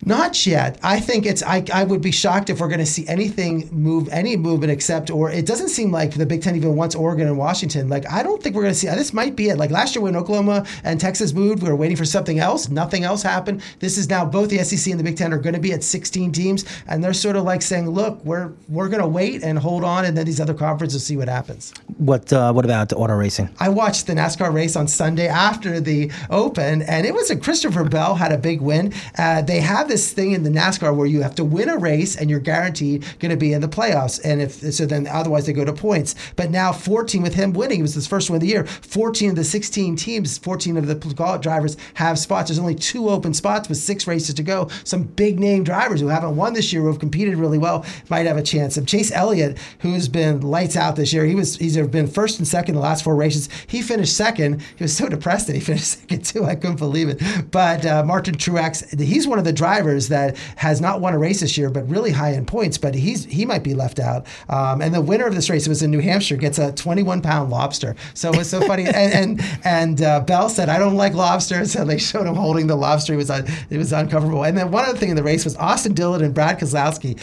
Not 0.04 0.46
yet. 0.46 0.78
I 0.82 0.98
think 0.98 1.26
it's. 1.26 1.42
I, 1.42 1.62
I 1.72 1.84
would 1.84 2.00
be 2.00 2.10
shocked 2.10 2.48
if 2.48 2.60
we're 2.60 2.68
going 2.68 2.80
to 2.80 2.86
see 2.86 3.06
anything 3.06 3.68
move, 3.70 4.08
any 4.08 4.34
movement 4.34 4.72
except, 4.72 5.10
or 5.10 5.30
it 5.30 5.44
doesn't 5.44 5.68
seem 5.68 5.92
like 5.92 6.14
the 6.14 6.24
Big 6.24 6.42
Ten 6.42 6.56
even 6.56 6.74
wants 6.74 6.94
Oregon 6.94 7.26
and 7.26 7.36
Washington. 7.36 7.90
Like 7.90 8.10
I 8.10 8.22
don't 8.22 8.42
think 8.42 8.56
we're 8.56 8.62
going 8.62 8.72
to 8.72 8.78
see. 8.78 8.86
This 8.88 9.12
might 9.12 9.36
be 9.36 9.50
it. 9.50 9.58
Like 9.58 9.70
last 9.70 9.94
year 9.94 10.02
when 10.02 10.16
Oklahoma 10.16 10.64
and 10.84 10.98
Texas 10.98 11.34
moved, 11.34 11.62
we 11.62 11.68
were 11.68 11.76
waiting 11.76 11.98
for 11.98 12.06
something 12.06 12.38
else. 12.38 12.70
Nothing 12.70 13.04
else 13.04 13.22
happened. 13.22 13.62
This 13.80 13.98
is 13.98 14.08
now 14.08 14.24
both 14.24 14.48
the 14.48 14.64
SEC 14.64 14.90
and 14.90 14.98
the 14.98 15.04
Big 15.04 15.18
Ten 15.18 15.34
are 15.34 15.38
going 15.38 15.54
to 15.54 15.60
be 15.60 15.72
at 15.72 15.84
16 15.84 16.32
teams, 16.32 16.64
and 16.88 17.04
they're 17.04 17.12
sort 17.12 17.36
of 17.36 17.44
like 17.44 17.60
saying, 17.60 17.90
"Look, 17.90 18.24
we're 18.24 18.52
we're 18.70 18.88
going 18.88 19.02
to 19.02 19.08
wait 19.08 19.42
and 19.42 19.58
hold 19.58 19.84
on, 19.84 20.06
and 20.06 20.16
then 20.16 20.24
these 20.24 20.40
other 20.40 20.54
conferences 20.54 20.94
will 20.94 21.00
see 21.00 21.16
what 21.18 21.28
happens." 21.28 21.74
What 21.98 22.32
uh, 22.32 22.54
What 22.54 22.64
about 22.64 22.90
auto 22.94 23.14
racing? 23.14 23.50
I 23.60 23.68
watched 23.68 24.06
the 24.06 24.14
NASCAR 24.14 24.50
race 24.50 24.76
on 24.76 24.88
Sunday 24.88 25.28
after 25.28 25.78
the 25.78 26.10
Open, 26.30 26.80
and 26.82 27.04
it 27.04 27.12
was 27.12 27.30
a 27.30 27.36
Christopher 27.36 27.84
Bell 27.84 28.14
had 28.14 28.32
a 28.32 28.38
big 28.38 28.62
win. 28.62 28.94
Uh, 29.18 29.42
they 29.42 29.60
have 29.60 29.89
this 29.90 30.12
thing 30.12 30.32
in 30.32 30.42
the 30.42 30.50
NASCAR 30.50 30.94
where 30.94 31.06
you 31.06 31.22
have 31.22 31.34
to 31.34 31.44
win 31.44 31.68
a 31.68 31.76
race 31.76 32.16
and 32.16 32.30
you're 32.30 32.40
guaranteed 32.40 33.04
going 33.18 33.30
to 33.30 33.36
be 33.36 33.52
in 33.52 33.60
the 33.60 33.68
playoffs. 33.68 34.20
And 34.24 34.40
if 34.40 34.52
so, 34.52 34.86
then 34.86 35.06
otherwise 35.06 35.46
they 35.46 35.52
go 35.52 35.64
to 35.64 35.72
points. 35.72 36.14
But 36.36 36.50
now 36.50 36.72
14 36.72 37.22
with 37.22 37.34
him 37.34 37.52
winning, 37.52 37.80
it 37.80 37.82
was 37.82 37.94
his 37.94 38.06
first 38.06 38.30
win 38.30 38.36
of 38.36 38.40
the 38.40 38.48
year. 38.48 38.64
14 38.64 39.30
of 39.30 39.36
the 39.36 39.44
16 39.44 39.96
teams, 39.96 40.38
14 40.38 40.76
of 40.76 40.86
the 40.86 41.38
drivers 41.42 41.76
have 41.94 42.18
spots. 42.18 42.48
There's 42.48 42.58
only 42.58 42.74
two 42.74 43.10
open 43.10 43.34
spots 43.34 43.68
with 43.68 43.78
six 43.78 44.06
races 44.06 44.34
to 44.34 44.42
go. 44.42 44.68
Some 44.84 45.02
big 45.02 45.38
name 45.38 45.64
drivers 45.64 46.00
who 46.00 46.08
haven't 46.08 46.36
won 46.36 46.54
this 46.54 46.72
year, 46.72 46.82
who 46.82 46.88
have 46.88 47.00
competed 47.00 47.36
really 47.36 47.58
well, 47.58 47.84
might 48.08 48.26
have 48.26 48.36
a 48.36 48.42
chance. 48.42 48.76
And 48.76 48.86
Chase 48.86 49.12
Elliott, 49.12 49.58
who's 49.80 50.08
been 50.08 50.40
lights 50.40 50.76
out 50.76 50.96
this 50.96 51.12
year, 51.12 51.24
he 51.24 51.34
was 51.34 51.56
he's 51.56 51.76
been 51.88 52.06
first 52.06 52.38
and 52.38 52.46
second 52.46 52.76
the 52.76 52.80
last 52.80 53.04
four 53.04 53.16
races. 53.16 53.48
He 53.66 53.82
finished 53.82 54.16
second. 54.16 54.62
He 54.76 54.84
was 54.84 54.96
so 54.96 55.08
depressed 55.08 55.46
that 55.48 55.54
he 55.54 55.60
finished 55.70 56.00
second 56.00 56.24
too. 56.24 56.44
I 56.44 56.54
couldn't 56.54 56.76
believe 56.76 57.08
it. 57.08 57.20
But 57.50 57.84
uh, 57.84 58.04
Martin 58.04 58.36
Truex, 58.36 59.00
he's 59.00 59.26
one 59.26 59.38
of 59.38 59.44
the 59.44 59.52
drivers 59.52 59.79
that 60.08 60.36
has 60.56 60.80
not 60.80 61.00
won 61.00 61.14
a 61.14 61.18
race 61.18 61.40
this 61.40 61.56
year, 61.56 61.70
but 61.70 61.88
really 61.88 62.12
high 62.12 62.32
in 62.32 62.46
points. 62.46 62.78
But 62.78 62.94
he's 62.94 63.24
he 63.24 63.44
might 63.44 63.62
be 63.62 63.74
left 63.74 63.98
out. 63.98 64.26
Um, 64.48 64.80
and 64.80 64.94
the 64.94 65.00
winner 65.00 65.26
of 65.26 65.34
this 65.34 65.50
race 65.50 65.68
was 65.68 65.82
in 65.82 65.90
New 65.90 66.00
Hampshire, 66.00 66.36
gets 66.36 66.58
a 66.58 66.72
21 66.72 67.22
pound 67.22 67.50
lobster. 67.50 67.96
So 68.14 68.30
it 68.30 68.36
was 68.36 68.50
so 68.50 68.60
funny. 68.62 68.84
and 68.86 69.40
and, 69.40 69.60
and 69.64 70.02
uh, 70.02 70.20
Bell 70.20 70.48
said, 70.48 70.68
"I 70.68 70.78
don't 70.78 70.96
like 70.96 71.14
lobsters," 71.14 71.72
so 71.72 71.84
they 71.84 71.98
showed 71.98 72.26
him 72.26 72.34
holding 72.34 72.66
the 72.66 72.76
lobster. 72.76 73.14
It 73.14 73.18
was 73.18 73.30
uh, 73.30 73.46
it 73.70 73.78
was 73.78 73.92
uncomfortable. 73.92 74.44
And 74.44 74.56
then 74.56 74.70
one 74.70 74.84
other 74.84 74.98
thing 74.98 75.10
in 75.10 75.16
the 75.16 75.22
race 75.22 75.44
was 75.44 75.56
Austin 75.56 75.94
Dillon 75.94 76.22
and 76.22 76.34
Brad 76.34 76.58
Keselowski. 76.58 77.18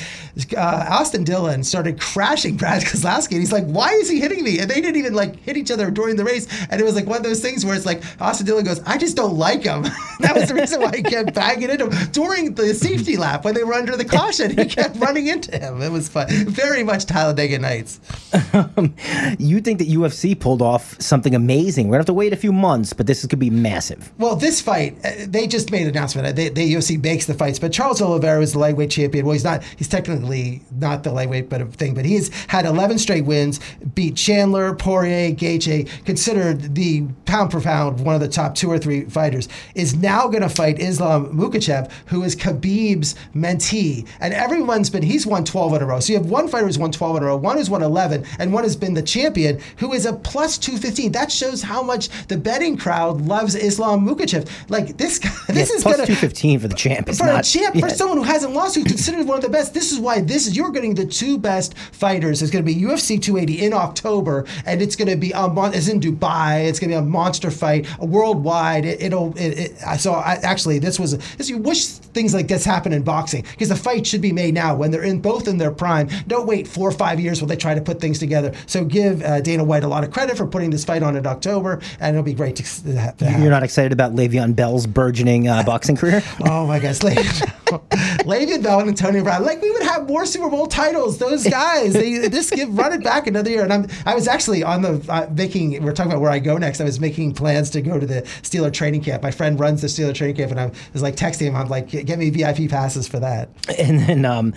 Uh, 0.55 0.85
Austin 0.89 1.23
Dillon 1.23 1.63
started 1.63 1.99
crashing 1.99 2.57
Brad 2.57 2.83
Keselowski, 2.83 3.31
and 3.31 3.39
he's 3.39 3.51
like, 3.51 3.65
"Why 3.65 3.91
is 3.93 4.09
he 4.09 4.19
hitting 4.19 4.43
me?" 4.43 4.59
And 4.59 4.69
they 4.69 4.81
didn't 4.81 4.97
even 4.97 5.13
like 5.13 5.39
hit 5.41 5.57
each 5.57 5.71
other 5.71 5.91
during 5.91 6.15
the 6.15 6.23
race. 6.23 6.47
And 6.69 6.79
it 6.79 6.83
was 6.83 6.95
like 6.95 7.05
one 7.05 7.17
of 7.17 7.23
those 7.23 7.41
things 7.41 7.65
where 7.65 7.75
it's 7.75 7.85
like 7.85 8.03
Austin 8.19 8.45
Dillon 8.45 8.65
goes, 8.65 8.81
"I 8.85 8.97
just 8.97 9.15
don't 9.15 9.35
like 9.35 9.63
him." 9.63 9.83
that 10.19 10.35
was 10.35 10.47
the 10.49 10.55
reason 10.55 10.81
why 10.81 10.91
he 10.95 11.03
kept 11.03 11.33
banging 11.33 11.69
into 11.69 11.89
him 11.89 12.11
during 12.11 12.46
doing 12.55 12.69
the 12.69 12.75
safety 12.75 13.17
lap 13.17 13.43
when 13.45 13.53
they 13.53 13.63
were 13.63 13.73
under 13.73 13.95
the 13.95 14.05
caution. 14.05 14.55
He 14.57 14.65
kept 14.65 14.95
running 14.99 15.27
into 15.27 15.57
him. 15.57 15.81
It 15.81 15.91
was 15.91 16.09
fun. 16.09 16.27
Very 16.29 16.83
much 16.83 17.05
Talladega 17.05 17.59
Nights. 17.59 17.99
you 19.39 19.61
think 19.61 19.79
that 19.79 19.87
UFC 19.87 20.39
pulled 20.39 20.61
off 20.61 20.99
something 21.01 21.35
amazing? 21.35 21.87
We're 21.87 21.93
gonna 21.93 21.99
have 21.99 22.05
to 22.07 22.13
wait 22.13 22.33
a 22.33 22.37
few 22.37 22.53
months, 22.53 22.93
but 22.93 23.07
this 23.07 23.25
could 23.25 23.39
be 23.39 23.49
massive. 23.49 24.11
Well, 24.17 24.35
this 24.35 24.61
fight, 24.61 24.97
uh, 25.03 25.11
they 25.27 25.47
just 25.47 25.71
made 25.71 25.83
an 25.83 25.89
announcement. 25.89 26.35
They, 26.35 26.49
the 26.49 26.73
UFC 26.73 27.01
makes 27.01 27.25
the 27.25 27.33
fights, 27.33 27.59
but 27.59 27.71
Charles 27.71 28.01
Oliveira 28.01 28.41
is 28.41 28.53
the 28.53 28.59
lightweight 28.59 28.91
champion. 28.91 29.25
Well, 29.25 29.33
he's 29.33 29.43
not. 29.43 29.63
He's 29.63 29.87
technically 29.87 30.61
not 30.71 31.03
the 31.03 31.11
lightweight, 31.11 31.49
but 31.49 31.61
a 31.61 31.65
thing. 31.65 31.93
But 31.93 32.05
he's 32.05 32.29
had 32.47 32.65
11 32.65 32.99
straight 32.99 33.25
wins. 33.25 33.59
Beat 33.95 34.15
Chandler, 34.15 34.75
Poirier, 34.75 35.31
Gaethje, 35.31 35.89
considered 36.05 36.75
the 36.75 37.03
pound 37.25 37.51
for 37.51 37.61
pound 37.61 38.05
one 38.05 38.15
of 38.15 38.21
the 38.21 38.27
top 38.27 38.55
two 38.55 38.69
or 38.71 38.77
three 38.77 39.05
fighters. 39.05 39.47
Is 39.75 39.95
now 39.95 40.27
going 40.27 40.43
to 40.43 40.49
fight 40.49 40.79
Islam 40.79 41.37
Makhachev, 41.37 41.91
who 42.07 42.23
is 42.23 42.35
Khabib's 42.38 43.15
mentee, 43.35 44.07
and 44.19 44.33
everyone's 44.33 44.89
been. 44.89 45.03
He's 45.03 45.25
won 45.25 45.43
12 45.43 45.73
in 45.75 45.81
a 45.81 45.85
row. 45.85 45.99
So 45.99 46.13
you 46.13 46.19
have 46.19 46.29
one 46.29 46.47
fighter 46.47 46.65
who's 46.65 46.77
won 46.77 46.91
12 46.91 47.17
in 47.17 47.23
a 47.23 47.25
row, 47.27 47.38
one 47.38 47.57
who's 47.57 47.69
won 47.69 47.83
11, 47.83 48.25
and 48.39 48.53
one 48.53 48.63
has 48.63 48.75
been 48.75 48.93
the 48.93 49.01
champion, 49.01 49.59
who 49.77 49.93
is 49.93 50.05
a 50.05 50.13
plus 50.13 50.57
215. 50.57 51.11
That 51.11 51.31
shows 51.31 51.61
how 51.61 51.81
much 51.83 52.09
the 52.27 52.38
betting 52.38 52.77
crowd 52.77 53.21
loves 53.21 53.55
Islam 53.55 54.05
Makhachev. 54.07 54.47
Like 54.69 54.97
this 54.97 55.19
guy, 55.19 55.29
this 55.53 55.69
Yeah, 55.69 55.75
is 55.75 55.83
plus 55.83 55.95
gonna 55.97 56.07
215 56.07 56.59
for 56.59 56.67
the 56.67 56.75
champ. 56.75 57.09
For 57.09 57.25
not, 57.25 57.45
a 57.45 57.49
champ, 57.51 57.75
yeah. 57.75 57.81
for 57.81 57.89
someone 57.89 58.17
who 58.17 58.23
hasn't 58.23 58.53
lost, 58.53 58.75
who's 58.75 58.85
considered 58.85 59.27
one 59.27 59.38
of 59.38 59.43
the 59.43 59.49
best. 59.49 59.73
This 59.73 59.91
is 59.91 59.99
why 59.99 60.21
this 60.21 60.47
is 60.47 60.55
you're 60.55 60.71
getting 60.71 60.95
the 60.95 61.05
two 61.05 61.38
best 61.38 61.77
fighters. 61.77 62.41
It's 62.41 62.51
going 62.51 62.65
to 62.65 62.73
be 62.73 62.79
UFC 62.79 63.21
280 63.21 63.65
in 63.65 63.73
October, 63.73 64.45
and 64.65 64.81
it's 64.81 64.95
going 64.95 65.09
to 65.09 65.15
be 65.17 65.31
a 65.31 65.47
mon- 65.47 65.73
it's 65.73 65.88
in 65.88 65.99
Dubai. 65.99 66.65
It's 66.67 66.79
going 66.79 66.89
to 66.91 66.97
be 66.97 66.99
a 66.99 67.01
monster 67.01 67.51
fight, 67.51 67.88
a 67.99 68.05
worldwide. 68.05 68.85
It, 68.85 69.01
it'll. 69.01 69.35
It, 69.38 69.59
it, 69.59 69.71
I 69.85 69.97
saw. 69.97 70.19
I, 70.19 70.33
actually, 70.43 70.79
this 70.79 70.99
was. 70.99 71.17
This, 71.35 71.49
you 71.49 71.57
wish 71.57 71.88
things 71.88 72.26
like 72.34 72.47
this 72.47 72.65
happen 72.65 72.93
in 72.93 73.03
boxing 73.03 73.43
because 73.51 73.69
the 73.69 73.75
fight 73.75 74.05
should 74.05 74.21
be 74.21 74.32
made 74.32 74.53
now 74.53 74.75
when 74.75 74.91
they're 74.91 75.03
in 75.03 75.21
both 75.21 75.47
in 75.47 75.57
their 75.57 75.71
prime. 75.71 76.09
Don't 76.28 76.47
wait 76.47 76.67
four 76.67 76.88
or 76.88 76.91
five 76.91 77.19
years 77.19 77.41
while 77.41 77.47
they 77.47 77.55
try 77.55 77.73
to 77.73 77.82
put 77.82 77.99
things 77.99 78.19
together. 78.19 78.53
So 78.65 78.86
give 78.86 79.21
uh, 79.23 79.41
Dana 79.41 79.63
White 79.63 79.84
a 79.84 79.88
lot 79.88 80.03
of 80.03 80.11
credit 80.11 80.38
for 80.38 80.47
putting 80.47 80.69
this 80.69 80.84
fight 80.86 81.03
on 81.03 81.15
in 81.15 81.25
October, 81.25 81.82
and 81.99 82.15
it'll 82.15 82.23
be 82.23 82.34
great 82.34 82.55
to, 82.57 82.84
to 82.84 82.97
have. 82.97 83.41
You're 83.41 83.49
not 83.49 83.63
excited 83.63 83.91
about 83.91 84.13
Le'Veon 84.15 84.55
Bell's 84.55 84.88
burgeoning 84.88 85.47
uh, 85.47 85.63
boxing 85.63 85.95
career? 85.95 86.23
Oh 86.49 86.65
my 86.65 86.80
gosh, 86.80 86.99
Le'Veon, 86.99 87.47
Le'Veon 88.23 88.63
Bell 88.63 88.80
and 88.80 88.89
Antonio 88.89 89.23
Brown. 89.23 89.43
Like 89.43 89.61
we 89.61 89.71
would 89.71 89.84
have 89.84 90.07
more 90.07 90.25
Super 90.25 90.49
Bowl 90.49 90.67
titles. 90.67 91.17
Those 91.17 91.47
guys, 91.47 91.93
they 91.93 92.30
just 92.30 92.51
give 92.51 92.78
run 92.78 92.93
it 92.93 93.03
back 93.03 93.28
another 93.28 93.49
year. 93.49 93.63
And 93.63 93.73
I'm, 93.73 93.88
I 94.05 94.15
was 94.15 94.28
actually 94.28 94.63
on 94.63 94.82
the 94.82 95.03
uh, 95.09 95.28
making. 95.34 95.84
We're 95.84 95.93
talking 95.93 96.11
about 96.11 96.21
where 96.21 96.32
I 96.32 96.39
go 96.39 96.57
next. 96.57 96.80
I 96.80 96.84
was 96.84 96.99
making 96.99 97.34
plans 97.34 97.69
to 97.71 97.82
go 97.82 97.99
to 97.99 98.05
the 98.05 98.21
Steeler 98.43 98.71
training 98.71 99.01
camp. 99.01 99.23
My 99.23 99.32
friend 99.32 99.59
runs 99.59 99.82
the 99.82 99.88
Steeler 99.88 100.13
training 100.13 100.36
camp, 100.36 100.51
and 100.51 100.59
I 100.59 100.71
was 100.93 101.01
like 101.01 101.15
texting 101.15 101.47
him. 101.47 101.55
I'm 101.55 101.67
like, 101.67 101.93
get 102.07 102.19
me 102.19 102.29
VIP 102.29 102.69
passes 102.69 103.07
for 103.07 103.19
that. 103.19 103.49
And 103.77 103.99
then 103.99 104.25
um, 104.25 104.53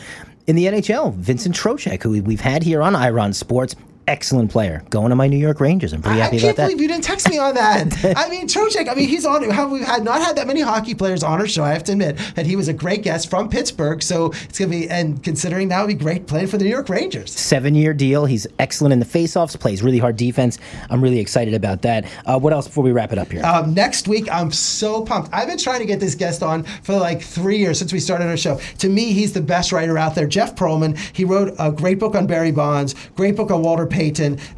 in 0.46 0.56
the 0.56 0.66
NHL, 0.66 1.14
Vincent 1.14 1.54
Trocheck, 1.54 2.02
who 2.02 2.22
we've 2.22 2.40
had 2.40 2.62
here 2.62 2.82
on 2.82 2.96
Ira 2.96 3.20
on 3.22 3.32
Sports, 3.32 3.76
excellent 4.10 4.50
player, 4.50 4.82
going 4.90 5.10
to 5.10 5.16
my 5.16 5.28
New 5.28 5.38
York 5.38 5.60
Rangers. 5.60 5.92
I'm 5.92 6.02
pretty 6.02 6.20
I 6.20 6.24
happy 6.24 6.38
can't 6.40 6.50
about 6.50 6.56
that. 6.56 6.66
believe 6.68 6.82
you 6.82 6.88
didn't 6.88 7.04
text 7.04 7.30
me 7.30 7.38
on 7.38 7.54
that. 7.54 8.04
I 8.16 8.28
mean, 8.28 8.48
Trocheck. 8.48 8.88
I 8.88 8.94
mean, 8.94 9.08
he's 9.08 9.24
on. 9.24 9.48
Have 9.50 9.70
we've 9.70 9.84
had 9.84 10.02
not 10.02 10.20
had 10.20 10.36
that 10.36 10.46
many 10.48 10.60
hockey 10.60 10.94
players 10.94 11.22
on 11.22 11.40
our 11.40 11.46
show. 11.46 11.62
I 11.62 11.72
have 11.72 11.84
to 11.84 11.92
admit 11.92 12.18
that 12.34 12.44
he 12.44 12.56
was 12.56 12.66
a 12.68 12.72
great 12.72 13.02
guest 13.02 13.30
from 13.30 13.48
Pittsburgh. 13.48 14.02
So 14.02 14.32
it's 14.48 14.58
gonna 14.58 14.70
be 14.70 14.88
and 14.90 15.22
considering 15.22 15.68
that 15.68 15.80
would 15.80 15.88
be 15.96 16.04
great 16.04 16.26
playing 16.26 16.48
for 16.48 16.58
the 16.58 16.64
New 16.64 16.70
York 16.70 16.88
Rangers. 16.88 17.32
Seven 17.32 17.74
year 17.74 17.94
deal. 17.94 18.24
He's 18.24 18.46
excellent 18.58 18.92
in 18.92 18.98
the 18.98 19.06
faceoffs, 19.06 19.58
plays 19.58 19.82
really 19.82 19.98
hard 19.98 20.16
defense. 20.16 20.58
I'm 20.90 21.00
really 21.00 21.20
excited 21.20 21.54
about 21.54 21.82
that. 21.82 22.04
Uh, 22.26 22.38
what 22.38 22.52
else 22.52 22.66
before 22.66 22.82
we 22.82 22.90
wrap 22.90 23.12
it 23.12 23.18
up 23.18 23.30
here? 23.30 23.44
Um, 23.44 23.74
next 23.74 24.08
week, 24.08 24.28
I'm 24.32 24.50
so 24.50 25.02
pumped. 25.04 25.30
I've 25.32 25.46
been 25.46 25.58
trying 25.58 25.80
to 25.80 25.86
get 25.86 26.00
this 26.00 26.16
guest 26.16 26.42
on 26.42 26.64
for 26.82 26.96
like 26.96 27.22
three 27.22 27.58
years 27.58 27.78
since 27.78 27.92
we 27.92 28.00
started 28.00 28.26
our 28.26 28.36
show. 28.36 28.58
To 28.78 28.88
me, 28.88 29.12
he's 29.12 29.32
the 29.32 29.40
best 29.40 29.70
writer 29.70 29.96
out 29.96 30.14
there. 30.16 30.26
Jeff 30.26 30.56
Pearlman. 30.56 30.96
He 31.14 31.24
wrote 31.24 31.54
a 31.58 31.70
great 31.70 31.98
book 31.98 32.14
on 32.14 32.26
Barry 32.26 32.50
Bonds, 32.50 32.94
great 33.14 33.36
book 33.36 33.50
on 33.50 33.62
Walter 33.62 33.86
Payton, 33.86 33.99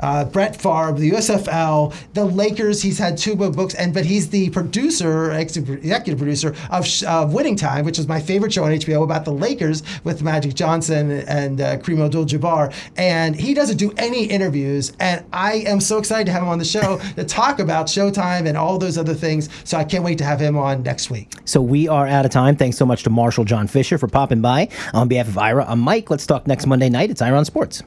uh, 0.01 0.25
Brett 0.27 0.55
Favre, 0.57 0.93
the 0.93 1.11
USFL, 1.11 1.95
the 2.15 2.25
Lakers. 2.25 2.83
He's 2.83 2.99
had 2.99 3.19
two 3.19 3.35
books, 3.35 3.75
and 3.75 3.93
but 3.93 4.05
he's 4.05 4.31
the 4.31 4.51
producer, 4.51 5.33
executive 5.33 6.19
producer 6.19 6.55
of, 6.71 6.87
of 7.05 7.33
Winning 7.35 7.57
Time, 7.57 7.85
which 7.85 7.99
is 7.99 8.07
my 8.07 8.21
favorite 8.21 8.53
show 8.53 8.65
on 8.65 8.71
HBO 8.71 9.03
about 9.03 9.25
the 9.25 9.33
Lakers 9.33 9.83
with 10.05 10.23
Magic 10.23 10.55
Johnson 10.55 11.11
and 11.11 11.61
uh, 11.61 11.79
Kareem 11.79 12.05
Abdul-Jabbar. 12.05 12.73
And 12.97 13.35
he 13.35 13.55
doesn't 13.55 13.79
do 13.79 13.93
any 13.97 14.25
interviews, 14.25 14.93
and 15.01 15.25
I 15.33 15.65
am 15.67 15.81
so 15.81 15.99
excited 15.99 16.27
to 16.27 16.33
have 16.33 16.43
him 16.43 16.49
on 16.49 16.59
the 16.59 16.65
show 16.65 16.99
to 17.17 17.25
talk 17.25 17.59
about 17.59 17.87
Showtime 17.87 18.47
and 18.47 18.57
all 18.57 18.79
those 18.79 18.99
other 18.99 19.15
things. 19.15 19.49
So 19.65 19.77
I 19.77 19.85
can't 19.85 20.05
wait 20.05 20.19
to 20.19 20.25
have 20.25 20.41
him 20.41 20.57
on 20.57 20.83
next 20.83 21.11
week. 21.11 21.33
So 21.45 21.61
we 21.61 21.89
are 21.89 22.07
out 22.07 22.25
of 22.25 22.31
time. 22.31 22.57
Thanks 22.57 22.77
so 22.77 22.87
much 22.87 23.03
to 23.05 23.11
Marshall 23.11 23.45
Jon 23.45 23.67
Fisher 23.67 23.99
for 23.99 24.09
popping 24.09 24.41
by. 24.41 24.69
On 24.95 25.09
behalf 25.09 25.29
of 25.29 25.39
Ira, 25.39 25.65
I'm 25.67 25.81
Mike. 25.81 26.11
Let's 26.11 26.27
talk 26.27 26.47
next 26.47 26.67
Monday 26.67 26.89
night. 26.89 27.11
It's 27.11 27.23
Ira 27.23 27.39
on 27.39 27.45
Sports. 27.45 27.83